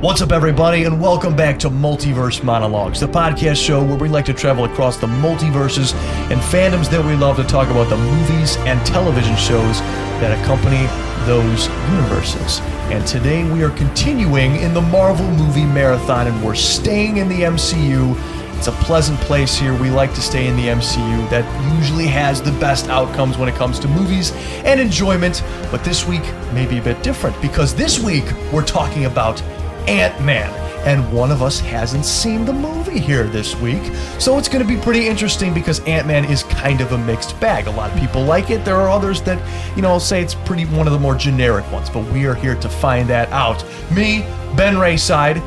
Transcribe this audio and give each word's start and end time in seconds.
What's 0.00 0.22
up, 0.22 0.30
everybody, 0.30 0.84
and 0.84 1.00
welcome 1.00 1.34
back 1.34 1.58
to 1.58 1.68
Multiverse 1.68 2.44
Monologues, 2.44 3.00
the 3.00 3.08
podcast 3.08 3.56
show 3.56 3.82
where 3.82 3.96
we 3.96 4.08
like 4.08 4.26
to 4.26 4.32
travel 4.32 4.64
across 4.64 4.96
the 4.96 5.08
multiverses 5.08 5.92
and 6.30 6.40
fandoms 6.40 6.88
that 6.90 7.04
we 7.04 7.16
love 7.16 7.34
to 7.34 7.42
talk 7.42 7.68
about 7.68 7.90
the 7.90 7.96
movies 7.96 8.56
and 8.58 8.86
television 8.86 9.34
shows 9.34 9.80
that 10.20 10.40
accompany 10.40 10.86
those 11.26 11.66
universes. 11.90 12.60
And 12.92 13.04
today 13.08 13.42
we 13.50 13.64
are 13.64 13.70
continuing 13.70 14.54
in 14.60 14.72
the 14.72 14.80
Marvel 14.80 15.28
movie 15.32 15.66
marathon, 15.66 16.28
and 16.28 16.44
we're 16.44 16.54
staying 16.54 17.16
in 17.16 17.28
the 17.28 17.40
MCU. 17.40 18.16
It's 18.56 18.68
a 18.68 18.72
pleasant 18.72 19.18
place 19.22 19.56
here. 19.56 19.76
We 19.80 19.90
like 19.90 20.14
to 20.14 20.22
stay 20.22 20.46
in 20.46 20.54
the 20.54 20.68
MCU. 20.68 21.28
That 21.28 21.44
usually 21.76 22.06
has 22.06 22.40
the 22.40 22.52
best 22.60 22.88
outcomes 22.88 23.36
when 23.36 23.48
it 23.48 23.56
comes 23.56 23.80
to 23.80 23.88
movies 23.88 24.30
and 24.64 24.78
enjoyment. 24.78 25.42
But 25.72 25.82
this 25.82 26.06
week 26.06 26.22
may 26.52 26.66
be 26.66 26.78
a 26.78 26.82
bit 26.82 27.02
different 27.02 27.40
because 27.42 27.74
this 27.74 27.98
week 27.98 28.32
we're 28.52 28.64
talking 28.64 29.06
about 29.06 29.42
Ant 29.86 30.20
Man. 30.24 30.50
And 30.86 31.12
one 31.12 31.30
of 31.30 31.42
us 31.42 31.60
hasn't 31.60 32.04
seen 32.04 32.44
the 32.44 32.52
movie 32.52 32.98
here 32.98 33.24
this 33.24 33.54
week. 33.56 33.92
So 34.18 34.38
it's 34.38 34.48
going 34.48 34.66
to 34.66 34.74
be 34.74 34.80
pretty 34.80 35.06
interesting 35.06 35.52
because 35.52 35.80
Ant 35.80 36.06
Man 36.06 36.24
is 36.24 36.44
kind 36.44 36.80
of 36.80 36.92
a 36.92 36.98
mixed 36.98 37.38
bag. 37.40 37.66
A 37.66 37.70
lot 37.70 37.92
of 37.92 37.98
people 37.98 38.22
like 38.22 38.50
it. 38.50 38.64
There 38.64 38.76
are 38.76 38.88
others 38.88 39.20
that, 39.22 39.42
you 39.76 39.82
know, 39.82 39.98
say 39.98 40.22
it's 40.22 40.34
pretty 40.34 40.64
one 40.64 40.86
of 40.86 40.92
the 40.92 40.98
more 40.98 41.14
generic 41.14 41.70
ones. 41.70 41.90
But 41.90 42.10
we 42.12 42.26
are 42.26 42.34
here 42.34 42.54
to 42.54 42.68
find 42.68 43.08
that 43.10 43.30
out. 43.30 43.64
Me, 43.90 44.20
Ben 44.56 44.76
Rayside, 44.76 45.38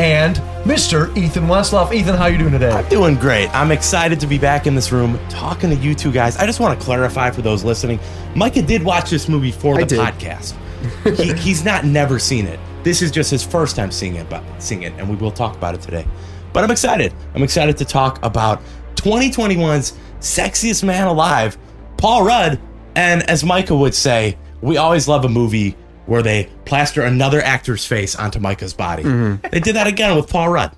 and 0.00 0.36
Mr. 0.64 1.14
Ethan 1.16 1.44
Westloff. 1.44 1.92
Ethan, 1.92 2.14
how 2.14 2.24
are 2.24 2.30
you 2.30 2.38
doing 2.38 2.52
today? 2.52 2.70
I'm 2.70 2.88
doing 2.88 3.16
great. 3.16 3.48
I'm 3.54 3.72
excited 3.72 4.20
to 4.20 4.26
be 4.26 4.38
back 4.38 4.66
in 4.66 4.74
this 4.74 4.92
room 4.92 5.18
talking 5.28 5.70
to 5.70 5.76
you 5.76 5.94
two 5.94 6.12
guys. 6.12 6.36
I 6.36 6.46
just 6.46 6.60
want 6.60 6.78
to 6.78 6.84
clarify 6.84 7.30
for 7.30 7.42
those 7.42 7.64
listening 7.64 7.98
Micah 8.36 8.60
did 8.60 8.82
watch 8.82 9.08
this 9.08 9.28
movie 9.28 9.50
for 9.50 9.82
the 9.82 9.96
podcast. 9.96 10.54
he, 11.16 11.32
he's 11.34 11.64
not 11.64 11.86
never 11.86 12.18
seen 12.18 12.46
it. 12.46 12.60
This 12.86 13.02
is 13.02 13.10
just 13.10 13.32
his 13.32 13.42
first 13.42 13.74
time 13.74 13.90
seeing 13.90 14.14
it, 14.14 14.30
but 14.30 14.44
seeing 14.62 14.84
it, 14.84 14.92
and 14.92 15.10
we 15.10 15.16
will 15.16 15.32
talk 15.32 15.56
about 15.56 15.74
it 15.74 15.80
today. 15.80 16.06
But 16.52 16.62
I'm 16.62 16.70
excited. 16.70 17.12
I'm 17.34 17.42
excited 17.42 17.76
to 17.78 17.84
talk 17.84 18.24
about 18.24 18.62
2021's 18.94 19.98
sexiest 20.20 20.84
man 20.84 21.08
alive, 21.08 21.58
Paul 21.96 22.22
Rudd. 22.22 22.60
And 22.94 23.28
as 23.28 23.42
Micah 23.42 23.74
would 23.74 23.92
say, 23.92 24.38
we 24.60 24.76
always 24.76 25.08
love 25.08 25.24
a 25.24 25.28
movie 25.28 25.76
where 26.06 26.22
they 26.22 26.48
plaster 26.64 27.02
another 27.02 27.42
actor's 27.42 27.84
face 27.84 28.14
onto 28.14 28.38
Micah's 28.38 28.72
body. 28.72 29.02
Mm-hmm. 29.02 29.48
They 29.50 29.58
did 29.58 29.74
that 29.74 29.88
again 29.88 30.14
with 30.14 30.30
Paul 30.30 30.50
Rudd. 30.50 30.70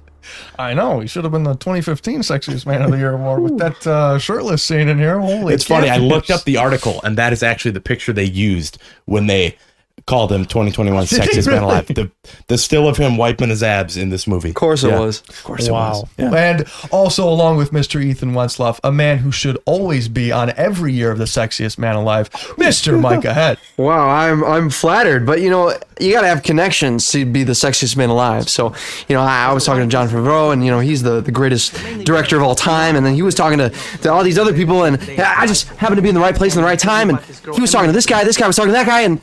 I 0.58 0.72
know. 0.72 1.00
He 1.00 1.08
should 1.08 1.24
have 1.24 1.32
been 1.32 1.42
the 1.42 1.56
2015 1.56 2.20
Sexiest 2.20 2.64
Man 2.64 2.80
of 2.80 2.90
the 2.90 2.96
Year 2.96 3.12
award 3.12 3.42
with 3.42 3.58
that 3.58 3.86
uh, 3.86 4.18
shirtless 4.18 4.62
scene 4.62 4.88
in 4.88 4.96
here. 4.98 5.20
Holy 5.20 5.52
It's 5.52 5.64
funny. 5.64 5.90
I 5.90 5.98
looked 5.98 6.30
up 6.30 6.44
the 6.44 6.56
article, 6.56 7.02
and 7.02 7.18
that 7.18 7.34
is 7.34 7.42
actually 7.42 7.72
the 7.72 7.82
picture 7.82 8.14
they 8.14 8.24
used 8.24 8.78
when 9.04 9.26
they 9.26 9.58
called 10.06 10.32
him 10.32 10.44
2021 10.44 11.04
sexiest 11.06 11.46
man 11.50 11.62
alive. 11.62 11.86
The 11.98 12.10
the 12.48 12.58
still 12.58 12.86
of 12.88 12.96
him 12.96 13.16
wiping 13.16 13.48
his 13.48 13.62
abs 13.62 13.96
in 13.96 14.10
this 14.10 14.26
movie. 14.26 14.50
Of 14.50 14.54
course 14.54 14.84
it 14.84 14.92
was. 14.92 15.22
Of 15.28 15.42
course 15.44 15.66
it 15.66 15.72
Wow. 15.72 15.90
was. 15.90 16.04
Yeah. 16.18 16.32
And 16.34 16.64
also, 16.90 17.28
along 17.28 17.56
with 17.56 17.72
Mr. 17.72 18.02
Ethan 18.02 18.32
Wensloff, 18.32 18.78
a 18.84 18.92
man 18.92 19.18
who 19.18 19.32
should 19.32 19.58
always 19.64 20.08
be 20.08 20.30
on 20.30 20.50
every 20.56 20.92
year 20.92 21.10
of 21.10 21.18
the 21.18 21.24
sexiest 21.24 21.78
man 21.78 21.94
alive, 21.96 22.30
Mr. 22.56 22.98
Micah 23.08 23.32
Head. 23.34 23.58
Wow, 23.76 24.08
I'm 24.08 24.44
I'm 24.44 24.70
flattered, 24.70 25.24
but 25.26 25.40
you 25.40 25.50
know 25.50 25.74
you 26.00 26.12
got 26.12 26.20
to 26.20 26.28
have 26.28 26.42
connections 26.44 27.10
to 27.10 27.24
be 27.26 27.42
the 27.42 27.54
sexiest 27.54 27.96
man 27.96 28.08
alive. 28.08 28.48
So, 28.48 28.72
you 29.08 29.16
know, 29.16 29.20
I, 29.22 29.46
I 29.46 29.52
was 29.52 29.64
talking 29.64 29.82
to 29.82 29.88
Jon 29.88 30.08
Favreau, 30.08 30.52
and 30.52 30.64
you 30.64 30.70
know 30.70 30.78
he's 30.78 31.02
the, 31.02 31.20
the 31.20 31.32
greatest 31.32 31.74
director 32.04 32.36
of 32.36 32.42
all 32.44 32.54
time, 32.54 32.94
and 32.94 33.04
then 33.04 33.14
he 33.14 33.22
was 33.22 33.34
talking 33.34 33.58
to, 33.58 33.70
to 34.02 34.12
all 34.12 34.22
these 34.22 34.38
other 34.38 34.52
people, 34.54 34.84
and 34.84 35.02
yeah, 35.08 35.34
I 35.36 35.46
just 35.46 35.66
happened 35.70 35.96
to 35.96 36.02
be 36.02 36.08
in 36.10 36.14
the 36.14 36.20
right 36.20 36.34
place 36.36 36.54
in 36.54 36.60
the 36.62 36.66
right 36.66 36.78
time, 36.78 37.10
and 37.10 37.18
he 37.54 37.60
was 37.60 37.72
talking 37.72 37.88
to 37.88 37.92
this 37.92 38.06
guy, 38.06 38.22
this 38.24 38.36
guy 38.36 38.46
was 38.46 38.54
talking 38.56 38.68
to 38.68 38.72
that 38.74 38.86
guy, 38.86 39.00
and 39.00 39.20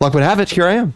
luck 0.00 0.14
would 0.14 0.22
have 0.22 0.40
it, 0.40 0.50
here 0.50 0.66
I 0.66 0.74
am. 0.74 0.94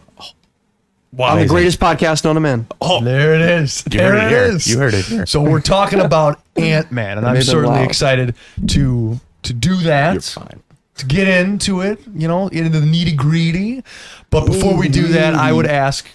Wow. 1.11 1.27
I'm 1.35 1.39
the 1.41 1.47
greatest 1.47 1.79
podcast 1.79 2.23
known 2.23 2.35
to 2.35 2.41
man. 2.41 2.65
Oh, 2.81 2.99
There 3.03 3.35
it 3.35 3.41
is. 3.41 3.83
You 3.91 3.99
there 3.99 4.13
heard 4.13 4.23
it 4.23 4.25
it 4.25 4.29
here. 4.29 4.55
is. 4.55 4.67
You 4.67 4.77
heard 4.79 4.93
it 4.95 5.05
here. 5.05 5.25
So 5.27 5.41
we're 5.43 5.61
talking 5.61 5.99
about 5.99 6.41
Ant 6.55 6.91
Man, 6.91 7.19
and 7.19 7.27
I'm 7.27 7.33
made 7.33 7.41
them 7.41 7.45
certainly 7.45 7.79
loud. 7.79 7.87
excited 7.87 8.35
to 8.69 9.19
to 9.43 9.53
do 9.53 9.75
that. 9.77 10.13
You're 10.13 10.21
fine. 10.21 10.63
to 10.95 11.05
get 11.05 11.27
into 11.27 11.81
it, 11.81 11.99
you 12.15 12.27
know, 12.27 12.47
into 12.47 12.79
the 12.79 12.85
nitty 12.85 13.15
gritty. 13.15 13.83
But 14.31 14.45
before 14.47 14.75
we 14.75 14.89
do 14.89 15.07
that, 15.09 15.35
I 15.35 15.51
would 15.53 15.67
ask 15.67 16.07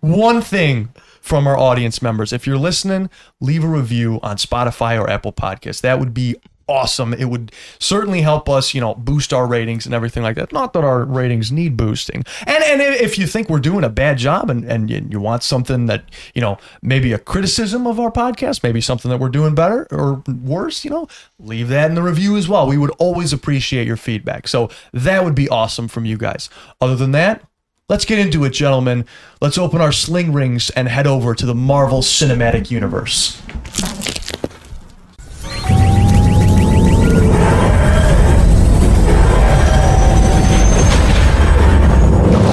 one 0.00 0.42
thing 0.42 0.90
from 1.22 1.46
our 1.46 1.56
audience 1.56 2.02
members. 2.02 2.30
If 2.30 2.46
you're 2.46 2.58
listening, 2.58 3.08
leave 3.40 3.64
a 3.64 3.68
review 3.68 4.20
on 4.22 4.36
Spotify 4.36 5.00
or 5.00 5.08
Apple 5.08 5.32
Podcasts. 5.32 5.80
That 5.80 5.98
would 5.98 6.12
be 6.12 6.36
awesome. 6.68 7.12
It 7.12 7.26
would 7.26 7.52
certainly 7.78 8.22
help 8.22 8.48
us, 8.48 8.74
you 8.74 8.80
know, 8.80 8.94
boost 8.94 9.32
our 9.32 9.46
ratings 9.46 9.86
and 9.86 9.94
everything 9.94 10.22
like 10.22 10.36
that. 10.36 10.52
Not 10.52 10.72
that 10.72 10.84
our 10.84 11.04
ratings 11.04 11.52
need 11.52 11.76
boosting. 11.76 12.24
And 12.46 12.64
and 12.64 12.80
if 12.80 13.18
you 13.18 13.26
think 13.26 13.48
we're 13.48 13.58
doing 13.58 13.84
a 13.84 13.88
bad 13.88 14.18
job 14.18 14.50
and, 14.50 14.64
and 14.64 14.90
you, 14.90 15.20
want 15.20 15.42
something 15.42 15.86
that, 15.86 16.04
you 16.34 16.40
know, 16.40 16.58
maybe 16.82 17.12
a 17.12 17.18
criticism 17.18 17.86
of 17.86 17.98
our 17.98 18.10
podcast, 18.10 18.62
maybe 18.62 18.80
something 18.80 19.10
that 19.10 19.18
we're 19.18 19.28
doing 19.28 19.54
better 19.54 19.86
or 19.90 20.22
worse, 20.26 20.84
you 20.84 20.90
know, 20.90 21.08
leave 21.38 21.68
that 21.68 21.88
in 21.88 21.94
the 21.94 22.02
review 22.02 22.36
as 22.36 22.48
well. 22.48 22.66
We 22.66 22.76
would 22.76 22.90
always 22.98 23.32
appreciate 23.32 23.86
your 23.86 23.96
feedback. 23.96 24.48
So 24.48 24.70
that 24.92 25.24
would 25.24 25.34
be 25.34 25.48
awesome 25.48 25.88
from 25.88 26.04
you 26.04 26.18
guys. 26.18 26.50
Other 26.80 26.96
than 26.96 27.12
that, 27.12 27.42
let's 27.88 28.04
get 28.04 28.18
into 28.18 28.44
it, 28.44 28.50
gentlemen. 28.50 29.06
Let's 29.40 29.58
open 29.58 29.80
our 29.80 29.92
sling 29.92 30.32
rings 30.32 30.70
and 30.70 30.88
head 30.88 31.06
over 31.06 31.34
to 31.34 31.46
the 31.46 31.54
Marvel 31.54 32.00
Cinematic 32.00 32.70
Universe. 32.70 33.40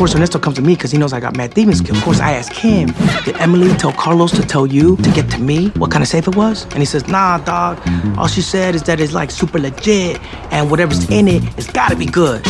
Course, 0.01 0.15
Ernesto 0.15 0.39
comes 0.39 0.55
to 0.55 0.63
me 0.63 0.73
because 0.73 0.89
he 0.89 0.97
knows 0.97 1.13
I 1.13 1.19
got 1.19 1.37
mad 1.37 1.53
demon 1.53 1.75
skill. 1.75 1.95
Of 1.95 2.01
course, 2.01 2.19
I 2.19 2.31
ask 2.31 2.51
him, 2.51 2.87
did 3.23 3.37
Emily 3.37 3.71
tell 3.75 3.93
Carlos 3.93 4.31
to 4.31 4.41
tell 4.41 4.65
you 4.65 4.97
to 4.97 5.11
get 5.11 5.29
to 5.29 5.37
me 5.37 5.67
what 5.77 5.91
kind 5.91 6.01
of 6.01 6.07
safe 6.07 6.27
it 6.27 6.35
was? 6.35 6.63
And 6.63 6.77
he 6.77 6.85
says, 6.85 7.07
nah, 7.07 7.37
dog. 7.37 7.79
All 8.17 8.25
she 8.25 8.41
said 8.41 8.73
is 8.73 8.81
that 8.83 8.99
it's 8.99 9.13
like 9.13 9.29
super 9.29 9.59
legit 9.59 10.19
and 10.51 10.71
whatever's 10.71 11.07
in 11.11 11.27
it, 11.27 11.43
it's 11.55 11.71
gotta 11.71 11.95
be 11.95 12.07
good. 12.07 12.43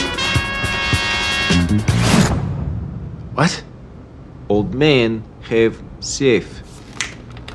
What? 3.33 3.61
Old 4.47 4.73
man 4.73 5.21
have 5.41 5.77
safe. 5.99 6.63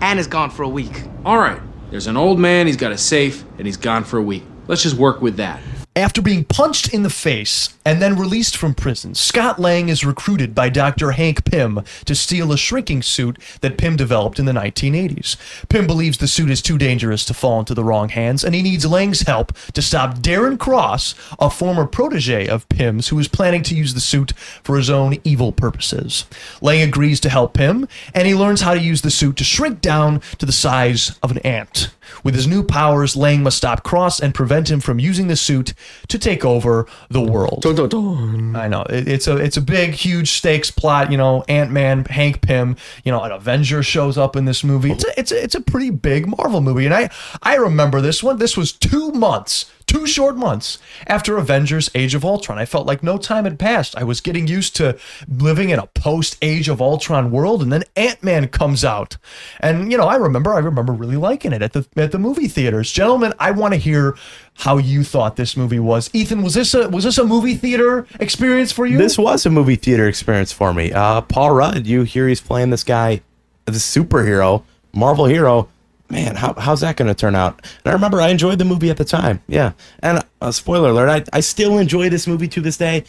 And 0.02 0.18
it's 0.18 0.28
gone 0.28 0.50
for 0.50 0.62
a 0.62 0.68
week. 0.68 1.04
All 1.24 1.38
right, 1.38 1.62
there's 1.90 2.06
an 2.06 2.18
old 2.18 2.38
man, 2.38 2.66
he's 2.66 2.76
got 2.76 2.92
a 2.92 2.98
safe, 2.98 3.44
and 3.56 3.66
he's 3.66 3.78
gone 3.78 4.04
for 4.04 4.18
a 4.18 4.22
week. 4.22 4.44
Let's 4.66 4.82
just 4.82 4.96
work 4.96 5.22
with 5.22 5.38
that. 5.38 5.58
After 5.96 6.20
being 6.20 6.44
punched 6.44 6.92
in 6.92 7.04
the 7.04 7.08
face 7.08 7.70
and 7.82 8.02
then 8.02 8.18
released 8.18 8.54
from 8.54 8.74
prison, 8.74 9.14
Scott 9.14 9.58
Lang 9.58 9.88
is 9.88 10.04
recruited 10.04 10.54
by 10.54 10.68
Dr. 10.68 11.12
Hank 11.12 11.46
Pym 11.46 11.80
to 12.04 12.14
steal 12.14 12.52
a 12.52 12.58
shrinking 12.58 13.00
suit 13.00 13.38
that 13.62 13.78
Pym 13.78 13.96
developed 13.96 14.38
in 14.38 14.44
the 14.44 14.52
1980s. 14.52 15.38
Pym 15.70 15.86
believes 15.86 16.18
the 16.18 16.28
suit 16.28 16.50
is 16.50 16.60
too 16.60 16.76
dangerous 16.76 17.24
to 17.24 17.32
fall 17.32 17.60
into 17.60 17.72
the 17.72 17.82
wrong 17.82 18.10
hands, 18.10 18.44
and 18.44 18.54
he 18.54 18.60
needs 18.60 18.84
Lang's 18.84 19.22
help 19.22 19.56
to 19.72 19.80
stop 19.80 20.18
Darren 20.18 20.58
Cross, 20.58 21.14
a 21.38 21.48
former 21.48 21.86
protege 21.86 22.46
of 22.46 22.68
Pym's 22.68 23.08
who 23.08 23.18
is 23.18 23.26
planning 23.26 23.62
to 23.62 23.74
use 23.74 23.94
the 23.94 24.00
suit 24.00 24.34
for 24.62 24.76
his 24.76 24.90
own 24.90 25.16
evil 25.24 25.50
purposes. 25.50 26.26
Lang 26.60 26.82
agrees 26.82 27.20
to 27.20 27.30
help 27.30 27.54
Pym, 27.54 27.88
and 28.12 28.28
he 28.28 28.34
learns 28.34 28.60
how 28.60 28.74
to 28.74 28.80
use 28.80 29.00
the 29.00 29.10
suit 29.10 29.36
to 29.36 29.44
shrink 29.44 29.80
down 29.80 30.20
to 30.36 30.44
the 30.44 30.52
size 30.52 31.18
of 31.22 31.30
an 31.30 31.38
ant. 31.38 31.88
With 32.24 32.34
his 32.34 32.46
new 32.46 32.62
powers, 32.62 33.16
Lang 33.16 33.42
must 33.42 33.56
stop 33.56 33.82
Cross 33.82 34.20
and 34.20 34.34
prevent 34.34 34.70
him 34.70 34.80
from 34.80 34.98
using 34.98 35.28
the 35.28 35.36
suit 35.36 35.74
to 36.08 36.18
take 36.18 36.44
over 36.44 36.86
the 37.10 37.20
world. 37.20 37.62
Dun, 37.62 37.74
dun, 37.74 37.88
dun. 37.88 38.56
I 38.56 38.68
know 38.68 38.82
it, 38.82 39.08
it's 39.08 39.26
a 39.26 39.36
it's 39.36 39.56
a 39.56 39.60
big, 39.60 39.92
huge 39.92 40.32
stakes 40.32 40.70
plot. 40.70 41.10
You 41.10 41.18
know, 41.18 41.44
Ant 41.48 41.70
Man, 41.70 42.04
Hank 42.04 42.40
Pym. 42.40 42.76
You 43.04 43.12
know, 43.12 43.22
an 43.22 43.32
Avenger 43.32 43.82
shows 43.82 44.18
up 44.18 44.36
in 44.36 44.44
this 44.44 44.64
movie. 44.64 44.92
It's 44.92 45.04
a, 45.04 45.18
it's 45.20 45.32
a, 45.32 45.42
it's 45.42 45.54
a 45.54 45.60
pretty 45.60 45.90
big 45.90 46.26
Marvel 46.26 46.60
movie, 46.60 46.84
and 46.84 46.94
I 46.94 47.10
I 47.42 47.56
remember 47.56 48.00
this 48.00 48.22
one. 48.22 48.38
This 48.38 48.56
was 48.56 48.72
two 48.72 49.12
months, 49.12 49.70
two 49.96 50.06
short 50.06 50.36
months 50.36 50.78
after 51.06 51.36
Avengers: 51.36 51.90
Age 51.94 52.14
of 52.14 52.24
Ultron. 52.24 52.58
I 52.58 52.64
felt 52.64 52.86
like 52.86 53.02
no 53.02 53.18
time 53.18 53.44
had 53.44 53.58
passed. 53.58 53.96
I 53.96 54.04
was 54.04 54.20
getting 54.20 54.46
used 54.46 54.76
to 54.76 54.98
living 55.28 55.70
in 55.70 55.78
a 55.78 55.86
post 55.88 56.36
Age 56.42 56.68
of 56.68 56.80
Ultron 56.80 57.30
world, 57.30 57.62
and 57.62 57.72
then 57.72 57.84
Ant 57.96 58.22
Man 58.22 58.48
comes 58.48 58.84
out, 58.84 59.16
and 59.60 59.90
you 59.90 59.98
know, 59.98 60.06
I 60.06 60.16
remember 60.16 60.54
I 60.54 60.58
remember 60.58 60.92
really 60.92 61.16
liking 61.16 61.52
it 61.52 61.62
at 61.62 61.72
the 61.72 61.86
at 61.96 62.12
the 62.12 62.18
movie 62.18 62.48
theaters. 62.48 62.92
Gentlemen, 62.92 63.32
I 63.38 63.50
want 63.52 63.74
to 63.74 63.78
hear 63.78 64.16
how 64.58 64.78
you 64.78 65.04
thought 65.04 65.36
this 65.36 65.56
movie 65.56 65.78
was. 65.78 66.10
Ethan, 66.12 66.42
was 66.42 66.54
this 66.54 66.74
a 66.74 66.88
was 66.88 67.04
this 67.04 67.18
a 67.18 67.24
movie 67.24 67.54
theater 67.54 68.06
experience 68.20 68.72
for 68.72 68.86
you? 68.86 68.98
This 68.98 69.18
was 69.18 69.46
a 69.46 69.50
movie 69.50 69.76
theater 69.76 70.08
experience 70.08 70.52
for 70.52 70.72
me. 70.72 70.92
Uh, 70.92 71.20
Paul 71.22 71.52
Rudd, 71.52 71.86
you 71.86 72.02
hear 72.02 72.28
he's 72.28 72.40
playing 72.40 72.70
this 72.70 72.84
guy, 72.84 73.22
the 73.64 73.72
superhero, 73.72 74.62
Marvel 74.92 75.26
hero. 75.26 75.68
Man, 76.08 76.36
how, 76.36 76.54
how's 76.54 76.80
that 76.80 76.96
going 76.96 77.08
to 77.08 77.14
turn 77.14 77.34
out? 77.34 77.60
And 77.84 77.90
I 77.90 77.92
remember 77.92 78.20
I 78.20 78.28
enjoyed 78.28 78.58
the 78.58 78.64
movie 78.64 78.90
at 78.90 78.96
the 78.96 79.04
time. 79.04 79.42
Yeah. 79.48 79.72
And 80.00 80.24
uh, 80.40 80.52
spoiler 80.52 80.90
alert, 80.90 81.08
I, 81.08 81.36
I 81.36 81.40
still 81.40 81.78
enjoy 81.78 82.08
this 82.10 82.26
movie 82.26 82.48
to 82.48 82.60
this 82.60 82.76
day. 82.76 83.04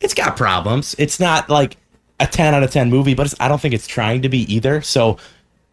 It's 0.00 0.14
got 0.14 0.36
problems. 0.36 0.94
It's 0.98 1.20
not 1.20 1.50
like 1.50 1.76
a 2.20 2.26
10 2.26 2.54
out 2.54 2.62
of 2.62 2.70
10 2.70 2.88
movie, 2.90 3.14
but 3.14 3.32
I 3.40 3.48
don't 3.48 3.60
think 3.60 3.74
it's 3.74 3.86
trying 3.86 4.22
to 4.22 4.28
be 4.28 4.52
either. 4.52 4.80
So 4.80 5.18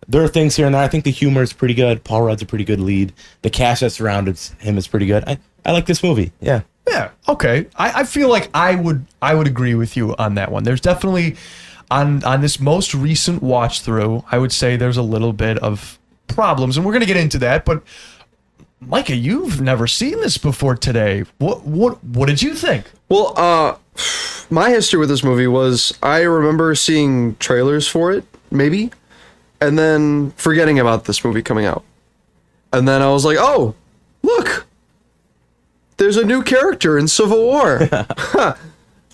there 0.08 0.24
are 0.24 0.28
things 0.28 0.56
here 0.56 0.66
and 0.66 0.76
there. 0.76 0.84
I 0.84 0.88
think 0.88 1.04
the 1.04 1.12
humor 1.12 1.42
is 1.42 1.54
pretty 1.54 1.74
good. 1.74 2.04
Paul 2.04 2.24
Rudd's 2.24 2.42
a 2.42 2.46
pretty 2.46 2.66
good 2.66 2.80
lead. 2.80 3.14
The 3.42 3.50
cast 3.50 3.82
that 3.82 3.92
surrounds 3.92 4.52
him 4.60 4.78
is 4.78 4.88
pretty 4.88 5.06
good. 5.06 5.24
I, 5.26 5.38
I 5.66 5.72
like 5.72 5.86
this 5.86 6.04
movie. 6.04 6.32
Yeah. 6.42 6.62
Yeah. 6.88 7.12
Okay. 7.28 7.68
I, 7.76 8.02
I 8.02 8.04
feel 8.04 8.30
like 8.30 8.50
I 8.54 8.76
would 8.76 9.06
I 9.22 9.34
would 9.34 9.48
agree 9.48 9.74
with 9.74 9.98
you 9.98 10.16
on 10.18 10.36
that 10.36 10.52
one. 10.52 10.64
There's 10.64 10.82
definitely 10.82 11.36
on 11.90 12.24
on 12.24 12.42
this 12.42 12.60
most 12.60 12.94
recent 12.94 13.42
watch 13.42 13.82
through, 13.82 14.24
I 14.32 14.38
would 14.38 14.52
say 14.52 14.76
there's 14.76 14.98
a 14.98 15.04
little 15.04 15.34
bit 15.34 15.58
of 15.60 16.00
problems, 16.28 16.78
and 16.78 16.86
we're 16.86 16.94
gonna 16.94 17.06
get 17.06 17.18
into 17.18 17.38
that. 17.40 17.66
But 17.66 17.84
Micah, 18.80 19.16
you've 19.16 19.62
never 19.62 19.88
seen 19.88 20.20
this 20.22 20.38
before 20.38 20.76
today. 20.76 21.24
What 21.38 21.64
what 21.64 22.04
what 22.04 22.28
did 22.28 22.42
you 22.42 22.54
think? 22.54 22.86
Well, 23.10 23.34
uh, 23.38 23.78
my 24.50 24.70
history 24.70 25.00
with 25.00 25.10
this 25.10 25.24
movie 25.24 25.48
was 25.48 25.98
I 26.04 26.22
remember 26.22 26.76
seeing 26.76 27.36
trailers 27.38 27.88
for 27.88 28.12
it, 28.12 28.24
maybe, 28.52 28.92
and 29.62 29.78
then 29.78 30.32
forgetting 30.32 30.80
about 30.80 31.06
this 31.06 31.24
movie 31.24 31.42
coming 31.42 31.66
out. 31.66 31.84
And 32.74 32.88
then 32.88 33.02
I 33.02 33.10
was 33.10 33.24
like, 33.24 33.38
oh, 33.40 33.76
look, 34.22 34.68
there's 35.98 36.18
a 36.18 36.26
new 36.26 36.44
character 36.44 36.98
in 36.98 37.08
Civil 37.08 37.42
War. 37.42 37.88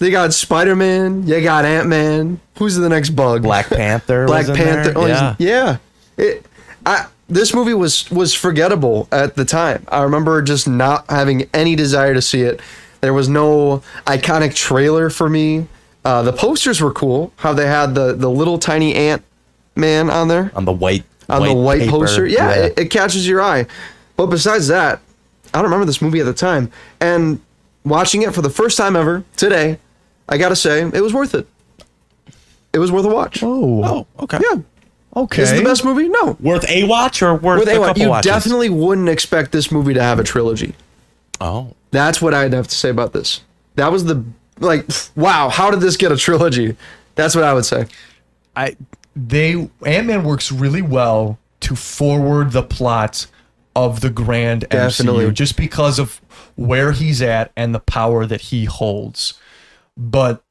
They 0.02 0.10
got 0.10 0.34
Spider 0.34 0.76
Man, 0.76 1.28
you 1.28 1.40
got 1.44 1.64
Ant 1.64 1.88
Man. 1.88 2.40
Who's 2.58 2.76
the 2.76 2.90
next 2.90 3.12
bug? 3.12 3.44
Black 3.44 3.68
Panther. 3.68 4.26
Black 4.26 4.48
was 4.48 4.50
in 4.50 4.56
Panther. 4.56 4.94
There. 4.94 4.98
Oh, 4.98 5.06
yeah. 5.06 5.36
yeah. 5.38 5.78
It, 6.18 6.44
I, 6.86 7.08
this 7.28 7.54
movie 7.54 7.74
was 7.74 8.10
was 8.12 8.34
forgettable 8.34 9.08
at 9.12 9.36
the 9.36 9.46
time. 9.46 9.86
I 9.88 10.04
remember 10.04 10.42
just 10.42 10.68
not 10.68 11.10
having 11.10 11.50
any 11.54 11.76
desire 11.76 12.14
to 12.14 12.22
see 12.22 12.42
it. 12.42 12.60
There 13.02 13.14
was 13.14 13.30
no 13.30 13.84
iconic 14.06 14.54
trailer 14.56 15.10
for 15.10 15.30
me. 15.30 15.68
Uh, 16.04 16.24
the 16.24 16.34
posters 16.34 16.82
were 16.82 16.92
cool. 16.92 17.32
How 17.38 17.54
they 17.54 17.68
had 17.68 17.96
the 17.96 18.14
the 18.14 18.30
little 18.30 18.58
tiny 18.60 18.96
ant 18.96 19.24
man 19.76 20.10
on 20.10 20.28
there 20.28 20.52
on 20.56 20.66
the 20.66 20.72
white 20.72 21.04
on 21.30 21.44
the 21.44 21.54
white 21.54 21.80
paper. 21.82 21.92
poster. 21.92 22.26
Yeah, 22.28 22.52
It, 22.52 22.80
it 22.80 22.86
catches 22.90 23.28
your 23.28 23.42
eye. 23.42 23.66
But 24.18 24.28
besides 24.28 24.68
that, 24.68 25.00
I 25.54 25.58
don't 25.58 25.66
remember 25.66 25.86
this 25.86 26.02
movie 26.02 26.20
at 26.20 26.26
the 26.26 26.34
time. 26.34 26.72
And 27.00 27.40
watching 27.86 28.22
it 28.24 28.34
for 28.34 28.42
the 28.42 28.50
first 28.50 28.78
time 28.78 28.96
ever 28.96 29.24
today, 29.38 29.80
I 30.28 30.38
gotta 30.38 30.56
say 30.56 30.82
it 30.82 31.02
was 31.02 31.14
worth 31.14 31.34
it. 31.34 31.48
It 32.74 32.80
was 32.80 32.92
worth 32.92 33.06
a 33.06 33.10
watch. 33.10 33.42
Oh, 33.44 33.84
oh, 33.84 34.24
okay. 34.24 34.40
Yeah. 34.42 34.62
Okay. 35.16 35.44
Is 35.44 35.52
it 35.52 35.58
the 35.58 35.64
best 35.64 35.84
movie? 35.86 36.08
No. 36.10 36.38
Worth 36.40 36.70
a 36.70 36.84
watch 36.86 37.22
or 37.22 37.36
worth 37.36 37.60
With 37.60 37.70
a 37.70 37.74
A1, 37.74 37.86
couple 37.88 38.02
you 38.02 38.10
watches? 38.10 38.32
definitely 38.32 38.70
wouldn't 38.70 39.10
expect 39.10 39.52
this 39.52 39.72
movie 39.72 39.94
to 39.94 40.02
have 40.02 40.20
a 40.20 40.24
trilogy. 40.24 40.76
Oh, 41.40 41.74
That's 41.92 42.22
what 42.22 42.34
I'd 42.34 42.54
have 42.54 42.68
to 42.68 42.76
say 42.76 42.90
about 42.90 43.14
this. 43.14 43.42
That 43.76 43.92
was 43.92 44.06
the 44.06 44.24
like, 44.60 44.86
wow, 45.16 45.50
how 45.50 45.72
did 45.72 45.82
this 45.82 45.98
get 45.98 46.12
a 46.12 46.18
trilogy? 46.18 46.76
That's 47.16 47.36
what 47.36 47.44
I 47.44 47.54
would 47.54 47.66
say. 47.66 47.88
I 48.56 48.76
they 49.16 49.70
Ant 49.86 50.08
Man 50.08 50.24
works 50.24 50.52
really 50.52 50.82
well 50.82 51.38
to 51.62 51.76
forward 51.76 52.52
the 52.52 52.64
plot 52.64 53.28
of 53.76 54.02
the 54.02 54.10
grand 54.10 54.68
Definitely. 54.70 55.26
MCU 55.26 55.34
just 55.34 55.58
because 55.58 56.00
of 56.00 56.22
where 56.56 56.92
he's 56.92 57.22
at 57.22 57.52
and 57.56 57.74
the 57.74 57.80
power 57.80 58.26
that 58.26 58.42
he 58.42 58.66
holds. 58.66 59.34
But 59.98 60.44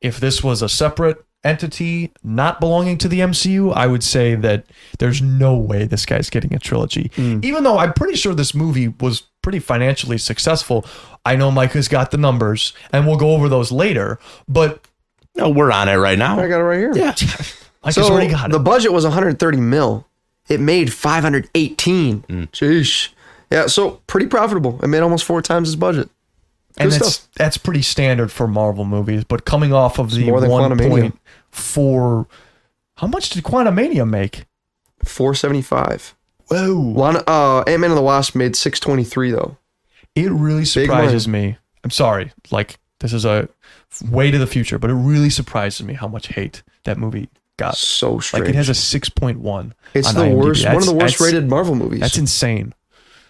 if 0.00 0.20
this 0.20 0.42
was 0.44 0.62
a 0.62 0.68
separate 0.68 1.24
entity 1.44 2.12
not 2.24 2.58
belonging 2.60 2.98
to 2.98 3.08
the 3.08 3.20
MCU, 3.20 3.72
I 3.74 3.86
would 3.86 4.02
say 4.02 4.34
that 4.34 4.64
there's 4.98 5.22
no 5.22 5.56
way 5.56 5.84
this 5.84 6.04
guy's 6.06 6.28
getting 6.30 6.54
a 6.54 6.58
trilogy. 6.58 7.10
Even 7.16 7.62
though 7.64 7.78
I'm 7.78 7.92
pretty 7.92 8.16
sure 8.16 8.34
this 8.34 8.54
movie 8.54 8.88
was 8.88 9.22
pretty 9.42 9.58
financially 9.60 10.18
successful. 10.18 10.84
I 11.24 11.36
know 11.36 11.50
Mike 11.50 11.72
has 11.72 11.88
got 11.88 12.10
the 12.10 12.16
numbers 12.18 12.72
and 12.92 13.06
we'll 13.06 13.16
go 13.16 13.30
over 13.32 13.48
those 13.48 13.70
later, 13.70 14.18
but 14.48 14.84
no, 15.36 15.48
we're 15.48 15.70
on 15.70 15.88
it 15.88 15.96
right 15.96 16.18
now. 16.18 16.38
I 16.38 16.48
got 16.48 16.60
it 16.60 16.64
right 16.64 16.78
here. 16.78 16.96
Yeah. 16.96 17.14
Mike 17.84 17.94
So 17.94 18.00
has 18.02 18.10
already 18.10 18.30
got 18.30 18.50
it. 18.50 18.52
the 18.52 18.58
budget 18.58 18.92
was 18.92 19.04
130 19.04 19.58
mil. 19.58 20.06
It 20.48 20.60
made 20.60 20.92
518. 20.92 22.22
Mm. 22.22 22.50
Jeez. 22.50 23.08
Yeah, 23.50 23.66
so 23.66 24.00
pretty 24.06 24.26
profitable. 24.26 24.80
It 24.82 24.88
made 24.88 25.00
almost 25.00 25.24
four 25.24 25.40
times 25.42 25.68
its 25.68 25.76
budget. 25.76 26.08
and 26.78 26.90
that's 26.90 27.26
that's 27.36 27.56
pretty 27.56 27.82
standard 27.82 28.32
for 28.32 28.48
Marvel 28.48 28.84
movies. 28.84 29.22
But 29.24 29.44
coming 29.44 29.72
off 29.72 29.98
of 29.98 30.10
the 30.10 30.24
more 30.28 30.40
than 30.40 30.50
one 30.50 30.70
Quantumania. 30.72 30.88
point 30.88 31.18
four, 31.56 32.26
how 32.96 33.06
much 33.06 33.30
did 33.30 33.42
Quantumania 33.44 34.08
make? 34.08 34.44
475. 35.04 36.14
Whoa! 36.48 36.78
One, 36.78 37.16
uh, 37.26 37.64
Ant 37.66 37.80
Man 37.80 37.90
and 37.90 37.96
the 37.96 38.02
Wasp 38.02 38.34
made 38.34 38.54
623 38.54 39.32
though. 39.32 39.56
It 40.14 40.30
really 40.30 40.64
surprises 40.64 41.26
me. 41.26 41.58
I'm 41.82 41.90
sorry, 41.90 42.32
like 42.50 42.78
this 43.00 43.12
is 43.12 43.24
a 43.24 43.48
way 44.10 44.30
to 44.30 44.38
the 44.38 44.46
future, 44.46 44.78
but 44.78 44.90
it 44.90 44.94
really 44.94 45.30
surprises 45.30 45.84
me 45.84 45.94
how 45.94 46.08
much 46.08 46.28
hate 46.28 46.62
that 46.84 46.98
movie 46.98 47.28
got. 47.56 47.76
So 47.76 48.20
strange. 48.20 48.44
Like 48.44 48.50
it 48.50 48.54
has 48.54 48.68
a 48.68 48.74
six 48.74 49.08
point 49.08 49.40
one. 49.40 49.74
it's 49.92 50.08
on 50.08 50.14
the 50.14 50.20
IMDb. 50.22 50.36
worst, 50.36 50.64
one 50.64 50.76
of 50.76 50.86
the 50.86 50.94
worst 50.94 51.20
rated 51.20 51.48
Marvel 51.48 51.74
movies. 51.74 52.00
That's 52.00 52.18
insane. 52.18 52.72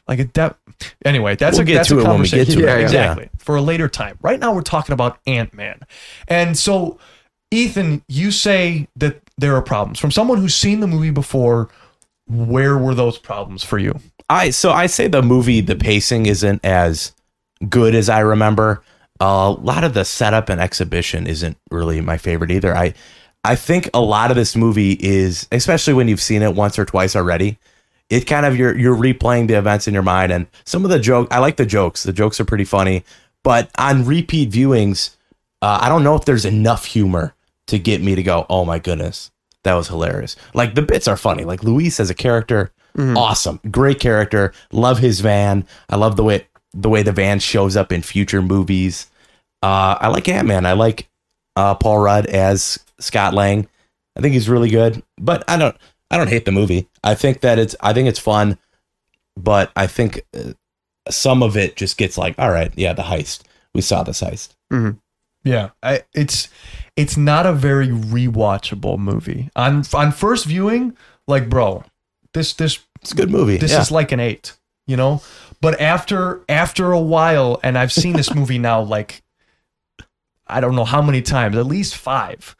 Like 0.06 0.20
it, 0.20 0.34
that. 0.34 0.56
Anyway, 1.04 1.36
that's 1.36 1.56
We'll 1.56 1.62
a 1.62 1.64
get 1.64 1.74
that's 1.76 1.88
to 1.88 1.98
a 1.98 2.00
it 2.00 2.08
when 2.08 2.20
we 2.20 2.28
get 2.28 2.46
conversation. 2.46 2.60
to 2.60 2.66
it. 2.66 2.68
Yeah, 2.68 2.78
yeah. 2.78 2.84
exactly. 2.84 3.30
For 3.38 3.56
a 3.56 3.62
later 3.62 3.88
time. 3.88 4.18
Right 4.20 4.38
now, 4.38 4.54
we're 4.54 4.62
talking 4.62 4.92
about 4.92 5.18
Ant 5.26 5.54
Man, 5.54 5.80
and 6.28 6.56
so 6.56 6.98
Ethan, 7.50 8.02
you 8.08 8.30
say 8.30 8.88
that 8.96 9.20
there 9.38 9.54
are 9.54 9.62
problems 9.62 9.98
from 9.98 10.10
someone 10.10 10.38
who's 10.38 10.54
seen 10.54 10.80
the 10.80 10.86
movie 10.86 11.10
before. 11.10 11.68
Where 12.26 12.76
were 12.76 12.94
those 12.94 13.18
problems 13.18 13.62
for 13.62 13.78
you? 13.78 13.98
I 14.28 14.50
so 14.50 14.72
I 14.72 14.86
say 14.86 15.06
the 15.06 15.22
movie 15.22 15.60
the 15.60 15.76
pacing 15.76 16.26
isn't 16.26 16.64
as 16.64 17.12
good 17.68 17.94
as 17.94 18.08
I 18.08 18.20
remember. 18.20 18.82
a 19.20 19.50
lot 19.50 19.84
of 19.84 19.94
the 19.94 20.04
setup 20.04 20.48
and 20.50 20.60
exhibition 20.60 21.26
isn't 21.26 21.56
really 21.70 22.00
my 22.00 22.18
favorite 22.18 22.50
either. 22.50 22.76
I 22.76 22.94
I 23.44 23.54
think 23.54 23.88
a 23.94 24.00
lot 24.00 24.30
of 24.30 24.36
this 24.36 24.56
movie 24.56 24.94
is 24.94 25.46
especially 25.52 25.94
when 25.94 26.08
you've 26.08 26.20
seen 26.20 26.42
it 26.42 26.54
once 26.54 26.78
or 26.78 26.84
twice 26.84 27.14
already. 27.14 27.58
It 28.10 28.26
kind 28.26 28.44
of 28.44 28.56
you're 28.56 28.76
you're 28.76 28.96
replaying 28.96 29.46
the 29.46 29.54
events 29.54 29.86
in 29.86 29.94
your 29.94 30.02
mind 30.02 30.32
and 30.32 30.48
some 30.64 30.84
of 30.84 30.90
the 30.90 30.98
joke 30.98 31.28
I 31.30 31.38
like 31.38 31.56
the 31.56 31.66
jokes. 31.66 32.02
The 32.02 32.12
jokes 32.12 32.40
are 32.40 32.44
pretty 32.44 32.64
funny, 32.64 33.04
but 33.44 33.70
on 33.78 34.04
repeat 34.04 34.50
viewings, 34.50 35.14
uh, 35.62 35.78
I 35.80 35.88
don't 35.88 36.02
know 36.02 36.16
if 36.16 36.24
there's 36.24 36.44
enough 36.44 36.86
humor 36.86 37.34
to 37.66 37.78
get 37.78 38.02
me 38.02 38.14
to 38.14 38.22
go, 38.22 38.46
"Oh 38.48 38.64
my 38.64 38.78
goodness, 38.78 39.30
that 39.64 39.74
was 39.74 39.88
hilarious." 39.88 40.36
Like 40.54 40.74
the 40.74 40.82
bits 40.82 41.08
are 41.08 41.16
funny. 41.16 41.44
Like 41.44 41.62
Luis 41.62 42.00
as 42.00 42.10
a 42.10 42.14
character, 42.14 42.72
awesome, 43.16 43.60
great 43.70 44.00
character. 44.00 44.52
Love 44.72 44.98
his 44.98 45.20
van. 45.20 45.66
I 45.90 45.96
love 45.96 46.16
the 46.16 46.24
way 46.24 46.46
the 46.72 46.88
way 46.88 47.02
the 47.02 47.12
van 47.12 47.38
shows 47.38 47.76
up 47.76 47.92
in 47.92 48.02
future 48.02 48.42
movies. 48.42 49.10
Uh, 49.62 49.96
I 50.00 50.08
like 50.08 50.28
Ant 50.28 50.46
Man. 50.46 50.66
I 50.66 50.72
like 50.74 51.08
uh, 51.56 51.74
Paul 51.74 51.98
Rudd 51.98 52.26
as 52.26 52.78
Scott 53.00 53.34
Lang. 53.34 53.68
I 54.16 54.20
think 54.20 54.34
he's 54.34 54.48
really 54.48 54.70
good, 54.70 55.02
but 55.18 55.44
I 55.48 55.56
don't. 55.56 55.76
I 56.10 56.16
don't 56.16 56.28
hate 56.28 56.44
the 56.44 56.52
movie. 56.52 56.88
I 57.02 57.14
think 57.14 57.40
that 57.40 57.58
it's. 57.58 57.74
I 57.80 57.92
think 57.92 58.08
it's 58.08 58.18
fun, 58.18 58.58
but 59.36 59.72
I 59.74 59.86
think 59.86 60.22
uh, 60.34 60.52
some 61.10 61.42
of 61.42 61.56
it 61.56 61.76
just 61.76 61.96
gets 61.98 62.16
like, 62.16 62.34
all 62.38 62.50
right, 62.50 62.72
yeah, 62.76 62.92
the 62.92 63.02
heist. 63.02 63.42
We 63.74 63.80
saw 63.80 64.02
this 64.02 64.22
heist. 64.22 64.54
Yeah, 65.44 65.70
I, 65.82 66.02
it's 66.14 66.48
it's 66.96 67.16
not 67.16 67.46
a 67.46 67.52
very 67.52 67.88
rewatchable 67.88 68.98
movie. 68.98 69.50
On 69.54 69.84
on 69.94 70.12
first 70.12 70.46
viewing, 70.46 70.96
like 71.28 71.48
bro, 71.48 71.84
this 72.32 72.54
this 72.54 72.80
It's 73.02 73.12
a 73.12 73.14
good 73.14 73.30
movie. 73.30 73.58
this 73.58 73.72
yeah. 73.72 73.82
is 73.82 73.90
like 73.90 74.12
an 74.12 74.20
eight, 74.20 74.56
you 74.86 74.96
know. 74.96 75.22
But 75.60 75.80
after 75.80 76.42
after 76.48 76.92
a 76.92 77.00
while, 77.00 77.60
and 77.62 77.76
I've 77.78 77.92
seen 77.92 78.16
this 78.16 78.34
movie 78.34 78.58
now 78.58 78.80
like 78.96 79.22
I 80.46 80.60
don't 80.60 80.76
know 80.76 80.84
how 80.84 81.02
many 81.02 81.22
times, 81.22 81.56
at 81.56 81.66
least 81.66 81.96
five. 81.96 82.56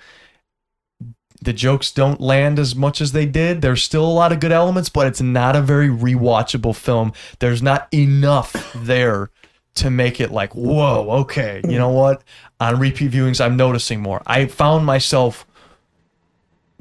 The 1.40 1.52
jokes 1.52 1.92
don't 1.92 2.20
land 2.20 2.58
as 2.58 2.74
much 2.74 3.00
as 3.00 3.12
they 3.12 3.26
did. 3.26 3.62
There's 3.62 3.82
still 3.82 4.04
a 4.04 4.10
lot 4.10 4.32
of 4.32 4.40
good 4.40 4.52
elements, 4.52 4.88
but 4.88 5.06
it's 5.06 5.20
not 5.20 5.54
a 5.54 5.60
very 5.60 5.88
rewatchable 5.88 6.74
film. 6.74 7.12
There's 7.38 7.62
not 7.62 7.88
enough 7.92 8.72
there 8.74 9.30
to 9.76 9.90
make 9.90 10.20
it 10.20 10.32
like, 10.32 10.54
whoa, 10.54 11.10
okay, 11.20 11.60
you 11.62 11.70
mm. 11.70 11.78
know 11.78 11.90
what? 11.90 12.24
On 12.60 12.78
repeat 12.78 13.10
viewings, 13.10 13.44
I'm 13.44 13.56
noticing 13.56 14.00
more. 14.00 14.22
I 14.26 14.46
found 14.46 14.86
myself 14.86 15.46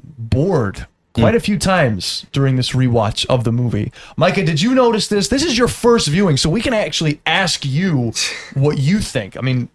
bored 0.02 0.86
quite 1.12 1.34
a 1.34 1.40
few 1.40 1.58
times 1.58 2.26
during 2.32 2.56
this 2.56 2.70
rewatch 2.72 3.24
of 3.26 3.44
the 3.44 3.52
movie. 3.52 3.92
Micah, 4.16 4.44
did 4.44 4.60
you 4.60 4.74
notice 4.74 5.08
this? 5.08 5.28
This 5.28 5.42
is 5.44 5.56
your 5.56 5.68
first 5.68 6.08
viewing, 6.08 6.36
so 6.36 6.48
we 6.50 6.60
can 6.60 6.74
actually 6.74 7.20
ask 7.26 7.64
you 7.64 8.12
what 8.54 8.78
you 8.78 9.00
think. 9.00 9.36
I 9.36 9.40
mean, 9.40 9.68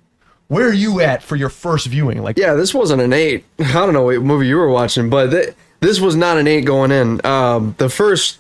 where 0.47 0.67
are 0.67 0.73
you 0.73 0.99
at 1.01 1.23
for 1.23 1.35
your 1.35 1.49
first 1.49 1.87
viewing? 1.87 2.21
Like, 2.21 2.37
Yeah, 2.37 2.53
this 2.53 2.73
wasn't 2.73 3.01
an 3.01 3.13
eight. 3.13 3.45
I 3.59 3.71
don't 3.73 3.93
know 3.93 4.03
what 4.03 4.21
movie 4.21 4.47
you 4.47 4.57
were 4.57 4.69
watching, 4.69 5.09
but 5.09 5.29
th- 5.31 5.53
this 5.79 5.99
was 5.99 6.15
not 6.15 6.37
an 6.37 6.47
eight 6.47 6.65
going 6.65 6.91
in. 6.91 7.23
Um, 7.25 7.75
the 7.77 7.89
first 7.89 8.39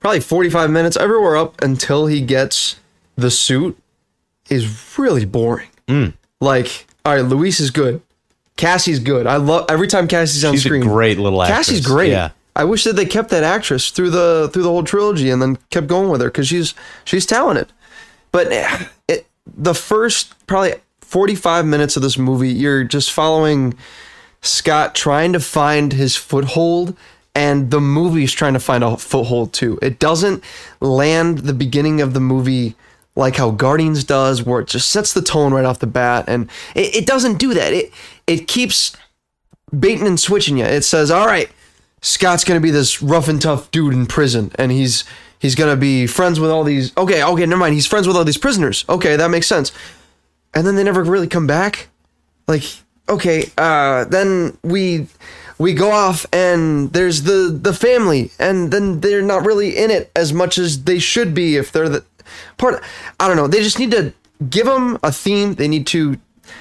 probably 0.00 0.20
45 0.20 0.70
minutes, 0.70 0.96
everywhere 0.96 1.36
up 1.36 1.60
until 1.62 2.06
he 2.06 2.20
gets 2.20 2.76
the 3.16 3.30
suit, 3.30 3.78
is 4.48 4.98
really 4.98 5.24
boring. 5.24 5.68
Like, 6.40 6.86
all 7.04 7.14
right, 7.14 7.24
Luis 7.24 7.60
is 7.60 7.70
good. 7.70 8.00
Cassie's 8.56 8.98
good. 8.98 9.26
I 9.26 9.36
love 9.36 9.66
every 9.68 9.86
time 9.88 10.06
Cassie's 10.08 10.44
on 10.44 10.52
She's 10.54 10.64
screen. 10.64 10.82
a 10.82 10.86
great 10.86 11.18
little 11.18 11.42
actress. 11.42 11.68
Cassie's 11.68 11.86
great. 11.86 12.10
Yeah. 12.10 12.30
I 12.56 12.64
wish 12.64 12.84
that 12.84 12.96
they 12.96 13.06
kept 13.06 13.30
that 13.30 13.42
actress 13.42 13.90
through 13.90 14.10
the 14.10 14.50
through 14.52 14.64
the 14.64 14.68
whole 14.68 14.82
trilogy 14.84 15.30
and 15.30 15.40
then 15.40 15.56
kept 15.70 15.86
going 15.86 16.10
with 16.10 16.20
her 16.20 16.28
because 16.28 16.48
she's 16.48 16.74
she's 17.04 17.24
talented. 17.24 17.72
But 18.32 18.52
eh, 18.52 18.86
it, 19.08 19.26
the 19.46 19.74
first 19.74 20.34
probably 20.46 20.74
45 21.00 21.64
minutes 21.66 21.96
of 21.96 22.02
this 22.02 22.18
movie, 22.18 22.50
you're 22.50 22.84
just 22.84 23.12
following 23.12 23.74
Scott 24.42 24.94
trying 24.94 25.32
to 25.32 25.40
find 25.40 25.92
his 25.92 26.16
foothold, 26.16 26.96
and 27.34 27.70
the 27.70 27.80
movie's 27.80 28.32
trying 28.32 28.54
to 28.54 28.60
find 28.60 28.84
a 28.84 28.96
foothold 28.96 29.52
too. 29.52 29.78
It 29.80 29.98
doesn't 29.98 30.44
land 30.80 31.38
the 31.40 31.54
beginning 31.54 32.00
of 32.00 32.14
the 32.14 32.20
movie 32.20 32.74
like 33.16 33.36
how 33.36 33.50
Guardians 33.50 34.04
does, 34.04 34.42
where 34.42 34.60
it 34.60 34.68
just 34.68 34.88
sets 34.88 35.12
the 35.12 35.22
tone 35.22 35.52
right 35.52 35.64
off 35.64 35.78
the 35.78 35.86
bat, 35.86 36.24
and 36.28 36.50
it, 36.74 36.94
it 36.96 37.06
doesn't 37.06 37.38
do 37.38 37.54
that. 37.54 37.72
It 37.72 37.92
it 38.26 38.46
keeps 38.46 38.96
baiting 39.76 40.06
and 40.06 40.18
switching 40.18 40.58
you. 40.58 40.64
It 40.64 40.82
says, 40.82 41.10
all 41.10 41.26
right, 41.26 41.50
Scott's 42.02 42.44
gonna 42.44 42.60
be 42.60 42.70
this 42.70 43.02
rough 43.02 43.28
and 43.28 43.40
tough 43.40 43.70
dude 43.70 43.94
in 43.94 44.06
prison, 44.06 44.52
and 44.56 44.72
he's 44.72 45.04
he's 45.38 45.54
gonna 45.54 45.76
be 45.76 46.06
friends 46.06 46.40
with 46.40 46.50
all 46.50 46.64
these. 46.64 46.96
Okay, 46.96 47.22
okay, 47.22 47.46
never 47.46 47.60
mind. 47.60 47.74
He's 47.74 47.86
friends 47.86 48.06
with 48.06 48.16
all 48.16 48.24
these 48.24 48.38
prisoners. 48.38 48.84
Okay, 48.88 49.16
that 49.16 49.30
makes 49.30 49.46
sense. 49.46 49.72
And 50.54 50.66
then 50.66 50.76
they 50.76 50.84
never 50.84 51.02
really 51.04 51.28
come 51.28 51.46
back. 51.46 51.88
Like, 52.48 52.64
okay, 53.08 53.50
uh, 53.56 54.04
then 54.04 54.56
we 54.62 55.06
we 55.58 55.74
go 55.74 55.90
off 55.90 56.26
and 56.32 56.92
there's 56.92 57.22
the 57.24 57.56
the 57.62 57.74
family, 57.74 58.30
and 58.38 58.70
then 58.70 59.00
they're 59.00 59.22
not 59.22 59.44
really 59.44 59.76
in 59.76 59.90
it 59.90 60.10
as 60.16 60.32
much 60.32 60.58
as 60.58 60.84
they 60.84 60.98
should 60.98 61.34
be 61.34 61.56
if 61.56 61.70
they're 61.70 61.88
the 61.88 62.04
part. 62.58 62.82
I 63.18 63.28
don't 63.28 63.36
know. 63.36 63.46
They 63.46 63.62
just 63.62 63.78
need 63.78 63.90
to 63.92 64.12
give 64.48 64.66
them 64.66 64.98
a 65.02 65.12
theme. 65.12 65.54
They 65.54 65.68
need 65.68 65.86
to 65.88 66.18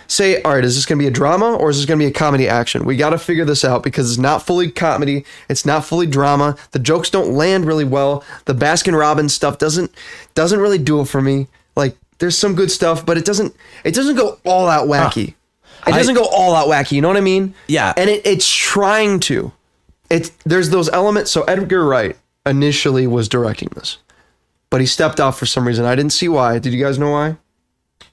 say, 0.07 0.41
all 0.41 0.53
right, 0.53 0.63
is 0.63 0.75
this 0.75 0.85
going 0.85 0.99
to 0.99 1.03
be 1.03 1.07
a 1.07 1.11
drama 1.11 1.55
or 1.55 1.69
is 1.69 1.77
this 1.77 1.85
going 1.85 1.99
to 1.99 2.05
be 2.05 2.09
a 2.09 2.13
comedy 2.13 2.47
action? 2.47 2.85
We 2.85 2.95
got 2.95 3.11
to 3.11 3.17
figure 3.17 3.45
this 3.45 3.63
out 3.63 3.83
because 3.83 4.09
it's 4.09 4.19
not 4.19 4.45
fully 4.45 4.71
comedy. 4.71 5.25
It's 5.49 5.65
not 5.65 5.85
fully 5.85 6.07
drama. 6.07 6.57
The 6.71 6.79
jokes 6.79 7.09
don't 7.09 7.31
land 7.31 7.65
really 7.65 7.85
well. 7.85 8.23
The 8.45 8.55
Baskin 8.55 8.97
Robbins 8.97 9.33
stuff 9.33 9.57
doesn't 9.57 9.91
doesn't 10.35 10.59
really 10.59 10.77
do 10.77 11.01
it 11.01 11.05
for 11.05 11.21
me. 11.21 11.47
Like 11.75 11.95
there's 12.19 12.37
some 12.37 12.55
good 12.55 12.71
stuff, 12.71 13.05
but 13.05 13.17
it 13.17 13.25
doesn't 13.25 13.55
it 13.83 13.93
doesn't 13.93 14.15
go 14.15 14.39
all 14.45 14.67
out 14.67 14.87
wacky. 14.87 15.35
It 15.87 15.91
doesn't 15.91 16.15
go 16.15 16.27
all 16.27 16.55
out 16.55 16.67
wacky. 16.67 16.93
You 16.93 17.01
know 17.01 17.07
what 17.07 17.17
I 17.17 17.21
mean? 17.21 17.53
Yeah. 17.67 17.93
And 17.95 18.09
it, 18.09 18.25
it's 18.25 18.49
trying 18.49 19.19
to. 19.21 19.51
It's 20.09 20.29
there's 20.45 20.69
those 20.71 20.89
elements. 20.89 21.31
So 21.31 21.43
Edgar 21.43 21.85
Wright 21.85 22.17
initially 22.45 23.07
was 23.07 23.29
directing 23.29 23.69
this, 23.75 23.97
but 24.69 24.81
he 24.81 24.87
stepped 24.87 25.19
out 25.19 25.35
for 25.35 25.45
some 25.45 25.67
reason. 25.67 25.85
I 25.85 25.95
didn't 25.95 26.13
see 26.13 26.27
why. 26.27 26.59
Did 26.59 26.73
you 26.73 26.83
guys 26.83 26.99
know 26.99 27.11
why? 27.11 27.37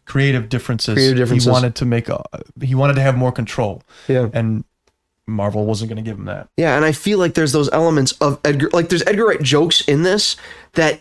creative 0.06 0.48
differences. 0.48 0.94
Creative 0.94 1.18
differences. 1.18 1.44
He 1.44 1.50
wanted 1.50 1.74
to 1.74 1.84
make 1.84 2.08
a. 2.08 2.22
He 2.62 2.74
wanted 2.74 2.94
to 2.94 3.02
have 3.02 3.16
more 3.16 3.32
control. 3.32 3.82
Yeah. 4.08 4.30
And 4.32 4.64
Marvel 5.26 5.66
wasn't 5.66 5.90
going 5.90 6.02
to 6.02 6.08
give 6.08 6.18
him 6.18 6.24
that. 6.24 6.48
Yeah, 6.56 6.76
and 6.76 6.84
I 6.84 6.92
feel 6.92 7.18
like 7.18 7.34
there's 7.34 7.52
those 7.52 7.68
elements 7.72 8.12
of 8.12 8.40
Edgar, 8.44 8.70
like 8.72 8.88
there's 8.88 9.02
Edgar 9.06 9.26
Wright 9.26 9.42
jokes 9.42 9.82
in 9.82 10.02
this 10.02 10.36
that 10.72 11.00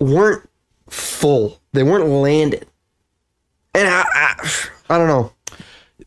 weren't 0.00 0.48
full. 0.88 1.60
They 1.72 1.82
weren't 1.82 2.06
landed. 2.06 2.66
And 3.74 3.86
I, 3.86 4.04
I, 4.12 4.50
I 4.88 4.98
don't 4.98 5.08
know. 5.08 5.32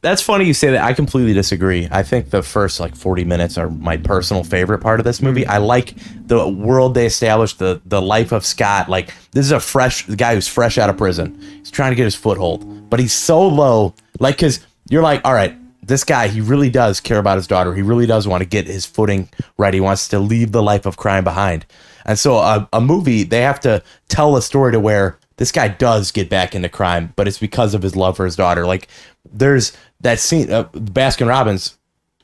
That's 0.02 0.22
funny 0.22 0.46
you 0.46 0.56
say 0.56 0.72
that. 0.72 0.84
I 0.84 0.94
completely 0.94 1.34
disagree. 1.34 1.88
I 1.92 2.02
think 2.02 2.32
the 2.32 2.42
first 2.42 2.80
like 2.80 2.96
40 2.96 3.24
minutes 3.24 3.58
are 3.58 3.70
my 3.70 3.98
personal 3.98 4.44
favorite 4.44 4.80
part 4.80 5.00
of 5.00 5.04
this 5.04 5.22
movie. 5.22 5.44
Mm-hmm. 5.44 5.52
I 5.52 5.58
like 5.58 5.94
the 6.26 6.48
world 6.48 6.96
they 6.96 7.06
established, 7.06 7.60
the 7.60 7.82
the 7.86 8.02
life 8.02 8.32
of 8.32 8.44
Scott. 8.44 8.90
Like 8.90 9.14
this 9.32 9.46
is 9.46 9.52
a 9.52 9.60
fresh 9.60 10.08
the 10.08 10.16
guy 10.16 10.34
who's 10.34 10.48
fresh 10.48 10.80
out 10.80 10.90
of 10.90 10.98
prison. 10.98 11.40
He's 11.60 11.70
trying 11.70 11.92
to 11.92 11.96
get 11.96 12.06
his 12.06 12.16
foothold, 12.16 12.90
but 12.90 13.00
he's 13.00 13.14
so 13.14 13.48
low. 13.48 13.94
Like 14.20 14.40
cuz 14.40 14.60
you're 14.90 15.04
like, 15.04 15.22
"All 15.24 15.34
right, 15.34 15.56
this 15.86 16.04
guy, 16.04 16.30
he 16.30 16.42
really 16.42 16.72
does 16.72 17.00
care 17.00 17.20
about 17.20 17.38
his 17.38 17.46
daughter. 17.46 17.76
He 17.76 17.84
really 17.84 18.08
does 18.08 18.28
want 18.28 18.42
to 18.42 18.50
get 18.50 18.66
his 18.66 18.88
footing 18.88 19.30
right. 19.58 19.74
He 19.74 19.82
wants 19.82 20.08
to 20.08 20.20
leave 20.20 20.52
the 20.52 20.64
life 20.64 20.88
of 20.88 20.98
crime 20.98 21.24
behind." 21.24 21.68
And 22.08 22.18
so 22.18 22.38
a, 22.38 22.68
a 22.74 22.82
movie, 22.82 23.22
they 23.22 23.42
have 23.42 23.60
to 23.60 23.84
tell 24.10 24.36
a 24.36 24.42
story 24.42 24.72
to 24.72 24.80
where 24.80 25.20
this 25.38 25.52
guy 25.52 25.68
does 25.68 26.12
get 26.12 26.30
back 26.30 26.56
into 26.56 26.70
crime, 26.70 27.14
but 27.16 27.28
it's 27.28 27.38
because 27.38 27.74
of 27.76 27.84
his 27.84 27.96
love 27.96 28.18
for 28.18 28.26
his 28.26 28.36
daughter. 28.36 28.66
Like 28.66 28.88
there's 29.32 29.74
that 30.02 30.20
scene, 30.20 30.52
uh, 30.52 30.66
Baskin 30.74 31.28
Robbins. 31.28 31.78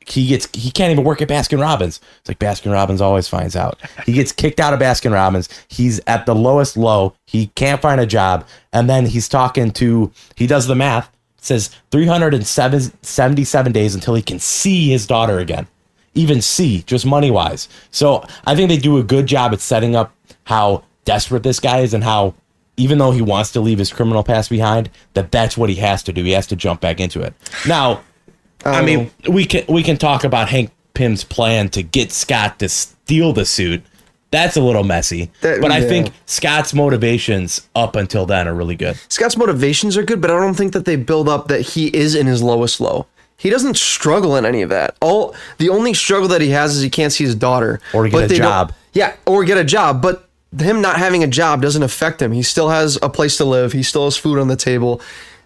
He 0.05 0.27
gets 0.27 0.47
he 0.53 0.71
can't 0.71 0.91
even 0.91 1.03
work 1.03 1.21
at 1.21 1.27
Baskin 1.27 1.59
Robbins. 1.59 1.99
It's 2.19 2.29
like 2.29 2.39
Baskin 2.39 2.71
Robbins 2.71 3.01
always 3.01 3.27
finds 3.27 3.57
out. 3.57 3.77
He 4.05 4.13
gets 4.13 4.31
kicked 4.31 4.59
out 4.61 4.73
of 4.73 4.79
Baskin 4.79 5.11
Robbins. 5.11 5.49
He's 5.67 5.99
at 6.07 6.25
the 6.25 6.33
lowest 6.33 6.77
low. 6.77 7.13
He 7.25 7.47
can't 7.55 7.81
find 7.81 7.99
a 7.99 8.05
job, 8.05 8.47
and 8.71 8.89
then 8.89 9.05
he's 9.05 9.27
talking 9.27 9.71
to. 9.71 10.11
He 10.35 10.47
does 10.47 10.67
the 10.67 10.75
math. 10.75 11.11
Says 11.39 11.69
377 11.91 13.71
days 13.71 13.95
until 13.95 14.15
he 14.15 14.21
can 14.21 14.39
see 14.39 14.89
his 14.89 15.05
daughter 15.07 15.39
again 15.39 15.67
even 16.17 16.41
see 16.41 16.81
just 16.83 17.05
money 17.05 17.31
wise. 17.31 17.69
So 17.91 18.25
I 18.45 18.55
think 18.55 18.69
they 18.69 18.77
do 18.77 18.97
a 18.97 19.03
good 19.03 19.27
job 19.27 19.53
at 19.53 19.61
setting 19.61 19.95
up 19.95 20.13
how 20.45 20.83
desperate 21.05 21.43
this 21.43 21.59
guy 21.59 21.79
is 21.79 21.93
and 21.93 22.03
how 22.03 22.33
even 22.77 22.99
though 22.99 23.11
he 23.11 23.21
wants 23.21 23.51
to 23.51 23.59
leave 23.59 23.79
his 23.79 23.91
criminal 23.91 24.23
past 24.23 24.49
behind, 24.49 24.89
that 25.13 25.31
that's 25.31 25.57
what 25.57 25.69
he 25.69 25.75
has 25.75 26.03
to 26.03 26.13
do. 26.13 26.23
He 26.23 26.31
has 26.31 26.47
to 26.47 26.55
jump 26.55 26.79
back 26.79 26.99
into 26.99 27.21
it. 27.21 27.33
Now, 27.67 28.01
I 28.63 28.79
um, 28.79 28.85
mean, 28.85 29.11
we 29.27 29.45
can 29.45 29.65
we 29.67 29.83
can 29.83 29.97
talk 29.97 30.23
about 30.23 30.49
Hank 30.49 30.71
Pym's 30.93 31.23
plan 31.23 31.69
to 31.69 31.83
get 31.83 32.11
Scott 32.11 32.59
to 32.59 32.69
steal 32.69 33.33
the 33.33 33.45
suit. 33.45 33.83
That's 34.29 34.57
a 34.57 34.61
little 34.61 34.83
messy, 34.83 35.31
That- 35.41 35.61
but 35.61 35.71
I 35.71 35.81
think 35.81 36.11
Scott's 36.25 36.73
motivations 36.73 37.67
up 37.75 37.95
until 37.95 38.25
then 38.25 38.47
are 38.47 38.53
really 38.53 38.75
good. 38.75 38.97
Scott's 39.07 39.37
motivations 39.37 39.95
are 39.95 40.03
good, 40.03 40.19
but 40.19 40.29
I 40.29 40.37
don't 40.39 40.53
think 40.53 40.73
that 40.73 40.83
they 40.83 40.97
build 40.97 41.29
up 41.29 41.47
that 41.47 41.61
he 41.61 41.87
is 41.87 42.13
in 42.13 42.27
his 42.27 42.43
lowest 42.43 42.81
low. 42.81 43.07
He 43.37 43.49
doesn't 43.49 43.77
struggle 43.77 44.35
in 44.35 44.45
any 44.45 44.63
of 44.63 44.69
that. 44.69 44.97
All 44.99 45.33
the 45.59 45.69
only 45.69 45.93
struggle 45.93 46.27
that 46.29 46.41
he 46.41 46.49
has 46.49 46.75
is 46.75 46.81
he 46.81 46.89
can't 46.89 47.13
see 47.13 47.23
his 47.23 47.35
daughter 47.35 47.79
Or 47.93 48.07
get 48.09 48.31
a 48.31 48.35
job. 48.35 48.73
Yeah, 48.93 49.13
or 49.25 49.45
get 49.45 49.57
a 49.57 49.63
job. 49.63 50.01
But 50.01 50.26
him 50.59 50.81
not 50.81 50.97
having 50.97 51.23
a 51.23 51.27
job 51.27 51.61
doesn't 51.61 51.83
affect 51.83 52.21
him. 52.21 52.31
He 52.31 52.43
still 52.43 52.69
has 52.69 52.97
a 53.01 53.09
place 53.09 53.37
to 53.37 53.45
live. 53.45 53.73
He 53.73 53.83
still 53.83 54.05
has 54.05 54.17
food 54.17 54.39
on 54.39 54.47
the 54.47 54.55
table. 54.55 55.01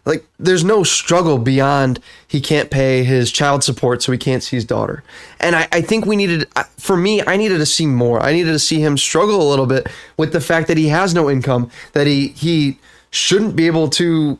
Like 0.06 0.26
there's 0.40 0.64
no 0.64 0.84
struggle 0.84 1.38
beyond 1.38 2.00
he 2.28 2.42
can't 2.42 2.72
pay 2.72 3.04
his 3.04 3.32
child 3.32 3.64
support, 3.64 4.02
so 4.02 4.12
he 4.12 4.18
can't 4.18 4.42
see 4.42 4.58
his 4.58 4.66
daughter. 4.66 5.04
And 5.40 5.56
I, 5.56 5.68
I 5.72 5.82
think 5.82 6.06
we 6.06 6.16
needed, 6.16 6.48
for 6.78 6.98
me, 6.98 7.22
I 7.26 7.38
needed 7.38 7.60
to 7.60 7.66
see 7.66 7.86
more. 7.86 8.20
I 8.20 8.34
needed 8.34 8.52
to 8.52 8.60
see 8.60 8.80
him 8.80 8.98
struggle 8.98 9.42
a 9.42 9.50
little 9.50 9.68
bit 9.68 9.88
with 10.18 10.34
the 10.34 10.42
fact 10.42 10.68
that 10.70 10.78
he 10.78 10.88
has 10.88 11.14
no 11.14 11.30
income, 11.30 11.70
that 11.94 12.08
he 12.08 12.30
he 12.30 12.80
shouldn't 13.12 13.56
be 13.56 13.68
able 13.68 13.90
to 13.90 14.40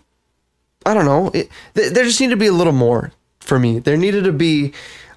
I 0.86 0.94
don't 0.94 1.06
know. 1.06 1.30
It, 1.34 1.50
th- 1.76 1.94
there 1.94 2.04
just 2.06 2.20
needed 2.20 2.32
to 2.32 2.38
be 2.38 2.48
a 2.48 2.54
little 2.54 2.74
more 2.74 3.12
for 3.40 3.60
me. 3.60 3.80
There 3.80 3.98
needed 3.98 4.24
to 4.24 4.32
be 4.32 4.74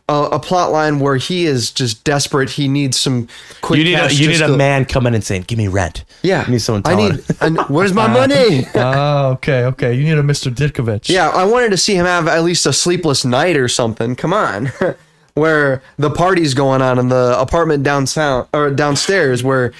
a, 0.08 0.12
a 0.32 0.38
plot 0.38 0.70
line 0.70 0.98
where 1.00 1.16
he 1.16 1.46
is 1.46 1.70
just 1.70 2.04
desperate. 2.04 2.50
He 2.50 2.68
needs 2.68 2.98
some 3.00 3.28
quick. 3.62 3.78
You 3.78 3.84
need 3.84 3.94
a, 3.94 3.98
cash 3.98 4.18
you 4.18 4.28
just 4.28 4.40
need 4.40 4.44
a 4.44 4.52
to- 4.52 4.56
man 4.56 4.84
coming 4.84 5.14
and 5.14 5.24
saying, 5.24 5.44
"Give 5.46 5.56
me 5.58 5.68
rent." 5.68 6.04
Yeah, 6.22 6.44
you 6.46 6.52
need 6.52 6.58
someone. 6.60 6.82
I 6.84 6.90
Telling 6.90 7.12
need. 7.16 7.24
and 7.40 7.58
where's 7.68 7.92
my 7.92 8.04
uh, 8.06 8.08
money? 8.08 8.66
Oh, 8.74 9.30
okay, 9.32 9.64
okay. 9.64 9.94
You 9.94 10.04
need 10.04 10.18
a 10.18 10.22
Mr. 10.22 10.54
Ditkovich. 10.54 11.08
yeah, 11.08 11.30
I 11.30 11.44
wanted 11.44 11.70
to 11.70 11.76
see 11.76 11.94
him 11.94 12.06
have 12.06 12.28
at 12.28 12.42
least 12.44 12.66
a 12.66 12.72
sleepless 12.72 13.24
night 13.24 13.56
or 13.56 13.68
something. 13.68 14.14
Come 14.16 14.32
on. 14.32 14.70
Where 15.34 15.82
the 15.98 16.10
party's 16.10 16.54
going 16.54 16.80
on 16.80 16.98
in 16.98 17.08
the 17.08 17.36
apartment 17.40 17.82
downtown 17.82 18.46
or 18.52 18.70
downstairs, 18.70 19.42
where 19.42 19.72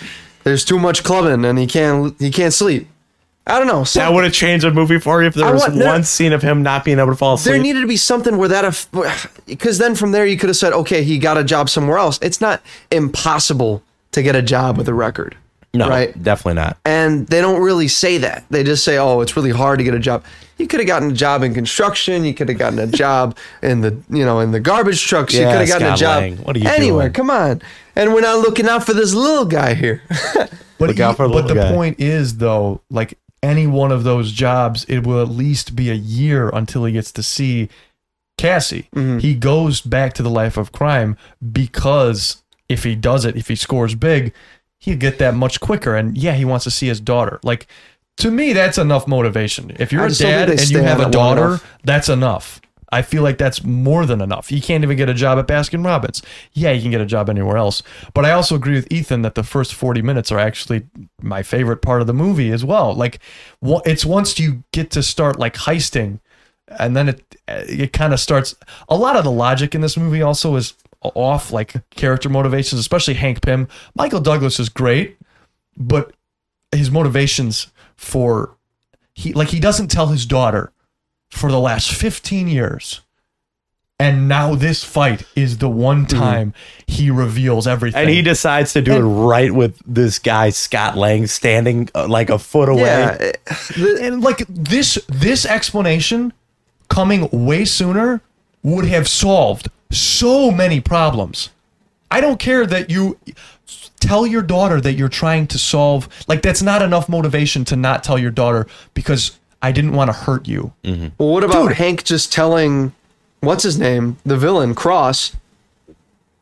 there's 0.42 0.64
too 0.64 0.80
much 0.80 1.04
clubbing 1.04 1.44
and 1.44 1.56
he 1.58 1.66
can't 1.68 2.14
he 2.20 2.30
can't 2.32 2.52
sleep. 2.52 2.88
I 3.46 3.58
don't 3.58 3.66
know. 3.68 3.84
That 3.84 4.12
would 4.12 4.24
have 4.24 4.32
changed 4.32 4.64
the 4.64 4.70
movie 4.70 4.98
for 4.98 5.20
you 5.20 5.28
if 5.28 5.34
there 5.34 5.44
I 5.46 5.50
was 5.52 5.60
want- 5.62 5.74
no. 5.76 5.86
one 5.86 6.02
scene 6.04 6.32
of 6.32 6.40
him 6.42 6.62
not 6.62 6.82
being 6.84 6.98
able 6.98 7.10
to 7.10 7.16
fall 7.16 7.34
asleep. 7.34 7.52
there 7.54 7.62
needed 7.62 7.82
to 7.82 7.86
be 7.86 7.96
something 7.98 8.38
where 8.38 8.48
that 8.48 8.86
because 9.46 9.76
then 9.78 9.94
from 9.94 10.12
there 10.12 10.24
you 10.24 10.38
could 10.38 10.48
have 10.48 10.56
said 10.56 10.72
okay 10.72 11.02
he 11.04 11.18
got 11.18 11.36
a 11.36 11.44
job 11.44 11.68
somewhere 11.68 11.98
else 11.98 12.18
it's 12.22 12.40
not 12.40 12.62
impossible 12.90 13.82
to 14.12 14.22
get 14.22 14.34
a 14.34 14.40
job 14.42 14.78
with 14.78 14.88
a 14.88 14.94
record 14.94 15.36
no, 15.74 15.88
right 15.88 16.20
definitely 16.22 16.54
not. 16.54 16.78
and 16.86 17.26
they 17.26 17.40
don't 17.40 17.60
really 17.60 17.88
say 17.88 18.16
that 18.18 18.44
they 18.48 18.62
just 18.64 18.82
say 18.84 18.96
oh 18.96 19.20
it's 19.20 19.36
really 19.36 19.50
hard 19.50 19.78
to 19.78 19.84
get 19.84 19.92
a 19.94 19.98
job 19.98 20.24
you 20.56 20.66
could 20.66 20.80
have 20.80 20.86
gotten 20.86 21.10
a 21.10 21.14
job 21.14 21.42
in 21.42 21.52
construction 21.52 22.24
you 22.24 22.32
could 22.32 22.48
have 22.48 22.56
gotten 22.58 22.78
a 22.78 22.86
job 22.86 23.36
in 23.62 23.80
the 23.82 23.90
you 24.08 24.24
know 24.24 24.40
in 24.40 24.52
the 24.52 24.60
garbage 24.60 25.04
trucks 25.04 25.34
you 25.34 25.40
Yeah, 25.40 25.50
could 25.58 25.68
have 25.68 25.80
gotten 25.80 25.92
a 25.92 25.96
job 25.96 26.22
Lang, 26.22 26.36
what 26.38 26.56
are 26.56 26.60
you 26.60 26.68
anywhere 26.68 27.08
doing? 27.08 27.12
come 27.12 27.30
on 27.30 27.60
and 27.96 28.14
we're 28.14 28.20
not 28.22 28.38
looking 28.38 28.68
out 28.68 28.86
for 28.86 28.94
this 28.94 29.12
little 29.12 29.44
guy 29.44 29.74
here 29.74 30.00
But, 30.76 30.88
Look 30.88 30.98
out 31.00 31.10
he- 31.12 31.16
for 31.18 31.28
the 31.28 31.34
but 31.34 31.46
the 31.46 31.54
guy. 31.54 31.72
point 31.72 32.00
is, 32.00 32.36
though, 32.38 32.80
like 32.90 33.16
any 33.44 33.66
one 33.66 33.92
of 33.92 34.04
those 34.04 34.32
jobs, 34.32 34.84
it 34.84 35.06
will 35.06 35.20
at 35.20 35.28
least 35.28 35.76
be 35.76 35.90
a 35.90 35.94
year 35.94 36.48
until 36.48 36.84
he 36.84 36.92
gets 36.92 37.12
to 37.12 37.22
see 37.22 37.68
Cassie. 38.38 38.88
Mm-hmm. 38.96 39.18
He 39.18 39.34
goes 39.34 39.82
back 39.82 40.14
to 40.14 40.22
the 40.22 40.30
life 40.30 40.56
of 40.56 40.72
crime 40.72 41.16
because 41.52 42.42
if 42.68 42.84
he 42.84 42.94
does 42.94 43.24
it, 43.24 43.36
if 43.36 43.48
he 43.48 43.54
scores 43.54 43.94
big, 43.94 44.32
he'll 44.78 44.96
get 44.96 45.18
that 45.18 45.34
much 45.34 45.60
quicker. 45.60 45.94
And 45.94 46.16
yeah, 46.16 46.32
he 46.32 46.44
wants 46.44 46.64
to 46.64 46.70
see 46.70 46.88
his 46.88 47.00
daughter. 47.00 47.38
Like 47.42 47.66
to 48.16 48.30
me, 48.30 48.54
that's 48.54 48.78
enough 48.78 49.06
motivation. 49.06 49.76
If 49.78 49.92
you're 49.92 50.02
I 50.02 50.06
a 50.06 50.08
just 50.08 50.22
don't 50.22 50.30
think 50.30 50.48
dad 50.48 50.60
and 50.60 50.70
you 50.70 50.82
have 50.82 51.00
a 51.00 51.10
daughter, 51.10 51.60
that's 51.84 52.08
enough. 52.08 52.60
I 52.94 53.02
feel 53.02 53.24
like 53.24 53.38
that's 53.38 53.64
more 53.64 54.06
than 54.06 54.20
enough. 54.20 54.52
You 54.52 54.62
can't 54.62 54.84
even 54.84 54.96
get 54.96 55.08
a 55.08 55.14
job 55.14 55.36
at 55.38 55.48
Baskin 55.48 55.84
Robbins. 55.84 56.22
Yeah, 56.52 56.70
you 56.70 56.80
can 56.80 56.92
get 56.92 57.00
a 57.00 57.06
job 57.06 57.28
anywhere 57.28 57.56
else. 57.56 57.82
But 58.14 58.24
I 58.24 58.30
also 58.30 58.54
agree 58.54 58.74
with 58.74 58.86
Ethan 58.88 59.22
that 59.22 59.34
the 59.34 59.42
first 59.42 59.74
40 59.74 60.00
minutes 60.00 60.30
are 60.30 60.38
actually 60.38 60.86
my 61.20 61.42
favorite 61.42 61.82
part 61.82 62.02
of 62.02 62.06
the 62.06 62.14
movie 62.14 62.52
as 62.52 62.64
well. 62.64 62.94
Like 62.94 63.18
it's 63.84 64.04
once 64.04 64.38
you 64.38 64.62
get 64.72 64.92
to 64.92 65.02
start 65.02 65.40
like 65.40 65.54
heisting 65.54 66.20
and 66.78 66.96
then 66.96 67.08
it 67.08 67.36
it 67.48 67.92
kind 67.92 68.12
of 68.12 68.20
starts 68.20 68.54
a 68.88 68.96
lot 68.96 69.16
of 69.16 69.24
the 69.24 69.30
logic 69.30 69.74
in 69.74 69.80
this 69.80 69.96
movie 69.96 70.22
also 70.22 70.54
is 70.54 70.74
off 71.02 71.50
like 71.50 71.74
character 71.90 72.28
motivations, 72.28 72.80
especially 72.80 73.14
Hank 73.14 73.42
Pym. 73.42 73.66
Michael 73.96 74.20
Douglas 74.20 74.60
is 74.60 74.68
great, 74.68 75.18
but 75.76 76.12
his 76.70 76.92
motivations 76.92 77.72
for 77.96 78.56
he 79.14 79.32
like 79.32 79.48
he 79.48 79.58
doesn't 79.58 79.88
tell 79.88 80.06
his 80.06 80.26
daughter 80.26 80.70
for 81.34 81.50
the 81.50 81.58
last 81.58 81.90
15 81.92 82.48
years 82.48 83.00
and 84.00 84.28
now 84.28 84.54
this 84.54 84.82
fight 84.82 85.22
is 85.36 85.58
the 85.58 85.68
one 85.68 86.04
time 86.04 86.52
he 86.86 87.10
reveals 87.10 87.66
everything 87.66 88.00
And 88.00 88.10
he 88.10 88.22
decides 88.22 88.72
to 88.72 88.82
do 88.82 88.92
it 88.92 89.00
right 89.00 89.52
with 89.52 89.80
this 89.86 90.18
guy 90.18 90.50
Scott 90.50 90.96
Lang 90.96 91.26
standing 91.26 91.88
uh, 91.94 92.08
like 92.08 92.28
a 92.28 92.38
foot 92.38 92.68
away. 92.68 92.82
yeah 92.82 93.16
eh, 93.20 93.32
and 94.00 94.22
like 94.22 94.44
this 94.48 94.98
this 95.08 95.46
explanation 95.46 96.32
coming 96.88 97.28
way 97.30 97.64
sooner 97.64 98.20
would 98.62 98.84
have 98.86 99.08
solved 99.08 99.68
so 99.90 100.50
many 100.50 100.80
problems. 100.80 101.50
I 102.10 102.20
don't 102.20 102.40
care 102.40 102.66
that 102.66 102.90
you 102.90 103.18
tell 104.00 104.26
your 104.26 104.42
daughter 104.42 104.80
that 104.80 104.94
you're 104.94 105.08
trying 105.08 105.46
to 105.48 105.58
solve 105.58 106.08
like 106.28 106.42
that's 106.42 106.62
not 106.62 106.82
enough 106.82 107.08
motivation 107.08 107.64
to 107.66 107.76
not 107.76 108.02
tell 108.04 108.18
your 108.18 108.30
daughter 108.30 108.66
because 108.92 109.38
I 109.64 109.72
didn't 109.72 109.92
want 109.92 110.08
to 110.08 110.12
hurt 110.12 110.46
you. 110.48 110.72
Well, 110.84 111.10
what 111.30 111.44
about 111.44 111.68
Dude. 111.68 111.76
Hank 111.76 112.04
just 112.04 112.32
telling 112.32 112.92
what's 113.40 113.62
his 113.62 113.78
name, 113.78 114.16
the 114.24 114.36
villain 114.36 114.74
Cross, 114.74 115.36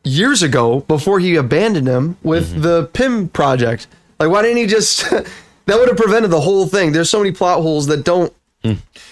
years 0.05 0.43
ago 0.43 0.81
before 0.81 1.21
he 1.21 1.37
abandoned 1.37 1.87
him 1.87 2.17
with 2.23 2.51
Mm-hmm. 2.51 2.63
the 2.63 2.91
Pym 2.93 3.29
project? 3.29 3.87
Like, 4.19 4.31
why 4.31 4.43
didn't 4.43 4.59
he 4.59 4.67
just? 4.67 5.09
that 5.11 5.79
would 5.79 5.89
have 5.89 5.97
prevented 5.97 6.31
the 6.31 6.41
whole 6.41 6.67
thing. 6.67 6.93
There's 6.93 7.11
so 7.11 7.19
many 7.19 7.33
plot 7.33 7.61
holes 7.63 7.87
that 7.87 8.05
don't 8.05 8.33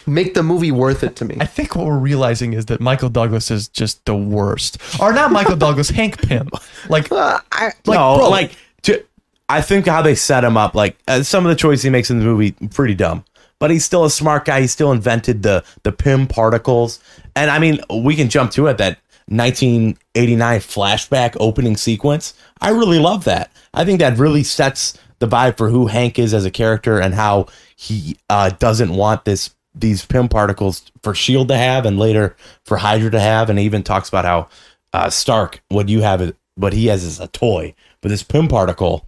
make 0.07 0.35
the 0.35 0.43
movie 0.45 0.71
worth 0.71 1.02
it 1.02 1.17
to 1.17 1.25
me. 1.25 1.37
I 1.40 1.47
think 1.47 1.75
what 1.75 1.87
we're 1.87 1.99
realizing 1.99 2.52
is 2.52 2.67
that 2.67 2.81
Michael 2.81 3.09
Douglas 3.09 3.50
is 3.50 3.67
just 3.69 4.05
the 4.05 4.14
worst. 4.14 4.79
Or 5.00 5.12
not 5.12 5.33
Michael 5.33 5.57
Douglas, 5.67 5.90
Hank 5.90 6.23
Pym. 6.23 6.49
Like 6.88 7.11
Uh, 7.11 7.40
I, 7.50 7.64
like 7.85 7.97
no, 7.99 8.19
bro, 8.19 8.29
like 8.31 8.52
to, 8.83 9.05
I 9.49 9.61
think 9.61 9.87
how 9.87 10.02
they 10.02 10.14
set 10.14 10.45
him 10.45 10.57
up, 10.57 10.76
like 10.76 10.97
uh, 11.09 11.25
some 11.25 11.45
of 11.45 11.50
the 11.50 11.57
choices 11.57 11.83
he 11.83 11.90
makes 11.90 12.11
in 12.11 12.21
the 12.21 12.25
movie, 12.25 12.52
pretty 12.73 12.95
dumb. 12.95 13.25
But 13.61 13.71
he's 13.71 13.85
still 13.85 14.05
a 14.05 14.11
smart 14.11 14.45
guy. 14.47 14.62
He 14.62 14.67
still 14.67 14.90
invented 14.90 15.45
the 15.45 15.62
the 15.85 15.93
Pym 15.93 16.26
particles, 16.26 16.99
and 17.37 17.50
I 17.50 17.61
mean, 17.61 17.81
we 18.02 18.17
can 18.17 18.29
jump 18.29 18.50
to 18.52 18.67
it. 18.67 18.79
That 18.79 18.99
1989 19.26 20.61
flashback 20.61 21.37
opening 21.38 21.76
sequence, 21.76 22.35
I 22.61 22.71
really 22.71 22.99
love 22.99 23.25
that. 23.25 23.52
I 23.73 23.85
think 23.85 24.00
that 24.00 24.19
really 24.19 24.43
sets 24.43 24.99
the 25.21 25.29
vibe 25.29 25.57
for 25.57 25.69
who 25.69 25.87
Hank 25.87 26.19
is 26.19 26.35
as 26.35 26.45
a 26.45 26.50
character 26.50 26.99
and 26.99 27.14
how 27.14 27.47
he 27.76 28.17
uh, 28.29 28.50
doesn't 28.50 28.93
want 28.93 29.25
this 29.25 29.55
these 29.75 30.05
Pym 30.05 30.29
particles 30.29 30.90
for 31.02 31.14
Shield 31.14 31.49
to 31.49 31.57
have, 31.57 31.87
and 31.87 31.99
later 31.99 32.37
for 32.64 32.79
Hydra 32.79 33.11
to 33.12 33.21
have, 33.21 33.50
and 33.50 33.59
he 33.59 33.64
even 33.64 33.83
talks 33.83 34.09
about 34.09 34.25
how 34.25 34.49
uh, 34.93 35.11
Stark, 35.11 35.62
what 35.69 35.88
you 35.88 36.00
have, 36.00 36.35
what 36.57 36.73
he 36.73 36.87
has 36.87 37.05
is 37.05 37.21
a 37.21 37.29
toy, 37.29 37.75
but 38.00 38.09
this 38.09 38.23
Pym 38.23 38.49
particle, 38.49 39.07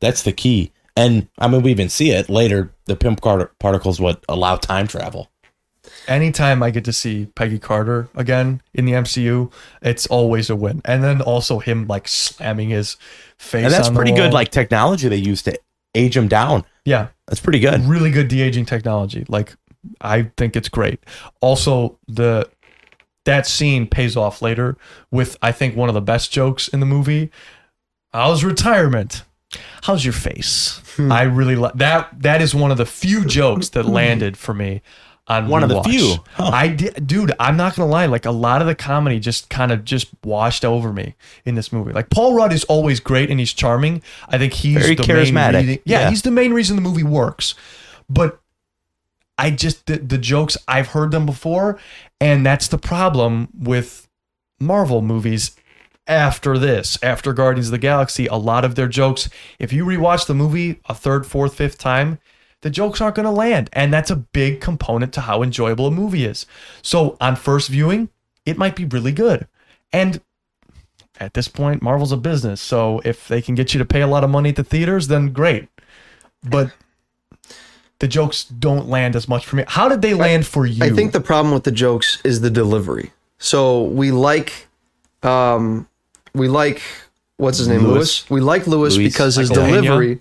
that's 0.00 0.22
the 0.22 0.32
key. 0.32 0.72
And 1.00 1.28
I 1.38 1.48
mean, 1.48 1.62
we 1.62 1.70
even 1.70 1.88
see 1.88 2.10
it 2.10 2.28
later. 2.28 2.70
The 2.86 2.96
pimp 2.96 3.20
car- 3.20 3.50
particles 3.58 4.00
would 4.00 4.18
allow 4.28 4.56
time 4.56 4.86
travel. 4.86 5.30
anytime 6.08 6.62
I 6.62 6.70
get 6.70 6.84
to 6.84 6.92
see 6.92 7.26
Peggy 7.34 7.58
Carter 7.58 8.08
again 8.14 8.62
in 8.74 8.84
the 8.84 8.92
MCU, 8.92 9.50
it's 9.82 10.06
always 10.06 10.50
a 10.50 10.56
win. 10.56 10.80
And 10.84 11.02
then 11.02 11.20
also 11.20 11.58
him 11.58 11.86
like 11.86 12.08
slamming 12.08 12.70
his 12.70 12.96
face. 13.38 13.64
And 13.64 13.72
that's 13.72 13.88
pretty 13.90 14.12
good, 14.12 14.32
like 14.32 14.50
technology 14.50 15.08
they 15.08 15.16
use 15.16 15.42
to 15.42 15.58
age 15.94 16.16
him 16.16 16.28
down. 16.28 16.64
yeah, 16.84 17.08
That's 17.26 17.40
pretty 17.40 17.58
good. 17.60 17.80
really 17.82 18.10
good 18.10 18.28
de 18.28 18.42
aging 18.42 18.66
technology. 18.66 19.24
Like 19.28 19.56
I 20.00 20.30
think 20.36 20.56
it's 20.56 20.68
great. 20.68 21.00
Also 21.40 21.98
the 22.08 22.48
that 23.24 23.46
scene 23.46 23.86
pays 23.86 24.16
off 24.16 24.40
later 24.42 24.76
with 25.10 25.36
I 25.42 25.52
think 25.52 25.76
one 25.76 25.88
of 25.88 25.94
the 25.94 26.00
best 26.00 26.30
jokes 26.32 26.68
in 26.68 26.80
the 26.80 26.86
movie. 26.86 27.30
How's 28.12 28.42
retirement? 28.44 29.24
How's 29.82 30.04
your 30.04 30.12
face? 30.12 30.80
Hmm. 30.96 31.10
I 31.12 31.22
really 31.22 31.56
like 31.56 31.74
that. 31.74 32.08
That 32.22 32.40
is 32.42 32.54
one 32.54 32.70
of 32.70 32.78
the 32.78 32.86
few 32.86 33.24
jokes 33.38 33.70
that 33.70 33.84
landed 33.84 34.36
for 34.36 34.54
me. 34.54 34.82
On 35.26 35.46
One 35.46 35.62
of 35.62 35.68
the 35.68 35.80
few. 35.84 36.16
Huh. 36.32 36.50
I 36.52 36.66
did, 36.68 37.06
dude. 37.06 37.30
I'm 37.38 37.56
not 37.56 37.76
gonna 37.76 37.88
lie. 37.88 38.06
Like 38.06 38.26
a 38.26 38.32
lot 38.32 38.62
of 38.62 38.66
the 38.66 38.74
comedy 38.74 39.20
just 39.20 39.48
kind 39.48 39.70
of 39.70 39.84
just 39.84 40.08
washed 40.24 40.64
over 40.64 40.92
me 40.92 41.14
in 41.44 41.54
this 41.54 41.72
movie. 41.72 41.92
Like 41.92 42.10
Paul 42.10 42.34
Rudd 42.34 42.52
is 42.52 42.64
always 42.64 42.98
great 42.98 43.30
and 43.30 43.38
he's 43.38 43.52
charming. 43.52 44.02
I 44.28 44.38
think 44.38 44.52
he's 44.54 44.78
Very 44.78 44.96
the 44.96 45.04
charismatic. 45.04 45.52
Main 45.52 45.66
reason, 45.66 45.82
yeah, 45.84 46.00
Yeah. 46.00 46.10
he's 46.10 46.22
the 46.22 46.32
main 46.32 46.52
reason 46.52 46.74
the 46.74 46.82
movie 46.82 47.04
works. 47.04 47.54
But 48.08 48.40
I 49.38 49.52
just 49.52 49.86
the, 49.86 49.98
the 49.98 50.18
jokes 50.18 50.56
I've 50.66 50.88
heard 50.88 51.12
them 51.12 51.26
before, 51.26 51.78
and 52.20 52.44
that's 52.44 52.66
the 52.66 52.78
problem 52.78 53.50
with 53.56 54.08
Marvel 54.58 55.00
movies. 55.00 55.52
After 56.10 56.58
this, 56.58 56.98
after 57.02 57.32
Guardians 57.32 57.68
of 57.68 57.72
the 57.72 57.78
Galaxy, 57.78 58.26
a 58.26 58.34
lot 58.34 58.64
of 58.64 58.74
their 58.74 58.88
jokes, 58.88 59.30
if 59.60 59.72
you 59.72 59.84
rewatch 59.84 60.26
the 60.26 60.34
movie 60.34 60.80
a 60.86 60.94
third, 60.94 61.24
fourth, 61.24 61.54
fifth 61.54 61.78
time, 61.78 62.18
the 62.62 62.70
jokes 62.70 63.00
aren't 63.00 63.14
going 63.14 63.24
to 63.24 63.30
land, 63.30 63.70
and 63.72 63.92
that's 63.92 64.10
a 64.10 64.16
big 64.16 64.60
component 64.60 65.12
to 65.14 65.20
how 65.22 65.42
enjoyable 65.42 65.86
a 65.86 65.90
movie 65.90 66.24
is. 66.24 66.46
So 66.82 67.16
on 67.20 67.36
first 67.36 67.68
viewing, 67.68 68.08
it 68.44 68.58
might 68.58 68.74
be 68.74 68.84
really 68.84 69.12
good, 69.12 69.46
and 69.92 70.20
at 71.20 71.34
this 71.34 71.48
point, 71.48 71.82
Marvel's 71.82 72.12
a 72.12 72.16
business. 72.16 72.60
So 72.60 73.00
if 73.04 73.28
they 73.28 73.42
can 73.42 73.54
get 73.54 73.74
you 73.74 73.78
to 73.78 73.84
pay 73.84 74.00
a 74.00 74.06
lot 74.06 74.24
of 74.24 74.30
money 74.30 74.48
at 74.48 74.56
the 74.56 74.64
theaters, 74.64 75.08
then 75.08 75.32
great. 75.32 75.68
But 76.42 76.72
the 77.98 78.08
jokes 78.08 78.44
don't 78.44 78.88
land 78.88 79.14
as 79.14 79.28
much 79.28 79.46
for 79.46 79.56
me. 79.56 79.64
How 79.68 79.88
did 79.88 80.00
they 80.00 80.14
land 80.14 80.46
for 80.46 80.64
you? 80.64 80.82
I 80.82 80.90
think 80.90 81.12
the 81.12 81.20
problem 81.20 81.52
with 81.52 81.64
the 81.64 81.72
jokes 81.72 82.20
is 82.24 82.40
the 82.40 82.50
delivery. 82.50 83.12
So 83.38 83.84
we 83.84 84.10
like, 84.10 84.66
um, 85.22 85.86
we 86.34 86.48
like 86.48 86.82
what's 87.36 87.58
his 87.58 87.68
name, 87.68 87.82
Lewis. 87.82 87.94
Lewis. 87.94 88.30
We 88.30 88.40
like 88.40 88.66
Lewis 88.66 88.96
Luis. 88.96 89.12
because 89.12 89.36
his 89.36 89.50
Michael 89.50 89.64
Pena. 89.64 89.82
delivery, 89.82 90.20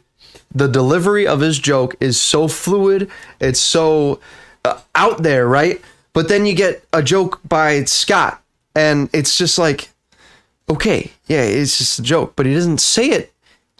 the 0.54 0.67
delivery 0.67 1.28
of 1.28 1.41
his 1.41 1.60
joke 1.60 1.95
is 2.00 2.19
so 2.19 2.48
fluid. 2.48 3.10
It's 3.39 3.60
so 3.60 4.19
uh, 4.65 4.80
out 4.95 5.24
there, 5.24 5.48
right? 5.48 5.82
But 6.13 6.28
then 6.28 6.45
you 6.45 6.56
get 6.56 6.84
a 6.91 7.04
joke 7.04 7.39
by 7.48 7.84
Scott, 7.84 8.41
and 8.76 9.10
it's 9.13 9.38
just 9.38 9.58
like, 9.58 9.89
okay, 10.69 11.12
yeah, 11.28 11.41
it's 11.41 11.78
just 11.78 12.00
a 12.00 12.02
joke, 12.02 12.34
but 12.36 12.45
he 12.45 12.54
doesn't 12.54 12.80
say 12.80 13.10
it 13.10 13.32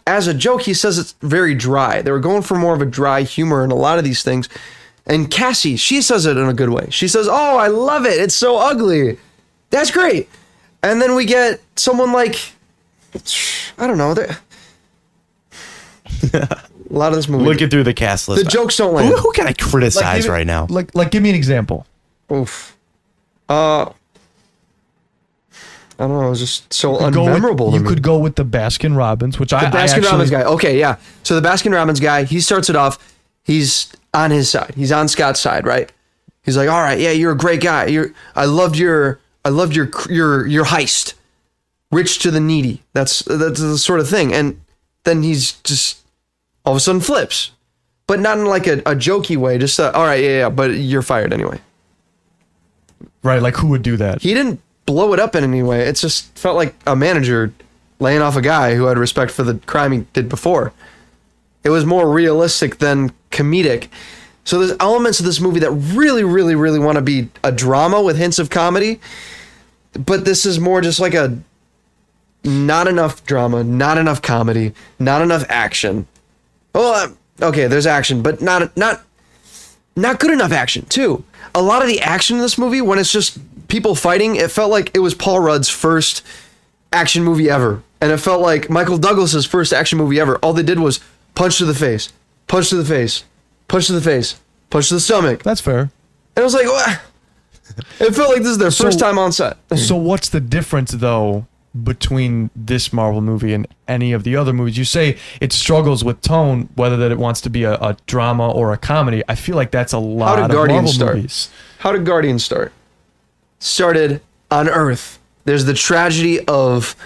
as 0.06 0.26
a 0.26 0.34
joke. 0.34 0.62
He 0.62 0.74
says 0.74 0.98
it's 0.98 1.14
very 1.20 1.54
dry. 1.54 2.02
They 2.02 2.10
were 2.12 2.20
going 2.20 2.42
for 2.42 2.56
more 2.56 2.74
of 2.74 2.82
a 2.82 2.86
dry 2.86 3.22
humor 3.22 3.64
in 3.64 3.70
a 3.70 3.76
lot 3.76 3.98
of 3.98 4.04
these 4.04 4.22
things. 4.22 4.48
And 5.06 5.30
Cassie, 5.30 5.76
she 5.76 6.02
says 6.02 6.26
it 6.26 6.36
in 6.36 6.48
a 6.48 6.54
good 6.54 6.68
way. 6.68 6.86
She 6.90 7.08
says, 7.08 7.26
"Oh, 7.28 7.56
I 7.56 7.66
love 7.68 8.06
it. 8.06 8.20
It's 8.20 8.34
so 8.34 8.58
ugly. 8.58 9.18
That's 9.70 9.90
great." 9.90 10.28
And 10.82 11.00
then 11.00 11.14
we 11.14 11.24
get 11.26 11.60
someone 11.76 12.12
like, 12.12 12.36
I 13.78 13.86
don't 13.86 13.98
know, 13.98 14.12
a 14.12 14.36
lot 16.90 17.12
of 17.12 17.16
this 17.16 17.28
movie. 17.28 17.44
Looking 17.44 17.68
through 17.68 17.84
the 17.84 17.94
cast 17.94 18.28
list. 18.28 18.44
the 18.44 18.50
jokes 18.50 18.76
don't 18.76 18.90
Who, 18.90 18.96
land. 18.96 19.14
who 19.18 19.32
can 19.32 19.46
I 19.46 19.52
criticize 19.52 20.18
give 20.24 20.26
me- 20.26 20.30
right 20.30 20.46
now? 20.46 20.66
Like, 20.68 20.94
like, 20.94 21.10
give 21.10 21.22
me 21.22 21.30
an 21.30 21.36
example. 21.36 21.86
Oof. 22.32 22.76
Uh, 23.48 23.90
I 25.98 25.98
don't 25.98 26.12
know. 26.18 26.26
It 26.26 26.30
was 26.30 26.40
just 26.40 26.72
so 26.72 26.96
Go 27.10 27.24
with- 27.24 27.34
unmemorable. 27.42 27.70
to 27.72 27.76
you 27.76 27.82
me. 27.82 27.88
could 27.88 28.02
go 28.02 28.18
with 28.18 28.36
the 28.36 28.44
Baskin 28.44 28.96
Robbins, 28.96 29.38
which 29.38 29.52
I, 29.52 29.68
The 29.68 29.76
I 29.76 29.84
Baskin 29.84 29.88
actually, 29.98 30.08
Robbins 30.08 30.30
guy. 30.30 30.42
Okay, 30.44 30.78
yeah. 30.78 30.96
So 31.24 31.38
the 31.38 31.46
Baskin 31.46 31.74
Robbins 31.74 32.00
guy, 32.00 32.24
he 32.24 32.40
starts 32.40 32.70
it 32.70 32.76
off. 32.76 33.14
He's 33.42 33.92
on 34.14 34.30
his 34.30 34.48
side. 34.50 34.72
He's 34.76 34.92
on 34.92 35.08
Scott's 35.08 35.40
side, 35.40 35.66
right? 35.66 35.90
He's 36.42 36.56
like, 36.56 36.70
"All 36.70 36.80
right, 36.80 36.98
yeah, 36.98 37.10
you're 37.10 37.32
a 37.32 37.36
great 37.36 37.60
guy. 37.60 37.86
You're. 37.86 38.12
I 38.34 38.46
loved 38.46 38.76
your. 38.76 39.20
I 39.44 39.48
loved 39.48 39.74
your 39.74 39.90
your 40.08 40.46
your 40.46 40.64
heist. 40.66 41.14
Rich 41.90 42.20
to 42.20 42.30
the 42.30 42.40
needy. 42.40 42.82
That's 42.92 43.20
that's 43.22 43.60
the 43.60 43.78
sort 43.78 44.00
of 44.00 44.08
thing." 44.08 44.32
And 44.32 44.60
then 45.04 45.22
he's 45.22 45.52
just 45.62 45.98
all 46.64 46.72
of 46.74 46.76
a 46.76 46.80
sudden 46.80 47.00
flips, 47.00 47.50
but 48.06 48.20
not 48.20 48.38
in 48.38 48.44
like 48.46 48.66
a, 48.66 48.78
a 48.80 48.94
jokey 48.94 49.36
way. 49.36 49.58
Just 49.58 49.80
uh, 49.80 49.90
all 49.94 50.04
right, 50.04 50.22
yeah, 50.22 50.38
yeah. 50.38 50.48
But 50.50 50.72
you're 50.76 51.02
fired 51.02 51.32
anyway. 51.32 51.60
right? 53.22 53.42
Like, 53.42 53.56
who 53.56 53.68
would 53.68 53.82
do 53.82 53.96
that? 53.96 54.22
He 54.22 54.34
didn't 54.34 54.60
blow 54.86 55.12
it 55.12 55.20
up 55.20 55.34
in 55.34 55.44
any 55.44 55.62
way. 55.62 55.82
It 55.82 55.96
just 55.96 56.36
felt 56.38 56.56
like 56.56 56.74
a 56.86 56.94
manager 56.96 57.52
laying 57.98 58.22
off 58.22 58.36
a 58.36 58.42
guy 58.42 58.74
who 58.74 58.84
had 58.84 58.98
respect 58.98 59.30
for 59.30 59.42
the 59.42 59.54
crime 59.66 59.92
he 59.92 60.06
did 60.12 60.28
before. 60.28 60.72
It 61.64 61.70
was 61.70 61.84
more 61.84 62.10
realistic 62.10 62.78
than 62.78 63.12
comedic. 63.30 63.88
So 64.44 64.58
there's 64.58 64.76
elements 64.80 65.20
of 65.20 65.26
this 65.26 65.40
movie 65.40 65.60
that 65.60 65.70
really, 65.70 66.24
really, 66.24 66.54
really 66.54 66.78
want 66.78 66.96
to 66.96 67.02
be 67.02 67.28
a 67.44 67.52
drama 67.52 68.02
with 68.02 68.16
hints 68.16 68.38
of 68.38 68.50
comedy, 68.50 69.00
but 69.92 70.24
this 70.24 70.46
is 70.46 70.58
more 70.58 70.80
just 70.80 70.98
like 70.98 71.14
a 71.14 71.38
not 72.42 72.88
enough 72.88 73.24
drama, 73.26 73.62
not 73.62 73.98
enough 73.98 74.22
comedy, 74.22 74.72
not 74.98 75.22
enough 75.22 75.44
action. 75.48 76.06
Well, 76.74 77.12
uh, 77.40 77.46
okay, 77.46 77.66
there's 77.66 77.86
action, 77.86 78.22
but 78.22 78.40
not 78.40 78.76
not 78.76 79.02
not 79.96 80.20
good 80.20 80.30
enough 80.30 80.52
action 80.52 80.86
too. 80.86 81.24
A 81.54 81.62
lot 81.62 81.82
of 81.82 81.88
the 81.88 82.00
action 82.00 82.36
in 82.36 82.42
this 82.42 82.58
movie, 82.58 82.80
when 82.80 82.98
it's 82.98 83.12
just 83.12 83.38
people 83.68 83.94
fighting, 83.94 84.36
it 84.36 84.50
felt 84.50 84.70
like 84.70 84.90
it 84.94 85.00
was 85.00 85.14
Paul 85.14 85.40
Rudd's 85.40 85.68
first 85.68 86.22
action 86.92 87.22
movie 87.24 87.50
ever, 87.50 87.82
and 88.00 88.10
it 88.10 88.18
felt 88.18 88.40
like 88.40 88.70
Michael 88.70 88.98
Douglas's 88.98 89.46
first 89.46 89.72
action 89.72 89.98
movie 89.98 90.20
ever. 90.20 90.36
All 90.38 90.52
they 90.52 90.62
did 90.62 90.78
was 90.78 91.00
punch 91.34 91.58
to 91.58 91.64
the 91.64 91.74
face, 91.74 92.12
punch 92.46 92.70
to 92.70 92.76
the 92.76 92.84
face, 92.84 93.24
punch 93.70 93.86
to 93.86 93.92
the 93.94 94.00
face, 94.02 94.38
punch 94.68 94.88
to 94.88 94.94
the 94.94 95.00
stomach, 95.00 95.42
That's 95.42 95.60
fair. 95.60 95.90
it 96.36 96.42
was 96.42 96.52
like, 96.54 96.66
what? 96.66 97.00
It 98.00 98.14
felt 98.14 98.30
like 98.30 98.38
this 98.42 98.48
is 98.52 98.58
their 98.58 98.70
first 98.72 98.98
So- 98.98 99.06
time 99.06 99.18
on 99.18 99.32
set. 99.32 99.56
So 99.76 99.94
what's 99.96 100.28
the 100.28 100.40
difference 100.40 100.90
though 100.90 101.46
between 101.84 102.50
this 102.56 102.92
Marvel 102.92 103.20
movie 103.20 103.54
and 103.54 103.66
any 103.86 104.12
of 104.12 104.24
the 104.24 104.34
other 104.36 104.52
movies? 104.52 104.76
You 104.76 104.84
say 104.84 105.16
it 105.40 105.52
struggles 105.52 106.02
with 106.02 106.20
tone, 106.20 106.68
whether 106.74 106.96
that 106.96 107.12
it 107.12 107.18
wants 107.18 107.40
to 107.42 107.50
be 107.50 107.62
a, 107.62 107.74
a 107.74 107.96
drama 108.06 108.50
or 108.50 108.72
a 108.72 108.76
comedy. 108.76 109.22
I 109.28 109.36
feel 109.36 109.54
like 109.54 109.70
that's 109.70 109.92
a 109.92 109.98
lot 109.98 110.36
did 110.36 110.46
of 110.46 110.50
Guardians 110.50 110.74
Marvel 110.82 110.92
start? 110.92 111.16
movies. 111.16 111.48
How 111.78 111.92
did 111.92 112.04
Guardians 112.04 112.44
start? 112.44 112.72
Started 113.60 114.20
on 114.50 114.68
Earth. 114.68 115.18
There's 115.44 115.64
the 115.64 115.74
tragedy 115.74 116.40
of 116.46 116.96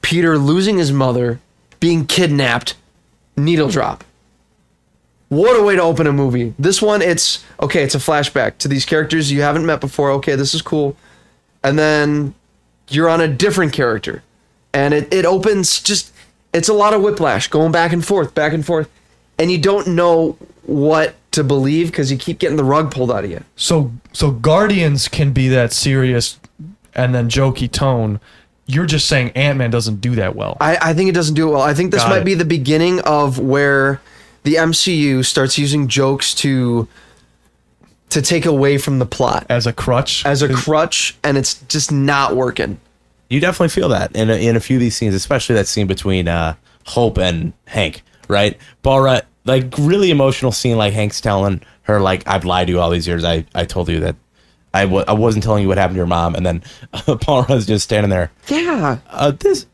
Peter 0.00 0.38
losing 0.38 0.78
his 0.78 0.92
mother, 0.92 1.40
being 1.80 2.06
kidnapped, 2.06 2.76
needle 3.36 3.68
drop. 3.68 4.04
What 5.28 5.58
a 5.58 5.62
way 5.62 5.74
to 5.76 5.82
open 5.82 6.06
a 6.06 6.12
movie. 6.12 6.54
This 6.58 6.80
one, 6.82 7.02
it's 7.02 7.44
okay, 7.60 7.82
it's 7.82 7.94
a 7.94 7.98
flashback 7.98 8.58
to 8.58 8.68
these 8.68 8.84
characters 8.84 9.32
you 9.32 9.42
haven't 9.42 9.66
met 9.66 9.80
before. 9.80 10.10
Okay, 10.12 10.36
this 10.36 10.54
is 10.54 10.62
cool. 10.62 10.96
And 11.62 11.78
then 11.78 12.34
you're 12.88 13.08
on 13.08 13.20
a 13.20 13.28
different 13.28 13.72
character, 13.72 14.22
and 14.72 14.92
it 14.94 15.12
it 15.12 15.24
opens 15.24 15.80
just 15.80 16.12
it's 16.52 16.68
a 16.68 16.74
lot 16.74 16.94
of 16.94 17.02
whiplash 17.02 17.48
going 17.48 17.72
back 17.72 17.92
and 17.92 18.04
forth, 18.04 18.34
back 18.34 18.52
and 18.52 18.64
forth, 18.64 18.88
and 19.38 19.50
you 19.50 19.58
don't 19.58 19.88
know 19.88 20.36
what 20.62 21.14
to 21.32 21.42
believe 21.42 21.88
because 21.88 22.12
you 22.12 22.16
keep 22.16 22.38
getting 22.38 22.56
the 22.56 22.64
rug 22.64 22.92
pulled 22.92 23.10
out 23.10 23.24
of 23.24 23.30
you. 23.30 23.42
So 23.56 23.92
so 24.12 24.30
Guardians 24.30 25.08
can 25.08 25.32
be 25.32 25.48
that 25.48 25.72
serious 25.72 26.38
and 26.94 27.14
then 27.14 27.28
jokey 27.28 27.70
tone. 27.70 28.20
You're 28.66 28.86
just 28.86 29.06
saying 29.06 29.30
Ant 29.30 29.58
Man 29.58 29.70
doesn't 29.70 30.00
do 30.00 30.14
that 30.14 30.36
well. 30.36 30.56
I, 30.60 30.78
I 30.80 30.94
think 30.94 31.10
it 31.10 31.14
doesn't 31.14 31.34
do 31.34 31.48
it 31.48 31.52
well. 31.52 31.62
I 31.62 31.74
think 31.74 31.90
this 31.90 32.02
Got 32.02 32.10
might 32.10 32.18
it. 32.18 32.24
be 32.24 32.34
the 32.34 32.44
beginning 32.44 33.00
of 33.00 33.38
where 33.38 34.00
the 34.44 34.54
MCU 34.54 35.24
starts 35.24 35.58
using 35.58 35.88
jokes 35.88 36.34
to 36.36 36.88
to 38.10 38.22
take 38.22 38.46
away 38.46 38.78
from 38.78 38.98
the 39.00 39.06
plot 39.06 39.44
as 39.48 39.66
a 39.66 39.72
crutch. 39.72 40.24
as 40.24 40.40
a 40.42 40.48
crutch, 40.52 41.16
and 41.24 41.36
it's 41.36 41.54
just 41.64 41.90
not 41.90 42.36
working. 42.36 42.78
You 43.28 43.40
definitely 43.40 43.70
feel 43.70 43.88
that 43.88 44.14
in 44.14 44.30
a, 44.30 44.34
in 44.34 44.54
a 44.54 44.60
few 44.60 44.76
of 44.76 44.80
these 44.80 44.94
scenes, 44.96 45.14
especially 45.14 45.56
that 45.56 45.66
scene 45.66 45.86
between 45.88 46.28
uh, 46.28 46.54
Hope 46.86 47.18
and 47.18 47.52
Hank, 47.66 48.02
right? 48.28 48.56
Paul 48.82 49.00
Rudd, 49.00 49.26
like 49.44 49.74
really 49.78 50.10
emotional 50.12 50.52
scene, 50.52 50.76
like 50.76 50.92
Hank's 50.92 51.20
telling 51.20 51.60
her, 51.82 52.00
like, 52.00 52.22
I've 52.28 52.44
lied 52.44 52.68
to 52.68 52.72
you 52.74 52.80
all 52.80 52.90
these 52.90 53.08
years. 53.08 53.24
I, 53.24 53.46
I 53.54 53.64
told 53.64 53.88
you 53.88 53.98
that 54.00 54.14
I 54.72 54.82
w- 54.84 55.04
I 55.08 55.12
wasn't 55.14 55.42
telling 55.42 55.62
you 55.62 55.68
what 55.68 55.78
happened 55.78 55.94
to 55.96 55.98
your 55.98 56.06
mom. 56.06 56.34
And 56.36 56.46
then 56.46 56.62
Paul 57.20 57.42
Rudd's 57.44 57.66
just 57.66 57.84
standing 57.84 58.10
there. 58.10 58.30
Yeah, 58.48 58.98
Uh, 59.10 59.32
this, 59.32 59.66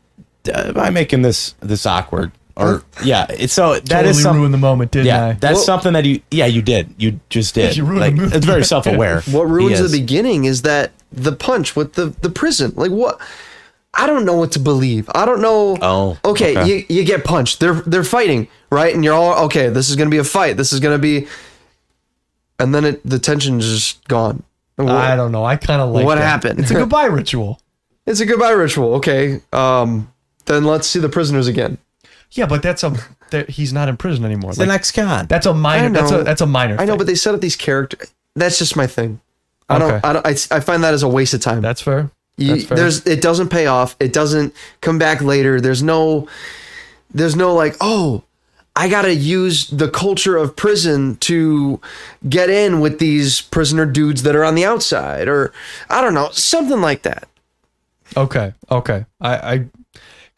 uh, 0.51 0.69
am 0.75 0.79
I 0.79 0.89
making 0.89 1.21
this 1.21 1.53
this 1.59 1.85
awkward? 1.85 2.31
Or, 2.57 2.83
yeah, 3.03 3.25
it's 3.29 3.53
so 3.53 3.73
that 3.75 3.85
totally 3.87 4.09
is 4.11 4.21
some, 4.21 4.37
ruined 4.37 4.53
the 4.53 4.57
moment, 4.57 4.91
didn't 4.91 5.07
Yeah, 5.07 5.27
I? 5.27 5.33
that's 5.33 5.55
Well- 5.55 5.63
something 5.63 5.93
that 5.93 6.05
you, 6.05 6.21
yeah, 6.31 6.45
you 6.45 6.61
did. 6.61 6.93
You 6.97 7.19
just 7.29 7.55
did. 7.55 7.75
You 7.77 7.83
ruined 7.85 7.99
like, 8.01 8.15
the 8.15 8.21
movie. 8.23 8.35
It's 8.37 8.45
very 8.45 8.63
self 8.63 8.85
aware. 8.87 9.21
what 9.31 9.43
ruins 9.49 9.79
the 9.79 9.97
beginning 9.99 10.45
is 10.45 10.61
that 10.63 10.91
the 11.11 11.31
punch 11.31 11.75
with 11.75 11.93
the 11.93 12.07
the 12.21 12.29
prison. 12.29 12.73
Like 12.75 12.91
what? 12.91 13.19
I 13.93 14.07
don't 14.07 14.23
know 14.23 14.35
what 14.37 14.53
to 14.53 14.59
believe. 14.59 15.09
I 15.13 15.25
don't 15.25 15.41
know. 15.41 15.77
Oh, 15.81 16.17
okay. 16.23 16.57
okay. 16.57 16.65
You 16.67 16.85
you 16.89 17.03
get 17.03 17.23
punched. 17.25 17.59
They're 17.59 17.73
they're 17.81 18.03
fighting, 18.05 18.47
right? 18.71 18.93
And 18.95 19.03
you're 19.03 19.13
all 19.13 19.45
okay. 19.45 19.67
This 19.69 19.89
is 19.89 19.95
gonna 19.97 20.09
be 20.09 20.17
a 20.19 20.23
fight. 20.23 20.55
This 20.57 20.71
is 20.71 20.79
gonna 20.79 20.97
be, 20.97 21.27
and 22.59 22.73
then 22.73 22.85
it 22.85 23.01
the 23.03 23.19
tension's 23.19 23.65
just 23.65 24.07
gone. 24.07 24.43
What- 24.77 24.89
I 24.89 25.15
don't 25.15 25.31
know. 25.31 25.43
I 25.45 25.57
kind 25.57 25.81
of 25.81 25.91
like 25.91 26.05
What 26.05 26.15
that. 26.15 26.23
happened? 26.23 26.59
It's 26.59 26.71
a 26.71 26.73
goodbye 26.83 27.05
ritual. 27.05 27.59
It's 28.05 28.19
a 28.19 28.25
goodbye 28.25 28.51
ritual. 28.51 28.95
Okay. 28.95 29.41
Um. 29.53 30.11
Then 30.45 30.63
let's 30.65 30.87
see 30.87 30.99
the 30.99 31.09
prisoners 31.09 31.47
again. 31.47 31.77
Yeah, 32.33 32.45
but 32.45 32.61
that's 32.63 32.83
a 32.83 32.93
that 33.31 33.49
he's 33.49 33.73
not 33.73 33.89
in 33.89 33.97
prison 33.97 34.23
anymore. 34.25 34.53
The 34.53 34.61
Like, 34.61 34.67
next 34.69 34.91
con. 34.93 35.27
that's 35.27 35.45
a 35.45 35.53
minor. 35.53 35.89
That's 35.89 36.11
a 36.11 36.23
that's 36.23 36.41
a 36.41 36.45
minor. 36.45 36.75
I 36.79 36.85
know, 36.85 36.93
thing. 36.93 36.97
but 36.99 37.07
they 37.07 37.15
set 37.15 37.33
up 37.35 37.41
these 37.41 37.55
characters. 37.55 38.13
That's 38.35 38.57
just 38.57 38.75
my 38.75 38.87
thing. 38.87 39.19
I 39.69 39.75
Okay. 39.75 39.87
don't. 39.87 40.05
I 40.05 40.13
don't. 40.13 40.25
I, 40.27 40.55
I 40.55 40.59
find 40.61 40.83
that 40.83 40.93
as 40.93 41.03
a 41.03 41.07
waste 41.09 41.33
of 41.33 41.41
time. 41.41 41.61
that's 41.61 41.81
fair. 41.81 42.09
You, 42.37 42.55
That's 42.55 42.65
fair. 42.65 42.77
there's 42.77 43.05
it 43.05 43.21
doesn't 43.21 43.49
pay 43.49 43.67
off. 43.67 43.95
It 43.99 44.13
doesn't 44.13 44.53
come 44.79 44.97
back 44.97 45.21
later. 45.21 45.59
There's 45.59 45.83
no 45.83 46.27
there's 47.13 47.35
no 47.35 47.53
like, 47.53 47.75
oh, 47.81 48.23
I 48.75 48.87
got 48.87 49.01
to 49.01 49.13
use 49.13 49.67
the 49.67 49.89
culture 49.89 50.37
of 50.37 50.55
prison 50.55 51.17
to 51.17 51.81
get 52.29 52.49
in 52.49 52.79
with 52.79 52.99
these 52.99 53.41
prisoner 53.41 53.85
dudes 53.85 54.23
that 54.23 54.33
are 54.35 54.45
on 54.45 54.55
the 54.55 54.63
outside 54.63 55.27
or 55.27 55.51
I 55.89 55.99
don't 56.01 56.13
know, 56.13 56.29
something 56.31 56.79
like 56.79 57.01
that. 57.03 57.27
okay. 58.15 58.53
Okay. 58.71 59.05
I 59.19 59.35
I 59.53 59.65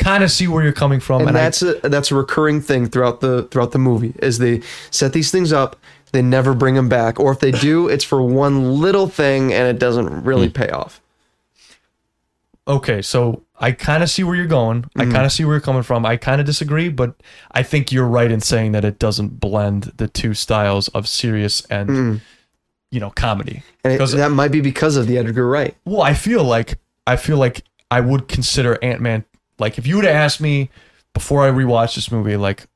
kind 0.04 0.24
of 0.24 0.32
see 0.32 0.48
where 0.48 0.64
you're 0.64 0.74
coming 0.74 1.00
from, 1.00 1.22
And, 1.22 1.30
and, 1.30 1.38
that's 1.38 1.62
a 1.62 1.74
that's 1.84 2.12
a 2.12 2.16
recurring 2.16 2.62
thing 2.62 2.88
throughout 2.88 3.22
the 3.22 3.44
throughout 3.44 3.72
the 3.72 3.80
movie 3.80 4.14
is 4.20 4.38
they 4.38 4.62
set 4.92 5.14
these 5.14 5.32
things 5.32 5.54
up, 5.54 5.76
they 6.12 6.22
never 6.22 6.54
bring 6.54 6.76
them 6.76 6.90
back 6.90 7.20
or 7.20 7.32
if 7.32 7.40
they 7.40 7.52
do, 7.52 7.88
it's 7.94 8.04
for 8.04 8.22
one 8.22 8.80
little 8.80 9.08
thing 9.08 9.54
and 9.54 9.68
it 9.68 9.80
doesn't 9.80 10.24
really 10.24 10.48
hmm. 10.48 10.54
pay 10.54 10.70
off. 10.70 11.02
Okay. 12.68 13.02
So 13.02 13.44
I 13.60 13.72
kind 13.72 14.04
of 14.04 14.10
see 14.10 14.24
where 14.24 14.36
you're 14.36 14.46
going. 14.46 14.86
I 14.96 15.06
hmm. 15.06 15.12
kind 15.12 15.26
of 15.26 15.32
see 15.32 15.46
where 15.46 15.56
you're 15.56 15.62
coming 15.62 15.84
from. 15.84 16.06
I 16.06 16.18
kind 16.18 16.40
of 16.40 16.48
disagree, 16.48 16.90
but 16.90 17.16
I 17.52 17.64
think 17.64 17.92
you're 17.92 18.08
right 18.08 18.32
in 18.32 18.42
saying 18.42 18.72
that 18.74 18.86
it 18.86 19.00
doesn't 19.00 19.40
blend 19.40 19.94
the 19.98 20.08
two 20.08 20.34
styles 20.34 20.88
of 20.90 21.08
serious 21.08 21.66
and 21.66 21.90
hmm. 21.90 22.16
you 22.92 23.00
know 23.00 23.10
comedy. 23.10 23.64
And 23.84 23.94
it, 23.94 24.06
that 24.18 24.32
might 24.32 24.52
be 24.52 24.62
because 24.62 24.96
of 24.96 25.08
the 25.08 25.18
Edgar 25.18 25.48
Wright. 25.48 25.76
Well, 25.86 26.02
I 26.02 26.14
feel 26.14 26.44
like 26.44 26.78
I 27.06 27.16
feel 27.16 27.38
like 27.38 27.64
I 27.92 28.02
would 28.02 28.28
consider 28.28 28.78
Ant 28.82 29.02
Man. 29.02 29.26
Like, 29.64 29.78
if 29.78 29.88
you 29.88 29.96
would 29.96 30.06
have 30.06 30.16
asked 30.16 30.42
me 30.42 30.70
before 31.14 31.48
I 31.48 31.50
rewatched 31.52 31.96
this 31.96 32.12
movie, 32.12 32.36
like, 32.38 32.68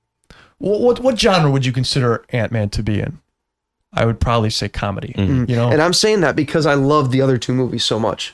what 0.57 0.79
what, 0.81 0.99
what 1.01 1.19
genre 1.19 1.51
would 1.51 1.65
you 1.65 1.73
consider 1.73 2.23
Ant 2.29 2.51
Man 2.51 2.69
to 2.71 2.81
be 2.81 2.99
in? 3.01 3.19
I 3.93 4.05
would 4.05 4.19
probably 4.19 4.49
say 4.49 4.69
comedy. 4.69 5.13
You 5.17 5.45
know, 5.55 5.69
And 5.71 5.81
I'm 5.81 5.93
saying 5.93 6.21
that 6.21 6.35
because 6.35 6.65
I 6.65 6.73
love 6.75 7.11
the 7.11 7.21
other 7.21 7.37
two 7.37 7.53
movies 7.53 7.83
so 7.83 7.99
much. 7.99 8.33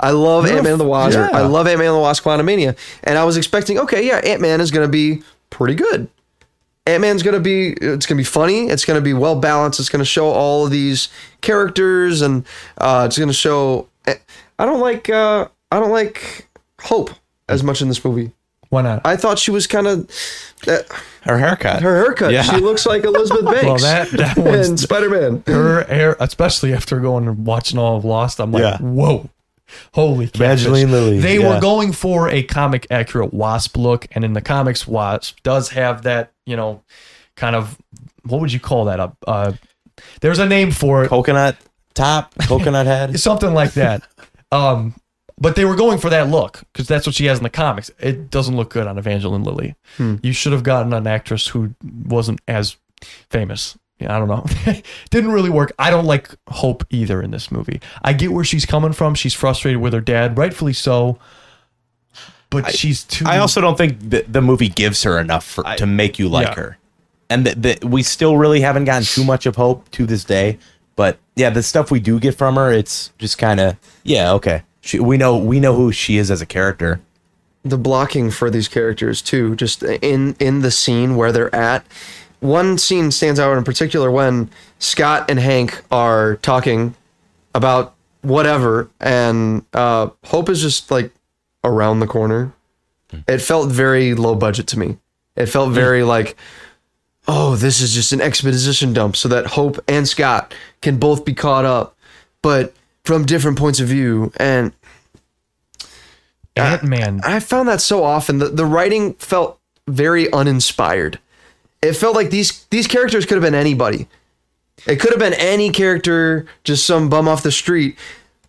I 0.00 0.10
love 0.12 0.44
Ant 0.46 0.62
Man 0.64 0.72
and 0.74 0.80
the 0.80 0.84
Wasp. 0.86 1.16
yeah. 1.18 1.30
I 1.32 1.42
love 1.42 1.66
Ant 1.66 1.78
Man 1.78 1.88
and 1.88 1.96
the 1.96 2.00
Wasp 2.00 2.22
Quantumania. 2.24 2.76
And 3.04 3.18
I 3.18 3.24
was 3.24 3.36
expecting, 3.36 3.78
okay, 3.80 4.06
yeah, 4.06 4.18
Ant 4.24 4.40
Man 4.40 4.60
is 4.60 4.70
going 4.70 4.86
to 4.86 4.90
be 4.90 5.22
pretty 5.50 5.74
good. 5.74 6.08
Ant 6.86 7.00
Man's 7.02 7.22
going 7.22 7.34
to 7.34 7.40
be, 7.40 7.68
it's 7.72 8.06
going 8.06 8.16
to 8.16 8.20
be 8.20 8.24
funny. 8.24 8.68
It's 8.68 8.84
going 8.84 8.96
to 8.98 9.02
be 9.04 9.12
well 9.14 9.34
balanced. 9.38 9.78
It's 9.80 9.88
going 9.88 10.00
to 10.00 10.06
show 10.06 10.28
all 10.28 10.64
of 10.64 10.70
these 10.70 11.08
characters 11.42 12.22
and 12.22 12.46
uh, 12.78 13.04
it's 13.06 13.18
going 13.18 13.28
to 13.28 13.34
show. 13.34 13.88
I 14.06 14.64
don't 14.64 14.80
like, 14.80 15.10
uh, 15.10 15.48
I 15.70 15.80
don't 15.80 15.90
like 15.90 16.48
Hope 16.80 17.10
as 17.48 17.62
much 17.62 17.80
in 17.82 17.88
this 17.88 18.04
movie. 18.04 18.32
why 18.70 18.82
not? 18.82 19.00
I 19.04 19.16
thought 19.16 19.38
she 19.38 19.50
was 19.50 19.66
kind 19.66 19.86
of, 19.86 20.10
uh, 20.66 20.78
Her 21.22 21.38
haircut. 21.38 21.82
her 21.82 21.96
haircut. 22.04 22.32
Yeah. 22.32 22.42
She 22.42 22.56
looks 22.58 22.84
like 22.86 23.04
Elizabeth 23.04 23.44
Banks. 23.46 23.64
well, 23.64 23.78
that 23.78 24.10
that 24.12 24.36
one's 24.38 24.68
and 24.68 24.78
Spider 24.80 25.08
Man. 25.10 25.42
her 25.46 25.84
hair, 25.84 26.16
especially 26.20 26.72
after 26.74 27.00
going 27.00 27.26
and 27.28 27.46
watching 27.46 27.78
all 27.78 27.96
of 27.96 28.04
Lost. 28.04 28.40
I'm 28.40 28.52
like, 28.52 28.62
Yeah. 28.62 28.78
whoa. 28.78 29.28
Holy 29.92 30.26
Evangeline. 30.26 30.90
Lilly, 30.90 31.18
They 31.20 31.38
yeah. 31.38 31.54
were 31.54 31.60
going 31.60 31.92
for 31.92 32.28
a 32.30 32.42
comic 32.42 32.86
accurate 32.90 33.34
wasp 33.34 33.76
look, 33.76 34.06
and 34.12 34.24
in 34.24 34.32
the 34.32 34.40
comics, 34.40 34.86
Wasp 34.88 35.42
does 35.42 35.68
have 35.70 36.02
that, 36.04 36.32
you 36.46 36.56
know, 36.56 36.82
kind 37.36 37.54
of 37.54 37.76
what 38.24 38.40
would 38.40 38.50
you 38.52 38.60
call 38.60 38.86
that? 38.86 38.98
Uh, 38.98 39.10
uh, 39.26 39.52
there's 40.22 40.38
a 40.38 40.46
name 40.46 40.70
for 40.70 41.04
it. 41.04 41.08
coconut 41.08 41.56
top, 41.94 42.34
coconut 42.46 42.86
head. 42.86 43.18
something 43.20 43.52
like 43.52 43.72
that. 43.74 44.02
Um, 44.52 44.94
but 45.40 45.56
they 45.56 45.64
were 45.64 45.76
going 45.76 45.98
for 45.98 46.10
that 46.10 46.28
look 46.28 46.62
because 46.72 46.88
that's 46.88 47.06
what 47.06 47.14
she 47.14 47.26
has 47.26 47.38
in 47.38 47.44
the 47.44 47.50
comics. 47.50 47.90
It 47.98 48.30
doesn't 48.30 48.56
look 48.56 48.70
good 48.70 48.86
on 48.86 48.98
Evangeline 48.98 49.44
Lilly. 49.44 49.76
Hmm. 49.96 50.16
You 50.22 50.32
should 50.32 50.52
have 50.52 50.62
gotten 50.62 50.92
an 50.92 51.06
actress 51.06 51.48
who 51.48 51.74
wasn't 52.04 52.40
as 52.48 52.76
famous. 53.30 53.78
Yeah, 54.00 54.14
I 54.14 54.18
don't 54.18 54.28
know. 54.28 54.46
Didn't 55.10 55.32
really 55.32 55.50
work. 55.50 55.72
I 55.78 55.90
don't 55.90 56.04
like 56.04 56.30
Hope 56.48 56.84
either 56.90 57.20
in 57.22 57.30
this 57.30 57.50
movie. 57.50 57.80
I 58.02 58.12
get 58.12 58.32
where 58.32 58.44
she's 58.44 58.64
coming 58.64 58.92
from. 58.92 59.14
She's 59.14 59.34
frustrated 59.34 59.80
with 59.80 59.92
her 59.92 60.00
dad, 60.00 60.38
rightfully 60.38 60.72
so. 60.72 61.18
But 62.50 62.72
she's 62.72 63.04
too. 63.04 63.26
I 63.26 63.38
also 63.38 63.60
don't 63.60 63.76
think 63.76 63.98
the, 64.10 64.22
the 64.22 64.40
movie 64.40 64.68
gives 64.68 65.02
her 65.02 65.18
enough 65.18 65.44
for, 65.44 65.64
to 65.76 65.86
make 65.86 66.18
you 66.18 66.28
like 66.28 66.48
yeah. 66.48 66.54
her, 66.54 66.78
and 67.28 67.46
that 67.46 67.84
we 67.84 68.02
still 68.02 68.38
really 68.38 68.62
haven't 68.62 68.84
gotten 68.86 69.04
too 69.04 69.22
much 69.22 69.44
of 69.44 69.56
Hope 69.56 69.90
to 69.90 70.06
this 70.06 70.24
day. 70.24 70.58
But 70.96 71.18
yeah, 71.36 71.50
the 71.50 71.62
stuff 71.62 71.90
we 71.90 72.00
do 72.00 72.18
get 72.18 72.36
from 72.36 72.56
her, 72.56 72.72
it's 72.72 73.12
just 73.18 73.36
kind 73.36 73.60
of 73.60 73.76
yeah, 74.02 74.32
okay. 74.32 74.62
She, 74.88 74.98
we 74.98 75.18
know 75.18 75.36
we 75.36 75.60
know 75.60 75.74
who 75.74 75.92
she 75.92 76.16
is 76.16 76.30
as 76.30 76.40
a 76.40 76.46
character. 76.46 76.98
the 77.62 77.76
blocking 77.76 78.30
for 78.30 78.48
these 78.48 78.68
characters 78.68 79.20
too 79.20 79.54
just 79.54 79.82
in 79.82 80.34
in 80.38 80.62
the 80.62 80.70
scene 80.70 81.14
where 81.14 81.30
they're 81.30 81.54
at. 81.54 81.84
One 82.40 82.78
scene 82.78 83.10
stands 83.10 83.38
out 83.38 83.58
in 83.58 83.64
particular 83.64 84.10
when 84.10 84.48
scott 84.78 85.28
and 85.28 85.38
hank 85.38 85.82
are 85.90 86.36
talking 86.36 86.94
about 87.54 87.94
whatever 88.22 88.88
and 88.98 89.62
uh 89.74 90.08
hope 90.24 90.48
is 90.48 90.62
just 90.62 90.90
like 90.90 91.12
around 91.64 92.00
the 92.00 92.06
corner. 92.06 92.54
It 93.26 93.38
felt 93.42 93.70
very 93.70 94.14
low 94.14 94.34
budget 94.36 94.66
to 94.68 94.78
me. 94.78 94.96
It 95.36 95.46
felt 95.46 95.70
very 95.72 96.02
like 96.02 96.34
oh 97.26 97.56
this 97.56 97.82
is 97.82 97.92
just 97.92 98.12
an 98.12 98.22
exposition 98.22 98.94
dump 98.94 99.16
so 99.16 99.28
that 99.28 99.48
hope 99.48 99.78
and 99.86 100.08
scott 100.08 100.54
can 100.80 100.96
both 100.98 101.26
be 101.26 101.34
caught 101.34 101.66
up 101.66 101.94
but 102.40 102.72
from 103.04 103.24
different 103.24 103.56
points 103.56 103.80
of 103.80 103.88
view. 103.88 104.30
And 104.36 104.70
Ant 106.58 106.84
Man. 106.84 107.20
I 107.24 107.40
found 107.40 107.68
that 107.68 107.80
so 107.80 108.04
often. 108.04 108.38
The, 108.38 108.48
the 108.48 108.66
writing 108.66 109.14
felt 109.14 109.58
very 109.86 110.30
uninspired. 110.32 111.18
It 111.82 111.92
felt 111.94 112.14
like 112.16 112.30
these 112.30 112.64
these 112.70 112.86
characters 112.86 113.24
could 113.26 113.34
have 113.36 113.42
been 113.42 113.54
anybody. 113.54 114.08
It 114.86 114.96
could 115.00 115.10
have 115.10 115.18
been 115.18 115.34
any 115.34 115.70
character, 115.70 116.46
just 116.64 116.86
some 116.86 117.08
bum 117.08 117.28
off 117.28 117.42
the 117.42 117.52
street. 117.52 117.96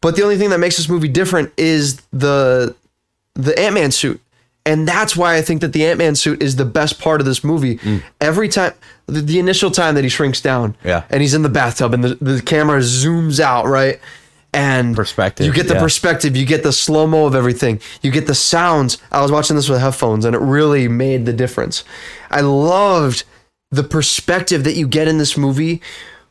But 0.02 0.16
the 0.16 0.24
only 0.24 0.38
thing 0.38 0.50
that 0.52 0.60
makes 0.60 0.78
this 0.78 0.88
movie 0.90 1.08
different 1.08 1.52
is 1.58 2.02
the 2.12 2.76
the 3.36 3.58
Ant 3.60 3.74
Man 3.76 3.92
suit. 3.92 4.22
And 4.66 4.88
that's 4.88 5.16
why 5.16 5.36
I 5.36 5.42
think 5.42 5.62
that 5.62 5.74
the 5.74 5.86
Ant 5.86 5.98
Man 5.98 6.16
suit 6.16 6.44
is 6.44 6.56
the 6.58 6.66
best 6.66 7.00
part 7.00 7.22
of 7.22 7.26
this 7.26 7.44
movie. 7.44 7.78
Mm. 7.78 8.04
Every 8.22 8.50
time, 8.50 8.74
the, 9.08 9.22
the 9.22 9.40
initial 9.40 9.72
time 9.72 9.96
that 9.96 10.04
he 10.04 10.10
shrinks 10.10 10.42
down, 10.42 10.76
Yeah. 10.84 11.04
and 11.10 11.22
he's 11.22 11.34
in 11.34 11.42
the 11.42 11.50
bathtub, 11.50 11.94
and 11.94 12.04
the, 12.04 12.16
the 12.16 12.42
camera 12.42 12.80
zooms 12.82 13.40
out, 13.40 13.66
right? 13.66 14.00
And 14.54 14.96
Perspective, 14.96 15.46
You 15.46 15.54
get 15.54 15.68
the 15.68 15.76
yeah. 15.76 15.80
perspective, 15.82 16.36
you 16.36 16.46
get 16.46 16.64
the 16.64 16.74
slow 16.74 17.06
mo 17.06 17.26
of 17.28 17.36
everything, 17.36 17.80
you 18.02 18.10
get 18.10 18.26
the 18.26 18.34
sounds. 18.34 18.98
I 19.12 19.22
was 19.22 19.32
watching 19.32 19.56
this 19.56 19.70
with 19.70 19.80
headphones, 19.80 20.26
and 20.26 20.36
it 20.36 20.40
really 20.40 20.88
made 20.88 21.26
the 21.28 21.34
difference. 21.34 21.84
I 22.32 22.42
loved 22.42 23.26
the 23.70 23.84
perspective 23.84 24.64
that 24.64 24.74
you 24.74 24.88
get 24.88 25.08
in 25.08 25.20
this 25.20 25.38
movie 25.38 25.82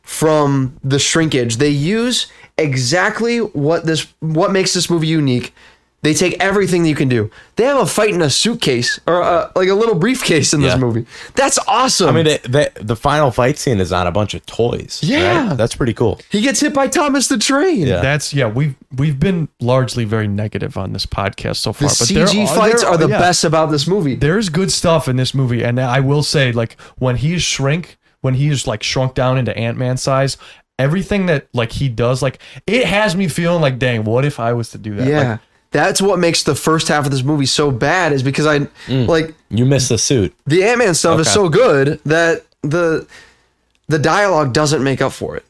from 0.01 0.77
the 0.83 0.99
shrinkage. 0.99 1.57
They 1.57 1.69
use 1.69 2.27
exactly 2.57 3.37
what 3.39 3.85
this 3.85 4.07
what 4.19 4.51
makes 4.51 4.73
this 4.73 4.89
movie 4.89 5.07
unique 5.07 5.53
They 6.01 6.13
take 6.13 6.37
everything 6.41 6.83
that 6.83 6.89
you 6.89 6.95
can 6.95 7.09
do. 7.09 7.29
They 7.57 7.65
have 7.65 7.77
a 7.77 7.85
fight 7.85 8.13
in 8.13 8.21
a 8.21 8.29
suitcase 8.29 9.01
or 9.05 9.21
uh 9.21 9.51
like 9.55 9.67
a 9.67 9.73
little 9.73 9.95
briefcase 9.95 10.53
in 10.53 10.61
this 10.61 10.73
Yeah. 10.73 10.79
movie. 10.79 11.05
That's 11.35 11.59
awesome. 11.67 12.07
I 12.09 12.11
mean, 12.13 12.23
the, 12.25 12.71
the 12.75 12.83
the 12.83 12.95
final 12.95 13.31
fight 13.31 13.57
scene 13.57 13.81
is 13.81 13.91
on 13.91 14.07
a 14.07 14.11
bunch 14.11 14.33
of 14.33 14.45
toys. 14.45 15.01
Yeah. 15.03 15.49
right? 15.49 15.57
that's 15.57 15.75
pretty 15.75 15.93
cool. 15.93 16.19
he 16.29 16.39
gets 16.41 16.61
hit 16.61 16.73
by 16.73 16.87
Thomas 16.87 17.27
the 17.27 17.37
Train. 17.37 17.85
Yeah. 17.85 17.99
That's 18.01 18.33
yeah. 18.33 18.47
We've 18.47 18.75
we've 18.97 19.19
been 19.19 19.49
largely 19.59 20.05
very 20.05 20.27
negative 20.29 20.77
on 20.77 20.93
this 20.93 21.05
podcast 21.05 21.57
so 21.57 21.71
The 21.73 21.79
far. 21.79 21.89
but 21.99 22.07
there 22.09 22.25
CG 22.27 22.55
fights 22.55 22.81
there 22.81 22.91
are 22.91 22.97
the 22.97 23.09
yeah. 23.09 23.19
best 23.19 23.43
about 23.43 23.69
this 23.69 23.85
movie. 23.85 24.15
There's 24.15 24.47
good 24.47 24.71
stuff 24.71 25.09
in 25.09 25.17
this 25.17 25.33
movie, 25.33 25.63
and 25.63 25.79
I 25.81 25.99
will 25.99 26.23
say, 26.23 26.53
like 26.53 26.79
when 26.97 27.17
he's 27.17 27.41
shrink, 27.41 27.97
when 28.21 28.35
he's 28.35 28.65
like 28.67 28.83
shrunk 28.83 29.15
down 29.15 29.37
into 29.37 29.55
Ant 29.57 29.77
Man 29.77 29.97
size, 29.97 30.37
everything 30.77 31.25
that 31.25 31.47
like 31.53 31.73
he 31.73 31.89
does, 31.89 32.21
like 32.21 32.39
it 32.65 32.85
has 32.85 33.15
me 33.17 33.27
feeling 33.27 33.61
like, 33.61 33.77
dang, 33.79 34.05
what 34.05 34.23
if 34.23 34.39
I 34.39 34.53
was 34.53 34.69
to 34.71 34.77
do 34.77 34.95
that? 34.95 35.05
Yeah. 35.07 35.37
Like, 35.71 35.83
That's 35.83 36.01
what 36.01 36.19
makes 36.19 36.43
the 36.43 36.55
first 36.55 36.87
half 36.87 37.05
of 37.05 37.11
this 37.11 37.23
movie 37.23 37.45
so 37.45 37.71
bad 37.71 38.11
is 38.11 38.23
because 38.23 38.45
I 38.47 38.59
mm. 38.87 39.07
like 39.07 39.35
You 39.49 39.65
miss 39.65 39.87
the 39.89 39.97
suit. 39.97 40.33
the 40.45 40.63
Ant 40.63 40.79
Man 40.79 40.93
stuff 40.93 41.19
is 41.19 41.31
so 41.31 41.49
good 41.49 41.99
that 42.05 42.43
the 42.61 43.07
the 43.87 43.99
dialogue 43.99 44.53
doesn't 44.53 44.83
make 44.83 45.01
up 45.01 45.11
for 45.13 45.35
it. 45.35 45.45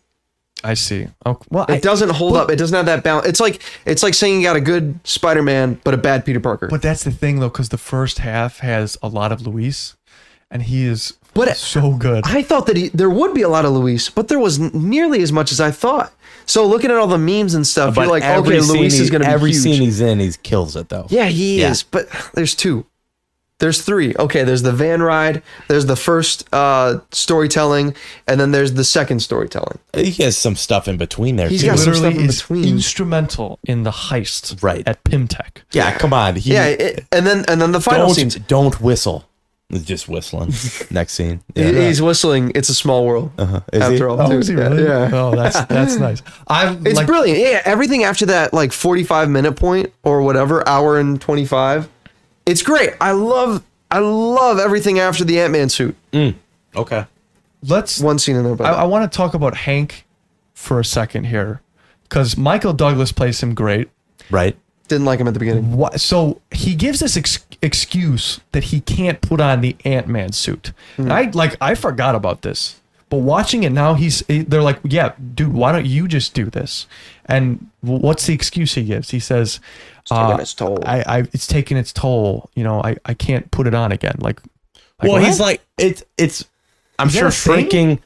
I 0.62 0.74
see. 0.74 1.08
Oh, 1.26 1.40
well, 1.50 1.64
It 1.70 1.72
I, 1.76 1.80
doesn't 1.80 2.10
hold 2.10 2.36
up. 2.36 2.50
It 2.50 2.58
doesn't 2.58 2.76
have 2.76 2.86
that 2.88 3.02
balance. 3.04 3.28
It's 3.28 3.40
like 3.40 3.62
it's 3.86 4.04
like 4.04 4.14
saying 4.14 4.38
you 4.42 4.44
got 4.44 4.58
a 4.58 4.62
good 4.62 5.00
Spider 5.06 5.42
Man 5.42 5.80
but 5.86 5.94
a 5.94 5.98
bad 5.98 6.26
Peter 6.26 6.40
Parker. 6.42 6.68
but 6.68 6.82
that's 6.82 7.04
the 7.06 7.12
thing 7.12 7.40
though, 7.40 7.48
because 7.50 7.70
the 7.70 7.78
first 7.78 8.20
half 8.20 8.60
has 8.60 8.98
a 9.02 9.08
lot 9.08 9.32
of 9.32 9.48
Luis, 9.48 9.96
and 10.52 10.64
he 10.64 10.84
is 10.86 11.14
But- 11.34 11.56
so 11.56 11.94
good. 11.94 12.24
I 12.26 12.42
thought 12.42 12.66
that 12.66 12.76
he, 12.76 12.90
there 12.90 13.10
would 13.10 13.34
be 13.34 13.42
a 13.42 13.50
lot 13.50 13.64
of 13.64 13.72
Luis, 13.72 14.10
but 14.10 14.28
there 14.28 14.40
was 14.40 14.60
nearly 14.60 15.22
as 15.22 15.32
much 15.32 15.52
as 15.54 15.62
I 15.62 15.72
thought. 15.72 16.12
So 16.50 16.66
looking 16.66 16.90
at 16.90 16.98
all 16.98 17.08
the 17.08 17.18
memes 17.20 17.54
and 17.54 17.66
stuff, 17.66 17.96
you're 17.96 18.08
like, 18.08 18.24
every 18.24 18.58
okay, 18.58 18.66
scene 18.66 18.78
Luis 18.80 18.98
he- 18.98 19.04
is 19.04 19.10
going 19.12 19.22
to 19.22 19.28
be 19.28 19.32
every 19.32 19.52
huge. 19.52 19.62
scene 19.62 19.82
he's 19.82 20.02
in, 20.02 20.20
he 20.20 20.32
kills 20.42 20.76
it 20.76 20.90
though. 20.90 21.06
Yeah, 21.10 21.26
he 21.28 21.62
Yeah. 21.62 21.70
is. 21.72 21.84
But 21.84 22.10
there's 22.34 22.56
two. 22.56 22.86
There's 23.60 23.82
three. 23.82 24.16
Okay, 24.18 24.44
there's 24.46 24.62
the 24.62 24.72
van 24.72 25.02
ride, 25.02 25.44
there's 25.68 25.86
the 25.86 25.98
first 25.98 26.48
uh, 26.54 27.00
storytelling, 27.12 27.94
and 28.26 28.40
then 28.40 28.52
there's 28.52 28.74
the 28.74 28.86
second 28.86 29.20
storytelling. 29.20 29.80
He 29.94 30.24
has 30.24 30.38
some 30.38 30.56
stuff 30.56 30.88
in 30.88 30.96
between 30.98 31.36
there. 31.36 31.50
He's 31.50 31.60
too. 31.62 31.68
got 31.68 31.78
some 31.80 31.92
literally 31.94 32.14
stuff 32.14 32.22
in 32.22 32.28
between. 32.62 32.76
instrumental 32.78 33.60
in 33.66 33.84
the 33.84 33.92
heist 33.92 34.64
Right. 34.64 34.88
at 34.88 35.04
Pym 35.04 35.28
Tech. 35.28 35.64
yeah, 35.74 35.98
come 35.98 36.14
on. 36.14 36.38
He, 36.38 36.54
Yeah, 36.54 36.68
it, 36.68 37.06
and 37.12 37.28
then 37.28 37.44
and 37.50 37.62
then 37.62 37.74
the 37.74 37.82
final 37.82 38.08
don't 38.08 38.16
scenes. 38.16 38.36
don't 38.48 38.80
whistle. 38.82 39.26
He's 39.70 39.86
just 39.86 40.10
whistling. 40.10 40.52
Next 40.92 41.14
scene. 41.14 41.42
Yeah. 41.54 41.72
He's 41.72 42.02
whistling. 42.02 42.52
It's 42.56 42.70
a 42.70 42.74
small 42.74 43.06
world. 43.06 43.32
Uh-huh. 43.38 43.62
Is 43.72 43.88
he? 43.88 43.94
after 43.94 44.10
all, 44.10 44.20
Oh, 44.20 44.30
too. 44.32 44.40
is 44.40 44.48
he 44.48 44.56
Yeah, 44.56 44.68
really? 44.70 44.84
Yeah. 44.84 45.10
Oh, 45.14 45.36
that's 45.36 45.62
that's 45.66 45.96
nice. 46.00 46.24
I 46.48 46.74
It's 46.84 46.96
like, 46.98 47.06
brilliant. 47.06 47.40
Yeah, 47.40 47.62
everything 47.66 48.04
after 48.04 48.26
that, 48.28 48.52
like 48.54 48.72
45 48.72 49.30
minute 49.30 49.52
point 49.54 49.94
or 50.04 50.24
whatever, 50.24 50.68
hour 50.68 50.98
and 51.00 51.22
25, 51.22 51.88
it's 52.48 52.64
great. 52.64 52.94
I 53.00 53.12
love, 53.12 53.64
I 53.92 54.00
love 54.00 54.58
everything 54.58 54.98
after 54.98 55.24
the 55.24 55.40
Ant 55.40 55.54
Man 55.54 55.70
suit. 55.70 55.96
Okay. 56.76 57.06
Let's 57.62 58.00
One 58.00 58.18
scene 58.18 58.38
in 58.38 58.44
there, 58.46 58.56
but 58.56 58.66
I, 58.66 58.72
I 58.82 58.84
want 58.86 59.12
to 59.12 59.16
talk 59.16 59.34
about 59.36 59.56
Hank 59.56 60.06
for 60.56 60.80
a 60.80 60.86
second 60.86 61.26
here, 61.26 61.62
because 62.04 62.38
Michael 62.38 62.74
Douglas 62.74 63.12
plays 63.12 63.42
him 63.44 63.54
great. 63.54 63.90
Right. 64.32 64.58
Didn't 64.90 65.06
like 65.06 65.20
him 65.20 65.28
at 65.28 65.34
the 65.34 65.40
beginning. 65.40 65.76
Wha- 65.78 65.96
So 65.98 66.42
he 66.52 66.76
gives 66.76 67.00
this 67.00 67.16
ex- 67.16 67.46
excuse 67.62 68.40
that 68.52 68.66
he 68.66 68.82
can't 68.82 69.22
put 69.22 69.40
on 69.40 69.62
the 69.62 69.76
Ant 69.86 70.08
Man 70.08 70.32
suit. 70.32 70.72
And 70.98 71.14
I 71.14 71.30
like 71.34 71.56
I 71.62 71.76
forgot 71.76 72.16
about 72.16 72.42
this, 72.42 72.80
but 73.10 73.18
watching 73.18 73.64
it 73.64 73.72
now, 73.72 73.94
he's 73.94 74.24
they're 74.28 74.62
like, 74.64 74.80
yeah, 74.84 75.14
dude, 75.36 75.54
why 75.54 75.72
don't 75.72 75.86
you 75.86 76.08
just 76.08 76.34
do 76.34 76.46
this? 76.50 76.88
And 77.26 77.70
what's 77.82 78.26
the 78.26 78.34
excuse 78.34 78.74
he 78.74 78.84
gives? 78.84 79.12
He 79.12 79.20
says, 79.20 79.60
uh, 80.12 80.28
taking 80.30 80.42
its 80.42 80.54
toll. 80.56 80.80
I, 80.86 81.02
I, 81.02 81.20
it's 81.32 81.46
taking 81.48 81.78
its 81.78 81.94
toll. 81.94 82.50
You 82.56 82.64
know, 82.64 82.82
I, 82.84 82.98
I 83.06 83.14
can't 83.14 83.50
put 83.52 83.68
it 83.68 83.76
on 83.76 83.92
again. 83.92 84.16
Like, 84.20 84.42
like 84.44 85.04
well, 85.04 85.12
what? 85.14 85.24
he's 85.24 85.40
like 85.40 85.62
it's 85.78 86.04
it's. 86.18 86.46
I'm 86.98 87.08
Is 87.08 87.14
sure 87.14 87.28
a 87.28 87.32
thing? 87.32 87.54
shrinking 87.54 88.00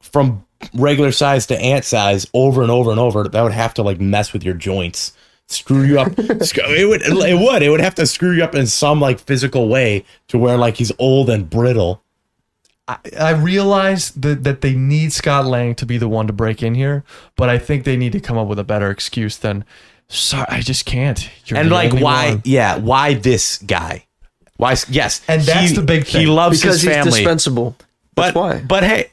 from 0.00 0.44
regular 0.74 1.12
size 1.12 1.46
to 1.46 1.58
ant 1.60 1.84
size 1.84 2.26
over 2.34 2.62
and 2.62 2.70
over 2.70 2.90
and 2.90 2.98
over. 2.98 3.24
That 3.28 3.42
would 3.42 3.52
have 3.52 3.74
to 3.74 3.82
like 3.82 4.00
mess 4.00 4.32
with 4.32 4.42
your 4.42 4.54
joints, 4.54 5.12
screw 5.48 5.82
you 5.82 5.98
up. 6.00 6.12
It 6.18 6.88
would. 6.88 7.02
It 7.02 7.38
would. 7.38 7.62
It 7.62 7.70
would 7.70 7.80
have 7.80 7.94
to 7.96 8.06
screw 8.06 8.32
you 8.32 8.44
up 8.44 8.54
in 8.54 8.66
some 8.66 9.00
like 9.00 9.18
physical 9.20 9.68
way 9.68 10.04
to 10.28 10.38
where 10.38 10.56
like 10.56 10.76
he's 10.76 10.92
old 10.98 11.30
and 11.30 11.48
brittle. 11.48 12.02
I 13.18 13.30
realize 13.30 14.12
that, 14.12 14.44
that 14.44 14.60
they 14.60 14.72
need 14.74 15.12
Scott 15.12 15.44
Lang 15.44 15.74
to 15.74 15.84
be 15.86 15.98
the 15.98 16.08
one 16.08 16.28
to 16.28 16.32
break 16.32 16.62
in 16.62 16.76
here, 16.76 17.02
but 17.34 17.48
I 17.48 17.58
think 17.58 17.82
they 17.82 17.96
need 17.96 18.12
to 18.12 18.20
come 18.20 18.38
up 18.38 18.46
with 18.46 18.60
a 18.60 18.64
better 18.64 18.90
excuse 18.92 19.36
than, 19.36 19.64
sorry, 20.06 20.46
I 20.48 20.60
just 20.60 20.86
can't. 20.86 21.28
You're 21.46 21.58
and 21.58 21.68
like 21.70 21.92
why? 21.94 22.30
one." 22.30 22.42
Yeah. 22.44 22.78
Why 22.78 23.14
this 23.14 23.58
guy? 23.58 24.06
Why? 24.56 24.76
Yes. 24.88 25.20
And 25.26 25.42
that's 25.42 25.70
he- 25.70 25.74
the 25.76 25.82
big 25.82 26.04
He 26.06 26.26
loves 26.26 26.60
Because 26.60 26.76
his 26.80 26.82
he's 26.82 26.92
family. 26.92 27.10
dispensable. 27.10 27.74
but 28.14 28.36
why. 28.36 28.60
But 28.60 28.84
hey, 28.84 29.10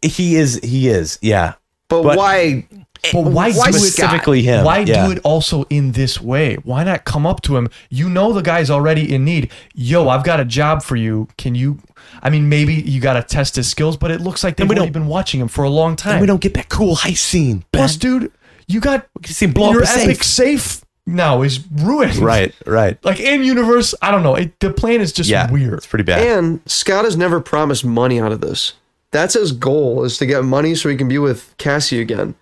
he 0.00 0.36
is. 0.36 0.60
He 0.62 0.88
is. 0.88 1.18
Yeah. 1.20 1.54
But, 1.88 2.02
but- 2.04 2.18
why? 2.18 2.66
Eh, 3.08 3.22
but 3.22 3.30
why, 3.32 3.50
Why 3.52 3.70
do 3.70 3.76
it 3.76 3.80
specifically 3.80 4.42
him? 4.42 4.64
Why 4.64 4.78
Yeah. 4.80 5.06
do 5.06 5.12
it 5.12 5.18
also 5.24 5.64
in 5.70 5.92
this 5.92 6.20
way? 6.20 6.56
Why 6.64 6.84
not 6.84 7.04
come 7.04 7.26
up 7.26 7.42
to 7.42 7.56
him? 7.56 7.68
You 7.90 8.08
know 8.08 8.32
the 8.32 8.42
guy's 8.42 8.70
already 8.70 9.12
in 9.14 9.24
need. 9.24 9.50
Yo, 9.74 10.08
I've 10.08 10.24
got 10.24 10.40
a 10.40 10.44
job 10.44 10.82
for 10.82 10.96
you. 10.96 11.28
Can 11.36 11.54
you? 11.54 11.78
I 12.22 12.30
mean, 12.30 12.48
maybe 12.48 12.74
you 12.74 13.00
got 13.00 13.14
to 13.14 13.22
test 13.22 13.56
his 13.56 13.68
skills, 13.68 13.96
but 13.96 14.10
it 14.10 14.20
looks 14.20 14.42
like 14.44 14.56
they've 14.56 14.68
already 14.70 14.90
been 14.90 15.06
watching 15.06 15.40
him 15.40 15.48
for 15.48 15.64
a 15.64 15.70
long 15.70 15.96
time. 15.96 16.12
And 16.12 16.20
we 16.20 16.26
don't 16.26 16.40
get 16.40 16.54
that 16.54 16.68
cool 16.68 16.96
heist 16.96 17.18
scene. 17.18 17.64
Plus, 17.72 17.96
dude, 17.96 18.32
you 18.66 18.80
got 18.80 19.06
can 19.22 19.32
see 19.34 19.46
him 19.46 19.52
blow 19.52 19.68
up 19.68 19.74
your 19.74 19.84
safe. 19.84 20.04
epic 20.08 20.24
safe 20.24 20.80
now 21.06 21.42
is 21.42 21.60
ruined. 21.72 22.16
Right. 22.16 22.54
Right. 22.66 23.02
Like 23.04 23.18
in 23.20 23.42
universe, 23.42 23.94
I 24.02 24.10
don't 24.10 24.22
know. 24.22 24.34
It, 24.34 24.58
the 24.60 24.70
plan 24.72 25.00
is 25.00 25.12
just 25.12 25.28
Yeah. 25.30 25.50
weird. 25.50 25.74
It's 25.74 25.86
pretty 25.86 26.02
bad. 26.04 26.20
And 26.22 26.60
Scott 26.66 27.04
has 27.04 27.16
never 27.16 27.40
promised 27.40 27.84
money 27.84 28.20
out 28.20 28.32
of 28.32 28.40
this. 28.40 28.74
That's 29.10 29.32
his 29.34 29.52
goal 29.52 30.04
is 30.04 30.18
to 30.18 30.26
get 30.26 30.44
money 30.44 30.74
so 30.74 30.90
he 30.90 30.96
can 30.96 31.08
be 31.08 31.16
with 31.18 31.54
Cassie 31.56 31.98
again. 32.00 32.34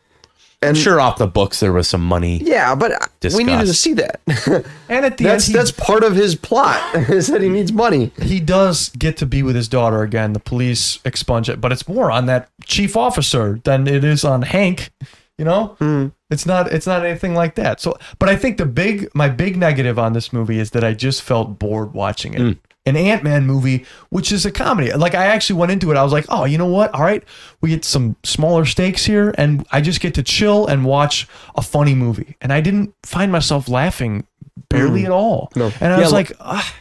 And 0.63 0.77
sure, 0.77 1.01
off 1.01 1.19
the 1.19 1.27
books 1.27 1.61
there 1.61 1.73
was 1.73 1.87
some 1.87 2.03
money. 2.03 2.39
yeah, 2.39 2.75
but 2.75 2.93
we 3.23 3.45
needed 3.45 3.67
to 3.67 3.75
see 3.75 3.95
that. 3.95 4.21
And 4.89 5.05
at 5.05 5.19
the 5.19 5.25
that's 5.25 5.49
end, 5.49 5.53
he, 5.53 5.59
that's 5.59 5.71
part 5.73 6.05
of 6.05 6.15
his 6.15 6.35
plot 6.35 6.95
is 6.95 7.27
that 7.27 7.43
he 7.43 7.49
needs 7.49 7.73
money. 7.73 8.13
he 8.23 8.41
does 8.41 8.91
get 8.91 9.17
to 9.19 9.27
be 9.27 9.43
with 9.43 9.57
his 9.57 9.69
daughter 9.69 10.03
again. 10.03 10.33
The 10.33 10.41
police 10.41 11.01
expunge 11.05 11.49
it, 11.49 11.61
but 11.61 11.73
it's 11.73 11.89
more 11.89 12.11
on 12.11 12.27
that 12.27 12.49
chief 12.65 12.97
officer 12.97 13.61
than 13.65 13.87
it 13.87 14.05
is 14.05 14.25
on 14.25 14.43
Hank. 14.43 14.91
You 15.39 15.45
know, 15.45 15.77
hmm. 15.79 16.07
it's 16.31 16.47
not 16.47 16.73
it's 16.73 16.87
not 16.87 17.05
anything 17.05 17.35
like 17.35 17.57
that. 17.57 17.81
So, 17.81 17.99
but 18.19 18.29
I 18.29 18.37
think 18.37 18.57
the 18.57 18.65
big 18.65 19.15
my 19.15 19.29
big 19.29 19.57
negative 19.57 19.99
on 19.99 20.15
this 20.15 20.33
movie 20.33 20.59
is 20.59 20.71
that 20.71 20.83
I 20.83 20.95
just 20.95 21.21
felt 21.21 21.59
bored 21.59 21.93
watching 21.93 22.35
it. 22.35 22.41
Hmm. 22.41 22.53
An 22.87 22.97
Ant 22.97 23.25
Man 23.25 23.45
movie, 23.47 23.85
which 24.11 24.31
is 24.31 24.47
a 24.47 24.51
comedy. 24.53 24.93
Like 24.93 25.15
I 25.15 25.27
actually 25.27 25.59
went 25.59 25.73
into 25.73 25.91
it, 25.91 25.97
I 25.97 26.05
was 26.05 26.13
like, 26.13 26.25
oh, 26.29 26.45
you 26.45 26.57
know 26.57 26.67
what? 26.67 26.95
All 26.95 27.03
right, 27.03 27.23
we 27.61 27.71
get 27.71 27.85
some 27.85 28.15
smaller 28.23 28.65
stakes 28.65 29.05
here, 29.05 29.35
and 29.37 29.67
I 29.73 29.81
just 29.81 30.01
get 30.01 30.15
to 30.15 30.23
chill 30.23 30.67
and 30.69 30.85
watch 30.85 31.27
a 31.57 31.63
funny 31.63 31.95
movie. 31.95 32.37
And 32.41 32.53
I 32.53 32.61
didn't 32.61 32.95
find 33.03 33.33
myself 33.33 33.69
laughing 33.69 34.25
barely 34.69 35.05
at 35.05 35.11
all. 35.11 35.51
No. 35.57 35.73
And 35.81 35.93
I 35.93 35.97
Yeah, 35.99 36.03
was 36.05 36.13
like- 36.13 36.33
ah, 36.41 36.75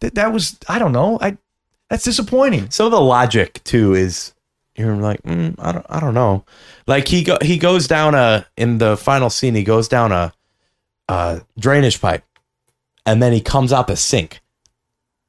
that, 0.00 0.14
that 0.14 0.32
was 0.32 0.58
I 0.68 0.78
don't 0.78 0.92
know. 0.92 1.18
I 1.20 1.36
that's 1.90 2.04
disappointing. 2.04 2.70
Some 2.70 2.86
of 2.86 2.92
the 2.92 3.00
logic 3.00 3.62
too 3.64 3.94
is 3.94 4.32
you're 4.76 4.96
like, 4.96 5.20
mm, 5.24 5.54
I 5.58 5.72
don't, 5.72 5.86
I 5.90 6.00
don't 6.00 6.14
know. 6.14 6.44
Like 6.86 7.06
he 7.08 7.22
go, 7.22 7.36
he 7.42 7.58
goes 7.58 7.86
down 7.86 8.14
a 8.14 8.46
in 8.56 8.78
the 8.78 8.96
final 8.96 9.28
scene. 9.28 9.54
He 9.54 9.64
goes 9.64 9.88
down 9.88 10.10
a, 10.12 10.32
a 11.08 11.42
drainage 11.58 12.00
pipe, 12.00 12.24
and 13.04 13.22
then 13.22 13.32
he 13.34 13.40
comes 13.42 13.72
out 13.74 13.88
the 13.88 13.96
sink. 13.96 14.39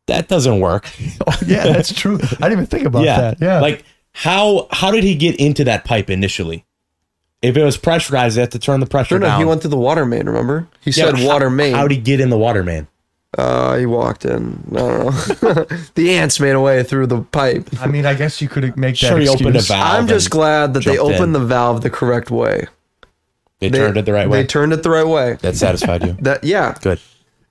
That 0.07 0.27
doesn't 0.27 0.59
work. 0.59 0.89
Yeah, 1.45 1.63
that's 1.63 1.93
true. 1.93 2.15
I 2.15 2.49
didn't 2.49 2.51
even 2.53 2.65
think 2.67 2.85
about 2.85 3.03
yeah, 3.03 3.19
that. 3.21 3.41
Yeah. 3.41 3.59
Like 3.61 3.83
how 4.13 4.67
how 4.71 4.91
did 4.91 5.03
he 5.03 5.15
get 5.15 5.37
into 5.37 5.63
that 5.65 5.85
pipe 5.85 6.09
initially? 6.09 6.65
If 7.41 7.57
it 7.57 7.63
was 7.63 7.77
pressurized, 7.77 8.37
they 8.37 8.41
have 8.41 8.51
to 8.51 8.59
turn 8.59 8.79
the 8.79 8.85
pressure 8.85 9.17
No, 9.17 9.27
no, 9.27 9.37
he 9.37 9.45
went 9.45 9.61
through 9.61 9.71
the 9.71 9.77
water 9.77 10.05
main, 10.05 10.27
remember? 10.27 10.67
He 10.81 10.91
Yeah, 10.91 11.05
said 11.05 11.25
water 11.25 11.49
how, 11.49 11.55
main. 11.55 11.73
How'd 11.73 11.89
he 11.91 11.97
get 11.97 12.19
in 12.19 12.29
the 12.29 12.37
water 12.37 12.63
main? 12.63 12.87
uh, 13.37 13.77
he 13.77 13.85
walked 13.85 14.25
in. 14.25 14.63
I 14.71 14.75
don't 14.75 15.41
know. 15.41 15.63
the 15.95 16.11
ants 16.15 16.39
made 16.39 16.51
a 16.51 16.59
way 16.59 16.83
through 16.83 17.07
the 17.07 17.21
pipe. 17.21 17.69
I 17.79 17.87
mean, 17.87 18.05
I 18.05 18.13
guess 18.13 18.41
you 18.41 18.49
could 18.49 18.75
make 18.77 18.99
that 18.99 19.07
Sure, 19.07 19.19
he 19.19 19.27
opened 19.27 19.55
a 19.55 19.61
valve. 19.61 19.99
I'm 19.99 20.07
just 20.07 20.29
glad 20.29 20.73
that 20.73 20.83
they 20.83 20.97
opened 20.97 21.23
in. 21.23 21.31
the 21.33 21.39
valve 21.39 21.81
the 21.81 21.89
correct 21.89 22.29
way. 22.29 22.67
They, 23.59 23.69
turned 23.69 23.95
it 23.97 24.05
the 24.05 24.13
right 24.13 24.27
way. 24.27 24.41
They 24.41 24.47
turned 24.47 24.73
it 24.73 24.83
the 24.83 24.89
right 24.89 25.07
way. 25.07 25.37
that 25.41 25.55
satisfied 25.55 26.03
you. 26.03 26.17
That 26.21 26.43
yeah. 26.43 26.75
Good. 26.81 26.99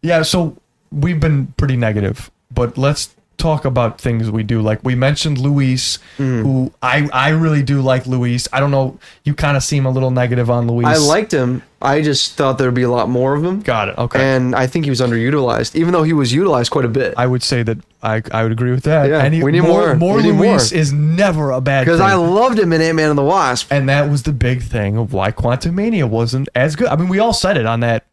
Yeah, 0.02 0.22
so 0.22 0.56
we've 0.90 1.20
been 1.20 1.48
pretty 1.56 1.76
negative, 1.76 2.30
but 2.52 2.76
let's 2.78 3.14
talk 3.38 3.64
about 3.64 3.98
things 3.98 4.30
we 4.30 4.42
do. 4.42 4.60
Like 4.60 4.80
we 4.84 4.94
mentioned 4.94 5.38
Luis, 5.38 5.98
Mm. 6.18 6.42
who 6.42 6.72
I 6.82 7.08
I 7.10 7.30
really 7.30 7.62
do 7.62 7.80
like 7.80 8.06
Luis. 8.06 8.46
I 8.52 8.60
don't 8.60 8.70
know, 8.70 8.98
you 9.24 9.32
kind 9.32 9.56
of 9.56 9.62
seem 9.62 9.86
a 9.86 9.90
little 9.90 10.10
negative 10.10 10.50
on 10.50 10.66
Luis. 10.68 10.86
I 10.86 10.96
liked 10.98 11.32
him. 11.32 11.62
I 11.80 12.02
just 12.02 12.34
thought 12.36 12.58
there'd 12.58 12.74
be 12.74 12.82
a 12.82 12.90
lot 12.90 13.08
more 13.08 13.34
of 13.34 13.42
him. 13.42 13.60
Got 13.62 13.88
it. 13.88 13.96
Okay. 13.96 14.20
And 14.22 14.54
I 14.54 14.66
think 14.66 14.84
he 14.84 14.90
was 14.90 15.00
underutilized, 15.00 15.74
even 15.74 15.94
though 15.94 16.02
he 16.02 16.12
was 16.12 16.30
utilized 16.34 16.70
quite 16.70 16.84
a 16.84 16.88
bit. 16.88 17.14
I 17.16 17.26
would 17.26 17.42
say 17.42 17.62
that 17.62 17.78
I 18.02 18.20
I 18.30 18.42
would 18.42 18.52
agree 18.52 18.72
with 18.72 18.84
that. 18.84 19.08
Yeah, 19.08 19.26
he- 19.30 19.42
we 19.42 19.52
need 19.52 19.62
more. 19.62 19.94
More 19.94 20.20
need 20.20 20.32
Luis 20.34 20.70
more. 20.70 20.78
is 20.78 20.92
never 20.92 21.50
a 21.52 21.62
bad 21.62 21.86
Because. 21.86 22.00
I 22.00 22.12
loved 22.16 22.58
him 22.58 22.74
in 22.74 22.82
Ant 22.82 22.96
Man 22.96 23.08
and 23.08 23.16
the 23.18 23.22
Wasp. 23.24 23.72
and 23.72 23.88
that 23.88 24.10
was 24.10 24.24
the 24.24 24.32
big 24.32 24.60
thing 24.62 24.98
of 24.98 25.14
why 25.14 25.32
Quantumania 25.32 26.06
wasn't 26.06 26.50
as 26.54 26.76
good. 26.76 26.88
I 26.88 26.96
mean, 26.96 27.08
we 27.08 27.18
all 27.18 27.32
said 27.32 27.56
it 27.56 27.64
on 27.64 27.80
that 27.80 28.04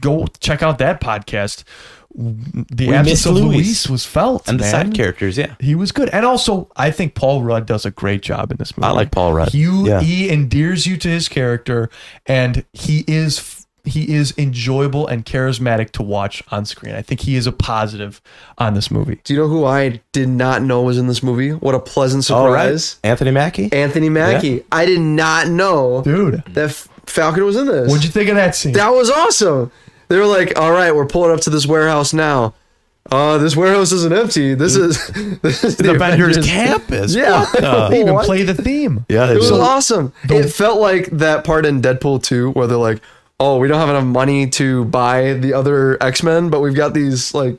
go 0.00 0.26
check 0.40 0.62
out 0.62 0.78
that 0.78 1.00
podcast. 1.00 1.64
The 2.18 2.86
We 2.88 2.94
absence 2.94 3.26
of 3.26 3.34
Luis. 3.34 3.44
Luis 3.56 3.88
was 3.90 4.06
felt, 4.06 4.48
and 4.48 4.58
the 4.58 4.62
man. 4.62 4.70
side 4.70 4.94
characters, 4.94 5.36
yeah. 5.36 5.54
He 5.60 5.74
was 5.74 5.92
good, 5.92 6.08
and 6.10 6.24
also 6.24 6.70
I 6.74 6.90
think 6.90 7.14
Paul 7.14 7.42
Rudd 7.42 7.66
does 7.66 7.84
a 7.84 7.90
great 7.90 8.22
job 8.22 8.50
in 8.50 8.56
this 8.56 8.74
movie. 8.76 8.86
I 8.88 8.92
like 8.92 9.10
Paul 9.10 9.34
Rudd. 9.34 9.52
You, 9.52 9.86
Yeah. 9.86 10.00
he 10.00 10.30
endears 10.30 10.86
you 10.86 10.96
to 10.96 11.08
his 11.08 11.28
character, 11.28 11.90
and 12.24 12.64
he 12.72 13.04
is 13.06 13.66
he 13.84 14.12
is 14.14 14.34
enjoyable 14.36 15.06
and 15.06 15.24
charismatic 15.24 15.90
to 15.92 16.02
watch 16.02 16.42
on 16.50 16.64
screen. 16.64 16.94
I 16.96 17.02
think 17.02 17.20
he 17.20 17.36
is 17.36 17.46
a 17.46 17.52
positive 17.52 18.20
on 18.58 18.74
this 18.74 18.90
movie. 18.90 19.20
Do 19.22 19.32
you 19.32 19.38
know 19.38 19.46
who 19.46 19.64
I 19.64 20.00
did 20.10 20.28
not 20.28 20.62
know 20.62 20.82
was 20.82 20.98
in 20.98 21.06
this 21.06 21.22
movie? 21.22 21.50
What 21.52 21.74
a 21.76 21.78
pleasant 21.78 22.28
All 22.30 22.48
right, 22.50 22.62
surprise. 22.76 22.98
Anthony 23.04 23.30
Mackie. 23.30 23.72
Anthony 23.72 24.08
Mackie. 24.08 24.64
I 24.72 24.86
did 24.86 25.00
not 25.00 25.46
know 25.48 26.02
Dude, 26.02 26.42
that 26.48 26.70
F- 26.70 26.88
Falcon 27.06 27.44
was 27.44 27.56
in 27.56 27.66
this. 27.66 27.88
what'd 27.88 28.04
you 28.04 28.10
think 28.10 28.28
of 28.28 28.36
that 28.36 28.54
scene? 28.54 28.72
That 28.72 28.90
was 28.90 29.10
awesome. 29.10 29.70
They 30.08 30.18
were 30.18 30.26
like, 30.26 30.58
"All 30.58 30.70
right, 30.72 30.94
we're 30.94 31.06
pulling 31.06 31.32
up 31.32 31.40
to 31.42 31.50
this 31.50 31.66
warehouse 31.66 32.12
now. 32.12 32.54
Uh, 33.10 33.38
this 33.38 33.54
warehouse 33.56 33.92
isn't 33.92 34.12
empty. 34.12 34.54
This 34.54 34.74
is 34.76 35.06
this 35.42 35.62
is 35.64 35.76
the, 35.76 35.84
the 35.84 35.94
Avengers 35.94 36.36
Avengers 36.36 36.46
campus. 36.46 37.14
Yeah. 37.14 37.40
What 37.40 37.52
the- 37.60 37.88
they 37.90 38.00
even 38.00 38.14
What? 38.14 38.26
play 38.26 38.42
the 38.42 38.54
theme. 38.54 39.06
yeah, 39.08 39.30
It 39.30 39.36
was 39.36 39.48
so- 39.48 39.60
awesome. 39.60 40.12
it 40.24 40.48
felt 40.48 40.80
like 40.80 41.06
that 41.12 41.44
part 41.44 41.64
in 41.66 41.80
Deadpool 41.80 42.22
2 42.22 42.50
where 42.50 42.66
they're 42.66 42.76
like, 42.76 43.00
"Oh, 43.40 43.58
we 43.58 43.68
don't 43.68 43.78
have 43.78 43.88
enough 43.88 44.04
money 44.04 44.48
to 44.50 44.84
buy 44.86 45.34
the 45.34 45.52
other 45.54 46.02
X-Men, 46.02 46.50
but 46.50 46.60
we've 46.60 46.74
got 46.74 46.94
these 46.94 47.32
like 47.34 47.58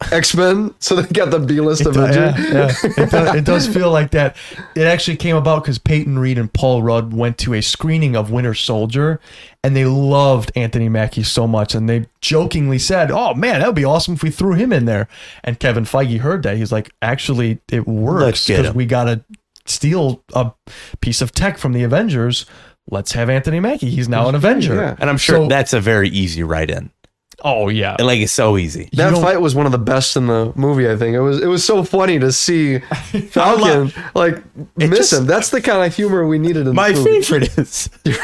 B-list 0.00 0.12
X-Men." 0.12 0.74
So 0.78 0.96
they 0.96 1.06
got 1.12 1.30
the 1.30 1.38
B-list 1.38 1.82
It, 1.82 1.84
do- 1.92 2.02
Avengers. 2.02 2.44
yeah, 2.50 2.52
yeah. 2.52 3.02
It, 3.04 3.10
does, 3.10 3.34
it 3.36 3.44
does 3.52 3.68
feel 3.68 3.90
like 3.90 4.10
that. 4.12 4.36
It 4.74 4.82
actually 4.86 5.16
came 5.16 5.36
about 5.36 5.62
because 5.64 5.78
Peyton 5.78 6.18
Reed 6.18 6.38
and 6.38 6.52
Paul 6.52 6.82
Rudd 6.82 7.12
went 7.14 7.38
to 7.38 7.54
a 7.54 7.62
screening 7.62 8.16
of 8.16 8.30
Winter 8.30 8.54
Soldier, 8.54 9.20
and 9.64 9.74
they 9.76 9.84
loved 9.84 10.52
Anthony 10.56 10.88
Mackie 10.88 11.22
so 11.22 11.46
much, 11.46 11.74
and 11.74 11.88
they 11.88 12.06
jokingly 12.20 12.78
said, 12.78 13.10
"Oh 13.10 13.34
man, 13.34 13.60
that 13.60 13.66
would 13.66 13.74
be 13.76 13.84
awesome 13.84 14.14
if 14.14 14.22
we 14.22 14.30
threw 14.30 14.54
him 14.54 14.72
in 14.72 14.84
there." 14.84 15.08
And 15.44 15.58
Kevin 15.58 15.84
Feige 15.84 16.18
heard 16.18 16.42
that. 16.44 16.56
He's 16.56 16.72
like, 16.72 16.90
"Actually, 17.02 17.60
it 17.70 17.86
works 17.86 18.46
because 18.46 18.74
we 18.74 18.86
got 18.86 19.04
to 19.04 19.22
steal 19.64 20.22
a 20.34 20.52
piece 21.00 21.20
of 21.22 21.32
tech 21.32 21.58
from 21.58 21.72
the 21.72 21.82
Avengers." 21.82 22.46
Let's 22.88 23.10
have 23.12 23.28
Anthony 23.28 23.58
Mackie. 23.58 23.90
He's 23.90 24.08
now 24.08 24.28
an 24.28 24.36
Avenger. 24.36 24.76
Yeah. 24.76 24.96
and 25.00 25.10
I'm 25.10 25.16
sure 25.16 25.38
So- 25.38 25.48
that's 25.48 25.72
a 25.72 25.80
very 25.80 26.08
easy 26.08 26.44
write 26.44 26.70
in. 26.70 26.92
Oh 27.44 27.68
yeah. 27.68 27.96
And 27.98 28.06
like 28.06 28.20
it's 28.20 28.32
so 28.32 28.56
easy. 28.56 28.88
That 28.94 29.10
don't- 29.10 29.22
fight 29.22 29.40
was 29.40 29.54
one 29.54 29.66
of 29.66 29.72
the 29.72 29.78
best 29.78 30.16
in 30.16 30.26
the 30.26 30.52
movie. 30.56 30.88
I 30.88 30.96
think 30.96 31.14
it 31.14 31.20
was. 31.20 31.40
It 31.40 31.46
was 31.46 31.62
so 31.64 31.84
funny 31.84 32.18
to 32.18 32.32
see 32.32 32.78
Falcon 33.30 33.92
like 34.14 34.42
miss 34.76 34.98
just- 34.98 35.12
him. 35.12 35.26
That's 35.26 35.50
the 35.50 35.60
kind 35.60 35.84
of 35.86 35.94
humor 35.94 36.26
we 36.26 36.38
needed 36.38 36.66
in 36.66 36.74
My 36.74 36.92
the 36.92 36.98
movie. 36.98 37.10
My 37.12 37.20
favorite 37.20 37.58
is 37.58 37.90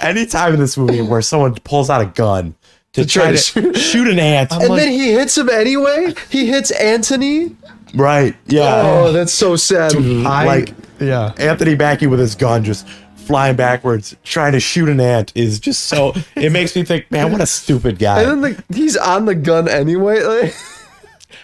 anytime 0.00 0.54
in 0.54 0.60
this 0.60 0.76
movie 0.76 1.02
where 1.02 1.22
someone 1.22 1.54
pulls 1.56 1.90
out 1.90 2.00
a 2.00 2.06
gun 2.06 2.54
to, 2.94 3.06
try 3.06 3.24
try, 3.24 3.32
to 3.32 3.36
to 3.36 3.42
shoot- 3.42 3.76
shoot, 3.76 4.08
an 4.08 4.18
ant. 4.18 4.52
And 4.52 4.76
then 4.76 4.90
he 4.92 5.12
hits 5.12 5.36
him 5.38 5.48
anyway. 5.48 6.14
He 6.30 6.46
hits 6.46 6.70
Anthony. 6.72 7.54
right. 7.94 8.34
Yeah. 8.46 8.82
Oh, 8.84 9.12
that's 9.12 9.32
so 9.32 9.56
sad. 9.56 9.94
I, 9.94 10.44
like 10.44 10.74
yeah. 11.00 11.32
Anthony 11.38 11.76
Mackie 11.76 12.06
with 12.08 12.18
his 12.18 12.34
gun 12.34 12.64
just 12.64 12.86
flying 13.30 13.56
backwards, 13.56 14.16
trying 14.24 14.52
to 14.52 14.60
shoot 14.60 14.88
an 14.88 15.00
ant 15.00 15.32
is 15.34 15.60
just 15.60 15.86
so 15.86 16.12
it 16.36 16.52
makes 16.52 16.74
me 16.74 16.84
think, 16.84 17.10
man, 17.10 17.32
what 17.32 17.40
a 17.40 17.46
stupid 17.46 17.98
guy. 17.98 18.22
and 18.22 18.42
then 18.42 18.54
the, 18.68 18.74
he's 18.74 18.96
on 18.96 19.24
the 19.24 19.34
gun 19.34 19.68
anyway. 19.68 20.22
Like, 20.22 20.54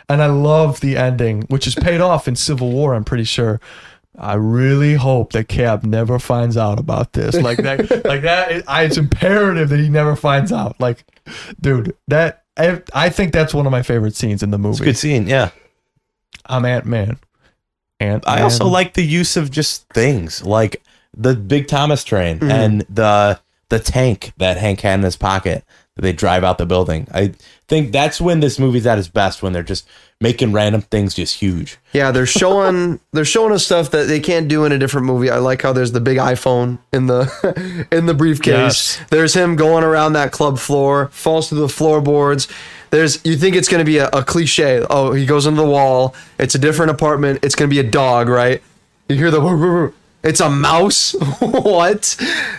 And 0.08 0.22
I 0.22 0.26
love 0.26 0.80
the 0.80 0.96
ending, 0.96 1.42
which 1.42 1.66
is 1.66 1.74
paid 1.74 2.00
off 2.00 2.28
in 2.28 2.36
Civil 2.36 2.70
War, 2.70 2.94
I'm 2.94 3.04
pretty 3.04 3.24
sure. 3.24 3.60
I 4.18 4.34
really 4.34 4.94
hope 4.94 5.32
that 5.32 5.48
Cap 5.48 5.84
never 5.84 6.18
finds 6.18 6.56
out 6.56 6.78
about 6.78 7.12
this. 7.12 7.34
Like 7.34 7.58
that, 7.58 7.80
like 8.04 8.22
that. 8.22 8.50
It, 8.50 8.64
I, 8.66 8.84
it's 8.84 8.96
imperative 8.96 9.68
that 9.68 9.80
he 9.80 9.88
never 9.88 10.16
finds 10.16 10.52
out. 10.52 10.80
Like, 10.80 11.04
dude, 11.60 11.94
that 12.08 12.44
I, 12.56 12.82
I 12.94 13.10
think 13.10 13.32
that's 13.32 13.52
one 13.52 13.66
of 13.66 13.72
my 13.72 13.82
favorite 13.82 14.14
scenes 14.14 14.42
in 14.42 14.50
the 14.50 14.58
movie. 14.58 14.84
Good 14.84 14.96
scene, 14.96 15.26
yeah. 15.26 15.50
I'm 16.46 16.64
Ant 16.64 16.86
Man. 16.86 17.18
Ant. 17.98 18.26
I 18.26 18.42
also 18.42 18.66
like 18.66 18.94
the 18.94 19.04
use 19.04 19.36
of 19.36 19.50
just 19.50 19.88
things 19.88 20.44
like 20.44 20.82
the 21.16 21.34
big 21.34 21.68
Thomas 21.68 22.04
train 22.04 22.38
mm-hmm. 22.38 22.50
and 22.50 22.80
the 22.82 23.40
the 23.68 23.80
tank 23.80 24.32
that 24.36 24.56
Hank 24.58 24.80
had 24.80 25.00
in 25.00 25.02
his 25.02 25.16
pocket 25.16 25.64
that 25.96 26.02
they 26.02 26.12
drive 26.12 26.44
out 26.44 26.58
the 26.58 26.66
building. 26.66 27.08
I 27.12 27.32
think 27.68 27.90
that's 27.90 28.20
when 28.20 28.40
this 28.40 28.58
movie's 28.58 28.86
at 28.86 28.98
its 28.98 29.08
best 29.08 29.42
when 29.42 29.52
they're 29.52 29.62
just 29.62 29.88
making 30.20 30.52
random 30.52 30.82
things 30.82 31.14
just 31.14 31.40
huge. 31.40 31.78
yeah, 31.92 32.10
they're 32.10 32.26
showing 32.40 33.00
they're 33.12 33.24
showing 33.24 33.52
us 33.52 33.64
stuff 33.64 33.90
that 33.90 34.06
they 34.06 34.20
can't 34.20 34.46
do 34.46 34.64
in 34.64 34.72
a 34.72 34.78
different 34.78 35.06
movie. 35.06 35.30
I 35.30 35.38
like 35.38 35.62
how 35.62 35.72
there's 35.72 35.92
the 35.92 36.00
big 36.00 36.18
iPhone 36.18 36.78
in 36.92 37.06
the 37.06 37.88
in 37.90 38.06
the 38.06 38.14
briefcase. 38.14 38.98
Yes. 38.98 39.00
There's 39.10 39.34
him 39.34 39.56
going 39.56 39.84
around 39.84 40.12
that 40.12 40.32
club 40.32 40.58
floor, 40.58 41.08
falls 41.08 41.48
through 41.48 41.60
the 41.60 41.68
floorboards. 41.68 42.46
There's 42.90 43.24
you 43.24 43.36
think 43.36 43.56
it's 43.56 43.68
gonna 43.68 43.84
be 43.84 43.98
a, 43.98 44.08
a 44.08 44.22
cliche. 44.22 44.84
Oh, 44.88 45.12
he 45.12 45.26
goes 45.26 45.46
into 45.46 45.60
the 45.60 45.68
wall. 45.68 46.14
It's 46.38 46.54
a 46.54 46.58
different 46.58 46.92
apartment. 46.92 47.40
It's 47.42 47.54
gonna 47.54 47.68
be 47.68 47.80
a 47.80 47.90
dog, 47.90 48.28
right? 48.28 48.62
You 49.08 49.16
hear 49.16 49.30
the. 49.30 49.92
It's 50.26 50.40
a 50.40 50.50
mouse. 50.50 51.12
what? 51.40 52.16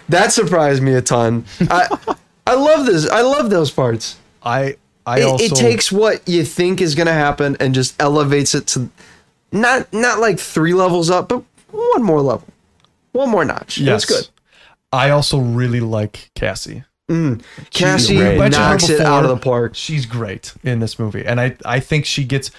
That 0.09 0.31
surprised 0.31 0.81
me 0.81 0.93
a 0.93 1.01
ton. 1.01 1.45
I 1.61 2.15
I 2.45 2.55
love 2.55 2.85
this. 2.85 3.07
I 3.09 3.21
love 3.21 3.49
those 3.49 3.71
parts. 3.71 4.17
I. 4.43 4.77
I 5.05 5.21
it, 5.21 5.23
also. 5.23 5.45
it 5.45 5.55
takes 5.55 5.89
what 5.89 6.27
you 6.27 6.43
think 6.43 6.81
is 6.81 6.93
going 6.93 7.07
to 7.07 7.13
happen 7.13 7.55
and 7.61 7.73
just 7.73 7.95
elevates 8.01 8.53
it 8.53 8.67
to 8.67 8.89
not 9.53 9.91
not 9.93 10.19
like 10.19 10.37
three 10.37 10.73
levels 10.73 11.09
up, 11.09 11.29
but 11.29 11.43
one 11.71 12.03
more 12.03 12.21
level, 12.21 12.47
one 13.13 13.29
more 13.29 13.45
notch. 13.45 13.77
Yes. 13.77 14.05
That's 14.05 14.05
good. 14.05 14.29
I 14.91 15.09
also 15.11 15.39
really 15.39 15.79
like 15.79 16.29
Cassie. 16.35 16.83
Mm. 17.09 17.41
Cassie 17.71 18.15
You 18.15 18.49
knocks 18.49 18.89
it 18.89 18.99
out 18.99 19.23
of 19.23 19.29
the 19.29 19.37
park. 19.37 19.75
She's 19.75 20.05
great 20.05 20.53
in 20.63 20.79
this 20.79 20.99
movie, 20.99 21.25
and 21.25 21.39
I 21.39 21.55
I 21.63 21.79
think 21.79 22.05
she 22.05 22.25
gets 22.25 22.51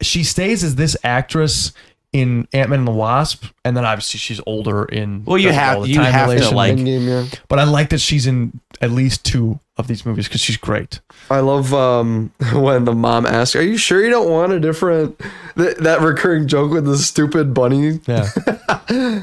she 0.00 0.22
stays 0.22 0.62
as 0.62 0.76
this 0.76 0.96
actress 1.02 1.72
in 2.20 2.48
Ant 2.52 2.70
Man 2.70 2.80
and 2.80 2.88
the 2.88 2.92
Wasp, 2.92 3.44
and 3.64 3.76
then 3.76 3.84
obviously 3.84 4.18
she's 4.18 4.40
older 4.46 4.84
in 4.84 5.24
Well, 5.24 5.38
you 5.38 5.50
have- 5.52 5.82
the 5.82 5.88
you 5.88 5.96
time 5.96 6.12
have 6.12 6.36
to, 6.36 6.50
like- 6.50 6.74
Endgame, 6.76 7.06
yeah. 7.06 7.38
But 7.48 7.58
I 7.58 7.64
like 7.64 7.90
that 7.90 8.00
she's 8.00 8.26
in 8.26 8.60
at 8.80 8.90
least 8.90 9.24
two 9.24 9.58
of 9.78 9.86
these 9.88 10.04
movies 10.06 10.26
because 10.28 10.40
she's 10.40 10.56
great. 10.56 11.00
I 11.30 11.40
love 11.40 11.72
um, 11.74 12.30
when 12.54 12.84
the 12.84 12.94
mom 12.94 13.26
asks, 13.26 13.54
"Are 13.56 13.62
you 13.62 13.76
sure 13.76 14.02
you 14.02 14.10
don't 14.10 14.30
want 14.30 14.52
a 14.52 14.60
different?" 14.60 15.18
Th- 15.56 15.76
that 15.78 16.00
recurring 16.00 16.46
joke 16.48 16.72
with 16.72 16.84
the 16.86 16.96
stupid 16.98 17.52
bunny. 17.54 18.00
Yeah, 18.06 18.28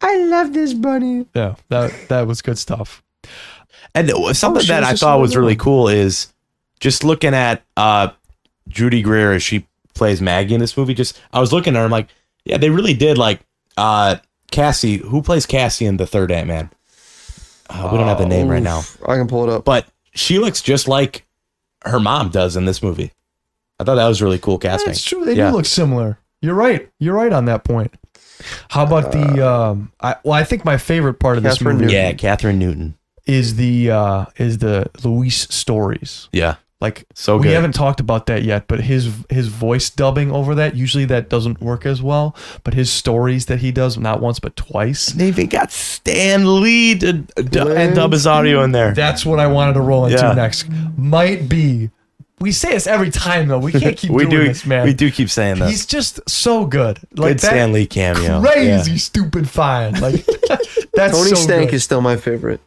I 0.00 0.16
love 0.26 0.52
this 0.52 0.74
bunny. 0.74 1.26
yeah, 1.34 1.54
that 1.68 1.92
that 2.08 2.26
was 2.26 2.42
good 2.42 2.58
stuff. 2.58 3.02
And 3.94 4.10
something 4.36 4.62
she 4.62 4.68
that 4.68 4.84
I 4.84 4.94
thought 4.94 5.20
was 5.20 5.36
really 5.36 5.52
one. 5.52 5.58
cool 5.58 5.88
is 5.88 6.32
just 6.80 7.04
looking 7.04 7.34
at 7.34 7.62
uh, 7.76 8.08
Judy 8.68 9.02
Greer 9.02 9.32
as 9.32 9.42
she 9.42 9.66
plays 9.94 10.20
Maggie 10.20 10.54
in 10.54 10.60
this 10.60 10.76
movie. 10.76 10.94
Just 10.94 11.20
I 11.32 11.40
was 11.40 11.52
looking 11.52 11.74
at 11.76 11.78
her, 11.80 11.84
I'm 11.84 11.90
like, 11.90 12.08
yeah, 12.44 12.56
they 12.58 12.70
really 12.70 12.94
did 12.94 13.18
like 13.18 13.40
uh, 13.76 14.16
Cassie. 14.50 14.96
Who 14.98 15.22
plays 15.22 15.46
Cassie 15.46 15.86
in 15.86 15.96
the 15.96 16.06
third 16.06 16.30
Ant 16.32 16.48
Man? 16.48 16.70
Uh, 17.70 17.88
we 17.90 17.98
don't 17.98 18.06
have 18.08 18.18
the 18.18 18.26
name 18.26 18.48
right 18.48 18.62
now, 18.62 18.82
I 19.06 19.16
can 19.16 19.28
pull 19.28 19.44
it 19.44 19.48
up. 19.52 19.64
but 19.64 19.86
she 20.14 20.38
looks 20.38 20.60
just 20.60 20.88
like 20.88 21.24
her 21.84 21.98
mom 22.00 22.28
does 22.28 22.54
in 22.56 22.64
this 22.66 22.82
movie. 22.82 23.12
I 23.80 23.84
thought 23.84 23.94
that 23.94 24.06
was 24.06 24.20
really 24.20 24.38
cool 24.38 24.58
casting. 24.58 24.88
That's 24.88 25.02
true. 25.02 25.24
They 25.24 25.34
Yeah. 25.34 25.50
do 25.50 25.56
look 25.56 25.64
similar. 25.66 26.18
You're 26.42 26.54
right. 26.54 26.88
You're 26.98 27.14
right 27.14 27.32
on 27.32 27.46
that 27.46 27.64
point. 27.64 27.94
How 28.68 28.84
about 28.84 29.12
the 29.12 29.48
um? 29.48 29.92
I, 30.00 30.16
well, 30.24 30.34
I 30.34 30.44
think 30.44 30.64
my 30.64 30.76
favorite 30.76 31.14
part 31.14 31.38
of 31.38 31.44
this 31.44 31.54
Catherine 31.58 31.76
movie 31.76 31.86
Newton. 31.86 32.00
Yeah, 32.00 32.12
Kathryn 32.12 32.56
Newton. 32.56 32.94
is 33.26 33.54
the 33.56 33.90
uh 33.90 34.26
is 34.36 34.58
the 34.58 34.90
Luis 35.04 35.42
stories. 35.54 36.28
Yeah, 36.32 36.56
Like 36.82 37.04
So 37.14 37.38
good. 37.38 37.46
we 37.46 37.52
haven't 37.54 37.72
talked 37.76 38.00
about 38.00 38.26
that 38.26 38.42
yet, 38.42 38.66
but 38.66 38.80
his 38.80 39.08
his 39.30 39.46
voice 39.48 39.88
dubbing 39.88 40.32
over 40.32 40.54
that 40.56 40.74
usually 40.76 41.04
that 41.06 41.28
doesn't 41.30 41.60
work 41.60 41.86
as 41.86 42.02
well. 42.02 42.34
But 42.64 42.74
his 42.74 42.90
stories 42.90 43.46
that 43.46 43.60
he 43.60 43.70
does 43.70 43.96
not 43.96 44.20
once 44.20 44.40
but 44.40 44.56
twice. 44.56 45.06
they 45.12 45.28
even 45.28 45.46
got 45.46 45.70
Stan 45.70 46.60
Lee 46.60 46.98
to, 46.98 47.22
to 47.22 47.74
and 47.74 47.94
dub 47.94 48.12
his 48.12 48.26
audio 48.26 48.62
in 48.64 48.72
there. 48.72 48.92
That's 48.94 49.24
what 49.24 49.38
I 49.38 49.46
wanted 49.46 49.74
to 49.74 49.80
roll 49.80 50.06
into 50.06 50.18
Yeah. 50.18 50.32
next. 50.34 50.66
Might 50.98 51.48
be. 51.48 51.90
We 52.40 52.50
say 52.50 52.72
this 52.72 52.88
every 52.88 53.10
time 53.12 53.46
though. 53.46 53.60
We 53.60 53.70
can't 53.70 53.96
keep 53.96 54.10
we 54.18 54.24
doing 54.24 54.30
do, 54.42 54.48
this, 54.48 54.66
man. 54.66 54.84
we 54.84 54.92
do 54.92 55.12
keep 55.12 55.30
saying 55.30 55.60
that. 55.60 55.70
He's 55.70 55.86
just 55.86 56.18
so 56.28 56.66
good. 56.66 56.98
Like 57.14 57.34
Good 57.34 57.40
Stan 57.42 57.72
Lee 57.72 57.86
cameo. 57.86 58.40
Crazy 58.42 58.90
Yeah. 58.90 58.96
stupid 58.96 59.48
fine. 59.48 60.00
Like 60.00 60.26
that's 60.94 61.16
Tony 61.16 61.28
so 61.30 61.34
Stank 61.36 61.70
good. 61.70 61.76
is 61.76 61.84
still 61.84 62.00
my 62.00 62.16
favorite. 62.16 62.60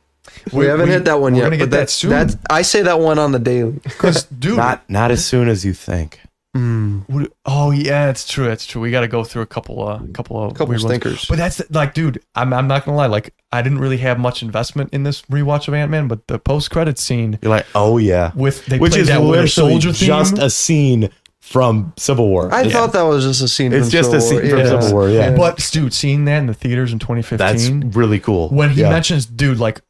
We, 0.51 0.59
We- 0.59 0.65
haven't 0.67 0.87
we- 0.87 0.93
hit 0.93 1.05
that 1.05 1.19
one 1.19 1.33
we're 1.33 1.39
yet, 1.39 1.45
gonna 1.45 1.57
get 1.57 1.63
but 1.65 1.71
that 1.71 1.77
that's 1.77 1.93
soon. 1.93 2.09
that's 2.11 2.37
I 2.49 2.61
say 2.61 2.81
that 2.83 2.99
one 2.99 3.19
on 3.19 3.31
the 3.31 3.39
daily. 3.39 3.79
Because 3.83 4.23
dude, 4.39 4.57
Not 4.57 4.89
not 4.89 5.11
as 5.11 5.25
soon 5.25 5.47
as 5.49 5.65
you 5.65 5.73
think. 5.73 6.19
Hmm. 6.53 7.01
Would- 7.09 7.31
Oh 7.45 7.71
yeah, 7.71 8.09
it's 8.09 8.25
true. 8.27 8.49
It's 8.49 8.65
true. 8.65 8.81
We 8.81 8.89
got 8.91 9.01
to 9.01 9.07
go 9.09 9.23
through 9.25 9.41
a 9.41 9.45
couple 9.45 9.85
of 9.87 10.13
couple 10.13 10.41
of 10.41 10.53
Couple 10.53 10.67
weird 10.67 10.81
stinkers. 10.81 11.25
But 11.25 11.37
that's 11.37 11.61
like, 11.69 11.93
dude, 11.93 12.21
I'm 12.33 12.53
I'm 12.53 12.67
not 12.67 12.85
gonna 12.85 12.95
lie. 12.97 13.07
Like, 13.07 13.33
I 13.51 13.61
didn't 13.61 13.79
really 13.79 13.97
have 13.97 14.19
much 14.19 14.41
investment 14.41 14.91
in 14.93 15.03
this 15.03 15.21
rewatch 15.23 15.67
of 15.67 15.73
Ant 15.73 15.91
Man, 15.91 16.07
but 16.07 16.25
the 16.27 16.39
post 16.39 16.71
credit 16.71 16.97
scene 16.97 17.37
You're 17.41 17.49
like, 17.51 17.65
oh 17.75 17.97
yeah, 17.97 18.31
with 18.35 18.65
they 18.67 18.79
which 18.79 18.95
is 18.95 19.07
that 19.09 19.17
Winter 19.19 19.31
literally 19.43 19.47
Soldier 19.49 19.91
theme. 19.93 20.07
just 20.07 20.37
a 20.37 20.49
scene 20.49 21.09
from 21.41 21.93
Civil 21.97 22.27
War. 22.29 22.51
I 22.51 22.61
It's- 22.61 22.73
thought 22.73 22.93
that 22.93 23.03
was 23.03 23.23
just 23.25 23.41
a 23.43 23.47
scene. 23.47 23.71
It's 23.73 23.87
from 23.87 23.91
just 23.91 24.11
Civil 24.11 24.17
a 24.17 24.21
scene 24.21 24.41
War. 24.41 24.49
from 24.49 24.59
Yeah. 24.59 24.79
Civil 24.81 24.97
War. 24.97 25.09
Yeah, 25.09 25.35
but 25.35 25.69
dude, 25.71 25.93
seeing 25.93 26.25
that 26.25 26.37
in 26.39 26.45
the 26.47 26.53
theaters 26.55 26.91
in 26.91 26.97
2015, 26.99 27.37
that's 27.37 27.95
really 27.95 28.19
cool. 28.19 28.49
when 28.49 28.71
he 28.71 28.81
Yeah. 28.81 28.89
mentions, 28.89 29.25
dude, 29.27 29.59
like 29.59 29.77
who- 29.79 29.84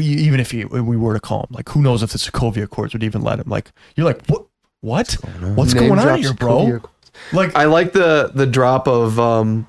even 0.00 0.40
if 0.40 0.52
you, 0.54 0.68
we 0.68 0.96
were 0.96 1.14
to 1.14 1.20
call 1.20 1.40
him, 1.40 1.48
like, 1.50 1.68
who 1.68 1.82
knows 1.82 2.02
if 2.02 2.10
the 2.10 2.18
Sokovia 2.18 2.64
Accords 2.64 2.92
would 2.92 3.02
even 3.02 3.22
let 3.22 3.38
him? 3.38 3.48
Like, 3.48 3.70
you're 3.96 4.06
like, 4.06 4.24
what? 4.26 4.44
What? 4.80 5.12
What's 5.54 5.74
Name 5.74 5.88
going 5.88 6.00
on 6.00 6.18
here, 6.20 6.32
bro? 6.34 6.76
Accords. 6.76 6.86
Like, 7.32 7.56
I 7.56 7.64
like 7.64 7.92
the 7.92 8.30
the 8.32 8.46
drop 8.46 8.86
of 8.86 9.18
um 9.18 9.66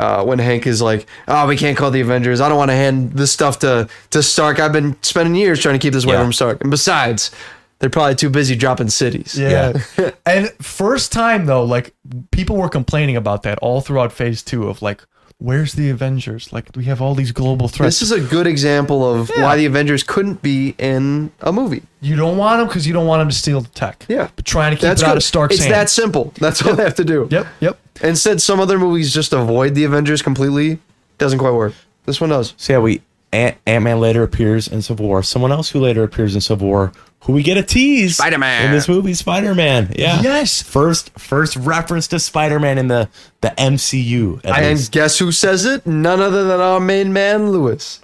uh, 0.00 0.24
when 0.24 0.38
Hank 0.38 0.66
is 0.66 0.80
like, 0.82 1.06
"Oh, 1.28 1.46
we 1.46 1.56
can't 1.56 1.76
call 1.76 1.90
the 1.90 2.00
Avengers. 2.00 2.40
I 2.40 2.48
don't 2.48 2.56
want 2.58 2.70
to 2.70 2.74
hand 2.74 3.12
this 3.12 3.30
stuff 3.30 3.58
to 3.60 3.88
to 4.10 4.22
Stark. 4.22 4.58
I've 4.58 4.72
been 4.72 4.96
spending 5.02 5.34
years 5.34 5.60
trying 5.60 5.74
to 5.74 5.78
keep 5.78 5.92
this 5.92 6.04
away 6.04 6.14
Yeah. 6.14 6.22
from 6.22 6.32
Stark. 6.32 6.60
And 6.62 6.70
besides, 6.70 7.30
they're 7.78 7.90
probably 7.90 8.14
too 8.14 8.30
busy 8.30 8.56
dropping 8.56 8.88
cities." 8.88 9.38
Yeah. 9.38 9.74
and 10.26 10.48
first 10.62 11.12
time 11.12 11.46
though, 11.46 11.64
like 11.64 11.94
people 12.32 12.56
were 12.56 12.68
complaining 12.70 13.14
about 13.16 13.42
that 13.42 13.58
all 13.58 13.80
throughout 13.82 14.10
phase 14.12 14.42
two 14.42 14.68
of 14.68 14.80
like, 14.82 15.04
where's 15.40 15.72
the 15.72 15.90
Avengers? 15.90 16.52
Like 16.52 16.68
we 16.76 16.84
have 16.84 17.02
all 17.02 17.14
these 17.16 17.32
global 17.32 17.66
threats. 17.66 17.98
This 17.98 18.10
is 18.10 18.12
a 18.12 18.20
good 18.20 18.46
example 18.46 19.02
of 19.12 19.30
Yeah. 19.36 19.42
why 19.42 19.56
the 19.56 19.66
Avengers 19.66 20.02
couldn't 20.04 20.40
be 20.42 20.74
in 20.78 21.32
a 21.40 21.52
movie. 21.52 21.82
you 22.00 22.14
don't 22.16 22.36
want 22.38 22.60
them 22.60 22.68
because 22.68 22.86
you 22.86 22.92
don't 22.92 23.06
want 23.06 23.20
them 23.20 23.28
to 23.28 23.34
steal 23.34 23.60
the 23.60 23.68
tech. 23.70 24.06
Yeah. 24.08 24.28
But 24.36 24.44
trying 24.44 24.70
to 24.70 24.76
keep 24.76 24.82
That's 24.82 25.02
it 25.02 25.08
out 25.08 25.16
of 25.16 25.22
Stark's 25.24 25.56
It's 25.56 25.64
hands. 25.64 25.74
that 25.74 25.90
simple. 25.90 26.32
That's 26.38 26.62
all 26.64 26.74
they 26.76 26.84
have 26.84 26.94
to 26.94 27.04
do. 27.04 27.26
Yep. 27.30 27.46
Yep. 27.60 27.78
Instead, 28.02 28.40
some 28.40 28.60
other 28.60 28.78
movies 28.78 29.12
just 29.12 29.32
avoid 29.32 29.74
the 29.74 29.84
Avengers 29.84 30.22
completely. 30.22 30.78
Doesn't 31.18 31.38
quite 31.40 31.52
work. 31.54 31.74
This 32.06 32.20
one 32.20 32.30
does. 32.30 32.54
So 32.56 32.74
yeah, 32.74 32.78
we 32.78 33.02
Ant 33.32 33.56
Man 33.66 34.00
later 34.00 34.22
appears 34.22 34.66
in 34.68 34.82
Civil 34.82 35.06
War. 35.06 35.22
Someone 35.22 35.52
else 35.52 35.70
who 35.70 35.80
later 35.80 36.02
appears 36.02 36.34
in 36.34 36.40
Civil 36.40 36.66
War, 36.68 36.92
who 37.24 37.32
we 37.34 37.42
get 37.42 37.56
a 37.58 37.62
tease 37.62 38.16
Spider-Man. 38.16 38.66
in 38.66 38.72
this 38.72 38.88
movie, 38.88 39.12
Spider 39.14 39.54
Man. 39.54 39.92
Yeah. 39.96 40.20
Yes. 40.22 40.62
First 40.62 41.10
first 41.18 41.54
reference 41.56 42.08
to 42.08 42.18
Spider 42.18 42.58
Man 42.58 42.78
in 42.78 42.88
the 42.88 43.08
the 43.42 43.48
MCU. 43.58 44.38
at 44.44 44.56
And 44.58 44.78
least. 44.78 44.92
guess 44.92 45.18
who 45.18 45.30
says 45.32 45.64
it? 45.66 45.86
None 45.86 46.20
other 46.20 46.44
than 46.44 46.60
our 46.60 46.80
main 46.80 47.12
man, 47.12 47.50
Luis. 47.50 48.00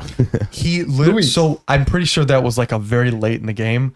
He 0.50 0.82
literally. 0.84 1.12
Luis. 1.12 1.32
So 1.32 1.62
I'm 1.68 1.84
pretty 1.84 2.06
sure 2.06 2.24
that 2.26 2.42
was 2.42 2.56
like 2.58 2.72
a 2.72 2.78
very 2.78 3.10
late 3.10 3.40
in 3.40 3.46
the 3.46 3.52
game, 3.52 3.94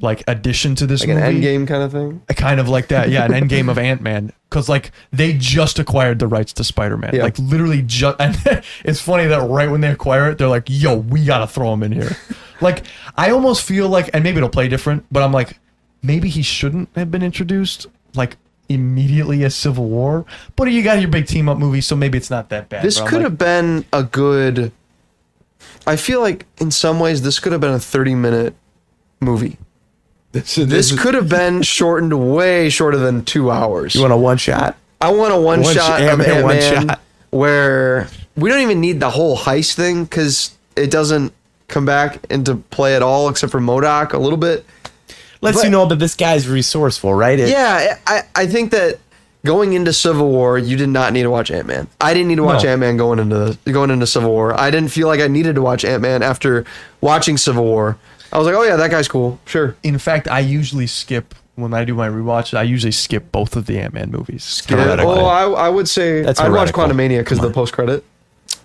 like 0.00 0.22
addition 0.28 0.74
to 0.76 0.86
this 0.86 1.00
Like 1.00 1.10
an 1.10 1.18
end 1.18 1.42
game 1.42 1.66
kind 1.66 1.82
of 1.82 1.92
thing. 1.92 2.22
kind 2.36 2.60
of 2.60 2.68
like 2.68 2.88
that. 2.88 3.10
Yeah, 3.10 3.24
an 3.24 3.34
end 3.34 3.48
game 3.48 3.68
of 3.68 3.78
Ant 3.90 4.00
Man. 4.00 4.32
Because 4.48 4.68
like 4.68 4.92
they 5.12 5.32
just 5.32 5.78
acquired 5.78 6.18
the 6.18 6.26
rights 6.26 6.52
to 6.54 6.64
Spider 6.64 6.96
Man. 6.96 7.14
Yeah. 7.14 7.22
Like 7.22 7.38
literally 7.38 7.82
just. 7.82 8.18
And 8.20 8.36
it's 8.84 9.00
funny 9.00 9.26
that 9.26 9.48
right 9.48 9.70
when 9.70 9.80
they 9.80 9.90
acquire 9.90 10.30
it, 10.30 10.38
they're 10.38 10.48
like, 10.48 10.64
"Yo, 10.68 10.96
we 10.96 11.24
gotta 11.24 11.46
throw 11.46 11.72
him 11.72 11.82
in 11.82 11.92
here." 11.92 12.10
like 12.60 12.84
I 13.16 13.30
almost 13.30 13.62
feel 13.62 13.88
like, 13.88 14.10
and 14.12 14.22
maybe 14.22 14.38
it'll 14.38 14.48
play 14.48 14.68
different, 14.68 15.04
but 15.10 15.22
I'm 15.22 15.32
like, 15.32 15.58
maybe 16.02 16.28
he 16.28 16.42
shouldn't 16.42 16.88
have 16.96 17.10
been 17.10 17.22
introduced 17.22 17.86
like 18.14 18.36
immediately 18.68 19.44
as 19.44 19.54
Civil 19.54 19.88
War. 19.88 20.24
But 20.56 20.70
you 20.70 20.82
got 20.82 21.00
your 21.00 21.10
big 21.10 21.26
team 21.26 21.48
up 21.48 21.58
movie, 21.58 21.80
so 21.80 21.96
maybe 21.96 22.18
it's 22.18 22.30
not 22.30 22.48
that 22.50 22.68
bad. 22.68 22.82
This 22.82 23.00
could 23.00 23.14
like, 23.14 23.22
have 23.22 23.38
been 23.38 23.84
a 23.92 24.02
good. 24.02 24.72
I 25.86 25.96
feel 25.96 26.20
like 26.20 26.46
in 26.58 26.70
some 26.70 27.00
ways 27.00 27.22
this 27.22 27.38
could 27.38 27.52
have 27.52 27.60
been 27.60 27.72
a 27.72 27.80
30 27.80 28.14
minute 28.14 28.54
movie. 29.20 29.58
This, 30.32 30.54
This 30.54 30.98
could 30.98 31.14
have 31.14 31.28
been 31.28 31.62
shortened 31.62 32.34
way 32.34 32.68
shorter 32.70 32.96
than 32.98 33.24
two 33.24 33.50
hours. 33.50 33.94
you 33.94 34.00
want 34.00 34.12
a 34.12 34.16
one 34.16 34.36
shot? 34.36 34.76
I 35.00 35.10
want 35.10 35.32
a 35.32 35.40
one, 35.40 35.62
One 35.62 35.74
shot 35.74 35.98
sh- 35.98 36.02
of 36.02 36.20
Ant-Man, 36.20 36.42
one 36.44 36.60
shot. 36.60 37.00
where 37.30 38.06
we 38.36 38.48
don't 38.50 38.60
even 38.60 38.80
need 38.80 39.00
the 39.00 39.10
whole 39.10 39.36
heist 39.36 39.74
thing 39.74 40.04
because 40.04 40.52
it 40.76 40.90
doesn't 40.90 41.32
come 41.68 41.84
back 41.84 42.18
into 42.30 42.56
play 42.56 42.94
at 42.94 43.02
all 43.02 43.28
except 43.28 43.50
for 43.50 43.60
MODOK 43.60 44.12
a 44.12 44.18
little 44.18 44.36
bit. 44.38 44.64
Lets 45.40 45.56
But- 45.58 45.64
you 45.64 45.70
know 45.70 45.86
that 45.86 45.96
this 45.98 46.14
guy's 46.14 46.46
resourceful, 46.48 47.14
right? 47.14 47.38
It- 47.40 47.48
Yeah, 47.48 47.96
I, 48.06 48.22
I 48.36 48.46
think 48.46 48.72
that 48.72 48.98
going 49.44 49.72
into 49.72 49.92
Civil 49.92 50.28
War, 50.28 50.58
you 50.58 50.76
did 50.76 50.90
not 50.90 51.12
need 51.14 51.22
to 51.22 51.30
watch 51.30 51.50
Ant 51.50 51.66
Man. 51.66 51.88
I 52.00 52.12
didn't 52.12 52.28
need 52.28 52.36
to 52.36 52.44
watch 52.44 52.62
No. 52.62 52.70
Ant 52.70 52.80
Man 52.80 52.96
going 52.98 53.18
into 53.18 53.56
going 53.72 53.90
into 53.90 54.06
Civil 54.06 54.30
War. 54.30 54.58
I 54.58 54.70
didn't 54.70 54.90
feel 54.90 55.08
like 55.08 55.20
I 55.20 55.28
needed 55.28 55.54
to 55.54 55.62
watch 55.62 55.84
Ant 55.84 56.02
Man 56.02 56.22
after 56.22 56.64
watching 57.00 57.36
Civil 57.38 57.64
War. 57.64 57.96
I 58.32 58.38
was 58.38 58.46
like, 58.46 58.54
oh 58.56 58.62
yeah, 58.62 58.76
that 58.76 58.90
guy's 58.90 59.08
cool. 59.08 59.38
Sure. 59.46 59.76
In 59.82 59.98
fact, 59.98 60.28
I 60.28 60.40
usually 60.40 60.86
skip 60.86 61.34
when 61.56 61.74
I 61.74 61.84
do 61.84 61.94
my 61.94 62.08
rewatch. 62.08 62.56
I 62.56 62.62
usually 62.62 62.92
skip 62.92 63.30
both 63.32 63.56
of 63.56 63.66
the 63.66 63.78
Ant 63.78 63.92
Man 63.94 64.10
movies. 64.10 64.62
Yeah, 64.68 64.76
Heretical. 64.76 65.10
oh, 65.12 65.24
I, 65.26 65.44
I 65.66 65.68
would 65.68 65.88
say 65.88 66.22
That's 66.22 66.40
I'd 66.40 66.50
watch 66.50 66.70
heretical. 66.70 66.84
Quantumania 66.84 67.18
because 67.20 67.38
of 67.38 67.44
the 67.44 67.50
post 67.50 67.72
credit. 67.72 68.04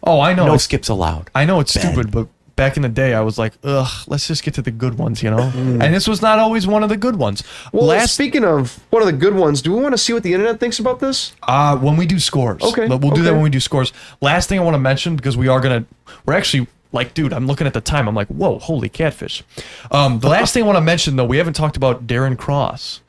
Oh, 0.04 0.20
I 0.22 0.34
know. 0.34 0.44
No 0.46 0.52
it's- 0.52 0.64
skips 0.64 0.90
allowed. 0.90 1.30
I 1.34 1.46
know 1.46 1.60
it's 1.60 1.74
stupid, 1.74 2.12
but 2.12 2.28
back 2.56 2.78
in 2.78 2.84
the 2.84 2.90
day, 2.90 3.14
I 3.14 3.20
was 3.20 3.38
like, 3.38 3.52
ugh, 3.66 3.90
let's 4.08 4.28
just 4.28 4.42
get 4.44 4.54
to 4.54 4.62
the 4.62 4.72
good 4.72 4.98
ones, 4.98 5.22
you 5.22 5.30
know? 5.30 5.52
And 5.56 5.94
this 5.94 6.08
was 6.08 6.22
not 6.22 6.40
always 6.40 6.66
one 6.66 6.84
of 6.84 6.90
the 6.90 6.96
good 6.96 7.18
ones. 7.18 7.44
Well, 7.74 7.88
Last, 7.88 8.14
speaking 8.14 8.46
of 8.46 8.80
one 8.92 9.02
of 9.02 9.08
the 9.08 9.14
good 9.14 9.36
ones, 9.36 9.62
do 9.62 9.74
we 9.74 9.82
want 9.82 9.92
to 9.94 9.98
see 9.98 10.14
what 10.14 10.24
the 10.24 10.32
internet 10.34 10.60
thinks 10.60 10.80
about 10.80 11.00
this? 11.02 11.34
uh, 11.44 11.76
when 11.78 11.98
we 11.98 12.06
do 12.06 12.18
scores. 12.18 12.62
Okay, 12.62 12.88
But 12.88 13.02
We'll 13.02 13.12
do 13.12 13.24
that 13.24 13.30
okay. 13.32 13.34
when 13.36 13.44
we 13.44 13.50
do 13.50 13.60
scores. 13.60 13.92
Last 14.22 14.48
thing 14.48 14.58
I 14.58 14.64
want 14.64 14.76
to 14.76 14.80
mention, 14.80 15.18
because 15.18 15.36
we 15.36 15.50
are 15.50 15.60
going 15.60 15.84
to, 15.84 16.14
we're 16.26 16.36
actually, 16.36 16.68
like, 16.96 17.14
dude, 17.14 17.34
I'm 17.34 17.46
looking 17.46 17.68
at 17.68 17.74
the 17.74 17.82
time. 17.82 18.08
I'm 18.08 18.16
like, 18.16 18.28
whoa, 18.30 18.58
holy 18.58 18.90
catfish. 18.90 19.44
Um, 19.92 20.20
the 20.20 20.30
last 20.30 20.54
thing 20.54 20.64
I 20.64 20.66
want 20.66 20.78
to 20.78 20.82
mention, 20.82 21.16
though, 21.16 21.26
we 21.26 21.38
haven't 21.38 21.54
talked 21.54 21.78
about 21.78 22.08
Darren 22.08 22.38
Cross 22.38 23.02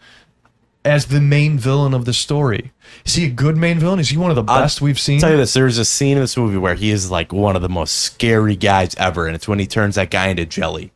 as 0.85 1.07
the 1.07 1.21
main 1.21 1.59
villain 1.59 1.95
of 1.95 2.05
the 2.05 2.13
story. 2.13 2.73
Is 3.05 3.15
he 3.15 3.27
a 3.27 3.31
good 3.31 3.57
main 3.57 3.79
villain? 3.79 3.99
Is 3.99 4.11
he 4.11 4.17
one 4.17 4.31
of 4.31 4.37
the 4.37 4.43
best 4.43 4.81
we've 4.81 4.99
seen? 4.99 5.21
tell 5.21 5.31
you 5.31 5.37
this: 5.37 5.53
there's 5.53 5.79
a 5.79 5.85
scene 5.85 6.17
in 6.17 6.23
this 6.23 6.37
movie 6.37 6.57
where 6.57 6.75
he 6.75 6.91
is 6.91 7.11
like 7.11 7.33
one 7.33 7.57
of 7.57 7.63
the 7.63 7.69
most 7.69 7.93
scary 7.97 8.57
guys 8.57 8.95
ever, 8.97 9.27
and 9.27 9.35
it's 9.35 9.49
when 9.49 9.59
he 9.59 9.67
turns 9.67 9.97
that 9.97 10.11
guy 10.11 10.29
into 10.29 10.47
jelly. 10.47 10.93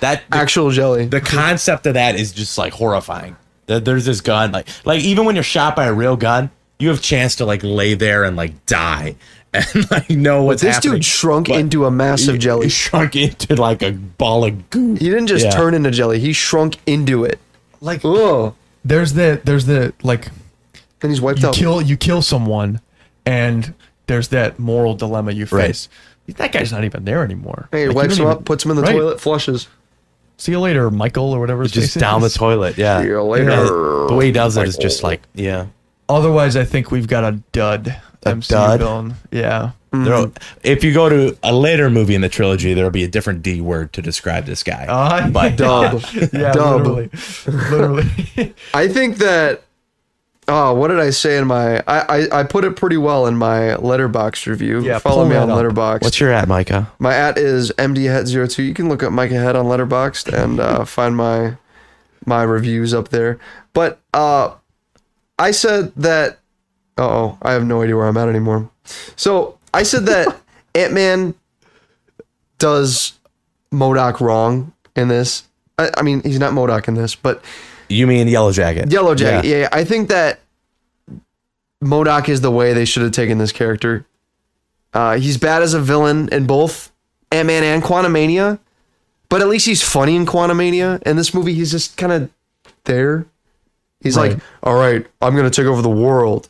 That 0.00 0.22
the, 0.30 0.36
Actual 0.36 0.70
jelly. 0.70 1.06
the 1.06 1.20
concept 1.20 1.86
of 1.86 1.94
that 1.94 2.14
is 2.16 2.32
just 2.32 2.56
like 2.58 2.72
horrifying. 2.72 3.36
That 3.66 3.84
there's 3.84 4.04
this 4.04 4.20
gun, 4.20 4.52
like 4.52 4.68
like 4.84 5.02
even 5.02 5.24
when 5.24 5.34
you're 5.34 5.44
shot 5.44 5.74
by 5.74 5.86
a 5.86 5.92
real 5.92 6.16
gun, 6.16 6.50
you 6.78 6.88
have 6.88 7.02
chance 7.02 7.36
to 7.36 7.44
like 7.44 7.62
lay 7.62 7.94
there 7.94 8.24
and 8.24 8.36
like 8.36 8.66
die 8.66 9.16
and 9.74 9.90
like 9.90 10.08
know 10.10 10.42
what's 10.44 10.62
but 10.62 10.66
this 10.68 10.74
happening. 10.76 10.94
dude 10.94 11.04
shrunk 11.04 11.48
But 11.48 11.60
into 11.60 11.84
a 11.86 11.90
massive 11.90 12.34
he- 12.34 12.38
jelly. 12.38 12.64
He 12.66 12.70
shrunk 12.70 13.16
into 13.16 13.54
like 13.56 13.82
a 13.82 13.92
ball 13.92 14.44
of 14.44 14.70
goo. 14.70 14.94
He 14.94 15.10
didn't 15.10 15.26
just 15.26 15.44
Yeah. 15.44 15.50
turn 15.50 15.74
into 15.74 15.90
jelly; 15.90 16.18
he 16.20 16.32
shrunk 16.32 16.78
into 16.86 17.24
it. 17.24 17.38
like, 17.80 18.04
Ugh. 18.04 18.54
there's 18.84 19.12
the, 19.14 19.40
there's 19.44 19.66
the, 19.66 19.92
like, 20.02 20.28
Then 21.00 21.10
he's 21.10 21.20
wiped 21.20 21.40
you 21.42 21.48
out. 21.48 21.54
kill 21.54 21.82
you 21.82 21.96
kill 21.96 22.22
someone 22.22 22.80
and 23.26 23.74
there's 24.06 24.28
that 24.28 24.58
moral 24.58 24.94
dilemma 24.94 25.32
you 25.32 25.46
Right. 25.50 25.66
face 25.68 25.88
that 26.36 26.52
guy's 26.52 26.70
not 26.72 26.84
even 26.84 27.04
there 27.04 27.24
anymore 27.24 27.68
Hey, 27.72 27.82
he 27.82 27.86
Like, 27.88 27.96
wipes 27.96 28.16
him 28.16 28.22
even- 28.22 28.32
up, 28.32 28.44
puts 28.44 28.64
him 28.64 28.70
in 28.70 28.76
the 28.76 28.82
Right. 28.84 28.92
toilet, 28.92 29.20
flushes. 29.20 29.68
see 30.38 30.52
you 30.52 30.60
later 30.60 30.90
michael 30.90 31.32
or 31.32 31.40
whatever 31.40 31.62
his 31.62 31.72
Just 31.72 31.94
face 31.94 32.00
down 32.00 32.20
the 32.22 32.30
toilet, 32.30 32.78
yeah. 32.78 33.00
See 33.02 33.08
you 33.08 33.20
later. 33.22 33.50
Yeah, 33.50 33.64
The 34.08 34.14
way 34.16 34.26
he 34.26 34.32
does 34.32 34.56
it 34.56 34.66
is 34.66 34.76
just 34.76 35.02
like, 35.02 35.22
yeah. 35.34 35.66
Otherwise 36.16 36.56
i 36.56 36.64
think 36.64 36.90
we've 36.90 37.08
got 37.08 37.24
a 37.24 37.32
dud 37.52 37.96
A 38.24 38.32
MCU 38.32 38.48
dud? 38.48 38.78
villain 38.80 39.14
yeah 39.30 39.70
There, 39.92 40.30
if 40.62 40.82
you 40.84 40.92
go 40.94 41.08
to 41.08 41.36
a 41.42 41.52
later 41.54 41.90
movie 41.90 42.14
in 42.14 42.20
the 42.22 42.28
trilogy, 42.30 42.72
there 42.74 42.84
will 42.84 42.90
be 42.90 43.04
a 43.04 43.08
different 43.08 43.42
D 43.42 43.60
word 43.60 43.92
to 43.92 44.00
describe 44.00 44.46
this 44.46 44.62
guy. 44.62 44.86
uh, 44.88 45.28
but 45.28 45.56
Dub. 45.56 46.02
yeah 46.32 46.52
Dub. 46.52 46.86
literally 46.86 47.10
literally 47.46 48.54
I 48.74 48.88
think 48.88 49.18
that. 49.18 49.62
Oh, 50.48 50.74
what 50.74 50.88
did 50.88 50.98
I 50.98 51.10
say 51.10 51.36
in 51.38 51.46
my? 51.46 51.78
I, 51.86 52.00
I, 52.32 52.40
I 52.40 52.42
put 52.42 52.64
it 52.64 52.74
pretty 52.74 52.96
well 52.96 53.26
in 53.26 53.36
my 53.36 53.76
Letterboxd 53.78 54.46
review. 54.48 54.80
Yeah, 54.82 54.98
follow 54.98 55.22
pull 55.22 55.26
me 55.28 55.34
that 55.36 55.42
on 55.48 55.50
up. 55.50 55.58
Letterboxd. 55.58 56.02
what's 56.02 56.18
your 56.18 56.32
at, 56.32 56.48
Micah? 56.48 56.90
my 56.98 57.14
at 57.14 57.38
is 57.38 57.70
mdhead02. 57.78 58.64
You 58.66 58.74
can 58.74 58.88
look 58.88 59.02
up 59.04 59.12
Micah 59.12 59.34
Head 59.38 59.54
on 59.56 59.66
Letterboxd 59.66 60.32
and 60.32 60.58
uh, 60.58 60.84
find 60.84 61.16
my 61.16 61.56
my 62.26 62.42
reviews 62.42 62.92
up 62.92 63.10
there. 63.10 63.38
But 63.72 64.00
uh, 64.14 64.54
I 65.38 65.50
said 65.50 65.92
that. 65.96 66.38
Oh, 66.98 67.38
I 67.42 67.52
have 67.52 67.64
no 67.64 67.82
idea 67.82 67.96
where 67.96 68.06
I'm 68.06 68.16
at 68.16 68.28
anymore. 68.28 68.70
So 69.16 69.58
I 69.72 69.82
said 69.82 70.06
that 70.06 70.36
Ant 70.74 70.92
Man 70.92 71.34
does 72.58 73.14
MODOK 73.72 74.20
wrong 74.20 74.72
in 74.94 75.08
this. 75.08 75.44
I, 75.78 75.90
I 75.96 76.02
mean, 76.02 76.22
he's 76.22 76.38
not 76.38 76.52
MODOK 76.52 76.88
in 76.88 76.94
this, 76.94 77.14
but 77.14 77.42
You 77.88 78.06
mean 78.06 78.28
Yellow 78.28 78.52
Jacket? 78.52 78.92
Yellow 78.92 79.14
Jacket. 79.14 79.48
Yeah. 79.48 79.56
yeah, 79.62 79.68
I 79.72 79.84
think 79.84 80.08
that 80.10 80.40
MODOK 81.82 82.28
is 82.28 82.40
the 82.40 82.50
way 82.50 82.72
they 82.72 82.84
should 82.84 83.02
have 83.02 83.12
taken 83.12 83.38
this 83.38 83.52
character. 83.52 84.06
Uh, 84.94 85.16
he's 85.16 85.38
bad 85.38 85.62
as 85.62 85.74
a 85.74 85.80
villain 85.80 86.28
in 86.30 86.46
both 86.46 86.92
Ant 87.32 87.46
Man 87.46 87.64
and 87.64 87.82
Quantumania, 87.82 88.58
but 89.28 89.40
at 89.40 89.48
least 89.48 89.66
he's 89.66 89.82
funny 89.82 90.14
in 90.14 90.26
Quantumania. 90.26 91.02
In 91.02 91.16
this 91.16 91.32
movie, 91.32 91.54
he's 91.54 91.70
just 91.70 91.96
kind 91.96 92.12
of 92.12 92.30
there. 92.84 93.26
He's 94.02 94.16
Right. 94.16 94.32
like, 94.32 94.42
"All 94.62 94.74
right, 94.74 95.06
I'm 95.20 95.34
gonna 95.36 95.50
take 95.50 95.66
over 95.66 95.82
the 95.82 95.88
world 95.90 96.48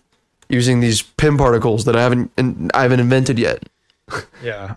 using 0.49 0.81
these 0.81 1.03
Pym 1.03 1.37
particles 1.39 1.85
that 1.85 1.97
I 1.97 2.03
haven't 2.03 2.31
in, 2.37 2.71
I 2.75 2.83
haven't 2.83 3.01
invented 3.01 3.39
yet." 3.39 3.65
yeah 4.43 4.75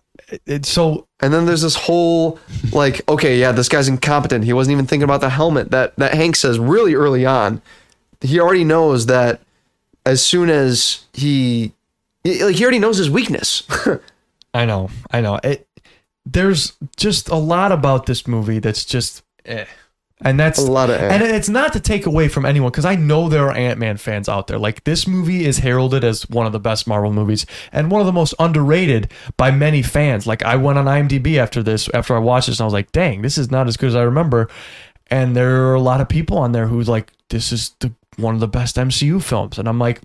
it's 0.48 0.70
so 0.70 1.08
And 1.20 1.34
then 1.34 1.46
there's 1.46 1.62
this 1.62 1.76
whole 1.76 2.40
like, 2.72 3.02
okay, 3.08 3.38
yeah, 3.40 3.52
this 3.52 3.70
guy's 3.70 3.88
incompetent. 3.88 4.44
He 4.44 4.54
wasn't 4.54 4.74
even 4.74 4.88
thinking 4.88 5.04
about 5.04 5.22
the 5.22 5.30
helmet 5.30 5.72
that 5.72 5.96
that 5.98 6.14
Hank 6.14 6.36
says 6.36 6.58
really 6.60 6.96
early 6.96 7.26
on. 7.26 7.62
He 8.22 8.40
already 8.40 8.64
knows 8.64 9.06
that 9.06 9.42
as 10.06 10.24
soon 10.26 10.50
as 10.50 11.06
he 11.14 11.74
he 12.24 12.44
like, 12.44 12.56
he 12.56 12.64
already 12.64 12.80
knows 12.80 12.98
his 12.98 13.10
weakness. 13.10 13.64
i 14.54 14.66
know 14.66 14.90
i 15.12 15.20
know 15.20 15.38
it 15.44 15.68
there's 16.26 16.74
just 16.96 17.28
a 17.28 17.36
lot 17.36 17.72
about 17.74 18.06
this 18.06 18.26
movie 18.26 18.60
that's 18.60 18.86
just 18.86 19.22
eh. 19.46 19.66
And 20.22 20.40
that's 20.40 20.60
A 20.60 20.72
lot 20.72 20.90
of 20.90 20.96
and 20.96 21.22
it's 21.22 21.50
not 21.50 21.74
to 21.74 21.80
take 21.82 22.06
away 22.06 22.30
from 22.30 22.46
anyone 22.46 22.72
because 22.72 22.86
I 22.86 22.96
know 22.96 23.28
there 23.28 23.50
are 23.50 23.52
Ant 23.52 23.78
Man 23.78 23.98
fans 23.98 24.30
out 24.30 24.48
there. 24.48 24.58
Like 24.58 24.86
this 24.86 25.08
movie 25.08 25.46
is 25.46 25.58
heralded 25.58 26.06
as 26.06 26.30
one 26.30 26.46
of 26.46 26.54
the 26.54 26.60
best 26.60 26.88
Marvel 26.88 27.12
movies 27.12 27.46
and 27.74 27.92
one 27.92 28.00
of 28.00 28.08
the 28.08 28.14
most 28.14 28.34
underrated 28.40 29.12
by 29.36 29.52
many 29.52 29.82
fans. 29.82 30.26
Like 30.26 30.42
I 30.44 30.56
went 30.56 30.80
on 30.80 30.86
IMDb 30.86 31.38
after 31.38 31.62
this, 31.62 31.90
after 31.94 32.16
I 32.16 32.20
watched 32.20 32.48
this, 32.48 32.60
and 32.60 32.64
I 32.64 32.66
was 32.66 32.74
like, 32.74 32.94
"Dang, 32.94 33.24
this 33.24 33.38
is 33.38 33.52
not 33.52 33.68
as 33.68 33.76
good 33.76 33.90
as 33.90 33.96
I 33.96 34.04
remember." 34.04 34.48
And 35.08 35.36
there 35.36 35.66
are 35.66 35.74
a 35.74 35.82
lot 35.82 36.00
of 36.00 36.08
people 36.08 36.38
on 36.38 36.54
there 36.54 36.68
who's 36.68 36.88
like, 36.88 37.12
"This 37.30 37.52
is 37.52 37.72
the 37.82 37.92
one 38.18 38.34
of 38.34 38.40
the 38.40 38.48
best 38.48 38.76
MCU 38.78 39.22
films," 39.22 39.58
and 39.60 39.68
I'm 39.68 39.80
like, 39.80 40.02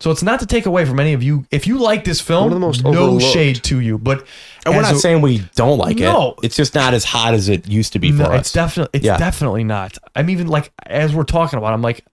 so 0.00 0.10
it's 0.10 0.22
not 0.22 0.40
to 0.40 0.46
take 0.46 0.64
away 0.66 0.84
from 0.86 0.98
any 0.98 1.12
of 1.12 1.22
you. 1.22 1.44
If 1.50 1.66
you 1.66 1.78
like 1.78 2.04
this 2.04 2.20
film, 2.20 2.44
One 2.44 2.52
of 2.52 2.54
the 2.54 2.66
most 2.66 2.82
no 2.84 2.90
overlooked. 2.90 3.24
shade 3.24 3.62
to 3.64 3.80
you, 3.80 3.98
but 3.98 4.26
And 4.64 4.74
we're 4.74 4.80
as 4.82 4.88
not 4.88 4.96
a- 4.96 4.98
saying 5.00 5.20
we 5.20 5.42
don't 5.56 5.76
like 5.78 5.98
No. 5.98 6.34
it. 6.38 6.46
It's 6.46 6.56
just 6.56 6.74
not 6.74 6.94
as 6.94 7.04
hot 7.04 7.34
as 7.34 7.48
it 7.48 7.68
used 7.68 7.92
to 7.92 7.98
be 7.98 8.10
no, 8.12 8.24
for 8.24 8.34
it's 8.34 8.48
us. 8.48 8.52
definitely 8.52 8.90
it's 8.98 9.06
Yeah. 9.06 9.18
definitely 9.18 9.64
not. 9.64 9.98
I'm 10.16 10.30
even 10.30 10.46
like 10.48 10.72
as 10.86 11.14
we're 11.14 11.24
talking 11.24 11.58
about, 11.58 11.72
I'm 11.74 11.82
like, 11.82 12.04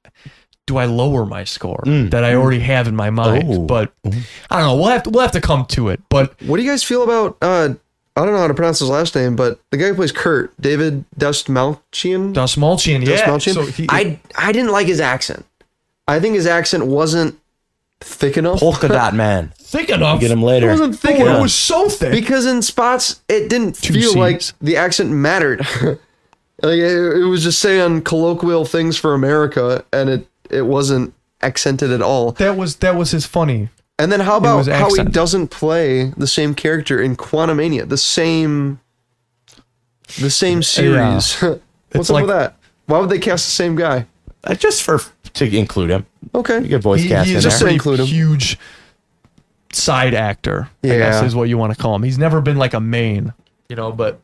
do 0.67 0.77
I 0.77 0.85
lower 0.85 1.25
my 1.27 1.43
score 1.43 1.83
Mm. 1.85 2.09
that 2.09 2.23
I 2.23 2.33
already 2.33 2.59
have 2.59 2.87
in 2.87 2.95
my 2.95 3.09
mind? 3.11 3.45
Oh. 3.47 3.59
But 3.59 3.93
I 4.49 4.59
don't 4.59 4.67
know. 4.67 4.75
We'll 4.75 4.87
have 4.89 5.03
to 5.03 5.09
we'll 5.11 5.21
have 5.21 5.31
to 5.33 5.41
come 5.41 5.65
to 5.67 5.89
it. 5.89 6.01
But 6.09 6.33
What 6.45 6.57
do 6.57 6.63
you 6.63 6.69
guys 6.71 6.83
feel 6.83 7.03
about? 7.03 7.37
uh 7.41 7.75
I 8.17 8.23
don't 8.23 8.33
know 8.33 8.39
how 8.39 8.47
to 8.47 8.53
pronounce 8.53 8.79
his 8.79 8.89
last 8.89 9.13
name, 9.15 9.35
but 9.35 9.59
the 9.71 9.77
guy 9.77 9.87
who 9.89 9.95
plays 9.95 10.11
Kurt, 10.13 10.53
David 10.61 11.03
Dastmalchian. 11.19 12.33
Dust 12.33 12.57
Malchian, 12.57 13.05
yeah. 13.05 13.17
Dastmalchian. 13.17 13.53
So 13.53 13.65
he, 13.65 13.87
I 13.89 14.19
I 14.37 14.51
didn't 14.51 14.71
like 14.71 14.87
his 14.87 14.99
accent. 15.01 15.45
I 16.07 16.19
think 16.19 16.35
his 16.35 16.45
accent 16.47 16.85
wasn't 16.85 17.37
thick 17.99 18.37
enough. 18.37 18.59
Polka 18.59 18.87
dot 18.89 19.13
man. 19.13 19.51
thick 19.57 19.89
enough. 19.89 20.19
Get 20.21 20.31
him 20.31 20.39
It 20.43 20.45
later. 20.45 20.67
wasn't 20.67 20.97
thick 20.99 21.17
Oh, 21.19 21.23
enough. 21.25 21.39
it 21.39 21.41
was 21.41 21.53
so 21.53 21.89
thick. 21.89 22.11
because 22.11 22.45
in 22.45 22.61
spots 22.61 23.21
it 23.27 23.49
didn't 23.49 23.75
Two 23.81 23.93
feel 23.93 24.15
like 24.15 24.41
the 24.61 24.77
accent 24.77 25.11
mattered. 25.11 25.59
like 26.61 26.79
it, 26.79 27.17
it 27.21 27.25
was 27.25 27.43
just 27.43 27.59
saying 27.59 28.03
colloquial 28.03 28.63
things 28.65 28.95
for 28.97 29.13
America, 29.13 29.83
and 29.91 30.09
it 30.09 30.27
it 30.49 30.61
wasn't 30.67 31.13
accented 31.41 31.91
at 31.91 32.01
all. 32.01 32.31
that 32.33 32.55
was 32.55 32.77
that 32.77 32.95
was 32.95 33.11
his 33.11 33.25
funny. 33.25 33.69
And 33.97 34.11
then 34.11 34.19
how 34.19 34.37
about 34.37 34.67
how 34.67 34.93
he 34.93 35.03
doesn't 35.03 35.47
play 35.47 36.11
the 36.17 36.27
same 36.27 36.53
character 36.53 37.01
in 37.01 37.15
Quantumania, 37.15 37.87
the 37.87 37.97
same 37.97 38.79
the 40.19 40.29
same 40.29 40.61
series? 40.63 41.41
What's 41.91 42.09
up 42.09 42.13
like- 42.13 42.25
with 42.27 42.35
that? 42.35 42.57
Why 42.87 42.99
would 42.99 43.09
they 43.09 43.19
cast 43.19 43.45
the 43.45 43.51
same 43.51 43.75
guy? 43.75 44.05
Uh, 44.43 44.53
just 44.53 44.83
for 44.83 45.01
to 45.33 45.57
include 45.57 45.89
him. 45.89 46.05
Okay, 46.35 46.61
You 46.61 46.67
get 46.67 46.81
voice 46.81 47.01
He, 47.01 47.07
cast 47.09 47.25
he 47.27 47.33
in 47.33 47.37
is 47.39 47.59
there. 47.59 47.67
a 47.67 47.71
Include 47.73 47.99
him. 48.01 48.05
huge 48.05 48.59
side 49.71 50.13
actor. 50.13 50.69
I 50.83 50.87
Yeah. 50.87 50.97
guess 50.97 51.23
is 51.23 51.35
what 51.35 51.49
you 51.49 51.57
want 51.57 51.73
to 51.75 51.81
call 51.81 51.95
him. 51.95 52.03
He's 52.03 52.17
never 52.19 52.41
been 52.41 52.57
like 52.57 52.73
a 52.75 52.79
main, 52.79 53.33
you 53.69 53.75
know, 53.75 53.91
but 53.91 54.19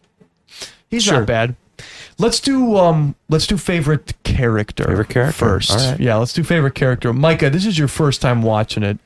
he's 0.89 1.03
Sure. 1.03 1.19
not 1.19 1.25
bad. 1.27 1.55
Let's 2.19 2.39
do 2.39 2.77
um 2.77 3.15
let's 3.29 3.47
do 3.47 3.57
favorite 3.57 4.13
character. 4.23 4.83
Favorite 4.83 5.09
character? 5.09 5.33
first. 5.33 5.71
All 5.71 5.77
right. 5.91 5.99
Yeah, 5.99 6.17
let's 6.17 6.33
do 6.33 6.43
favorite 6.43 6.75
character. 6.75 7.11
Micah, 7.13 7.49
this 7.49 7.65
is 7.65 7.79
your 7.79 7.87
first 7.87 8.21
time 8.21 8.43
watching 8.43 8.83
it. 8.83 8.99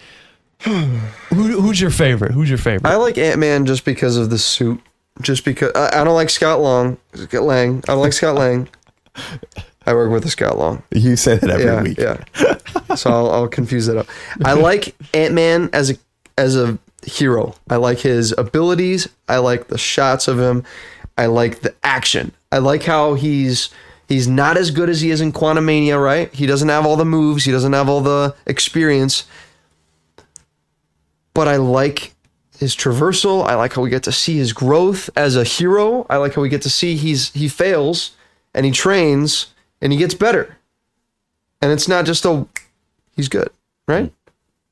Who, 0.63 1.61
who's 1.61 1.79
your 1.79 1.91
favorite? 1.91 2.31
Who's 2.31 2.49
your 2.49 2.57
favorite? 2.57 2.89
I 2.89 2.95
like 2.95 3.17
Ant 3.17 3.39
Man 3.39 3.65
just 3.65 3.85
because 3.85 4.17
of 4.17 4.29
the 4.29 4.37
suit. 4.37 4.81
Just 5.21 5.45
because 5.45 5.71
I, 5.75 6.01
I 6.01 6.03
don't 6.03 6.15
like 6.15 6.29
Scott 6.29 6.59
Long, 6.59 6.97
Scott 7.13 7.43
Lang. 7.43 7.77
I 7.87 7.93
don't 7.93 8.01
like 8.01 8.13
Scott 8.13 8.35
Lang. 8.35 8.67
I 9.85 9.93
work 9.93 10.11
with 10.11 10.25
a 10.25 10.29
Scott 10.29 10.57
Long. 10.57 10.83
You 10.91 11.15
say 11.15 11.37
that 11.37 11.49
every 11.49 11.65
yeah, 11.65 11.81
week. 11.81 11.97
Yeah. 11.97 12.95
so 12.95 13.11
I'll, 13.11 13.31
I'll 13.31 13.47
confuse 13.47 13.85
that 13.85 13.97
up. 13.97 14.07
I 14.43 14.53
like 14.53 14.95
Ant 15.13 15.33
Man 15.33 15.69
as 15.71 15.91
a 15.91 15.95
as 16.37 16.57
a 16.57 16.77
hero. 17.05 17.55
I 17.69 17.77
like 17.77 17.99
his 17.99 18.33
abilities. 18.37 19.07
I 19.29 19.37
like 19.37 19.67
the 19.67 19.77
shots 19.77 20.27
of 20.27 20.39
him. 20.39 20.63
I 21.17 21.27
like 21.27 21.61
the 21.61 21.73
action. 21.83 22.33
I 22.51 22.57
like 22.57 22.83
how 22.83 23.13
he's 23.13 23.69
he's 24.07 24.27
not 24.27 24.57
as 24.57 24.71
good 24.71 24.89
as 24.89 25.01
he 25.01 25.11
is 25.11 25.21
in 25.21 25.31
Quantumania, 25.31 26.01
right? 26.01 26.33
He 26.33 26.45
doesn't 26.45 26.69
have 26.69 26.85
all 26.85 26.97
the 26.97 27.05
moves. 27.05 27.45
He 27.45 27.51
doesn't 27.51 27.73
have 27.73 27.87
all 27.87 28.01
the 28.01 28.35
experience. 28.47 29.25
But 31.35 31.47
I 31.47 31.57
like 31.57 32.13
his 32.57 32.75
traversal. 32.75 33.45
I 33.45 33.53
like 33.55 33.73
how 33.73 33.83
we 33.83 33.91
get 33.91 34.01
to 34.03 34.11
see 34.11 34.37
his 34.37 34.53
growth 34.53 35.09
as 35.15 35.35
a 35.35 35.43
hero. 35.43 36.07
I 36.09 36.17
like 36.17 36.33
how 36.33 36.41
we 36.41 36.49
get 36.49 36.63
to 36.63 36.69
see 36.69 36.95
he's 36.95 37.31
he 37.33 37.47
fails 37.47 38.11
and 38.55 38.65
he 38.65 38.71
trains 38.71 39.53
and 39.81 39.91
he 39.93 39.99
gets 39.99 40.13
better 40.15 40.57
and 41.61 41.71
it's 41.71 41.87
not 41.87 42.05
just 42.05 42.25
a 42.25 42.47
he's 43.15 43.27
good, 43.27 43.49
right? 43.87 44.11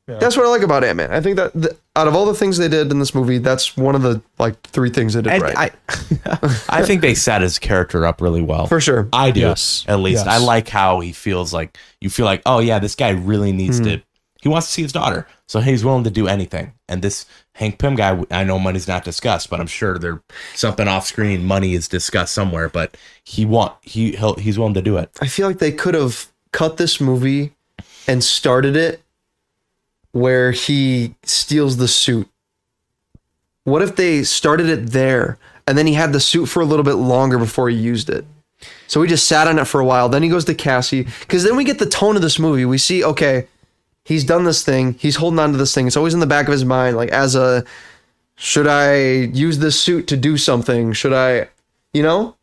That's 0.05 0.35
what 0.35 0.45
I 0.45 0.49
like 0.49 0.63
about 0.63 0.83
Ant 0.83 0.97
Man. 0.97 1.11
I 1.13 1.21
think 1.21 1.37
that 1.37 1.53
the, 1.53 1.77
out 1.95 2.09
of 2.09 2.15
all 2.15 2.25
the 2.25 2.33
things 2.33 2.57
they 2.57 2.67
did 2.67 2.91
in 2.91 2.99
this 2.99 3.15
movie, 3.15 3.37
that's 3.37 3.77
one 3.77 3.95
of 3.95 4.01
the 4.01 4.21
like 4.37 4.61
three 4.63 4.89
things 4.89 5.13
they 5.13 5.21
did 5.21 5.31
And 5.31 5.41
right. 5.41 5.55
I, 5.57 5.71
I 6.69 6.83
think 6.83 6.99
they 7.01 7.15
set 7.15 7.41
his 7.41 7.57
character 7.57 8.05
up 8.05 8.19
really 8.21 8.41
well. 8.41 8.67
For 8.67 8.81
sure. 8.81 9.07
I 9.13 9.31
do. 9.31 9.39
Yes. 9.39 9.85
At 9.87 9.99
least. 9.99 10.25
Yes. 10.25 10.41
I 10.41 10.43
like 10.45 10.67
how 10.67 10.99
he 10.99 11.13
feels 11.13 11.53
like 11.53 11.77
you 12.01 12.09
feel 12.09 12.25
like, 12.25 12.41
oh 12.45 12.59
yeah, 12.59 12.79
this 12.79 12.95
guy 12.95 13.11
really 13.11 13.53
needs 13.53 13.77
Hmm. 13.79 13.85
to 13.85 14.01
he 14.43 14.49
wants 14.49 14.67
to 14.67 14.73
see 14.73 14.81
his 14.81 14.91
daughter. 14.91 15.25
So 15.47 15.61
he's 15.61 15.85
willing 15.85 16.03
to 16.03 16.11
do 16.11 16.27
anything. 16.27 16.73
And 16.89 17.01
this 17.01 17.25
Hank 17.53 17.79
Pym 17.79 17.95
guy, 17.95 18.21
I 18.29 18.43
know 18.43 18.59
money's 18.59 18.89
not 18.89 19.05
discussed, 19.05 19.49
but 19.49 19.61
I'm 19.61 19.67
sure 19.67 19.97
there 19.97 20.21
something 20.53 20.85
off 20.85 21.07
screen, 21.07 21.45
money 21.45 21.75
is 21.75 21.87
discussed 21.87 22.33
somewhere, 22.33 22.67
but 22.67 22.97
he 23.23 23.45
want 23.45 23.73
he 23.83 24.17
he's 24.37 24.59
willing 24.59 24.73
to 24.73 24.81
do 24.81 24.97
it. 24.97 25.09
I 25.21 25.27
feel 25.27 25.47
like 25.47 25.59
they 25.59 25.71
could 25.71 25.93
have 25.93 26.27
cut 26.51 26.75
this 26.75 26.99
movie 26.99 27.53
and 28.05 28.21
started 28.21 28.75
it 28.75 29.01
where 30.11 30.51
he 30.51 31.15
steals 31.23 31.77
the 31.77 31.87
suit. 31.87 32.27
What 33.63 33.81
if 33.81 33.95
they 33.95 34.23
started 34.23 34.67
it 34.67 34.87
there 34.87 35.37
and 35.65 35.77
then 35.77 35.87
he 35.87 35.93
had 35.93 36.11
the 36.11 36.19
suit 36.19 36.47
for 36.47 36.59
a 36.61 36.65
little 36.65 36.83
bit 36.83 36.95
longer 36.95 37.37
before 37.37 37.69
he 37.69 37.77
used 37.77 38.09
it? 38.09 38.25
So 38.87 39.01
he 39.01 39.07
just 39.07 39.25
sat 39.25 39.47
on 39.47 39.57
it 39.57 39.65
for 39.65 39.79
a 39.79 39.85
while. 39.85 40.09
Then 40.09 40.21
he 40.21 40.27
goes 40.27 40.45
to 40.45 40.53
Cassie. 40.53 41.07
Because 41.21 41.43
then 41.43 41.55
we 41.55 41.63
get 41.63 41.79
the 41.79 41.85
tone 41.85 42.17
of 42.17 42.21
this 42.21 42.39
movie. 42.39 42.65
We 42.65 42.77
see, 42.77 43.03
okay, 43.03 43.47
he's 44.03 44.23
done 44.23 44.43
this 44.43 44.63
thing. 44.63 44.93
He's 44.93 45.15
holding 45.15 45.39
on 45.39 45.51
to 45.51 45.57
this 45.57 45.73
thing. 45.73 45.87
It's 45.87 45.97
always 45.97 46.13
in 46.13 46.19
the 46.19 46.27
back 46.27 46.47
of 46.47 46.51
his 46.51 46.65
mind, 46.65 46.97
like 46.97 47.09
as 47.09 47.35
a 47.35 47.63
should 48.35 48.67
I 48.67 48.95
use 48.95 49.59
this 49.59 49.79
suit 49.79 50.07
to 50.07 50.17
do 50.17 50.37
something? 50.37 50.93
Should 50.93 51.13
I, 51.13 51.49
you 51.93 52.03
know? 52.03 52.35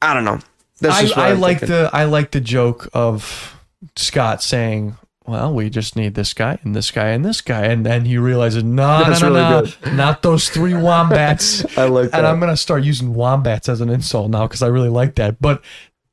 I 0.00 0.14
don't 0.14 0.24
know. 0.24 0.40
That's 0.80 0.96
I, 0.96 1.02
just 1.02 1.18
I 1.18 1.30
I'm 1.30 1.40
like 1.40 1.60
thinking. 1.60 1.76
the 1.76 1.90
I 1.92 2.04
like 2.04 2.30
the 2.32 2.40
joke 2.40 2.88
of 2.92 3.56
Scott 3.96 4.42
saying, 4.42 4.96
"Well, 5.26 5.54
we 5.54 5.70
just 5.70 5.96
need 5.96 6.14
this 6.14 6.34
guy 6.34 6.58
and 6.62 6.74
this 6.74 6.90
guy 6.90 7.08
and 7.08 7.24
this 7.24 7.40
guy," 7.40 7.66
and 7.66 7.86
then 7.86 8.04
he 8.04 8.18
realizes, 8.18 8.64
"No, 8.64 9.04
That's 9.04 9.22
no, 9.22 9.32
no, 9.32 9.60
really 9.60 9.74
no, 9.86 9.92
not 9.92 10.22
those 10.22 10.48
three 10.48 10.74
wombats." 10.74 11.64
I 11.78 11.86
like 11.86 12.10
that. 12.10 12.18
And 12.18 12.26
I'm 12.26 12.40
gonna 12.40 12.56
start 12.56 12.82
using 12.82 13.14
wombats 13.14 13.68
as 13.68 13.80
an 13.80 13.88
insult 13.88 14.30
now 14.30 14.46
because 14.46 14.62
I 14.62 14.66
really 14.66 14.88
like 14.90 15.14
that. 15.14 15.40
But 15.40 15.62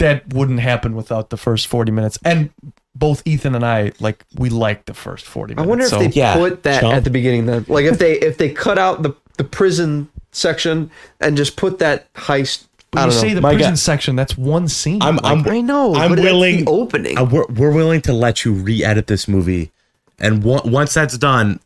that 0.01 0.33
wouldn't 0.33 0.59
happen 0.59 0.95
without 0.95 1.29
the 1.29 1.37
first 1.37 1.67
40 1.67 1.91
minutes. 1.91 2.19
And 2.25 2.51
both 2.93 3.21
Ethan 3.25 3.55
and 3.55 3.65
I 3.65 3.93
like 3.99 4.25
we 4.35 4.49
like 4.49 4.85
the 4.85 4.93
first 4.93 5.25
40 5.25 5.55
minutes. 5.55 5.65
I 5.65 5.69
wonder 5.69 5.83
if 5.85 5.89
so- 5.91 5.99
they 5.99 6.07
yeah, 6.09 6.35
put 6.35 6.63
that 6.63 6.81
Chump. 6.81 6.93
at 6.93 7.03
the 7.05 7.09
beginning 7.09 7.45
then. 7.45 7.65
Like 7.69 7.85
if 7.85 7.97
they 7.99 8.19
if 8.19 8.37
they 8.37 8.49
cut 8.49 8.77
out 8.77 9.01
the 9.03 9.13
the 9.37 9.43
prison 9.45 10.09
section 10.31 10.91
and 11.19 11.35
just 11.37 11.55
put 11.55 11.79
that 11.79 12.13
heist. 12.13 12.65
But 12.91 12.99
I 12.99 13.05
you 13.05 13.11
don't 13.11 13.19
say 13.21 13.27
know. 13.29 13.35
the 13.35 13.41
My 13.41 13.53
prison 13.53 13.71
God. 13.71 13.79
section. 13.79 14.15
That's 14.17 14.37
one 14.37 14.67
scene. 14.67 15.01
I'm, 15.01 15.17
I'm, 15.23 15.47
I 15.47 15.61
know, 15.61 15.95
I'm 15.95 16.09
but 16.09 16.15
that's 16.15 16.21
the 16.21 16.23
willing. 16.33 16.63
opening. 16.67 17.17
uh, 17.17 17.23
we're, 17.23 17.45
we're 17.47 17.71
willing 17.71 18.01
to 18.01 18.11
let 18.11 18.43
you 18.43 18.51
re-edit 18.51 19.07
this 19.07 19.29
movie, 19.29 19.71
and 20.19 20.45
on- 20.45 20.69
once 20.69 20.93
that's 20.93 21.17
done, 21.17 21.61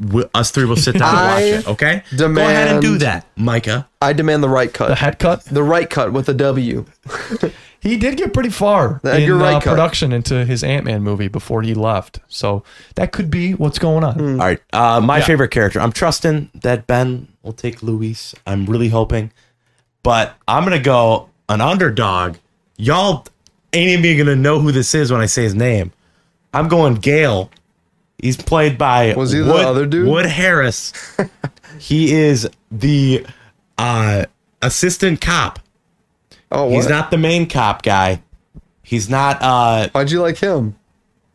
w- 0.00 0.28
us 0.34 0.52
three 0.52 0.66
will 0.66 0.76
sit 0.76 0.96
down 0.96 1.16
and 1.16 1.26
watch 1.26 1.42
it. 1.66 1.68
Okay, 1.68 2.02
go 2.16 2.26
ahead 2.26 2.68
and 2.68 2.80
do 2.80 2.96
that, 2.98 3.26
Micah. 3.34 3.88
I 4.00 4.12
demand 4.12 4.44
the 4.44 4.48
right 4.48 4.72
cut. 4.72 4.86
the 4.86 4.94
head 4.94 5.18
cut. 5.18 5.44
The 5.46 5.64
right 5.64 5.90
cut 5.90 6.12
with 6.12 6.28
a 6.28 6.34
W. 6.34 6.84
He 7.80 7.96
did 7.96 8.16
get 8.16 8.34
pretty 8.34 8.50
far 8.50 9.00
in 9.04 9.10
Edgar 9.10 9.36
Wright 9.36 9.54
uh, 9.54 9.60
cut. 9.60 9.70
production 9.70 10.12
into 10.12 10.44
his 10.44 10.64
Ant 10.64 10.84
Man 10.84 11.02
movie 11.02 11.28
before 11.28 11.62
he 11.62 11.74
left. 11.74 12.18
So 12.28 12.64
that 12.96 13.12
could 13.12 13.30
be 13.30 13.52
what's 13.54 13.78
going 13.78 14.02
on. 14.04 14.14
Hmm. 14.14 14.40
All 14.40 14.46
right, 14.46 14.60
uh, 14.72 15.00
my 15.00 15.18
Yeah. 15.18 15.24
favorite 15.24 15.50
character. 15.50 15.80
I'm 15.80 15.92
trusting 15.92 16.50
that 16.54 16.86
Ben 16.88 17.28
will 17.42 17.52
take 17.52 17.82
Luis. 17.82 18.34
I'm 18.46 18.66
really 18.66 18.88
hoping, 18.88 19.30
but 20.02 20.34
I'm 20.48 20.64
gonna 20.64 20.80
go 20.80 21.28
an 21.48 21.60
underdog. 21.60 22.36
Y'all 22.76 23.26
ain't 23.72 24.04
even 24.04 24.26
gonna 24.26 24.36
know 24.36 24.58
who 24.60 24.72
this 24.72 24.94
is 24.94 25.12
when 25.12 25.20
I 25.20 25.26
say 25.26 25.44
his 25.44 25.54
name. 25.54 25.92
I'm 26.52 26.66
going 26.68 26.94
Gale. 26.96 27.50
He's 28.20 28.36
played 28.36 28.76
by 28.76 29.14
Was 29.14 29.30
he 29.30 29.38
the 29.38 29.52
Wood, 29.52 29.64
other 29.64 29.86
dude? 29.86 30.08
Wood 30.08 30.26
Harris. 30.26 30.92
he 31.78 32.12
is 32.12 32.48
the 32.72 33.24
uh, 33.78 34.24
assistant 34.62 35.20
cop. 35.20 35.60
Oh, 36.50 36.64
what? 36.66 36.74
He's 36.74 36.88
not 36.88 37.10
the 37.10 37.18
main 37.18 37.48
cop 37.48 37.82
guy. 37.82 38.22
He's 38.82 39.08
not. 39.08 39.38
Uh, 39.42 39.88
Why'd 39.90 40.10
you 40.10 40.20
like 40.22 40.38
him? 40.38 40.76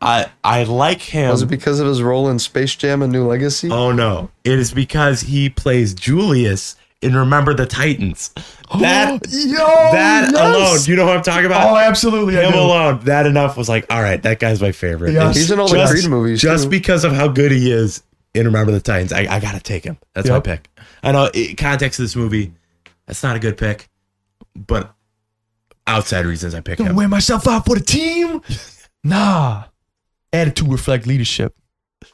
I 0.00 0.26
I 0.42 0.64
like 0.64 1.00
him. 1.00 1.30
Was 1.30 1.42
it 1.42 1.46
because 1.46 1.80
of 1.80 1.86
his 1.86 2.02
role 2.02 2.28
in 2.28 2.38
Space 2.38 2.74
Jam: 2.74 3.00
A 3.02 3.06
New 3.06 3.26
Legacy? 3.26 3.70
Oh 3.70 3.92
no! 3.92 4.30
It 4.42 4.58
is 4.58 4.72
because 4.72 5.22
he 5.22 5.48
plays 5.48 5.94
Julius 5.94 6.76
in 7.00 7.14
Remember 7.16 7.54
the 7.54 7.66
Titans. 7.66 8.32
That 8.80 9.20
Yo, 9.30 9.56
that 9.92 10.32
yes! 10.32 10.34
alone, 10.34 10.78
you 10.86 10.96
know 10.96 11.06
what 11.06 11.18
I'm 11.18 11.22
talking 11.22 11.46
about? 11.46 11.70
Oh, 11.70 11.76
absolutely. 11.76 12.34
Him 12.34 12.54
alone, 12.54 12.98
that 13.04 13.24
enough 13.24 13.56
was 13.56 13.68
like, 13.68 13.86
all 13.92 14.02
right, 14.02 14.20
that 14.24 14.40
guy's 14.40 14.60
my 14.60 14.72
favorite. 14.72 15.12
Yes. 15.12 15.26
And 15.26 15.36
He's 15.36 15.50
in 15.50 15.60
all 15.60 15.68
the 15.68 15.76
just- 15.76 15.92
Creed 15.92 16.08
movies, 16.08 16.40
Just 16.40 16.64
too. 16.64 16.70
because 16.70 17.04
of 17.04 17.12
how 17.12 17.28
good 17.28 17.52
he 17.52 17.70
is 17.70 18.02
in 18.32 18.46
Remember 18.46 18.72
the 18.72 18.80
Titans, 18.80 19.12
I, 19.12 19.32
I 19.32 19.38
gotta 19.38 19.60
take 19.60 19.84
him. 19.84 19.96
That's 20.14 20.28
my 20.28 20.40
pick. 20.40 20.68
I 21.04 21.12
know, 21.12 21.30
i 21.32 21.54
context 21.56 22.00
of 22.00 22.04
this 22.04 22.16
movie, 22.16 22.52
that's 23.06 23.22
not 23.22 23.36
a 23.36 23.38
good 23.38 23.58
pick, 23.58 23.88
but 24.56 24.92
outside 25.86 26.26
reasons 26.26 26.54
I 26.54 26.60
pick 26.60 26.78
him. 26.78 26.96
wear 26.96 27.08
myself 27.08 27.46
out 27.46 27.64
for 27.66 27.76
the 27.76 27.84
team? 27.84 28.40
Nah. 29.06 29.64
Attitude 30.32 30.68
reflect 30.68 31.06
leadership, 31.06 31.54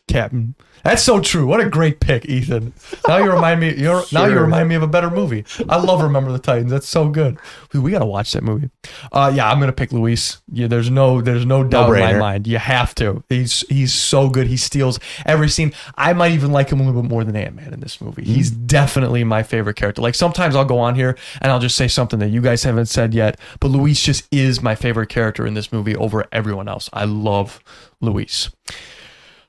Captain. 0.09 0.57
That's 0.85 1.03
so 1.03 1.21
true. 1.21 1.47
What 1.47 1.61
a 1.61 1.69
great 1.69 2.01
pick, 2.01 2.25
Ethan. 2.27 2.73
Now 3.07 3.19
you 3.19 3.31
remind 3.31 3.61
me. 3.61 3.75
You're 3.75 4.03
now 4.13 4.27
you 4.27 4.39
remind 4.39 4.69
me 4.69 4.75
of 4.75 4.83
a 4.83 4.87
better 4.89 5.11
movie. 5.11 5.45
I 5.69 5.77
love 5.77 6.03
Remember 6.03 6.33
the 6.33 6.39
Titans. 6.39 6.71
That's 6.71 6.89
so 6.89 7.09
good. 7.09 7.39
Dude, 7.71 7.83
we 7.83 7.91
gotta 7.91 8.07
watch 8.07 8.33
that 8.33 8.43
movie. 8.43 8.71
Uh, 9.13 9.33
yeah, 9.35 9.51
I'm 9.51 9.61
gonna 9.61 9.73
pick 9.73 9.93
Luis. 9.93 10.41
Yeah, 10.53 10.67
there's 10.67 10.91
no 10.91 11.21
there's 11.21 11.47
no 11.47 11.65
doubt 11.65 11.93
in 11.93 12.01
my 12.01 12.15
mind. 12.19 12.47
You 12.47 12.59
have 12.59 12.95
to. 12.97 13.23
He's 13.29 13.61
he's 13.69 13.93
so 13.93 14.29
good. 14.29 14.47
He 14.47 14.57
steals 14.57 14.99
every 15.27 15.49
scene. 15.49 15.73
I 15.97 16.13
might 16.13 16.33
even 16.33 16.53
like 16.53 16.71
him 16.71 16.81
a 16.81 16.85
little 16.85 17.03
bit 17.03 17.11
more 17.11 17.25
than 17.25 17.37
Ant 17.37 17.57
Man 17.57 17.73
in 17.73 17.81
this 17.81 18.01
movie. 18.01 18.25
He's 18.25 18.51
definitely 18.51 19.25
my 19.25 19.43
favorite 19.43 19.77
character. 19.77 20.03
Like 20.03 20.15
sometimes 20.15 20.57
I'll 20.57 20.65
go 20.65 20.79
on 20.79 20.95
here 20.95 21.17
and 21.41 21.53
I'll 21.53 21.61
just 21.61 21.77
say 21.77 21.89
something 21.89 22.19
that 22.21 22.29
you 22.31 22.41
guys 22.41 22.63
haven't 22.63 22.87
said 22.87 23.15
yet, 23.15 23.39
but 23.61 23.69
Luis 23.69 24.03
just 24.03 24.27
is 24.33 24.63
my 24.63 24.75
favorite 24.75 25.09
character 25.09 25.47
in 25.47 25.55
this 25.55 25.73
movie 25.73 25.97
over 25.97 26.27
everyone 26.33 26.69
else. 26.69 26.89
I 26.93 27.05
love 27.05 27.61
Luis. 28.01 28.51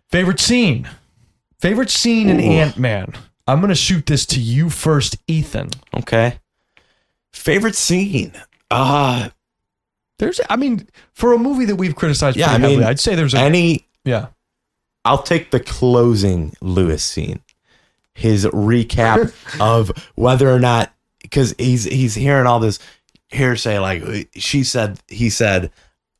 Favorite 0.09 0.39
scene. 0.39 0.89
Favorite 1.61 1.91
scene 1.91 2.27
in 2.27 2.39
Ant 2.39 2.77
Man. 2.77 3.13
I'm 3.47 3.61
gonna 3.61 3.75
shoot 3.75 4.07
this 4.07 4.25
to 4.27 4.39
you 4.39 4.71
first, 4.71 5.17
Ethan. 5.27 5.69
Okay. 5.95 6.39
Favorite 7.31 7.75
scene? 7.75 8.33
Uh 8.71 9.29
There's, 10.17 10.41
I 10.49 10.55
mean, 10.55 10.87
for 11.13 11.33
a 11.33 11.37
movie 11.37 11.65
that 11.65 11.75
we've 11.75 11.95
criticized 11.95 12.35
Yeah, 12.35 12.49
I 12.49 12.53
mean, 12.53 12.61
heavily, 12.61 12.85
I'd 12.85 12.99
say 12.99 13.13
there's 13.13 13.35
a 13.35 13.39
any 13.39 13.85
yeah. 14.03 14.27
I'll 15.05 15.21
take 15.21 15.51
the 15.51 15.59
closing 15.59 16.53
Luis 16.61 17.03
scene. 17.03 17.41
His 18.15 18.45
recap 18.45 19.31
of 19.61 19.91
whether 20.15 20.51
or 20.51 20.59
not 20.59 20.91
because 21.21 21.53
he's 21.59 21.83
he's 21.83 22.15
hearing 22.15 22.47
all 22.47 22.59
this 22.59 22.79
hearsay 23.29 23.77
like 23.77 24.29
she 24.33 24.63
said 24.63 24.99
he 25.07 25.29
said 25.29 25.71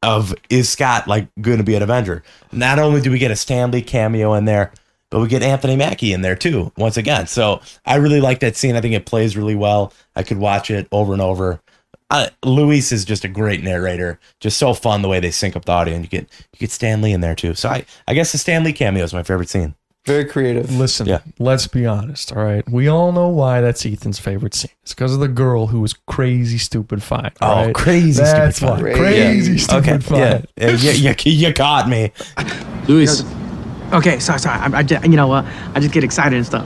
of 0.04 0.36
is 0.50 0.70
Scott 0.70 1.08
like 1.08 1.28
going 1.42 1.58
to 1.58 1.64
be 1.64 1.76
an 1.76 1.82
Avenger? 1.82 2.24
Not 2.52 2.78
only 2.78 3.02
do 3.02 3.10
we 3.10 3.18
get 3.18 3.32
a 3.32 3.36
Stan 3.36 3.72
Lee 3.72 3.82
cameo 3.82 4.34
in 4.34 4.46
there, 4.46 4.72
but 5.12 5.20
we 5.22 5.28
get 5.28 5.44
Anthony 5.44 5.76
Mackie 5.76 6.14
in 6.14 6.22
there 6.22 6.36
too 6.36 6.72
once 6.78 6.98
again. 6.98 7.28
So 7.28 7.62
I 7.86 7.98
really 7.98 8.20
like 8.22 8.40
that 8.40 8.56
scene. 8.56 8.76
I 8.76 8.82
think 8.82 8.96
it 8.96 9.06
plays 9.06 9.38
really 9.38 9.56
well. 9.56 9.94
I 10.16 10.24
could 10.24 10.40
watch 10.40 10.72
it 10.72 10.88
over 10.92 11.14
and 11.14 11.22
over. 11.22 11.62
Uh, 12.10 12.28
Luis 12.44 12.92
is 12.92 13.06
just 13.06 13.24
a 13.24 13.28
great 13.30 13.64
narrator. 13.64 14.20
Just 14.40 14.58
so 14.58 14.74
fun 14.74 15.02
the 15.04 15.08
way 15.08 15.20
they 15.22 15.32
sync 15.32 15.56
up 15.56 15.64
the 15.66 15.72
audio, 15.72 15.94
and 15.96 16.04
you 16.04 16.10
get 16.10 16.24
you 16.54 16.60
get 16.60 16.72
Stan 16.72 17.02
Lee 17.02 17.14
in 17.14 17.22
there 17.22 17.36
too. 17.36 17.54
So 17.54 17.70
I 17.70 17.86
I 18.08 18.14
guess 18.16 18.32
the 18.32 18.38
Stan 18.40 18.64
Lee 18.64 18.74
cameo 18.74 19.04
is 19.04 19.14
my 19.14 19.24
favorite 19.24 19.48
scene. 19.50 19.76
Very 20.08 20.26
creative. 20.26 20.76
Listen, 20.76 21.06
Yeah. 21.06 21.20
let's 21.38 21.68
be 21.68 21.86
honest, 21.86 22.32
all 22.36 22.44
right? 22.44 22.68
We 22.68 22.88
all 22.88 23.12
know 23.12 23.28
why 23.30 23.62
that's 23.62 23.86
Ethan's 23.86 24.18
favorite 24.18 24.56
scene. 24.56 24.72
It's 24.82 24.96
because 24.96 25.14
of 25.14 25.20
the 25.20 25.28
girl 25.28 25.68
who 25.68 25.80
was 25.80 25.94
crazy, 26.08 26.58
stupid, 26.58 27.04
fine. 27.04 27.30
all 27.40 27.52
Oh, 27.60 27.66
right? 27.68 27.76
crazy 27.76 28.14
stupid 28.14 28.32
That's 28.34 28.60
fine. 28.60 28.84
why. 28.84 28.94
Crazy, 28.94 29.58
stupid, 29.60 30.04
fine. 30.04 30.18
yeah, 30.20 30.42
yeah, 30.58 30.72
you, 30.92 31.14
you, 31.24 31.32
you 31.48 31.54
caught 31.54 31.88
me. 31.88 32.12
Luis, 32.88 33.22
Okay, 33.94 34.20
sorry, 34.20 34.40
sorry. 34.40 34.60
I, 34.60 34.80
I 34.80 34.84
just, 34.84 35.04
you 35.04 35.18
know, 35.18 35.32
uh, 35.34 35.46
I 35.76 35.80
just 35.80 35.94
get 35.94 36.04
excited 36.04 36.38
and 36.38 36.46
stuff. 36.46 36.66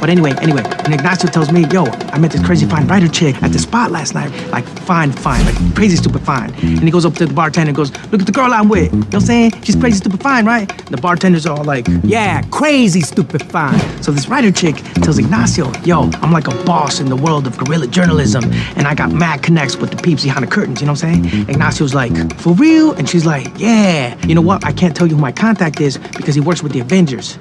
But 0.00 0.08
anyway, 0.08 0.32
anyway, 0.40 0.62
when 0.62 0.94
Ignacio 0.94 1.28
tells 1.28 1.52
me, 1.52 1.66
yo, 1.70 1.84
I 1.84 2.18
met 2.18 2.30
this 2.32 2.42
crazy 2.42 2.64
fine 2.64 2.86
writer 2.86 3.06
chick 3.06 3.42
at 3.42 3.52
the 3.52 3.58
spot 3.58 3.90
last 3.90 4.14
night, 4.14 4.30
like 4.48 4.64
fine, 4.64 5.12
fine, 5.12 5.44
like 5.44 5.74
crazy 5.74 5.96
stupid 5.96 6.22
fine. 6.22 6.54
And 6.54 6.82
he 6.82 6.90
goes 6.90 7.04
up 7.04 7.14
to 7.16 7.26
the 7.26 7.34
bartender 7.34 7.68
and 7.68 7.76
goes, 7.76 7.92
look 8.10 8.22
at 8.22 8.26
the 8.26 8.32
girl 8.32 8.50
I'm 8.50 8.70
with. 8.70 8.90
You 8.92 8.98
know 8.98 9.04
what 9.06 9.14
I'm 9.16 9.20
saying? 9.20 9.62
She's 9.62 9.76
crazy 9.76 9.98
stupid 9.98 10.22
fine, 10.22 10.46
right? 10.46 10.70
And 10.70 10.88
the 10.88 10.96
bartender's 10.96 11.44
are 11.44 11.58
all 11.58 11.64
like, 11.64 11.86
yeah, 12.02 12.40
crazy 12.50 13.02
stupid 13.02 13.42
fine. 13.50 13.78
So 14.02 14.10
this 14.10 14.26
writer 14.26 14.50
chick 14.50 14.76
tells 15.02 15.18
Ignacio, 15.18 15.70
yo, 15.84 16.10
I'm 16.22 16.32
like 16.32 16.48
a 16.48 16.64
boss 16.64 17.00
in 17.00 17.10
the 17.10 17.16
world 17.16 17.46
of 17.46 17.58
guerrilla 17.58 17.86
journalism, 17.86 18.44
and 18.76 18.88
I 18.88 18.94
got 18.94 19.12
mad 19.12 19.42
connects 19.42 19.76
with 19.76 19.90
the 19.90 20.02
peeps 20.02 20.24
behind 20.24 20.46
the 20.46 20.50
curtains, 20.50 20.80
you 20.80 20.86
know 20.86 20.92
what 20.92 21.04
I'm 21.04 21.24
saying? 21.24 21.46
Ignacio's 21.46 21.94
like, 21.94 22.38
for 22.38 22.54
real? 22.54 22.92
And 22.92 23.06
she's 23.06 23.26
like, 23.26 23.48
yeah. 23.58 24.16
You 24.26 24.34
know 24.34 24.40
what? 24.40 24.64
I 24.64 24.72
can't 24.72 24.96
tell 24.96 25.06
you 25.06 25.16
who 25.16 25.20
my 25.20 25.32
contact 25.32 25.78
is 25.82 25.98
because 25.98 26.34
he 26.34 26.40
works 26.50 26.62
with 26.64 26.72
the 26.72 26.80
Avengers. 26.80 27.38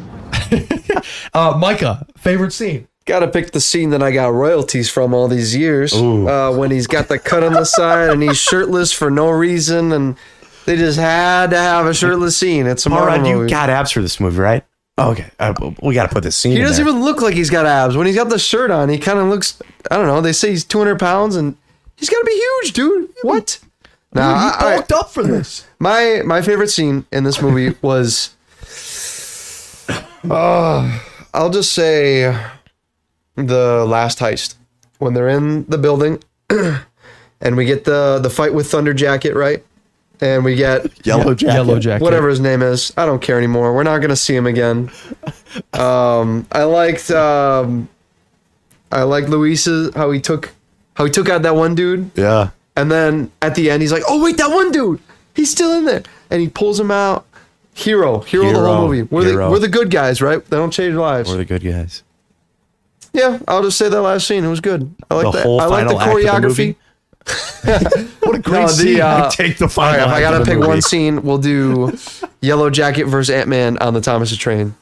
Uh, 1.34 1.56
Micah, 1.58 2.06
favorite 2.18 2.52
scene. 2.52 2.88
Gotta 3.06 3.28
pick 3.28 3.52
the 3.52 3.62
scene 3.62 3.92
that 3.92 4.02
I 4.04 4.12
got 4.12 4.34
royalties 4.34 4.90
from 4.90 5.14
all 5.14 5.28
these 5.28 5.56
years. 5.56 5.94
Uh, 5.94 6.54
when 6.58 6.72
he's 6.72 6.88
got 6.88 7.08
the 7.08 7.18
cut 7.20 7.44
on 7.44 7.54
the 7.54 7.64
side 7.66 8.10
and 8.10 8.22
he's 8.22 8.38
shirtless 8.40 8.92
for 8.92 9.10
no 9.12 9.30
reason, 9.30 9.92
and 9.92 10.18
they 10.66 10.76
just 10.76 10.98
had 11.00 11.52
to 11.52 11.58
have 11.58 11.86
a 11.86 11.94
shirtless 11.94 12.36
scene. 12.36 12.66
It's 12.68 12.86
a 12.86 12.90
All 12.90 12.96
Marvel 12.98 13.20
right, 13.20 13.30
you 13.30 13.36
movie. 13.38 13.50
got 13.50 13.70
abs 13.70 13.92
for 13.92 14.02
this 14.02 14.20
movie, 14.20 14.40
right? 14.40 14.64
Okay, 14.98 15.30
uh, 15.40 15.54
we 15.82 15.94
got 15.94 16.08
to 16.10 16.14
put 16.14 16.24
this 16.24 16.36
scene. 16.36 16.54
He 16.54 16.58
in 16.60 16.64
doesn't 16.66 16.84
there. 16.84 16.92
even 16.94 17.04
look 17.06 17.22
like 17.22 17.34
he's 17.36 17.50
got 17.52 17.66
abs. 17.66 17.96
When 17.96 18.06
he's 18.08 18.16
got 18.16 18.30
the 18.30 18.40
shirt 18.40 18.70
on, 18.72 18.90
he 18.90 18.98
kind 18.98 19.20
of 19.20 19.28
looks. 19.28 19.62
I 19.90 19.96
don't 19.98 20.08
know. 20.08 20.20
They 20.22 20.34
say 20.34 20.50
he's 20.50 20.66
200 20.66 21.00
pounds, 21.00 21.36
and 21.36 21.56
he's 21.96 22.10
got 22.10 22.20
to 22.20 22.26
be 22.26 22.34
huge, 22.34 22.74
dude. 22.74 23.10
What? 23.22 23.60
Nah, 24.14 24.22
you 24.22 24.52
I- 24.52 24.56
I- 24.60 24.76
bulked 24.78 24.92
up 24.92 25.10
for 25.12 25.24
this. 25.24 25.66
my 25.80 26.22
my 26.26 26.42
favorite 26.42 26.70
scene 26.70 27.06
in 27.12 27.24
this 27.24 27.42
movie 27.42 27.76
was. 27.82 28.36
Uh, 30.30 31.00
I'll 31.34 31.50
just 31.50 31.74
say 31.74 32.36
the 33.36 33.86
last 33.86 34.20
heist 34.20 34.56
when 34.98 35.14
they're 35.14 35.30
in 35.30 35.66
the 35.66 35.78
building, 35.78 36.22
and 36.50 37.56
we 37.56 37.66
get 37.66 37.86
the 37.86 38.20
the 38.22 38.30
fight 38.30 38.54
with 38.54 38.70
Thunder 38.70 38.94
Jacket, 38.94 39.36
right? 39.36 39.64
And 40.22 40.44
we 40.44 40.56
get 40.56 40.86
Yellow 41.06 41.34
jacket. 41.34 41.54
Yellow 41.54 41.80
jacket. 41.80 42.04
whatever 42.04 42.28
his 42.28 42.42
name 42.42 42.62
is. 42.62 42.92
I 42.98 43.06
don't 43.06 43.22
care 43.22 43.38
anymore. 43.38 43.74
We're 43.74 43.84
not 43.84 44.00
gonna 44.00 44.16
see 44.16 44.36
him 44.36 44.48
again. 44.48 44.92
Um, 45.74 46.46
I 46.52 46.64
liked 46.64 47.10
um, 47.10 47.90
I 48.92 49.02
liked 49.02 49.30
Luis's 49.30 49.94
how 49.96 50.12
he 50.12 50.22
took 50.22 50.52
how 50.94 51.06
he 51.06 51.10
took 51.12 51.28
out 51.28 51.42
that 51.42 51.56
one 51.56 51.74
dude, 51.74 52.12
Yeah. 52.16 52.52
and 52.76 52.92
then 52.92 53.32
at 53.42 53.56
the 53.56 53.72
end 53.72 53.82
he's 53.82 53.92
like, 53.92 54.04
"Oh 54.08 54.22
wait, 54.24 54.38
that 54.38 54.52
one 54.52 54.72
dude, 54.72 55.00
he's 55.36 55.50
still 55.50 55.72
in 55.74 55.86
there," 55.86 56.04
and 56.30 56.40
he 56.40 56.48
pulls 56.50 56.80
him 56.80 56.92
out. 56.92 57.26
Hero, 57.80 58.20
hero, 58.22 58.48
of 58.48 58.54
the 58.54 58.60
whole 58.60 58.88
movie. 58.88 59.04
We're 59.04 59.24
the 59.24 59.36
we're 59.50 59.60
the 59.60 59.68
good 59.70 59.90
guys, 59.90 60.22
right? 60.22 60.44
They 60.44 60.58
don't 60.58 60.72
change 60.72 60.96
lives. 60.96 61.30
We're 61.30 61.38
the 61.38 61.46
good 61.46 61.64
guys. 61.64 62.04
yeah, 63.14 63.40
I'll 63.48 63.64
just 63.64 63.78
say 63.78 63.90
that 63.90 64.02
last 64.02 64.28
scene. 64.28 64.44
It 64.44 64.50
was 64.50 64.60
good. 64.62 64.94
I 65.10 65.16
like 65.16 65.26
The 65.26 65.32
that. 65.32 65.44
whole 65.44 65.62
I 65.62 65.66
like 65.66 65.88
the 65.88 65.94
final 65.96 66.02
act 66.02 66.44
of 66.46 66.56
the 66.56 66.64
choreography. 66.64 66.68
movie? 66.68 66.76
What 68.22 68.36
a 68.36 68.40
great 68.40 68.60
No, 68.62 68.68
the, 68.68 68.74
scene. 68.74 69.02
uh, 69.02 69.30
I 69.32 69.36
take 69.36 69.58
the 69.58 69.66
All 69.66 69.70
final. 69.70 70.00
right, 70.00 70.08
if 70.08 70.14
I 70.14 70.20
gotta 70.22 70.38
of 70.38 70.46
the 70.46 70.52
pick 70.52 70.60
movie. 70.60 70.68
one 70.68 70.82
scene, 70.82 71.22
we'll 71.24 71.38
do 71.40 71.98
Yellow 72.42 72.70
Jacket 72.70 73.06
versus 73.06 73.30
Ant 73.34 73.48
Man 73.50 73.78
on 73.80 73.94
the 73.94 74.02
Thomas 74.02 74.36
Train. 74.38 74.76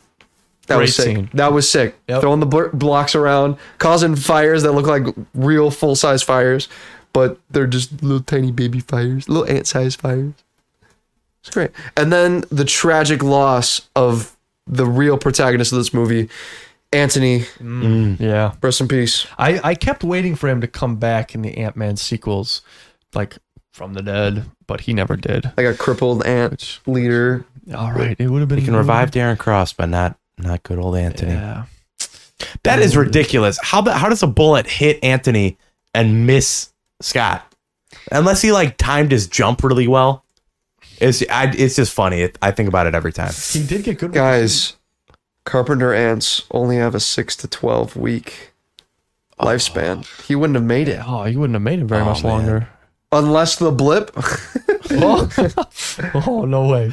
That 0.68 0.76
was 0.78 0.96
Great 0.98 1.06
sick. 1.06 1.16
scene. 1.16 1.30
That 1.34 1.54
was 1.54 1.70
sick. 1.70 1.96
Yep. 2.10 2.22
Throwing 2.22 2.40
the 2.42 2.46
bl- 2.46 2.68
blocks 2.74 3.16
around, 3.16 3.56
causing 3.78 4.16
fires 4.18 4.64
that 4.64 4.74
look 4.74 4.86
like 4.86 5.04
real 5.34 5.72
full 5.72 5.96
size 5.96 6.22
fires, 6.24 6.68
but 7.14 7.40
they're 7.50 7.68
just 7.68 8.04
little 8.04 8.22
tiny 8.22 8.52
baby 8.52 8.82
fires, 8.82 9.30
little 9.30 9.48
ant 9.50 9.66
sized 9.68 10.02
fires. 10.02 10.34
It's 11.48 11.54
great. 11.54 11.72
And 11.96 12.12
then 12.12 12.44
the 12.52 12.66
tragic 12.66 13.24
loss 13.24 13.82
of 13.96 14.36
the 14.68 14.86
real 14.86 15.18
protagonist 15.18 15.72
of 15.72 15.78
this 15.78 15.94
movie, 15.94 16.30
Anthony. 16.92 17.42
Mm. 17.60 18.20
yeah. 18.20 18.54
Rest 18.62 18.82
in 18.82 18.88
peace. 18.90 19.26
I, 19.38 19.60
I 19.64 19.76
kept 19.76 20.04
waiting 20.04 20.36
for 20.36 20.50
him 20.50 20.60
to 20.62 20.68
come 20.68 20.98
back 20.98 21.34
in 21.34 21.42
the 21.42 21.58
Ant 21.58 21.78
Man 21.78 21.96
sequels, 21.96 22.62
like 23.14 23.38
from 23.72 23.94
the 23.94 24.02
dead, 24.02 24.44
but 24.68 24.82
he 24.82 24.94
never 24.94 25.16
did. 25.16 25.46
Like 25.56 25.68
a 25.68 25.74
crippled 25.74 26.26
ant 26.26 26.52
Which- 26.52 26.82
leader. 26.86 27.46
All 27.76 27.92
right, 27.92 28.16
it 28.20 28.30
would 28.30 28.40
have 28.40 28.48
been. 28.48 28.60
You 28.60 28.66
can 28.66 28.76
revive 28.78 29.12
Darren 29.12 29.38
Cross, 29.38 29.74
but 29.74 29.88
not 29.90 30.18
not 30.38 30.64
good 30.64 30.80
old 30.80 30.96
Anthony. 30.96 31.34
Yeah. 31.34 31.66
That 32.64 32.80
is 32.80 32.96
ridiculous. 32.96 33.58
How 33.62 33.82
the, 33.82 33.94
how 33.94 34.08
does 34.10 34.24
a 34.24 34.28
bullet 34.28 34.68
hit 34.68 35.04
Anthony 35.04 35.58
and 35.94 36.26
miss 36.28 36.72
Scott? 37.02 37.44
Unless 38.12 38.42
he 38.42 38.52
like 38.54 38.78
timed 38.78 39.12
his 39.12 39.28
jump 39.28 39.64
really 39.64 39.88
well. 39.88 40.24
It's 41.00 41.24
I, 41.30 41.54
it's 41.56 41.76
just 41.76 41.94
funny. 41.94 42.30
I 42.42 42.52
think 42.52 42.68
about 42.70 42.88
it 42.88 42.96
every 42.96 43.14
time. 43.14 43.32
He 43.52 43.66
did 43.66 43.84
get 43.84 44.00
good. 44.00 44.14
Guys, 44.14 44.76
carpenter 45.46 45.94
ants 45.94 46.44
only 46.52 46.78
have 46.78 46.96
a 46.96 47.00
six 47.00 47.36
to 47.38 47.48
twelve 47.48 47.96
week 47.96 48.52
lifespan. 49.40 50.06
He 50.26 50.36
wouldn't 50.36 50.56
have 50.56 50.64
made 50.66 50.88
it 50.88 51.00
Oh, 51.06 51.24
he 51.26 51.36
wouldn't 51.38 51.56
have 51.56 51.62
made 51.62 51.80
it 51.80 51.86
very 51.86 52.02
Oh, 52.02 52.06
much 52.06 52.24
man. 52.24 52.32
longer. 52.32 52.70
unless 53.12 53.58
the 53.58 53.72
blip. 53.72 54.12
oh. 54.92 55.30
oh, 56.28 56.46
no 56.46 56.68
way. 56.68 56.92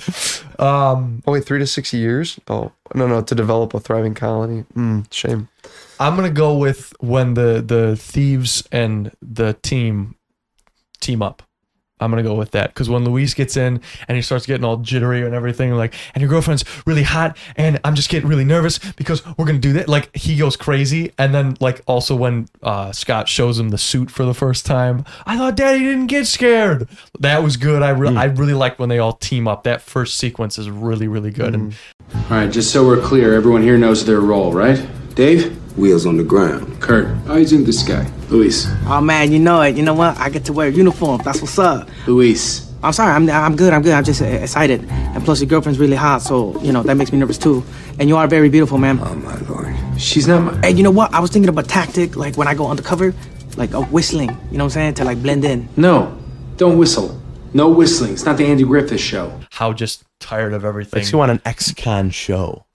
Um, 0.58 1.22
oh 1.26 1.32
wait, 1.32 1.44
three 1.44 1.58
to 1.58 1.66
six 1.66 1.92
years. 1.92 2.38
Oh 2.48 2.72
no, 2.94 3.06
no, 3.06 3.22
to 3.22 3.34
develop 3.34 3.72
a 3.74 3.80
thriving 3.80 4.14
colony. 4.14 4.64
Mm, 4.76 5.10
shame. 5.12 5.48
I'm 5.98 6.14
gonna 6.16 6.30
go 6.30 6.56
with 6.58 6.92
when 7.00 7.34
the 7.34 7.62
the 7.66 7.96
thieves 7.96 8.62
and 8.70 9.12
the 9.22 9.54
team 9.62 10.16
team 11.00 11.22
up. 11.22 11.42
I'm 12.00 12.10
gonna 12.10 12.22
go 12.24 12.34
with 12.34 12.50
that 12.52 12.70
because 12.74 12.90
when 12.90 13.04
Luis 13.04 13.34
gets 13.34 13.56
in 13.56 13.80
and 14.08 14.16
he 14.16 14.22
starts 14.22 14.46
getting 14.46 14.64
all 14.64 14.78
jittery 14.78 15.24
and 15.24 15.34
everything, 15.34 15.72
like, 15.74 15.94
and 16.14 16.20
your 16.20 16.28
girlfriend's 16.28 16.64
really 16.86 17.04
hot, 17.04 17.36
and 17.56 17.80
I'm 17.84 17.94
just 17.94 18.08
getting 18.08 18.28
really 18.28 18.44
nervous 18.44 18.78
because 18.94 19.24
we're 19.36 19.44
gonna 19.44 19.58
do 19.58 19.72
that. 19.74 19.88
Like, 19.88 20.14
he 20.16 20.36
goes 20.36 20.56
crazy, 20.56 21.12
and 21.18 21.32
then 21.32 21.56
like 21.60 21.82
also 21.86 22.16
when 22.16 22.48
uh, 22.62 22.90
Scott 22.92 23.28
shows 23.28 23.58
him 23.58 23.68
the 23.68 23.78
suit 23.78 24.10
for 24.10 24.24
the 24.24 24.34
first 24.34 24.66
time, 24.66 25.04
I 25.24 25.36
thought 25.38 25.56
Daddy 25.56 25.80
didn't 25.80 26.08
get 26.08 26.26
scared. 26.26 26.88
That 27.20 27.42
was 27.42 27.56
good. 27.56 27.82
I 27.82 27.90
re- 27.90 28.16
I 28.16 28.24
really 28.24 28.54
like 28.54 28.78
when 28.78 28.88
they 28.88 28.98
all 28.98 29.12
team 29.12 29.46
up. 29.46 29.62
That 29.62 29.80
first 29.80 30.16
sequence 30.16 30.58
is 30.58 30.68
really 30.68 31.06
really 31.06 31.30
good. 31.30 31.54
And 31.54 31.74
all 32.12 32.22
right, 32.30 32.50
just 32.50 32.72
so 32.72 32.84
we're 32.84 33.00
clear, 33.00 33.34
everyone 33.34 33.62
here 33.62 33.78
knows 33.78 34.04
their 34.04 34.20
role, 34.20 34.52
right? 34.52 34.84
Dave? 35.14 35.60
Wheels 35.76 36.06
on 36.06 36.16
the 36.16 36.24
ground. 36.24 36.80
Kurt, 36.80 37.08
how 37.26 37.36
you 37.36 37.46
doing 37.46 37.64
this 37.64 37.82
guy? 37.82 38.10
Luis. 38.28 38.66
Oh 38.86 39.00
man, 39.00 39.32
you 39.32 39.38
know 39.38 39.60
it. 39.62 39.76
You 39.76 39.82
know 39.82 39.94
what? 39.94 40.18
I 40.18 40.30
get 40.30 40.44
to 40.46 40.52
wear 40.52 40.68
a 40.68 40.72
uniform. 40.72 41.20
That's 41.24 41.40
what's 41.40 41.58
up. 41.58 41.88
Luis. 42.06 42.72
I'm 42.82 42.92
sorry. 42.92 43.12
I'm 43.12 43.28
I'm 43.30 43.56
good. 43.56 43.72
I'm 43.72 43.82
good. 43.82 43.94
I'm 43.94 44.04
just 44.04 44.20
uh, 44.20 44.26
excited. 44.26 44.84
And 44.90 45.24
plus, 45.24 45.40
your 45.40 45.48
girlfriend's 45.48 45.78
really 45.78 45.96
hot, 45.96 46.20
so 46.20 46.60
you 46.60 46.72
know 46.72 46.82
that 46.82 46.96
makes 46.96 47.12
me 47.12 47.18
nervous 47.18 47.38
too. 47.38 47.64
And 47.98 48.08
you 48.08 48.16
are 48.16 48.26
very 48.26 48.50
beautiful, 48.50 48.78
ma'am. 48.78 49.00
Oh 49.02 49.14
my 49.14 49.36
lord. 49.48 49.74
She's 49.98 50.28
not 50.28 50.40
my. 50.42 50.66
Hey, 50.66 50.72
you 50.72 50.82
know 50.82 50.90
what? 50.90 51.12
I 51.14 51.20
was 51.20 51.30
thinking 51.30 51.48
of 51.48 51.56
a 51.56 51.62
tactic, 51.62 52.16
like 52.16 52.36
when 52.36 52.46
I 52.46 52.54
go 52.54 52.68
undercover, 52.68 53.14
like 53.56 53.72
a 53.72 53.82
whistling. 53.82 54.30
You 54.50 54.58
know 54.58 54.64
what 54.64 54.76
I'm 54.76 54.94
saying? 54.94 54.94
To 54.94 55.04
like 55.04 55.22
blend 55.22 55.44
in. 55.44 55.68
No, 55.76 56.18
don't 56.56 56.76
whistle. 56.76 57.20
No 57.54 57.68
whistling. 57.70 58.12
It's 58.12 58.24
not 58.24 58.36
the 58.36 58.44
Andy 58.44 58.64
Griffith 58.64 59.00
show. 59.00 59.40
How 59.52 59.72
just 59.72 60.04
tired 60.18 60.52
of 60.52 60.64
everything. 60.64 60.98
Makes 60.98 61.12
you 61.12 61.18
want 61.18 61.30
an 61.30 61.40
ex-con 61.44 62.10
show. 62.10 62.66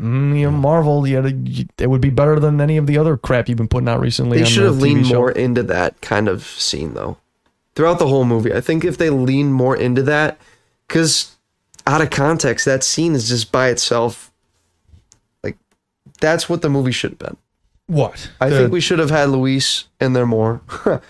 Mm, 0.00 0.38
you 0.38 0.50
know, 0.50 0.56
Marvel, 0.56 1.06
you- 1.06 1.66
it 1.78 1.86
would 1.90 2.00
be 2.00 2.10
better 2.10 2.40
than 2.40 2.60
any 2.60 2.76
of 2.76 2.86
the 2.86 2.96
other 2.98 3.16
crap 3.16 3.48
you've 3.48 3.58
been 3.58 3.68
putting 3.68 3.88
out 3.88 4.00
recently. 4.00 4.38
They 4.38 4.44
should 4.46 4.62
the 4.62 4.66
have 4.68 4.76
TV 4.76 4.80
leaned 4.82 5.06
show. 5.08 5.14
more 5.14 5.30
into 5.32 5.62
that 5.64 6.00
kind 6.00 6.28
of 6.28 6.44
scene 6.44 6.94
though. 6.94 7.18
Throughout 7.74 7.98
the 7.98 8.08
whole 8.08 8.24
movie, 8.24 8.52
I 8.54 8.60
think 8.60 8.84
if 8.84 8.98
they 8.98 9.10
lean 9.10 9.52
more 9.52 9.76
into 9.76 10.02
that, 10.02 10.38
because 10.88 11.36
out 11.86 12.00
of 12.00 12.10
context, 12.10 12.64
that 12.64 12.82
scene 12.82 13.14
is 13.14 13.28
just 13.28 13.52
by 13.52 13.68
itself. 13.68 14.30
Like, 15.44 15.56
that's 16.20 16.48
what 16.48 16.62
the 16.62 16.68
movie 16.70 16.92
should 16.92 17.12
have 17.12 17.18
been. 17.18 17.36
What? 17.86 18.30
I 18.40 18.48
The- 18.48 18.56
think 18.58 18.72
we 18.72 18.80
should 18.80 18.98
have 18.98 19.10
had 19.10 19.28
Luis 19.30 19.84
in 20.00 20.12
there 20.14 20.26
more. 20.26 20.60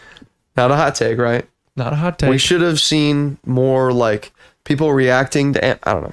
Not 0.56 0.70
a 0.70 0.76
hot 0.76 0.94
take, 0.94 1.18
right? 1.18 1.46
not 1.76 1.92
a 1.94 1.96
hot 1.96 2.18
take. 2.18 2.28
We 2.28 2.36
should 2.36 2.60
have 2.60 2.78
seen 2.80 3.38
more 3.46 3.90
like 3.92 4.32
people 4.64 4.92
reacting 4.92 5.54
to. 5.54 5.88
I 5.88 5.92
don't 5.94 6.02
know. 6.02 6.12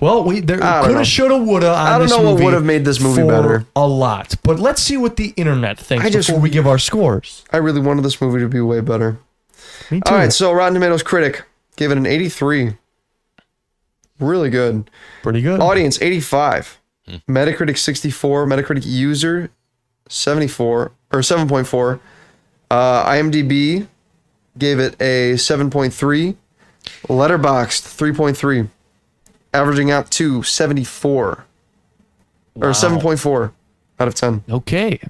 Well, 0.00 0.24
we 0.24 0.40
there 0.40 0.58
coulda, 0.58 0.92
know. 0.92 1.04
shoulda, 1.04 1.36
woulda. 1.38 1.70
On 1.70 1.74
I 1.86 1.90
don't 1.98 2.02
this 2.02 2.10
know 2.10 2.22
what 2.32 2.42
would 2.42 2.54
have 2.54 2.64
made 2.64 2.84
this 2.84 3.00
movie 3.00 3.22
for 3.22 3.28
better. 3.28 3.66
A 3.76 3.86
lot, 3.86 4.34
but 4.42 4.58
let's 4.58 4.82
see 4.82 4.96
what 4.96 5.16
the 5.16 5.32
internet 5.36 5.78
thinks 5.78 6.04
I 6.04 6.10
just- 6.10 6.28
before 6.28 6.40
we 6.42 6.50
give 6.50 6.66
our 6.66 6.78
scores. 6.78 7.44
I 7.52 7.58
really 7.58 7.80
wanted 7.80 8.02
this 8.04 8.20
movie 8.20 8.40
to 8.40 8.48
be 8.48 8.60
way 8.60 8.80
better. 8.80 9.18
Me 9.90 10.00
too. 10.00 10.10
All 10.12 10.16
right, 10.18 10.32
so 10.32 10.52
Rotten 10.52 10.74
Tomatoes 10.74 11.02
critic 11.02 11.44
gave 11.76 11.90
it 11.90 11.98
an 11.98 12.06
83. 12.06 12.76
Really 14.20 14.48
good. 14.50 14.88
pretty 15.22 15.42
good. 15.42 15.60
Audience 15.60 16.00
85. 16.00 16.78
Metacritic 17.28 17.76
64. 17.76 18.46
Metacritic 18.46 18.86
user 18.86 19.50
74 20.08 20.92
or 21.12 21.20
7.4. 21.20 22.00
Uh, 22.70 23.04
IMDb 23.06 23.86
gave 24.56 24.78
it 24.78 24.94
a 25.00 25.34
7.3. 25.34 26.36
Letterboxd 27.08 27.82
3.3. 27.82 28.68
Averaging 29.54 29.90
out 29.90 30.10
to 30.12 30.42
74 30.42 31.44
or 32.56 32.70
7.4 32.70 33.52
out 33.98 34.08
of 34.08 34.14
10. 34.14 34.44
Okay. 34.50 35.00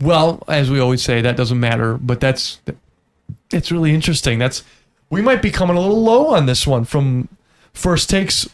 Well, 0.00 0.42
as 0.48 0.70
we 0.70 0.80
always 0.80 1.02
say, 1.02 1.20
that 1.20 1.36
doesn't 1.36 1.60
matter, 1.60 1.94
but 1.94 2.20
that's 2.20 2.60
it's 3.52 3.70
really 3.70 3.94
interesting. 3.94 4.38
That's 4.38 4.62
we 5.10 5.22
might 5.22 5.42
be 5.42 5.50
coming 5.50 5.76
a 5.76 5.80
little 5.80 6.02
low 6.02 6.28
on 6.28 6.46
this 6.46 6.66
one 6.66 6.84
from 6.84 7.28
first 7.72 8.10
takes 8.10 8.48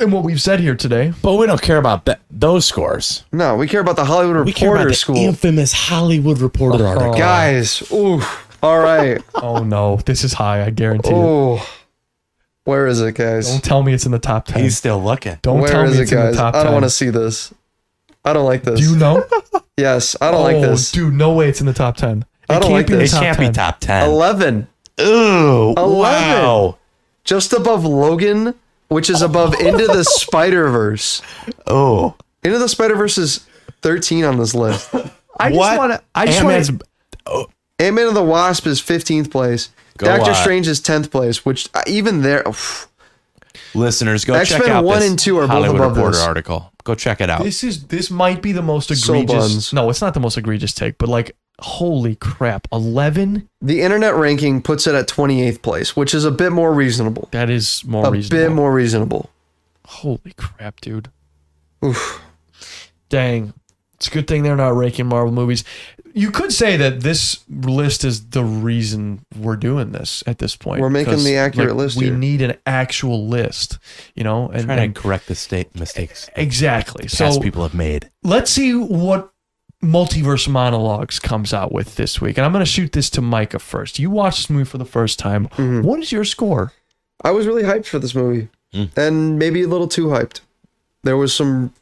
and 0.00 0.12
what 0.12 0.24
we've 0.24 0.40
said 0.40 0.60
here 0.60 0.74
today. 0.74 1.12
But 1.22 1.36
we 1.36 1.46
don't 1.46 1.62
care 1.62 1.78
about 1.78 2.04
that, 2.06 2.20
those 2.30 2.66
scores. 2.66 3.24
No, 3.32 3.56
we 3.56 3.66
care 3.66 3.80
about 3.80 3.96
the 3.96 4.04
Hollywood 4.04 4.44
We 4.44 4.52
care 4.52 4.70
Reporter 4.70 4.82
about 4.82 4.90
the 4.90 4.94
School. 4.96 5.16
infamous 5.16 5.72
Hollywood 5.72 6.38
Reporter 6.38 6.84
oh. 6.84 6.88
article. 6.88 7.14
Guys, 7.14 7.90
ooh, 7.92 8.20
all 8.62 8.78
right. 8.78 9.22
Oh 9.34 9.62
no, 9.62 9.96
this 10.04 10.24
is 10.24 10.32
high. 10.32 10.64
I 10.64 10.70
guarantee 10.70 11.10
you. 11.10 11.16
Oh, 11.16 11.68
where 12.68 12.86
is 12.86 13.00
it, 13.00 13.14
guys? 13.14 13.48
Don't 13.48 13.64
tell 13.64 13.82
me 13.82 13.94
it's 13.94 14.04
in 14.04 14.12
the 14.12 14.18
top 14.18 14.44
ten. 14.44 14.62
He's 14.62 14.76
still 14.76 15.02
looking. 15.02 15.38
Don't 15.40 15.60
Where 15.60 15.70
tell 15.70 15.84
is 15.84 15.92
me 15.92 16.00
it, 16.00 16.02
it's 16.02 16.12
in 16.12 16.18
the 16.18 16.24
guys? 16.26 16.36
top 16.36 16.54
I 16.54 16.64
don't 16.64 16.74
want 16.74 16.84
to 16.84 16.90
see 16.90 17.08
this. 17.08 17.52
I 18.26 18.34
don't 18.34 18.44
like 18.44 18.62
this. 18.62 18.78
Do 18.80 18.90
you 18.90 18.96
know? 18.96 19.26
yes, 19.78 20.16
I 20.20 20.30
don't 20.30 20.42
like 20.42 20.56
oh, 20.56 20.60
this. 20.60 20.92
dude, 20.92 21.14
no 21.14 21.32
way 21.32 21.48
it's 21.48 21.60
in 21.60 21.66
the 21.66 21.72
top 21.72 21.96
ten. 21.96 22.26
It 22.42 22.52
I 22.52 22.58
don't 22.58 22.72
like 22.72 22.88
be 22.88 22.92
in 22.92 22.98
the 22.98 23.04
this. 23.04 23.14
It 23.14 23.20
can't 23.20 23.38
10. 23.38 23.48
be 23.48 23.54
top 23.54 23.80
10. 23.80 24.10
Eleven, 24.10 24.68
Ooh. 25.00 25.72
Eleven. 25.78 25.98
Wow. 25.98 26.78
just 27.24 27.54
above 27.54 27.86
Logan, 27.86 28.54
which 28.88 29.08
is 29.08 29.22
above 29.22 29.54
Into 29.54 29.86
the 29.86 30.04
Spider 30.06 30.68
Verse. 30.68 31.22
Oh. 31.66 32.16
Into 32.44 32.58
the 32.58 32.68
Spider 32.68 32.96
Verse 32.96 33.16
is 33.16 33.46
thirteen 33.80 34.24
on 34.24 34.36
this 34.36 34.54
list. 34.54 34.94
I 35.40 35.50
just 35.52 35.78
want 35.78 35.92
to. 35.92 36.02
I 36.14 36.26
just 36.26 36.38
Ant-Man's- 36.40 36.70
want. 36.70 36.82
Oh. 37.24 37.46
Ant 37.78 37.94
Man 37.94 38.08
and 38.08 38.16
the 38.16 38.22
Wasp 38.22 38.66
is 38.66 38.78
fifteenth 38.78 39.30
place. 39.30 39.70
Go 39.98 40.06
Doctor 40.06 40.30
on. 40.30 40.36
Strange 40.36 40.66
is 40.68 40.80
tenth 40.80 41.10
place, 41.10 41.44
which 41.44 41.68
uh, 41.74 41.82
even 41.86 42.22
there, 42.22 42.42
oof, 42.48 42.88
Listeners, 43.74 44.24
go 44.24 44.34
X-Men 44.34 44.60
check 44.60 44.68
out 44.70 44.84
1 44.84 45.00
this 45.00 45.10
and 45.10 45.18
2 45.18 45.36
are 45.38 45.40
both 45.42 45.50
Hollywood 45.50 45.76
above 45.80 45.96
Reporter 45.96 46.16
this. 46.16 46.24
article. 46.26 46.72
Go 46.84 46.94
check 46.94 47.20
it 47.20 47.28
out. 47.28 47.42
This 47.42 47.62
is 47.62 47.88
this 47.88 48.10
might 48.10 48.40
be 48.40 48.52
the 48.52 48.62
most 48.62 48.94
Soul 48.96 49.16
egregious. 49.22 49.52
buns. 49.52 49.72
No, 49.74 49.90
it's 49.90 50.00
not 50.00 50.14
the 50.14 50.20
most 50.20 50.38
egregious 50.38 50.72
take, 50.72 50.96
but 50.96 51.08
like, 51.08 51.36
holy 51.60 52.14
crap, 52.16 52.66
eleven. 52.72 53.46
the 53.60 53.82
internet 53.82 54.14
ranking 54.14 54.62
puts 54.62 54.86
it 54.86 54.94
at 54.94 55.06
twenty 55.06 55.42
eighth 55.42 55.60
place, 55.60 55.94
which 55.94 56.14
is 56.14 56.24
a 56.24 56.30
bit 56.30 56.50
more 56.52 56.72
reasonable. 56.72 57.28
That 57.32 57.50
is 57.50 57.84
more 57.84 58.06
A 58.06 58.10
reasonable. 58.10 58.46
bit 58.48 58.54
more 58.54 58.72
reasonable. 58.72 59.30
Holy 59.84 60.32
crap, 60.36 60.80
dude. 60.80 61.10
Oof. 61.84 62.22
Dang. 63.10 63.52
It's 63.94 64.06
a 64.06 64.10
good 64.10 64.28
thing 64.28 64.44
they're 64.44 64.54
not 64.56 64.76
ranking 64.76 65.06
Marvel 65.06 65.32
movies. 65.32 65.64
You 66.14 66.30
could 66.30 66.52
say 66.52 66.76
that 66.76 67.00
this 67.00 67.40
list 67.48 68.04
is 68.04 68.28
the 68.30 68.44
reason 68.44 69.24
we're 69.38 69.56
doing 69.56 69.92
this 69.92 70.22
at 70.26 70.38
this 70.38 70.56
point. 70.56 70.80
We're 70.80 70.90
making 70.90 71.14
'cause, 71.14 71.24
the 71.24 71.36
accurate 71.36 71.76
list 71.76 71.96
We 71.96 72.06
here. 72.06 72.14
need 72.16 72.42
an 72.42 72.54
actual 72.66 73.26
list, 73.28 73.78
you 74.14 74.24
know, 74.24 74.48
and, 74.48 74.66
trying 74.66 74.78
and 74.78 74.94
to 74.94 75.00
correct 75.00 75.26
the 75.28 75.34
state 75.34 75.74
mistakes 75.78 76.28
exactly. 76.36 77.04
past 77.04 77.16
So 77.16 77.40
people 77.40 77.62
have 77.62 77.74
made. 77.74 78.10
let's 78.22 78.50
see 78.50 78.74
what 78.74 79.30
multiverse 79.82 80.48
monologues 80.48 81.18
comes 81.20 81.52
out 81.54 81.72
with 81.72 81.94
this 81.96 82.20
week, 82.20 82.36
and 82.36 82.44
I'm 82.44 82.52
going 82.52 82.64
to 82.64 82.70
shoot 82.70 82.92
this 82.92 83.08
to 83.10 83.20
Micah 83.20 83.58
first. 83.60 83.98
You 83.98 84.10
watched 84.10 84.38
this 84.38 84.50
movie 84.50 84.64
for 84.64 84.78
the 84.78 84.84
first 84.84 85.18
time. 85.18 85.46
Mm-hmm. 85.56 85.82
What 85.82 86.00
is 86.00 86.10
your 86.10 86.24
score? 86.24 86.72
I 87.22 87.30
was 87.30 87.46
really 87.46 87.62
hyped 87.62 87.86
for 87.86 87.98
this 87.98 88.14
movie, 88.14 88.48
and 88.96 89.38
maybe 89.38 89.62
a 89.62 89.68
little 89.68 89.88
too 89.88 90.06
hyped. 90.06 90.40
There 91.04 91.16
was 91.16 91.32
some 91.32 91.72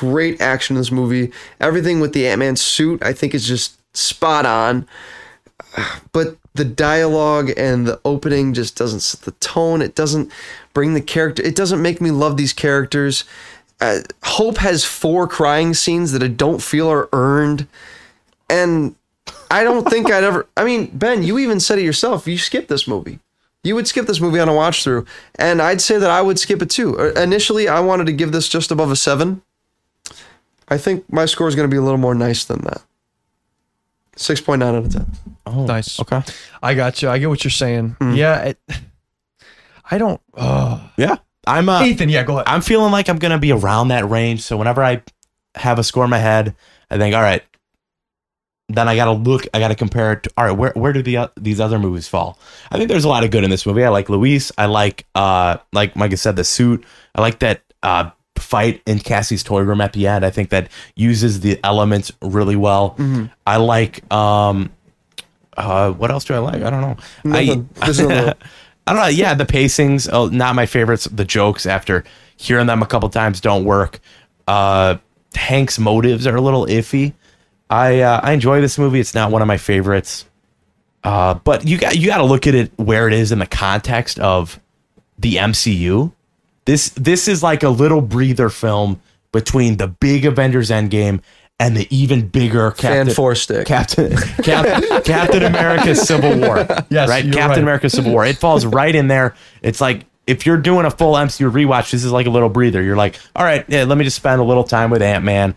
great 0.00 0.40
action 0.40 0.76
in 0.76 0.80
this 0.80 0.90
movie. 0.90 1.30
Everything 1.60 2.00
with 2.00 2.14
the 2.14 2.26
Ant 2.26 2.38
Man 2.38 2.56
suit, 2.56 3.02
I 3.02 3.12
think, 3.12 3.34
is 3.34 3.46
just 3.46 3.78
spot 3.94 4.46
on. 4.46 4.88
But 6.12 6.38
the 6.54 6.64
dialogue 6.64 7.52
and 7.56 7.86
the 7.86 8.00
opening 8.04 8.54
just 8.54 8.76
doesn't 8.76 9.00
set 9.00 9.20
the 9.22 9.32
tone. 9.32 9.82
It 9.82 9.94
doesn't 9.94 10.32
bring 10.72 10.94
the 10.94 11.00
character. 11.00 11.42
It 11.42 11.54
doesn't 11.54 11.82
make 11.82 12.00
me 12.00 12.10
love 12.10 12.36
these 12.36 12.54
characters. 12.54 13.24
Uh, 13.80 14.00
Hope 14.24 14.56
has 14.58 14.84
four 14.84 15.28
crying 15.28 15.74
scenes 15.74 16.12
that 16.12 16.22
I 16.22 16.28
don't 16.28 16.62
feel 16.62 16.88
are 16.88 17.08
earned, 17.12 17.66
and 18.48 18.94
I 19.50 19.64
don't 19.64 19.88
think 19.88 20.10
I'd 20.10 20.24
ever. 20.24 20.46
I 20.56 20.64
mean, 20.64 20.90
Ben, 20.92 21.22
you 21.22 21.38
even 21.38 21.60
said 21.60 21.78
it 21.78 21.84
yourself. 21.84 22.26
You 22.26 22.38
skipped 22.38 22.68
this 22.68 22.88
movie. 22.88 23.20
You 23.62 23.74
would 23.74 23.86
skip 23.86 24.06
this 24.06 24.20
movie 24.20 24.40
on 24.40 24.48
a 24.48 24.54
watch 24.54 24.82
through, 24.82 25.04
and 25.38 25.60
I'd 25.60 25.82
say 25.82 25.98
that 25.98 26.10
I 26.10 26.22
would 26.22 26.38
skip 26.38 26.62
it 26.62 26.70
too. 26.70 26.98
Uh, 26.98 27.12
Initially, 27.20 27.68
I 27.68 27.80
wanted 27.80 28.06
to 28.06 28.12
give 28.12 28.32
this 28.32 28.48
just 28.48 28.70
above 28.70 28.90
a 28.90 28.96
seven. 28.96 29.42
I 30.70 30.78
think 30.78 31.10
my 31.12 31.26
score 31.26 31.48
is 31.48 31.54
going 31.56 31.68
to 31.68 31.72
be 31.72 31.78
a 31.78 31.82
little 31.82 31.98
more 31.98 32.14
nice 32.14 32.44
than 32.44 32.60
that. 32.62 32.82
Six 34.16 34.40
point 34.40 34.60
nine 34.60 34.74
out 34.74 34.84
of 34.84 34.92
ten. 34.92 35.06
Oh, 35.46 35.64
Nice. 35.66 35.98
Okay. 36.00 36.22
I 36.62 36.74
got 36.74 37.00
you. 37.02 37.08
I 37.08 37.18
get 37.18 37.28
what 37.28 37.42
you're 37.44 37.50
saying. 37.50 37.96
Hmm. 38.00 38.12
Yeah. 38.14 38.40
It, 38.40 38.58
I 39.90 39.98
don't. 39.98 40.20
Oh. 40.36 40.90
Yeah. 40.96 41.16
I'm 41.46 41.68
uh, 41.68 41.82
Ethan, 41.82 42.08
yeah, 42.10 42.22
go 42.22 42.34
ahead. 42.34 42.44
I'm 42.46 42.60
feeling 42.60 42.92
like 42.92 43.08
I'm 43.08 43.18
gonna 43.18 43.38
be 43.38 43.50
around 43.50 43.88
that 43.88 44.08
range. 44.08 44.42
So 44.42 44.56
whenever 44.56 44.84
I 44.84 45.02
have 45.54 45.78
a 45.78 45.82
score 45.82 46.04
in 46.04 46.10
my 46.10 46.18
head, 46.18 46.54
I 46.90 46.98
think, 46.98 47.14
all 47.14 47.22
right. 47.22 47.42
Then 48.68 48.88
I 48.88 48.94
gotta 48.94 49.12
look. 49.12 49.46
I 49.52 49.58
gotta 49.58 49.74
compare 49.74 50.12
it. 50.12 50.22
To, 50.24 50.30
all 50.36 50.44
right, 50.44 50.52
where 50.56 50.72
where 50.76 50.92
do 50.92 51.02
the 51.02 51.18
o- 51.18 51.30
these 51.36 51.58
other 51.58 51.78
movies 51.80 52.06
fall? 52.06 52.38
I 52.70 52.76
think 52.76 52.88
there's 52.88 53.04
a 53.04 53.08
lot 53.08 53.24
of 53.24 53.30
good 53.32 53.42
in 53.42 53.50
this 53.50 53.66
movie. 53.66 53.82
I 53.82 53.88
like 53.88 54.08
Luis. 54.08 54.52
I 54.58 54.66
like 54.66 55.06
uh 55.16 55.56
like 55.72 55.96
Micah 55.96 56.16
said 56.18 56.36
the 56.36 56.44
suit. 56.44 56.84
I 57.14 57.20
like 57.22 57.40
that 57.40 57.62
uh 57.82 58.10
fight 58.40 58.82
in 58.86 58.98
Cassie's 58.98 59.42
toy 59.42 59.60
room 59.60 59.80
at 59.80 59.92
the 59.92 60.06
end. 60.06 60.24
I 60.24 60.30
think 60.30 60.50
that 60.50 60.70
uses 60.96 61.40
the 61.40 61.58
elements 61.64 62.10
really 62.22 62.56
well. 62.56 62.96
I 63.46 63.56
like 63.56 64.10
um 64.12 64.70
uh 65.56 65.92
what 65.92 66.10
else 66.10 66.24
do 66.24 66.34
I 66.34 66.38
like? 66.38 66.62
I 66.62 66.70
don't 66.70 66.80
know. 66.80 66.96
Nothing. 67.24 67.68
I, 67.82 68.34
I 68.86 68.92
don't 68.94 69.02
know. 69.02 69.08
Yeah, 69.08 69.34
the 69.34 69.44
pacings, 69.46 70.08
oh, 70.12 70.28
not 70.28 70.54
my 70.54 70.66
favorites. 70.66 71.04
The 71.04 71.24
jokes 71.24 71.66
after 71.66 72.04
hearing 72.36 72.66
them 72.66 72.82
a 72.82 72.86
couple 72.86 73.08
times 73.10 73.40
don't 73.40 73.64
work. 73.64 74.00
Uh, 74.48 74.96
Hank's 75.34 75.78
motives 75.78 76.26
are 76.26 76.34
a 76.34 76.40
little 76.40 76.66
iffy. 76.66 77.12
I 77.68 78.00
uh, 78.00 78.20
I 78.22 78.32
enjoy 78.32 78.60
this 78.60 78.78
movie. 78.78 78.98
It's 79.00 79.14
not 79.14 79.30
one 79.30 79.42
of 79.42 79.48
my 79.48 79.58
favorites. 79.58 80.24
Uh, 81.04 81.34
but 81.34 81.66
you 81.66 81.78
got 81.78 81.96
you 81.96 82.06
got 82.08 82.18
to 82.18 82.24
look 82.24 82.46
at 82.46 82.54
it 82.54 82.72
where 82.76 83.06
it 83.06 83.14
is 83.14 83.30
in 83.32 83.38
the 83.38 83.46
context 83.46 84.18
of 84.18 84.58
the 85.18 85.36
MCU. 85.36 86.12
This 86.64 86.90
this 86.90 87.28
is 87.28 87.42
like 87.42 87.62
a 87.62 87.68
little 87.68 88.00
breather 88.00 88.48
film 88.48 89.00
between 89.32 89.76
the 89.76 89.88
big 89.88 90.24
Avengers 90.24 90.70
Endgame 90.70 91.22
and 91.58 91.76
the 91.76 91.86
even 91.94 92.26
bigger 92.26 92.70
Fan 92.72 93.06
Captain 93.06 93.14
four 93.14 93.34
stick. 93.34 93.66
Captain 93.66 94.16
Captain, 94.42 95.02
Captain 95.02 95.42
America 95.42 95.94
Civil 95.94 96.38
War. 96.40 96.66
Yes, 96.90 97.08
right. 97.08 97.24
Captain 97.24 97.48
right. 97.48 97.58
America 97.58 97.88
Civil 97.88 98.12
War. 98.12 98.24
It 98.24 98.38
falls 98.38 98.66
right 98.66 98.94
in 98.94 99.06
there. 99.06 99.34
It's 99.62 99.80
like 99.80 100.06
if 100.26 100.46
you're 100.46 100.56
doing 100.56 100.86
a 100.86 100.90
full 100.90 101.14
MCU 101.14 101.50
rewatch, 101.50 101.90
this 101.90 102.04
is 102.04 102.12
like 102.12 102.26
a 102.26 102.30
little 102.30 102.48
breather. 102.48 102.82
You're 102.82 102.96
like, 102.96 103.18
all 103.36 103.44
right, 103.44 103.64
yeah, 103.68 103.84
let 103.84 103.98
me 103.98 104.04
just 104.04 104.16
spend 104.16 104.40
a 104.40 104.44
little 104.44 104.64
time 104.64 104.90
with 104.90 105.02
Ant 105.02 105.24
Man, 105.24 105.54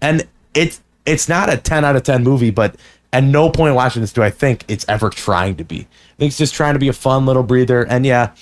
and 0.00 0.26
it's 0.54 0.82
it's 1.06 1.28
not 1.28 1.52
a 1.52 1.56
ten 1.56 1.84
out 1.84 1.96
of 1.96 2.02
ten 2.02 2.22
movie, 2.22 2.50
but 2.50 2.76
at 3.12 3.22
no 3.22 3.48
point 3.48 3.74
watching 3.74 4.02
this 4.02 4.12
do 4.12 4.22
I 4.22 4.30
think 4.30 4.64
it's 4.66 4.84
ever 4.88 5.08
trying 5.08 5.56
to 5.56 5.64
be. 5.64 5.80
I 5.80 6.16
think 6.18 6.30
it's 6.30 6.38
just 6.38 6.54
trying 6.54 6.74
to 6.74 6.80
be 6.80 6.88
a 6.88 6.92
fun 6.92 7.26
little 7.26 7.42
breather, 7.42 7.82
and 7.84 8.04
yeah, 8.04 8.32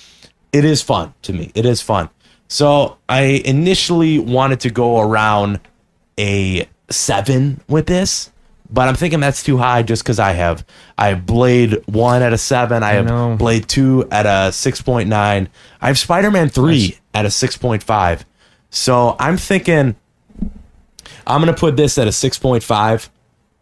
it 0.53 0.64
is 0.64 0.82
fun 0.82 1.14
to 1.22 1.32
me. 1.32 1.50
It 1.55 1.64
is 1.64 1.80
fun. 1.80 2.11
So 2.48 2.98
I 3.09 3.42
initially 3.44 4.18
wanted 4.18 4.61
to 4.61 4.70
go 4.70 5.00
around 5.00 5.61
a 6.18 6.68
seven 6.90 7.61
with 7.66 7.86
this, 7.86 8.30
but 8.70 8.88
I'm 8.88 8.94
thinking 8.94 9.20
that's 9.20 9.42
too 9.42 9.57
high 9.57 9.82
just 9.82 10.03
because 10.03 10.18
I 10.18 10.32
have 10.32 10.64
I 10.98 11.09
have 11.09 11.24
Blade 11.24 11.82
one 11.86 12.22
at 12.22 12.34
a 12.34 12.38
seven, 12.38 12.82
I 12.82 12.92
have 12.92 13.07
know. 13.07 13.36
Blade 13.36 13.68
two 13.68 14.07
at 14.11 14.26
a 14.26 14.53
six 14.53 14.82
point 14.82 15.09
nine, 15.09 15.48
I 15.80 15.86
have 15.86 15.98
Spider 15.98 16.30
Man 16.30 16.50
three 16.50 16.98
at 17.14 17.24
a 17.24 17.30
six 17.30 17.57
point 17.57 17.82
five. 17.82 18.26
So 18.68 19.16
I'm 19.18 19.38
thinking 19.38 19.96
I'm 21.26 21.40
gonna 21.40 21.55
put 21.55 21.76
this 21.76 21.96
at 21.96 22.07
a 22.07 22.12
six 22.12 22.38
point 22.38 22.62
five, 22.62 23.09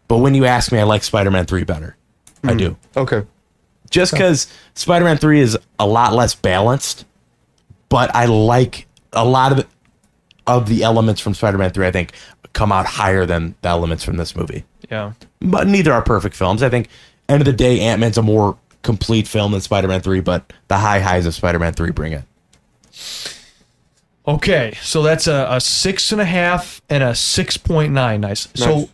but 0.08 0.18
when 0.18 0.34
you 0.34 0.46
ask 0.46 0.72
me, 0.72 0.80
I 0.80 0.82
like 0.82 1.04
Spider 1.04 1.30
Man 1.30 1.46
three 1.46 1.64
better. 1.64 1.96
I 2.42 2.52
hmm. 2.52 2.58
do 2.58 2.76
Okay. 2.96 3.22
Just 3.90 4.12
because 4.12 4.46
Spider 4.74 5.04
Man 5.04 5.18
3 5.18 5.40
is 5.40 5.58
a 5.78 5.86
lot 5.86 6.12
less 6.12 6.34
balanced, 6.34 7.04
but 7.88 8.14
I 8.14 8.26
like 8.26 8.86
a 9.12 9.24
lot 9.24 9.52
of 9.52 9.58
the, 9.58 9.66
of 10.46 10.68
the 10.68 10.82
elements 10.82 11.20
from 11.20 11.34
Spider 11.34 11.58
Man 11.58 11.70
3, 11.70 11.86
I 11.86 11.90
think, 11.90 12.12
come 12.52 12.72
out 12.72 12.86
higher 12.86 13.26
than 13.26 13.54
the 13.62 13.68
elements 13.68 14.04
from 14.04 14.16
this 14.16 14.34
movie. 14.34 14.64
Yeah. 14.90 15.12
But 15.40 15.66
neither 15.66 15.92
are 15.92 16.02
perfect 16.02 16.34
films. 16.34 16.62
I 16.62 16.68
think, 16.68 16.88
end 17.28 17.40
of 17.40 17.46
the 17.46 17.52
day, 17.52 17.80
Ant 17.80 18.00
Man's 18.00 18.18
a 18.18 18.22
more 18.22 18.56
complete 18.82 19.28
film 19.28 19.52
than 19.52 19.60
Spider 19.60 19.88
Man 19.88 20.00
3, 20.00 20.20
but 20.20 20.52
the 20.68 20.78
high 20.78 21.00
highs 21.00 21.26
of 21.26 21.34
Spider 21.34 21.58
Man 21.58 21.72
3 21.72 21.90
bring 21.90 22.12
it. 22.12 22.24
Okay, 24.26 24.76
so 24.82 25.02
that's 25.02 25.26
a, 25.26 25.46
a 25.50 25.60
six 25.60 26.12
and 26.12 26.20
a 26.20 26.24
half 26.24 26.80
and 26.88 27.02
a 27.02 27.14
six 27.14 27.56
point 27.56 27.92
nine. 27.92 28.20
Nice. 28.20 28.48
So, 28.54 28.90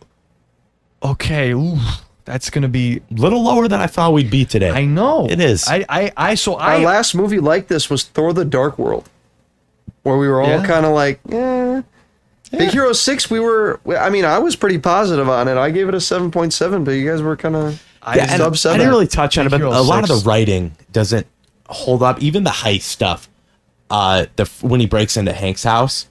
okay, 1.03 1.51
ooh, 1.51 1.77
that's 2.27 2.51
gonna 2.51 2.67
be. 2.67 2.97
A 3.09 3.13
little 3.15 3.41
lower 3.41 3.67
than 3.67 3.79
I 3.81 3.87
thought 3.87 4.13
we'd 4.13 4.29
be 4.29 4.45
today. 4.45 4.69
I 4.69 4.85
know 4.85 5.25
It 5.27 5.39
is. 5.39 5.67
I, 5.67 5.83
I, 5.89 6.11
I. 6.15 6.35
So 6.35 6.55
Our 6.57 6.71
I. 6.71 6.77
last 6.83 7.15
movie 7.15 7.39
like 7.39 7.67
this 7.67 7.89
was 7.89 8.03
Thor: 8.03 8.33
The 8.33 8.45
Dark 8.45 8.77
World, 8.77 9.09
where 10.03 10.17
we 10.17 10.27
were 10.27 10.41
all 10.41 10.47
Yeah. 10.47 10.65
kind 10.65 10.85
of 10.85 10.93
like, 10.93 11.19
eh. 11.31 11.81
Big 12.51 12.69
Hero 12.69 12.93
Six. 12.93 13.29
We 13.29 13.39
were. 13.39 13.79
I 13.97 14.09
mean, 14.09 14.23
I 14.25 14.37
was 14.39 14.55
pretty 14.55 14.77
positive 14.77 15.27
on 15.27 15.47
it. 15.47 15.57
I 15.57 15.71
gave 15.71 15.89
it 15.89 15.95
a 15.95 15.99
seven 16.01 16.29
point 16.29 16.53
seven, 16.53 16.83
but 16.83 16.91
you 16.91 17.09
guys 17.09 17.21
were 17.21 17.35
kind 17.35 17.55
of. 17.55 17.83
I, 18.03 18.19
and 18.19 18.55
sub 18.57 18.73
I 18.73 18.77
didn't 18.77 18.91
really 18.91 19.07
touch 19.07 19.37
on 19.37 19.47
it, 19.47 19.49
but 19.49 19.57
Hero 19.59 19.71
a 19.71 19.81
lot 19.81 20.03
of 20.03 20.09
the 20.09 20.23
writing 20.29 20.73
doesn't 20.93 21.25
hold 21.67 22.03
up. 22.03 22.21
Even 22.21 22.43
the 22.45 22.51
heist 22.51 22.83
stuff, 22.83 23.27
uh, 23.89 24.27
the 24.37 24.45
when 24.61 24.79
he 24.79 24.85
breaks 24.85 25.17
into 25.17 25.33
Hank's 25.33 25.63
house, 25.63 26.07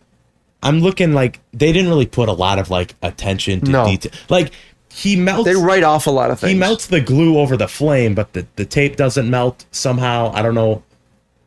I'm 0.62 0.81
looking 0.81 1.14
like 1.14 1.41
they 1.55 1.73
didn't 1.73 1.89
really 1.89 2.05
put 2.07 2.29
a 2.29 2.33
lot 2.33 2.59
of 2.59 2.69
like 2.69 2.95
attention 3.03 3.61
to 3.62 3.71
No. 3.71 3.87
detail. 3.87 4.12
Like 4.29 4.53
he 4.97 5.14
melts, 5.14 5.44
They 5.44 5.55
write 5.55 5.82
off 5.84 6.07
a 6.07 6.11
lot 6.11 6.30
of 6.30 6.40
things. 6.40 6.53
he 6.53 6.59
melts 6.59 6.86
the 6.86 7.01
glue 7.03 7.38
over 7.38 7.55
the 7.57 7.68
flame, 7.68 8.14
but 8.14 8.32
the, 8.32 8.47
the 8.57 8.64
tape 8.64 8.97
doesn't 8.97 9.28
melt 9.28 9.66
somehow. 9.70 10.32
I 10.34 10.40
don't 10.40 10.55
know 10.55 10.82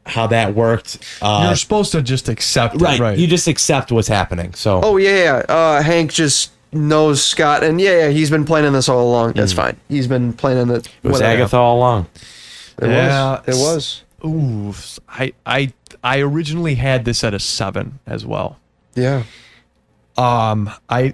how 0.06 0.28
that 0.28 0.54
worked. 0.54 1.00
Uh, 1.22 1.46
you're 1.48 1.56
supposed 1.56 1.92
to 1.94 2.02
just 2.04 2.30
accept 2.30 2.76
it, 2.76 2.82
right, 2.82 3.00
right? 3.00 3.18
you 3.18 3.26
just 3.28 3.48
accept 3.48 3.92
what's 3.92 4.08
happening. 4.08 4.54
So 4.54 4.82
Oh 4.84 4.98
yeah, 4.98 5.16
yeah. 5.24 5.54
Uh, 5.56 5.82
Hank 5.82 6.12
just 6.14 6.52
knows 6.72 7.24
Scott, 7.24 7.64
and 7.64 7.82
yeah, 7.82 8.06
yeah. 8.06 8.10
He's 8.10 8.30
been 8.30 8.46
planning 8.46 8.74
this 8.74 8.88
all 8.88 9.08
along. 9.10 9.34
That's 9.34 9.54
fine. 9.54 9.78
He's 9.88 10.08
been 10.08 10.34
planning 10.34 10.70
it. 10.70 10.86
it 10.88 10.92
was 11.04 11.14
whatever. 11.14 11.34
Agatha 11.34 11.58
all 11.58 11.78
along. 11.80 12.08
It 12.82 12.88
Yeah, 12.90 13.42
was. 13.48 13.48
It 13.48 13.56
was. 13.56 14.04
Ooh, 14.26 14.74
I, 15.08 15.34
I, 15.46 15.74
I 16.04 16.20
originally 16.20 16.76
had 16.76 17.06
this 17.06 17.24
at 17.24 17.34
a 17.34 17.40
seven 17.40 18.00
as 18.06 18.26
well. 18.26 18.58
Yeah. 18.96 19.24
Um, 20.20 20.70
I, 20.90 21.14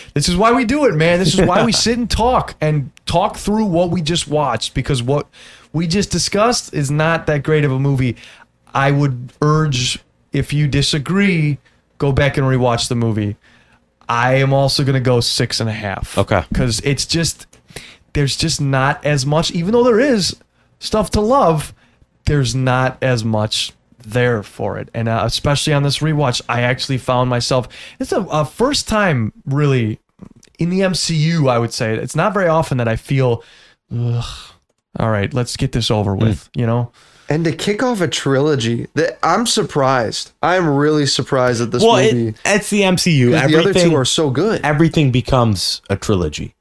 this 0.14 0.30
is 0.30 0.36
why 0.36 0.52
we 0.52 0.64
do 0.64 0.86
it, 0.86 0.94
man. 0.94 1.18
This 1.18 1.38
is 1.38 1.46
why 1.46 1.62
we 1.62 1.72
sit 1.86 1.98
and 1.98 2.10
talk 2.10 2.54
and 2.58 2.90
talk 3.04 3.36
through 3.36 3.66
what 3.66 3.90
we 3.90 4.00
just 4.00 4.26
watched 4.26 4.72
because 4.72 5.02
what 5.02 5.28
we 5.70 5.86
just 5.86 6.10
discussed 6.10 6.72
is 6.72 6.90
not 6.90 7.26
that 7.26 7.42
great 7.42 7.66
of 7.66 7.70
a 7.70 7.78
movie. 7.78 8.16
I 8.72 8.90
would 8.90 9.34
urge 9.42 9.98
if 10.32 10.54
you 10.54 10.68
disagree, 10.68 11.58
go 11.98 12.12
back 12.12 12.38
and 12.38 12.46
rewatch 12.46 12.88
the 12.88 12.94
movie. 12.94 13.36
I 14.08 14.36
am 14.36 14.54
also 14.54 14.82
gonna 14.82 14.98
go 14.98 15.20
six 15.20 15.60
and 15.60 15.68
a 15.68 15.74
half. 15.74 16.16
Okay. 16.16 16.42
because 16.48 16.80
it's 16.80 17.04
just 17.04 17.46
there's 18.14 18.36
just 18.36 18.58
not 18.62 19.04
as 19.04 19.26
much, 19.26 19.50
even 19.50 19.72
though 19.72 19.84
there 19.84 20.00
is 20.00 20.34
stuff 20.78 21.10
to 21.10 21.20
love. 21.20 21.74
There's 22.24 22.54
not 22.54 22.96
as 23.02 23.22
much 23.22 23.72
there 24.02 24.42
for 24.42 24.78
it, 24.78 24.88
and 24.94 25.08
uh, 25.08 25.22
especially 25.24 25.72
on 25.72 25.82
this 25.82 25.98
rewatch, 25.98 26.40
I 26.48 26.62
actually 26.62 26.98
found 26.98 27.30
myself. 27.30 27.68
It's 27.98 28.12
a, 28.12 28.20
a 28.22 28.44
first 28.44 28.88
time 28.88 29.32
really 29.46 29.98
in 30.58 30.70
the 30.70 30.80
MCU. 30.80 31.48
I 31.50 31.58
would 31.58 31.72
say 31.72 31.94
it's 31.94 32.16
not 32.16 32.34
very 32.34 32.48
often 32.48 32.78
that 32.78 32.88
I 32.88 32.96
feel. 32.96 33.42
Ugh, 33.94 34.24
all 34.98 35.10
right, 35.10 35.32
let's 35.34 35.56
get 35.56 35.72
this 35.72 35.90
over 35.90 36.14
with. 36.14 36.48
You 36.54 36.66
know, 36.66 36.92
And 37.28 37.44
to 37.44 37.52
kick 37.52 37.82
off 37.82 38.00
a 38.00 38.08
trilogy, 38.08 38.86
that 38.94 39.18
I'm 39.22 39.46
surprised. 39.46 40.32
I'm 40.42 40.68
really 40.68 41.06
surprised 41.06 41.60
at 41.60 41.70
this 41.70 41.82
Well, 41.82 41.96
movie. 42.02 42.28
it, 42.28 42.36
it's 42.44 42.70
the 42.70 42.82
MCU. 42.82 43.32
'Cause 43.32 43.50
the 43.50 43.58
other 43.60 43.72
two 43.74 43.94
are 43.96 44.04
so 44.04 44.30
good. 44.30 44.60
everything 44.64 45.10
becomes 45.10 45.82
a 45.90 45.96
trilogy. 45.96 46.54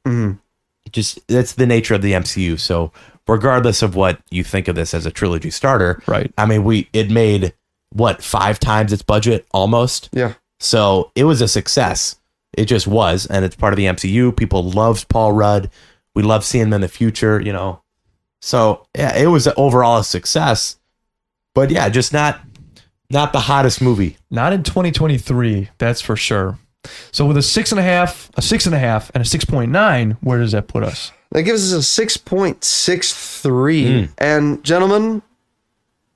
Just 0.91 1.19
that's 1.27 1.53
the 1.53 1.67
nature 1.67 1.93
of 1.93 2.01
the 2.01 2.13
MCU. 2.13 2.57
So 2.59 2.91
regardless 3.29 3.81
of 3.81 3.95
what 3.95 4.19
you 4.29 4.43
think 4.43 4.67
of 4.67 4.75
this 4.75 4.93
as 4.93 5.05
a 5.05 5.11
trilogy 5.11 5.49
starter, 5.51 6.01
Right. 6.07 6.31
I 6.37 6.45
mean, 6.45 6.63
we 6.63 6.89
it 6.93 7.09
made 7.11 7.53
what 7.91 8.21
five 8.23 8.59
times 8.59 8.91
its 8.93 9.01
budget 9.03 9.45
almost. 9.51 10.09
Yeah. 10.11 10.33
So 10.59 11.11
it 11.15 11.23
was 11.23 11.41
a 11.41 11.47
success. 11.47 12.17
It 12.57 12.65
just 12.65 12.87
was, 12.87 13.25
and 13.27 13.45
it's 13.45 13.55
part 13.55 13.73
of 13.73 13.77
the 13.77 13.85
MCU. 13.85 14.35
People 14.35 14.63
loved 14.63 15.07
Paul 15.07 15.31
Rudd. 15.33 15.69
We 16.15 16.23
love 16.23 16.43
seeing 16.43 16.65
him 16.65 16.73
in 16.73 16.81
the 16.81 16.87
future. 16.87 17.39
You 17.39 17.53
know, 17.53 17.81
so 18.41 18.85
yeah, 18.97 19.15
it 19.17 19.27
was 19.27 19.47
overall 19.55 19.99
a 19.99 20.03
success. 20.03 20.77
But 21.55 21.69
yeah, 21.71 21.87
just 21.89 22.11
not 22.11 22.41
not 23.09 23.33
the 23.33 23.39
hottest 23.41 23.81
movie. 23.81 24.17
not 24.29 24.53
in 24.53 24.61
2023, 24.63 25.69
that's 25.77 26.01
for 26.01 26.15
sure. 26.15 26.59
So 27.11 27.25
with 27.25 27.37
a 27.37 27.41
six 27.41 27.71
and 27.71 27.79
a 27.79 27.83
half, 27.83 28.29
a 28.35 28.41
six 28.41 28.65
and 28.65 28.75
a 28.75 28.79
half, 28.79 29.11
and 29.13 29.21
a 29.21 29.25
six 29.25 29.45
point 29.45 29.71
nine, 29.71 30.17
where 30.21 30.39
does 30.39 30.51
that 30.51 30.67
put 30.67 30.83
us? 30.83 31.11
That 31.31 31.43
gives 31.43 31.73
us 31.73 31.99
a 31.99 32.03
6.63. 32.05 34.05
Hmm. 34.07 34.11
And 34.17 34.63
gentlemen, 34.63 35.21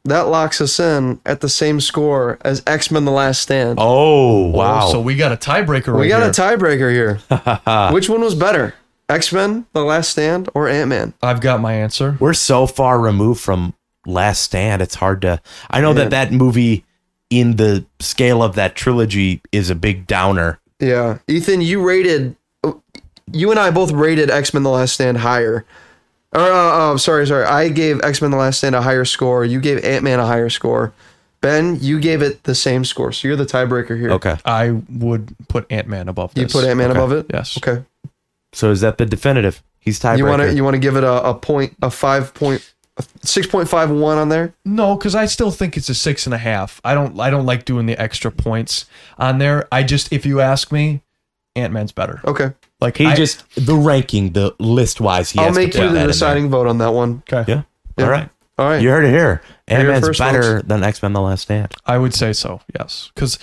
that 0.05 0.28
locks 0.28 0.59
us 0.59 0.80
in 0.80 1.20
at 1.26 1.41
the 1.41 1.49
same 1.49 1.80
score 1.80 2.38
as 2.41 2.61
X-Men 2.68 3.05
The 3.05 3.11
Last 3.11 3.41
Stand. 3.41 3.78
Oh 3.80 4.47
wow! 4.49 4.88
Oh, 4.88 4.91
so 4.91 5.01
we 5.01 5.16
got 5.16 5.32
a 5.32 5.38
tiebreaker 5.38 5.93
right 5.93 5.99
we 6.01 6.07
got 6.09 6.22
here. 6.22 6.30
a 6.30 6.57
tiebreaker 6.57 6.91
here. 6.91 7.89
Which 7.93 8.09
one 8.09 8.22
was 8.22 8.36
better? 8.36 8.74
X-Men 9.09 9.66
The 9.74 9.84
Last 9.84 10.09
Stand 10.09 10.49
or 10.53 10.68
Ant-Man? 10.68 11.14
I've 11.22 11.41
got 11.41 11.61
my 11.61 11.74
answer. 11.74 12.18
we're 12.20 12.34
so 12.34 12.66
far 12.68 12.99
removed 12.99 13.41
from 13.41 13.74
Last 14.05 14.41
Stand. 14.41 14.82
It's 14.82 14.95
hard 14.95 15.22
to. 15.22 15.41
I 15.70 15.82
know 15.82 15.89
Yeah. 15.89 15.95
that 16.05 16.09
that 16.09 16.32
movie, 16.34 16.84
in 17.30 17.55
the 17.57 17.86
scale 17.99 18.41
of 18.43 18.55
that 18.55 18.76
trilogy, 18.76 19.41
is 19.51 19.70
a 19.70 19.76
big 19.76 20.07
downer. 20.07 20.59
Yeah. 20.80 21.20
Ethan, 21.28 21.61
you 21.61 21.82
rated 21.82 22.36
you 23.32 23.51
and 23.51 23.59
I 23.59 23.71
both 23.71 23.91
rated 23.91 24.30
X-Men 24.30 24.63
The 24.63 24.69
Last 24.69 24.93
Stand 24.93 25.17
higher. 25.17 25.65
Or 26.34 26.41
uh, 26.41 26.93
uh, 26.93 26.97
sorry, 26.97 27.28
sorry. 27.28 27.45
I 27.45 27.69
gave 27.69 28.01
X-Men 28.01 28.32
The 28.32 28.38
Last 28.38 28.57
Stand 28.57 28.76
a 28.76 28.82
higher 28.82 29.05
score. 29.05 29.45
You 29.45 29.59
gave 29.61 29.84
Ant-Man 29.84 30.19
a 30.19 30.26
higher 30.26 30.49
score. 30.49 30.93
Ben, 31.41 31.78
you 31.82 31.99
gave 31.99 32.21
it 32.21 32.43
the 32.43 32.55
same 32.55 32.86
score. 32.86 33.11
So 33.11 33.28
you're 33.28 33.38
the 33.38 33.45
tiebreaker 33.45 33.99
here. 33.99 34.11
Okay, 34.11 34.38
I 34.45 34.82
would 34.89 35.36
put 35.49 35.69
Ant 35.69 35.88
Man 35.88 36.07
above 36.07 36.34
this. 36.34 36.41
You 36.41 36.47
put 36.61 36.67
Ant-Man 36.67 36.91
Okay. 36.91 36.99
above 36.99 37.11
it? 37.11 37.26
Yes. 37.34 37.57
Okay. 37.57 37.84
so 38.53 38.71
is 38.71 38.82
that 38.82 38.97
the 38.97 39.05
definitive? 39.05 39.61
He's 39.80 39.99
tiebreaker. 39.99 40.17
You 40.19 40.26
want 40.26 40.41
to 40.41 40.53
you 40.53 40.63
want 40.63 40.76
to 40.76 40.80
give 40.80 40.95
it 40.95 41.03
a, 41.03 41.30
a 41.30 41.34
point 41.34 41.76
a 41.82 41.91
five 41.91 42.34
point 42.34 42.74
six 43.21 43.45
point 43.45 43.67
five 43.67 43.91
one 43.91 44.17
on 44.17 44.30
there? 44.30 44.53
No, 44.63 44.95
because 44.95 45.15
I 45.15 45.26
still 45.26 45.51
think 45.51 45.76
it's 45.76 45.89
a 45.89 45.93
six 45.95 46.26
and 46.26 46.34
a 46.34 46.38
half. 46.38 46.80
I 46.86 46.93
don't. 46.93 47.19
I 47.19 47.30
don't 47.30 47.45
like 47.45 47.65
doing 47.65 47.86
the 47.88 48.01
extra 48.01 48.32
points 48.32 48.86
on 49.17 49.39
there. 49.39 49.67
I 49.69 49.84
just, 49.84 50.13
if 50.13 50.26
you 50.26 50.39
ask 50.39 50.71
me, 50.71 51.01
Ant 51.57 51.74
Man's 51.74 51.91
better. 51.91 52.21
Okay. 52.24 52.53
Like 52.84 52.98
he 52.98 53.08
I- 53.08 53.16
just 53.16 53.44
the 53.56 53.76
ranking, 53.76 54.34
the 54.34 54.54
list 54.60 55.02
wise. 55.02 55.32
He 55.32 55.40
I'll 55.40 55.48
has 55.48 55.56
make 55.56 55.72
put 55.72 55.82
you 55.82 55.90
the 55.90 56.06
deciding 56.06 56.50
vote 56.50 56.68
on 56.68 56.78
that 56.78 56.92
one. 56.94 57.24
Okay. 57.32 57.44
there. 57.44 57.66
Yeah. 57.98 58.06
All 58.06 58.12
right. 58.12 58.30
All 58.60 58.68
right. 58.68 58.82
You 58.82 58.90
heard 58.90 59.06
it 59.06 59.10
here. 59.12 59.42
Here 59.68 59.80
Ant 59.80 59.88
Man's 60.04 60.18
better 60.20 60.58
folks. 60.58 60.68
than 60.68 60.84
X 60.84 61.02
Men: 61.02 61.14
The 61.14 61.22
Last 61.22 61.42
Stand. 61.42 61.74
I 61.86 61.98
would 61.98 62.14
say 62.14 62.34
so. 62.34 62.62
Yes, 62.78 63.10
because 63.16 63.40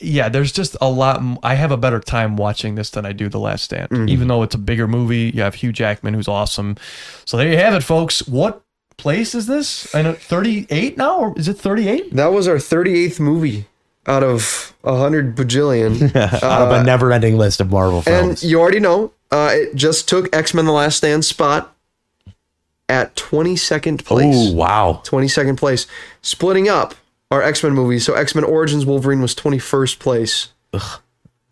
yeah, 0.00 0.28
there's 0.28 0.52
just 0.52 0.76
a 0.80 0.88
lot. 0.88 1.20
I 1.42 1.54
have 1.54 1.70
a 1.70 1.76
better 1.76 1.98
time 2.00 2.36
watching 2.36 2.76
this 2.76 2.90
than 2.90 3.04
I 3.04 3.12
do 3.12 3.28
The 3.28 3.40
Last 3.40 3.64
Stand. 3.64 3.90
Mm-hmm. 3.90 4.08
Even 4.08 4.28
though 4.28 4.42
it's 4.42 4.54
a 4.54 4.58
bigger 4.58 4.86
movie, 4.86 5.32
you 5.34 5.42
have 5.42 5.54
Hugh 5.56 5.72
Jackman, 5.72 6.14
who's 6.14 6.28
awesome. 6.28 6.76
So 7.24 7.36
there 7.36 7.48
you 7.50 7.56
have 7.58 7.74
it, 7.74 7.82
folks. 7.82 8.26
What 8.28 8.62
place 8.96 9.34
is 9.34 9.46
this? 9.46 9.94
I 9.94 10.02
know 10.02 10.12
38 10.14 10.96
now, 10.96 11.18
or 11.18 11.34
is 11.38 11.48
it 11.48 11.54
38? 11.58 12.14
That 12.14 12.32
was 12.32 12.48
our 12.48 12.56
38th 12.56 13.20
movie 13.20 13.66
out 14.06 14.22
of 14.22 14.74
a 14.84 14.96
hundred 14.96 15.34
bajillion. 15.36 16.14
Out 16.42 16.62
of 16.62 16.70
a 16.70 16.84
never 16.84 17.12
ending 17.12 17.36
list 17.38 17.60
of 17.60 17.70
Marvel 17.70 18.04
Uh, 18.06 18.10
and 18.10 18.42
you 18.42 18.60
already 18.60 18.78
know, 18.80 19.12
uh, 19.32 19.50
it 19.52 19.74
just 19.74 20.08
took 20.08 20.34
X-Men 20.34 20.64
The 20.64 20.72
Last 20.72 20.98
Stand 20.98 21.24
spot 21.24 21.74
at 22.88 23.16
22nd 23.16 24.04
place. 24.04 24.34
Oh 24.36 24.52
wow. 24.52 25.02
22nd 25.04 25.56
place. 25.56 25.86
Splitting 26.22 26.68
up 26.68 26.94
our 27.32 27.42
X-Men 27.42 27.72
movies. 27.72 28.04
So 28.04 28.14
X-Men 28.14 28.44
Origins 28.44 28.86
Wolverine 28.86 29.20
was 29.20 29.34
21st 29.34 29.98
place. 29.98 30.48
and 30.72 30.82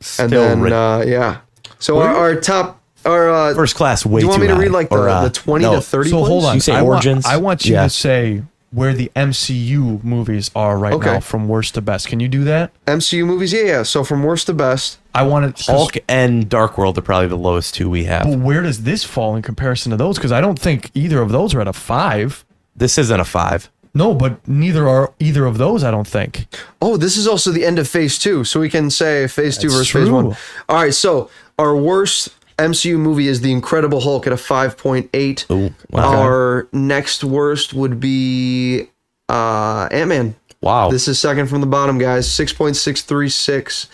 Still 0.01 0.29
then 0.29 0.61
ri- 0.61 0.73
uh, 0.73 1.03
yeah. 1.05 1.41
So 1.81 1.99
our, 1.99 2.15
our 2.15 2.41
top 2.41 2.81
our 3.05 3.29
uh, 3.31 3.55
First 3.55 3.75
class 3.75 4.07
way 4.07 4.21
Do 4.21 4.27
you 4.27 4.31
want 4.31 4.43
me 4.43 4.47
to 4.49 4.55
high. 4.55 4.61
read 4.63 4.71
like 4.71 4.89
the, 4.89 4.97
Or, 4.97 5.09
uh, 5.09 5.25
the 5.25 5.31
twenty 5.31 5.65
no. 5.65 5.75
to 5.75 5.81
thirty? 5.81 6.11
So 6.11 6.25
hold 6.25 6.45
on. 6.45 6.55
You 6.55 6.61
say 6.61 6.73
I 6.75 6.83
want- 6.83 7.05
origins? 7.05 7.27
I 7.27 7.37
want 7.39 7.65
you 7.67 7.75
Yeah. 7.75 7.83
to 7.83 7.91
say 7.91 8.43
where 8.75 8.93
the 8.93 9.11
MCU 9.15 10.03
movies 10.03 10.51
are 10.57 10.77
right 10.77 10.93
Okay. 10.95 11.13
now 11.15 11.21
from 11.21 11.47
worst 11.49 11.75
to 11.75 11.81
best. 11.81 12.09
Can 12.09 12.19
you 12.21 12.29
do 12.29 12.43
that? 12.45 12.73
MCU 12.87 13.25
movies. 13.25 13.53
Yeah, 13.53 13.63
yeah. 13.63 13.83
So 13.85 14.03
from 14.03 14.23
worst 14.25 14.47
to 14.47 14.55
best. 14.55 14.99
I 15.15 15.23
want 15.23 15.57
to. 15.57 15.73
Hulk 15.73 15.97
and 16.09 16.49
Dark 16.49 16.77
World 16.77 16.99
are 16.99 17.03
probably 17.03 17.29
the 17.29 17.37
lowest 17.39 17.75
two 17.75 17.89
we 17.89 18.05
have. 18.05 18.25
But 18.25 18.39
where 18.41 18.63
does 18.63 18.83
this 18.83 19.05
fall 19.05 19.37
in 19.37 19.43
comparison 19.43 19.91
to 19.91 19.97
those? 19.97 20.17
Because 20.17 20.33
I 20.33 20.41
don't 20.41 20.59
think 20.59 20.91
either 20.95 21.21
of 21.23 21.31
those 21.31 21.55
are 21.55 21.61
at 21.61 21.69
a 21.69 21.73
five. 21.73 22.45
This 22.75 22.99
isn't 22.99 23.21
a 23.21 23.25
five. 23.25 23.71
No, 23.97 24.13
but 24.13 24.47
neither 24.49 24.89
are 24.89 25.13
either 25.21 25.47
of 25.47 25.57
those. 25.59 25.85
I 25.85 25.93
don't 25.93 26.09
think. 26.09 26.47
Oh, 26.83 26.97
this 26.97 27.17
is 27.17 27.29
also 27.29 27.53
the 27.53 27.65
end 27.65 27.79
of 27.79 27.87
phase 27.87 28.19
two, 28.19 28.43
so 28.43 28.59
we 28.59 28.69
can 28.69 28.91
say 28.91 29.29
phase 29.29 29.57
two 29.57 29.69
That's 29.69 29.79
versus 29.89 29.91
phase 29.93 30.11
one. 30.11 30.37
All 30.69 30.83
right, 30.83 30.93
so 30.93 31.31
our 31.61 31.77
worst 31.77 32.31
MCU 32.59 32.97
movie 32.99 33.29
is 33.29 33.41
The 33.41 33.53
Incredible 33.53 34.01
Hulk 34.01 34.27
at 34.27 34.33
a 34.33 34.37
five 34.37 34.77
point 34.77 35.11
eight. 35.15 35.47
Ooh, 35.51 35.75
wow. 35.91 36.21
Our 36.23 36.69
next 36.73 37.25
worst 37.25 37.75
would 37.75 37.99
be 38.01 38.89
uh, 39.29 39.89
Ant 39.91 40.09
Man. 40.09 40.35
Wow. 40.61 40.91
This 40.91 41.09
is 41.09 41.19
second 41.19 41.49
from 41.49 41.61
the 41.61 41.67
bottom, 41.67 41.99
guys. 41.99 42.31
Six 42.31 42.53
point 42.53 42.77
six 42.77 43.03
three 43.03 43.29
six. 43.29 43.89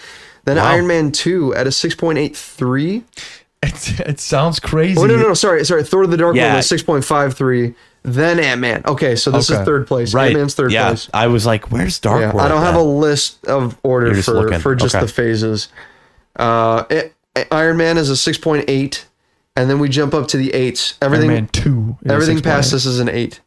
Then 0.45 0.57
Wow. 0.57 0.67
Iron 0.73 0.87
Man 0.87 1.13
two 1.13 1.55
at 1.55 1.67
a 1.67 1.73
six 1.73 1.95
point 1.95 2.19
eight 2.19 2.37
three. 2.37 3.05
It, 3.63 4.01
it 4.01 4.21
sounds 4.21 4.59
crazy. 4.59 4.99
Oh 4.99 5.05
no, 5.05 5.17
no, 5.17 5.29
no, 5.29 5.35
sorry, 5.35 5.65
sorry. 5.67 5.85
Thor: 5.85 6.07
The 6.07 6.17
Dark 6.17 6.35
Yeah. 6.35 6.45
World 6.47 6.59
at 6.59 6.65
six 6.65 6.83
point 6.83 7.05
five 7.05 7.35
three. 7.35 7.75
Then 8.03 8.41
Ant 8.41 8.59
Man. 8.61 8.83
Okay, 8.87 9.17
so 9.17 9.31
this 9.31 9.51
Okay. 9.51 9.61
is 9.61 9.67
third 9.67 9.87
place. 9.87 10.15
right. 10.15 10.29
Ant 10.29 10.39
Man's 10.39 10.55
third 10.55 10.73
yeah. 10.73 10.87
place. 10.89 11.11
I 11.13 11.27
was 11.27 11.45
like, 11.45 11.71
where's 11.71 11.99
Dark 11.99 12.21
Yeah, 12.23 12.29
World? 12.33 12.41
I 12.41 12.49
don't 12.49 12.63
have 12.63 12.77
at? 12.77 12.81
a 12.81 12.83
list 12.83 13.45
of 13.47 13.79
order 13.83 14.07
You're 14.07 14.15
just 14.15 14.27
for 14.29 14.35
looking. 14.35 14.61
for 14.61 14.75
just 14.75 14.95
Okay. 14.95 15.05
the 15.05 15.13
phases. 15.13 15.69
Uh, 16.37 16.85
it- 16.89 17.13
Iron 17.51 17.77
Man 17.77 17.97
is 17.99 18.11
a 18.11 18.17
six 18.17 18.39
point 18.39 18.65
eight, 18.69 19.07
and 19.57 19.69
then 19.71 19.79
we 19.79 19.89
jump 19.89 20.15
up 20.15 20.29
to 20.29 20.37
the 20.37 20.53
eights. 20.53 20.95
Iron 21.01 21.13
Everything 21.13 21.29
Man 21.29 21.49
two. 21.49 21.97
is 22.03 22.11
everything 22.13 22.39
6.8. 22.39 22.43
past 22.43 22.73
this 22.73 22.87
is 22.87 23.01
an 23.01 23.09
eight. 23.09 23.41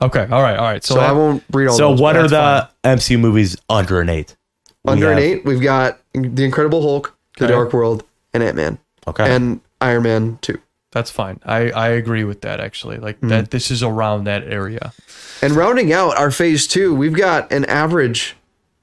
Okay. 0.00 0.26
All 0.30 0.42
right. 0.42 0.56
All 0.56 0.64
right. 0.64 0.82
So, 0.84 0.94
So 0.94 1.00
I 1.00 1.12
won't 1.12 1.44
read 1.52 1.68
all. 1.68 1.76
So 1.76 1.90
those, 1.90 2.00
what 2.00 2.14
but 2.14 2.24
are 2.24 2.28
that's 2.28 2.68
the 2.72 2.88
fine. 2.88 2.98
MCU 2.98 3.20
movies 3.20 3.56
under 3.68 4.00
an 4.00 4.08
eight? 4.08 4.36
We 4.84 4.92
under 4.92 5.12
an 5.12 5.18
have- 5.18 5.24
eight? 5.24 5.44
We've 5.44 5.62
got 5.62 6.00
the 6.12 6.44
Incredible 6.44 6.82
Hulk, 6.82 7.16
The 7.38 7.44
Okay. 7.44 7.52
Dark 7.54 7.72
World, 7.72 8.04
and 8.34 8.42
Ant 8.42 8.56
Man, 8.56 8.78
Okay. 9.06 9.32
and 9.34 9.60
Iron 9.80 10.02
Man 10.02 10.38
two. 10.42 10.60
That's 10.90 11.10
fine. 11.10 11.40
I, 11.46 11.70
I 11.70 11.88
agree 11.90 12.24
with 12.24 12.42
that 12.42 12.60
actually. 12.60 12.98
Like 12.98 13.18
that 13.20 13.26
mm-hmm. 13.44 13.44
this 13.50 13.70
is 13.70 13.82
around 13.82 14.24
that 14.24 14.42
area. 14.44 14.92
And 15.40 15.54
rounding 15.54 15.92
out 15.92 16.18
our 16.18 16.30
phase 16.30 16.66
two, 16.66 16.94
we've 16.94 17.14
got 17.14 17.50
an 17.50 17.64
average 17.64 18.36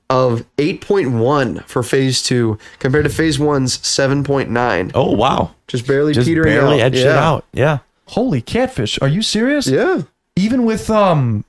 of 0.09 0.43
8.1 0.57 1.63
for 1.65 1.83
phase 1.83 2.23
two 2.23 2.57
compared 2.79 3.03
to 3.05 3.09
phase 3.09 3.37
one's 3.39 3.77
7.9. 3.77 4.91
oh 4.95 5.11
wow. 5.11 5.51
Just 5.67 5.85
barely 5.87 6.13
Just 6.13 6.27
petering 6.27 6.53
barely 6.55 6.81
out. 6.81 6.85
edged 6.87 6.97
yeah. 6.97 7.03
it 7.03 7.07
out. 7.17 7.45
Yeah. 7.53 7.77
Holy 8.07 8.41
catfish. 8.41 8.99
Are 9.01 9.07
you 9.07 9.21
serious? 9.21 9.67
Yeah. 9.67 10.01
Even 10.35 10.65
with 10.65 10.89
um 10.89 11.45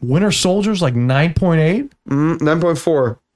Winter 0.00 0.30
Soldiers 0.30 0.80
like 0.82 0.94
9.8? 0.94 1.90
Mm, 2.08 2.38
9.4. 2.38 2.86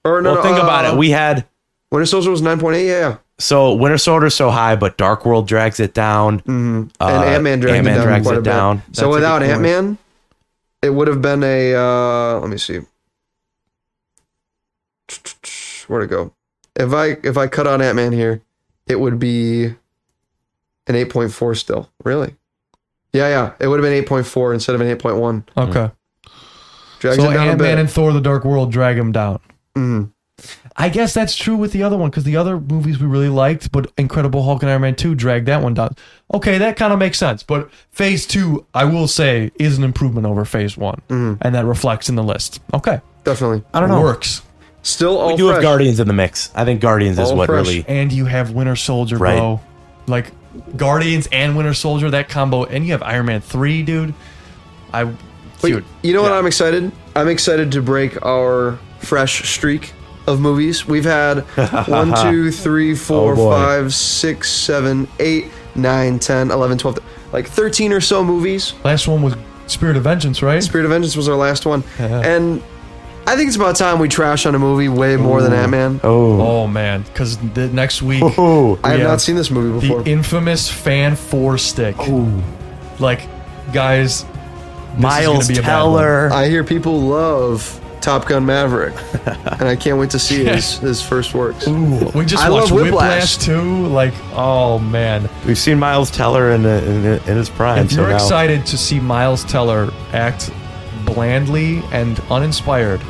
Or 0.05 0.23
no, 0.23 0.33
Well, 0.33 0.35
no, 0.37 0.43
think 0.43 0.59
about 0.59 0.85
uh, 0.85 0.93
it. 0.93 0.97
We 0.99 1.11
had 1.11 1.45
Winter 1.91 2.07
Soldier 2.07 2.31
was 2.31 2.43
9.8, 2.43 2.87
yeah. 2.87 2.93
yeah. 2.93 3.17
so 3.39 3.75
Winter 3.75 3.99
Soldier's 3.99 4.35
so 4.35 4.51
high, 4.51 4.77
but 4.77 4.97
Dark 4.99 5.25
World 5.27 5.49
drags 5.49 5.81
it 5.81 5.93
down. 5.95 6.41
Mm-hmm. 6.41 6.83
Uh, 7.01 7.07
and 7.09 7.25
Ant 7.25 7.43
Man 7.43 7.61
dragged 7.61 7.77
Ant-Man 7.79 7.95
it 7.95 7.97
down 7.97 8.07
drags 8.07 8.27
quite 8.27 8.35
it 8.35 8.39
a 8.39 8.43
bit. 8.43 8.51
down. 8.51 8.83
So 8.93 9.09
without 9.09 9.39
good. 9.41 9.51
Ant 9.51 9.63
Man, 9.63 9.99
it 10.83 10.91
would 10.91 11.09
have 11.09 11.21
been 11.23 11.43
a. 11.43 11.75
Uh, 11.75 12.39
let 12.41 12.51
me 12.51 12.59
see. 12.59 12.81
Where'd 15.89 16.05
it 16.05 16.15
go? 16.15 16.33
If 16.77 16.93
I 16.93 17.17
if 17.25 17.37
I 17.37 17.47
cut 17.49 17.67
on 17.67 17.83
Ant 17.83 17.97
Man 17.97 18.13
here, 18.13 18.43
it 18.87 19.01
would 19.01 19.19
be 19.19 19.65
an 19.65 20.95
eight 20.95 21.11
point 21.11 21.33
four 21.33 21.55
still. 21.55 21.91
Really? 22.05 22.37
Yeah, 23.13 23.29
yeah. 23.29 23.53
It 23.59 23.69
would 23.69 23.81
have 23.81 23.85
been 23.85 23.95
eight 23.95 24.07
point 24.07 24.27
four 24.27 24.53
instead 24.55 24.75
of 24.75 24.81
an 24.81 24.87
eight 24.87 24.99
point 25.01 25.17
one. 25.17 25.45
Okay. 25.57 25.91
Drags 27.01 27.17
so 27.17 27.33
down 27.33 27.49
Ant 27.49 27.61
a 27.61 27.63
Man 27.63 27.79
and 27.79 27.91
Thor 27.91 28.13
the 28.13 28.21
Dark 28.21 28.45
World 28.45 28.71
drag 28.71 28.97
him 28.97 29.13
down. 29.13 29.41
Mhm. 29.77 30.13
I 30.81 30.89
guess 30.89 31.13
that's 31.13 31.35
true 31.35 31.57
with 31.57 31.73
the 31.73 31.83
other 31.83 31.97
one 31.97 32.09
because 32.11 32.23
the 32.23 32.37
other 32.37 32.61
movies 32.61 33.01
we 33.01 33.07
really 33.09 33.29
liked, 33.29 33.73
but 33.73 33.91
Incredible 33.99 34.45
Hulk 34.45 34.63
and 34.63 34.71
Iron 34.71 34.83
Man 34.83 34.95
2 34.95 35.17
dragged 35.17 35.47
that 35.47 35.61
one 35.61 35.75
down. 35.75 35.97
Okay, 36.33 36.59
that 36.59 36.77
kind 36.77 36.93
of 36.93 37.01
makes 37.01 37.19
sense. 37.19 37.43
But 37.43 37.69
phase 37.91 38.25
two, 38.25 38.65
I 38.73 38.85
will 38.85 39.09
say, 39.09 39.51
is 39.59 39.77
an 39.77 39.83
improvement 39.83 40.27
over 40.27 40.45
phase 40.45 40.77
one. 40.77 41.03
Mm-hmm. 41.09 41.43
And 41.43 41.55
that 41.57 41.65
reflects 41.65 42.09
in 42.09 42.15
the 42.15 42.23
list. 42.23 42.61
Okay. 42.73 43.01
Definitely. 43.25 43.65
I 43.75 43.81
don't 43.81 43.89
know. 43.89 44.01
Works. 44.01 44.43
Still 44.89 45.19
all 45.19 45.31
We 45.33 45.37
do 45.37 45.49
have. 45.49 45.61
Guardians 45.63 46.01
in 46.01 46.07
the 46.09 46.15
mix. 46.15 46.51
I 46.55 46.65
think 46.65 46.81
Guardians 46.81 47.19
is 47.19 47.31
All 47.31 47.37
what 47.37 47.47
fresh. 47.47 47.67
really. 47.67 47.85
And 47.87 48.13
you 48.13 48.25
have 48.25 48.53
Winter 48.53 48.77
Soldier, 48.77 49.19
Right. 49.19 49.37
bro. 49.37 49.61
Like 50.07 50.33
Guardians 50.77 51.29
and 51.31 51.57
Winter 51.57 51.75
Soldier, 51.75 52.11
that 52.11 52.29
combo. 52.29 52.65
And 52.65 52.85
you 52.87 52.93
have 52.93 53.03
Iron 53.03 53.27
Man 53.27 53.41
3, 53.41 53.83
dude. 53.83 54.15
I. 54.93 55.05
But 55.61 55.69
Dude. 55.69 55.85
you 56.03 56.13
know 56.15 56.23
what. 56.23 56.33
I'm 56.33 56.47
excited? 56.47 56.91
I'm 57.17 57.29
excited 57.29 57.73
to 57.73 57.83
break 57.83 58.25
our 58.25 58.79
fresh 59.01 59.43
streak 59.53 59.93
of 60.29 60.41
movies. 60.41 60.87
We've 60.87 61.05
had 61.05 61.41
one, 61.89 62.15
two, 62.23 62.51
three, 62.53 62.95
four, 62.95 63.33
Oh, 63.33 63.37
boy. 63.37 63.51
five, 63.53 63.93
six, 63.95 64.51
seven, 64.53 65.09
eight, 65.19 65.47
nine, 65.75 66.19
10, 66.21 66.51
11, 66.53 66.79
12, 66.79 66.99
like 67.33 67.49
13 67.49 67.93
or 67.93 68.01
so 68.01 68.23
movies. 68.25 68.73
Last 68.85 69.09
one 69.09 69.21
was 69.23 69.35
Spirit 69.67 69.97
of 69.97 70.05
Vengeance, 70.05 70.43
right? 70.43 70.63
Spirit 70.63 70.85
of 70.85 70.91
Vengeance 70.93 71.17
was 71.17 71.29
our 71.29 71.37
last 71.37 71.67
one. 71.67 71.83
And 71.99 72.63
I 73.29 73.37
think 73.37 73.49
it's 73.49 73.57
about 73.57 73.77
time 73.77 73.99
we 73.99 74.09
trash 74.09 74.47
on 74.47 74.55
a 74.55 74.59
movie 74.59 74.89
way 74.89 75.19
more 75.19 75.43
than 75.43 75.53
Ant 75.53 75.71
Man. 75.71 76.01
Oh. 76.03 76.41
Oh, 76.41 76.67
man. 76.67 77.03
Because 77.03 77.37
the 77.53 77.69
next 77.69 78.01
week. 78.01 78.23
Oh. 78.25 78.81
I 78.83 78.93
have 78.93 79.01
yeah. 79.01 79.07
not 79.07 79.21
seen 79.21 79.37
this 79.37 79.51
movie 79.51 79.87
before. 79.87 80.03
the 80.03 80.11
infamous 80.11 80.71
fan 80.71 81.15
four 81.15 81.59
stick. 81.59 81.95
Like, 82.99 83.29
guys, 83.71 84.23
this 84.23 84.33
is 84.97 85.03
Miles 85.03 85.47
gonna 85.47 85.47
be 85.49 85.59
a 85.59 85.63
bad 85.63 85.83
one. 85.83 86.01
Teller. 86.01 86.31
I 86.33 86.49
hear 86.49 86.65
people 86.65 87.03
love 87.03 87.79
Top 88.01 88.25
Gun 88.25 88.47
Maverick, 88.47 88.95
and 89.27 89.69
I 89.69 89.77
can't 89.77 89.99
wait 89.99 90.09
to 90.13 90.19
see 90.19 90.47
his, 90.47 90.79
his 90.79 91.03
first 91.03 91.35
works. 91.35 91.67
We 91.67 92.25
just 92.25 92.43
I 92.43 92.49
watched 92.49 92.71
love 92.71 92.81
Whiplash. 92.81 93.37
Whiplash. 93.37 93.37
too. 93.37 93.87
Like, 93.89 94.15
oh 94.33 94.79
man! 94.79 95.29
We've 95.47 95.59
seen 95.59 95.79
Miles 95.79 96.11
Teller 96.11 96.53
in, 96.53 96.65
in, 96.65 97.05
in 97.05 97.21
his 97.37 97.51
prime. 97.51 97.85
If 97.85 97.93
so 97.93 98.01
you're 98.01 98.09
now, 98.09 98.17
excited 98.17 98.65
to 98.65 98.79
see 98.79 98.99
Miles 99.01 99.45
Teller 99.45 99.91
act 100.15 100.51
blandly 101.05 101.83
and 101.93 102.19
uninspired, 102.31 103.03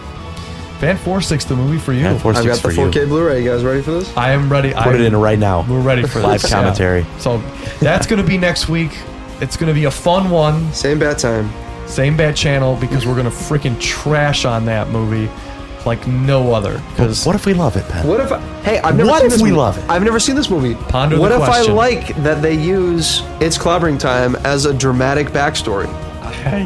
Fan 0.81 0.97
Four 0.97 1.20
Six, 1.20 1.45
the 1.45 1.57
movie 1.57 1.79
for 1.79 1.93
you. 1.93 2.05
Fan 2.05 2.18
Four 2.18 2.35
I've 2.35 2.45
got 2.47 2.57
Sticks 2.59 2.76
the 2.76 2.83
for 2.83 2.89
4K 2.91 2.95
you. 3.03 3.07
Blu-ray. 3.07 3.43
You 3.43 3.51
guys 3.51 3.64
ready 3.64 3.83
for 3.83 3.91
this? 3.93 4.16
I 4.16 4.31
am 4.33 4.51
ready. 4.51 4.72
Put 4.72 4.95
it 4.95 5.01
in 5.01 5.16
right 5.16 5.39
now. 5.39 5.66
We're 5.68 5.81
ready 5.81 6.07
for 6.07 6.20
Live 6.20 6.41
this, 6.43 6.51
yeah. 6.51 6.57
commentary. 6.59 7.07
So 7.18 7.39
that's 7.81 8.07
gonna 8.07 8.22
be 8.22 8.39
next 8.39 8.68
week. 8.68 8.97
It's 9.41 9.57
gonna 9.57 9.74
be 9.74 9.85
a 9.85 9.91
fun 9.91 10.31
one. 10.31 10.72
Same 10.72 10.99
bad 10.99 11.18
time. 11.18 11.51
Same 11.87 12.16
bad 12.16 12.37
channel 12.37 12.76
because 12.76 13.07
we're 13.07 13.16
gonna 13.16 13.31
freaking 13.31 13.81
trash 13.81 14.45
on 14.45 14.64
that 14.66 14.89
movie 14.91 15.29
like 15.87 16.07
no 16.07 16.53
other. 16.53 16.81
Because 16.91 17.24
What 17.24 17.35
if 17.35 17.47
we 17.47 17.55
love 17.55 17.76
it, 17.76 17.89
Penn? 17.89 18.07
What 18.07 18.20
if? 18.20 18.31
I, 18.31 18.39
hey, 18.62 18.79
I've 18.81 18.97
never 18.97 19.09
What 19.11 19.18
seen 19.18 19.26
if 19.26 19.33
this 19.33 19.43
we 19.43 19.49
movie. 19.51 19.59
love 19.61 19.79
it? 19.79 19.85
I've 19.89 20.03
never 20.05 20.20
seen 20.20 20.37
this 20.37 20.51
movie. 20.51 20.74
Ponder 20.74 21.16
the 21.16 21.20
what 21.22 21.33
if 21.33 21.39
question. 21.39 21.72
I 21.72 21.74
like 21.74 22.14
that 22.22 22.43
they 22.43 22.55
use 22.55 23.22
it's 23.41 23.57
clobbering 23.59 23.99
time 23.99 24.37
as 24.45 24.64
a 24.66 24.74
dramatic 24.74 25.29
backstory? 25.29 25.87
I, 26.22 26.61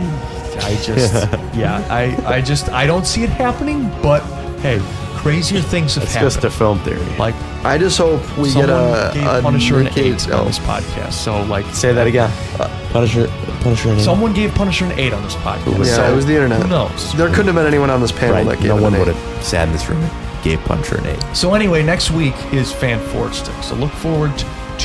I 0.59 0.77
just, 0.83 1.15
yeah, 1.55 1.85
I, 1.91 2.17
I 2.37 2.41
just, 2.41 2.69
I 2.71 2.87
don't 2.87 3.07
see 3.07 3.23
it 3.25 3.31
happening. 3.31 3.89
But 4.03 4.21
hey, 4.61 4.81
crazier 5.17 5.61
things 5.61 5.95
have 5.95 6.05
happened. 6.05 6.05
It's 6.05 6.13
happened. 6.15 6.33
just 6.33 6.45
a 6.45 6.51
film 6.51 6.79
theory. 6.81 7.05
like 7.19 7.35
I 7.65 7.79
just 7.79 7.97
hope 7.99 8.21
we 8.39 8.51
someone 8.51 8.69
get 8.69 8.77
a, 8.77 9.11
gave 9.15 9.27
a 9.27 9.41
Punisher 9.43 9.79
an 9.79 9.85
Nick 9.85 9.97
eight 9.97 10.19
Cage- 10.19 10.31
on 10.31 10.47
this 10.47 10.59
podcast. 10.61 11.13
So 11.13 11.43
like, 11.45 11.65
Say 11.75 11.93
that 11.93 12.07
again. 12.07 12.31
Uh, 12.59 12.69
Punisher. 12.93 13.29
Punisher. 13.61 13.91
and- 13.91 14.01
someone 14.01 14.33
gave 14.35 14.53
Punisher 14.55 14.85
an 14.87 14.93
eight 14.99 15.13
on 15.13 15.23
this 15.23 15.35
podcast. 15.37 15.79
Yeah, 15.79 15.97
so 15.97 16.13
it 16.13 16.17
was 16.17 16.27
the 16.27 16.35
internet. 16.35 16.61
Who 16.63 16.69
knows? 16.69 17.13
There 17.15 17.29
couldn't 17.29 17.47
have 17.47 17.55
been 17.55 17.67
anyone 17.67 17.91
on 17.91 18.01
this 18.01 18.13
panel 18.13 18.35
Right. 18.37 18.47
that 18.49 18.59
gave 18.59 18.69
No 18.69 18.79
it 18.79 18.83
one 18.83 18.95
an 18.95 19.01
would 19.01 19.09
eight. 19.09 19.15
have 19.17 19.45
sat 19.45 19.69
in 19.69 19.73
this 19.73 19.89
room 19.89 20.03
and 20.03 20.43
gave 20.45 20.59
Punisher 20.61 20.99
an 20.99 21.07
eight. 21.07 21.23
So 21.37 21.55
anyway, 21.55 21.83
next 21.85 22.11
week 22.11 22.35
is 22.53 22.73
Fan 22.73 22.99
Forge 23.11 23.35
Stick. 23.35 23.55
So 23.63 23.77
look 23.77 23.93
forward 23.93 24.37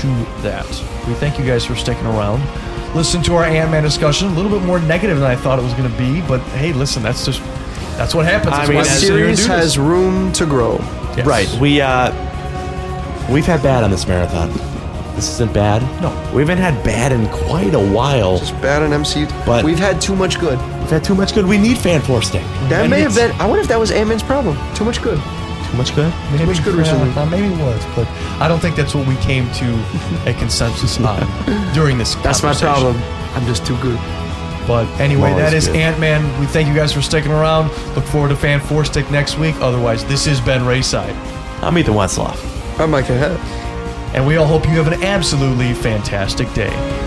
to 0.01 0.07
that. 0.41 0.65
We 1.07 1.13
thank 1.15 1.37
you 1.39 1.45
guys 1.45 1.65
for 1.65 1.75
sticking 1.75 2.05
around. 2.05 2.41
Listen 2.95 3.21
to 3.23 3.35
our 3.35 3.43
Ant-Man 3.43 3.83
discussion. 3.83 4.27
A 4.29 4.31
little 4.33 4.51
bit 4.51 4.65
more 4.65 4.79
negative 4.79 5.19
than 5.19 5.29
I 5.29 5.35
thought 5.35 5.59
it 5.59 5.63
was 5.63 5.73
going 5.73 5.91
to 5.91 5.97
be, 5.97 6.21
but 6.21 6.39
hey, 6.57 6.73
listen, 6.73 7.03
that's 7.03 7.25
just 7.25 7.41
that's 7.97 8.13
what 8.15 8.25
happens. 8.25 8.53
I 8.53 8.65
That's 8.65 8.69
mean, 8.69 8.77
The 8.77 8.83
we 8.83 8.89
as 8.89 8.99
sit 8.99 9.13
here 9.17 9.27
and 9.27 9.37
series 9.37 9.47
has 9.47 9.77
room 9.79 10.31
to 10.33 10.45
grow. 10.45 10.77
Yes. 11.17 11.25
Right. 11.25 11.49
We 11.59 11.81
uh 11.81 12.11
we've 13.31 13.45
had 13.45 13.61
bad 13.63 13.83
on 13.83 13.91
this 13.91 14.07
marathon. 14.07 14.51
This 15.15 15.31
isn't 15.31 15.51
bad. 15.51 15.81
No. 15.99 16.09
We 16.31 16.41
haven't 16.43 16.59
had 16.59 16.83
bad 16.83 17.11
in 17.11 17.27
quite 17.29 17.73
a 17.73 17.79
while. 17.79 18.37
Just 18.37 18.53
bad 18.61 18.83
on 18.83 18.91
MCU. 18.91 19.27
But- 19.47 19.65
we've 19.65 19.79
had 19.79 19.99
too 19.99 20.15
much 20.15 20.39
good. 20.39 20.59
We've 20.79 20.91
had 20.91 21.03
too 21.03 21.15
much 21.15 21.33
good. 21.33 21.45
We 21.45 21.57
need 21.57 21.77
fan 21.79 22.01
force 22.01 22.27
stick. 22.27 22.43
That 22.69 22.81
And 22.83 22.91
may 22.91 23.01
have 23.01 23.15
been. 23.15 23.31
I 23.41 23.47
wonder 23.47 23.61
if 23.61 23.67
that 23.69 23.79
was 23.79 23.89
Ant 23.91 24.09
Man's 24.09 24.21
problem. 24.23 24.55
Too 24.75 24.85
much 24.85 25.01
good. 25.01 25.17
Too 25.71 25.77
much 25.77 25.95
good. 25.95 26.13
Maybe, 26.31 26.45
much 26.45 26.63
good 26.63 26.73
yeah, 26.75 26.79
recently. 26.79 27.09
uh, 27.11 27.25
maybe 27.25 27.53
it 27.53 27.59
was, 27.59 27.83
but 27.95 28.07
I 28.41 28.47
don't 28.47 28.59
think 28.59 28.75
that's 28.75 28.95
what 28.95 29.07
we 29.07 29.15
came 29.17 29.51
to 29.53 30.29
a 30.29 30.33
consensus 30.39 30.99
on 30.99 31.19
during 31.73 31.97
this. 31.97 32.15
That's 32.15 32.43
my 32.43 32.53
problem. 32.53 32.95
I'm 33.35 33.45
just 33.45 33.65
too 33.65 33.77
good. 33.81 33.99
But 34.67 34.85
anyway, 34.99 35.33
that's 35.33 35.67
good. 35.67 35.75
Ant 35.77 35.99
Man. 35.99 36.39
We 36.39 36.45
thank 36.45 36.67
you 36.67 36.73
guys 36.73 36.91
for 36.91 37.01
sticking 37.01 37.31
around. 37.31 37.67
Look 37.95 38.05
forward 38.05 38.29
to 38.29 38.35
Fan 38.35 38.59
Four 38.59 38.83
Stick 38.85 39.09
next 39.11 39.37
week. 39.37 39.55
Otherwise, 39.61 40.03
this 40.05 40.27
is 40.27 40.41
Ben 40.41 40.61
Rayside. 40.61 41.15
I'm 41.63 41.77
Ethan 41.77 41.93
Westloff. 41.93 42.37
I'm 42.79 42.91
Micah 42.91 43.17
Head. 43.17 43.37
And 44.13 44.25
we 44.25 44.37
all 44.37 44.45
hope 44.47 44.65
you 44.65 44.71
have 44.71 44.87
an 44.87 45.03
absolutely 45.03 45.73
fantastic 45.73 46.51
day. 46.53 47.06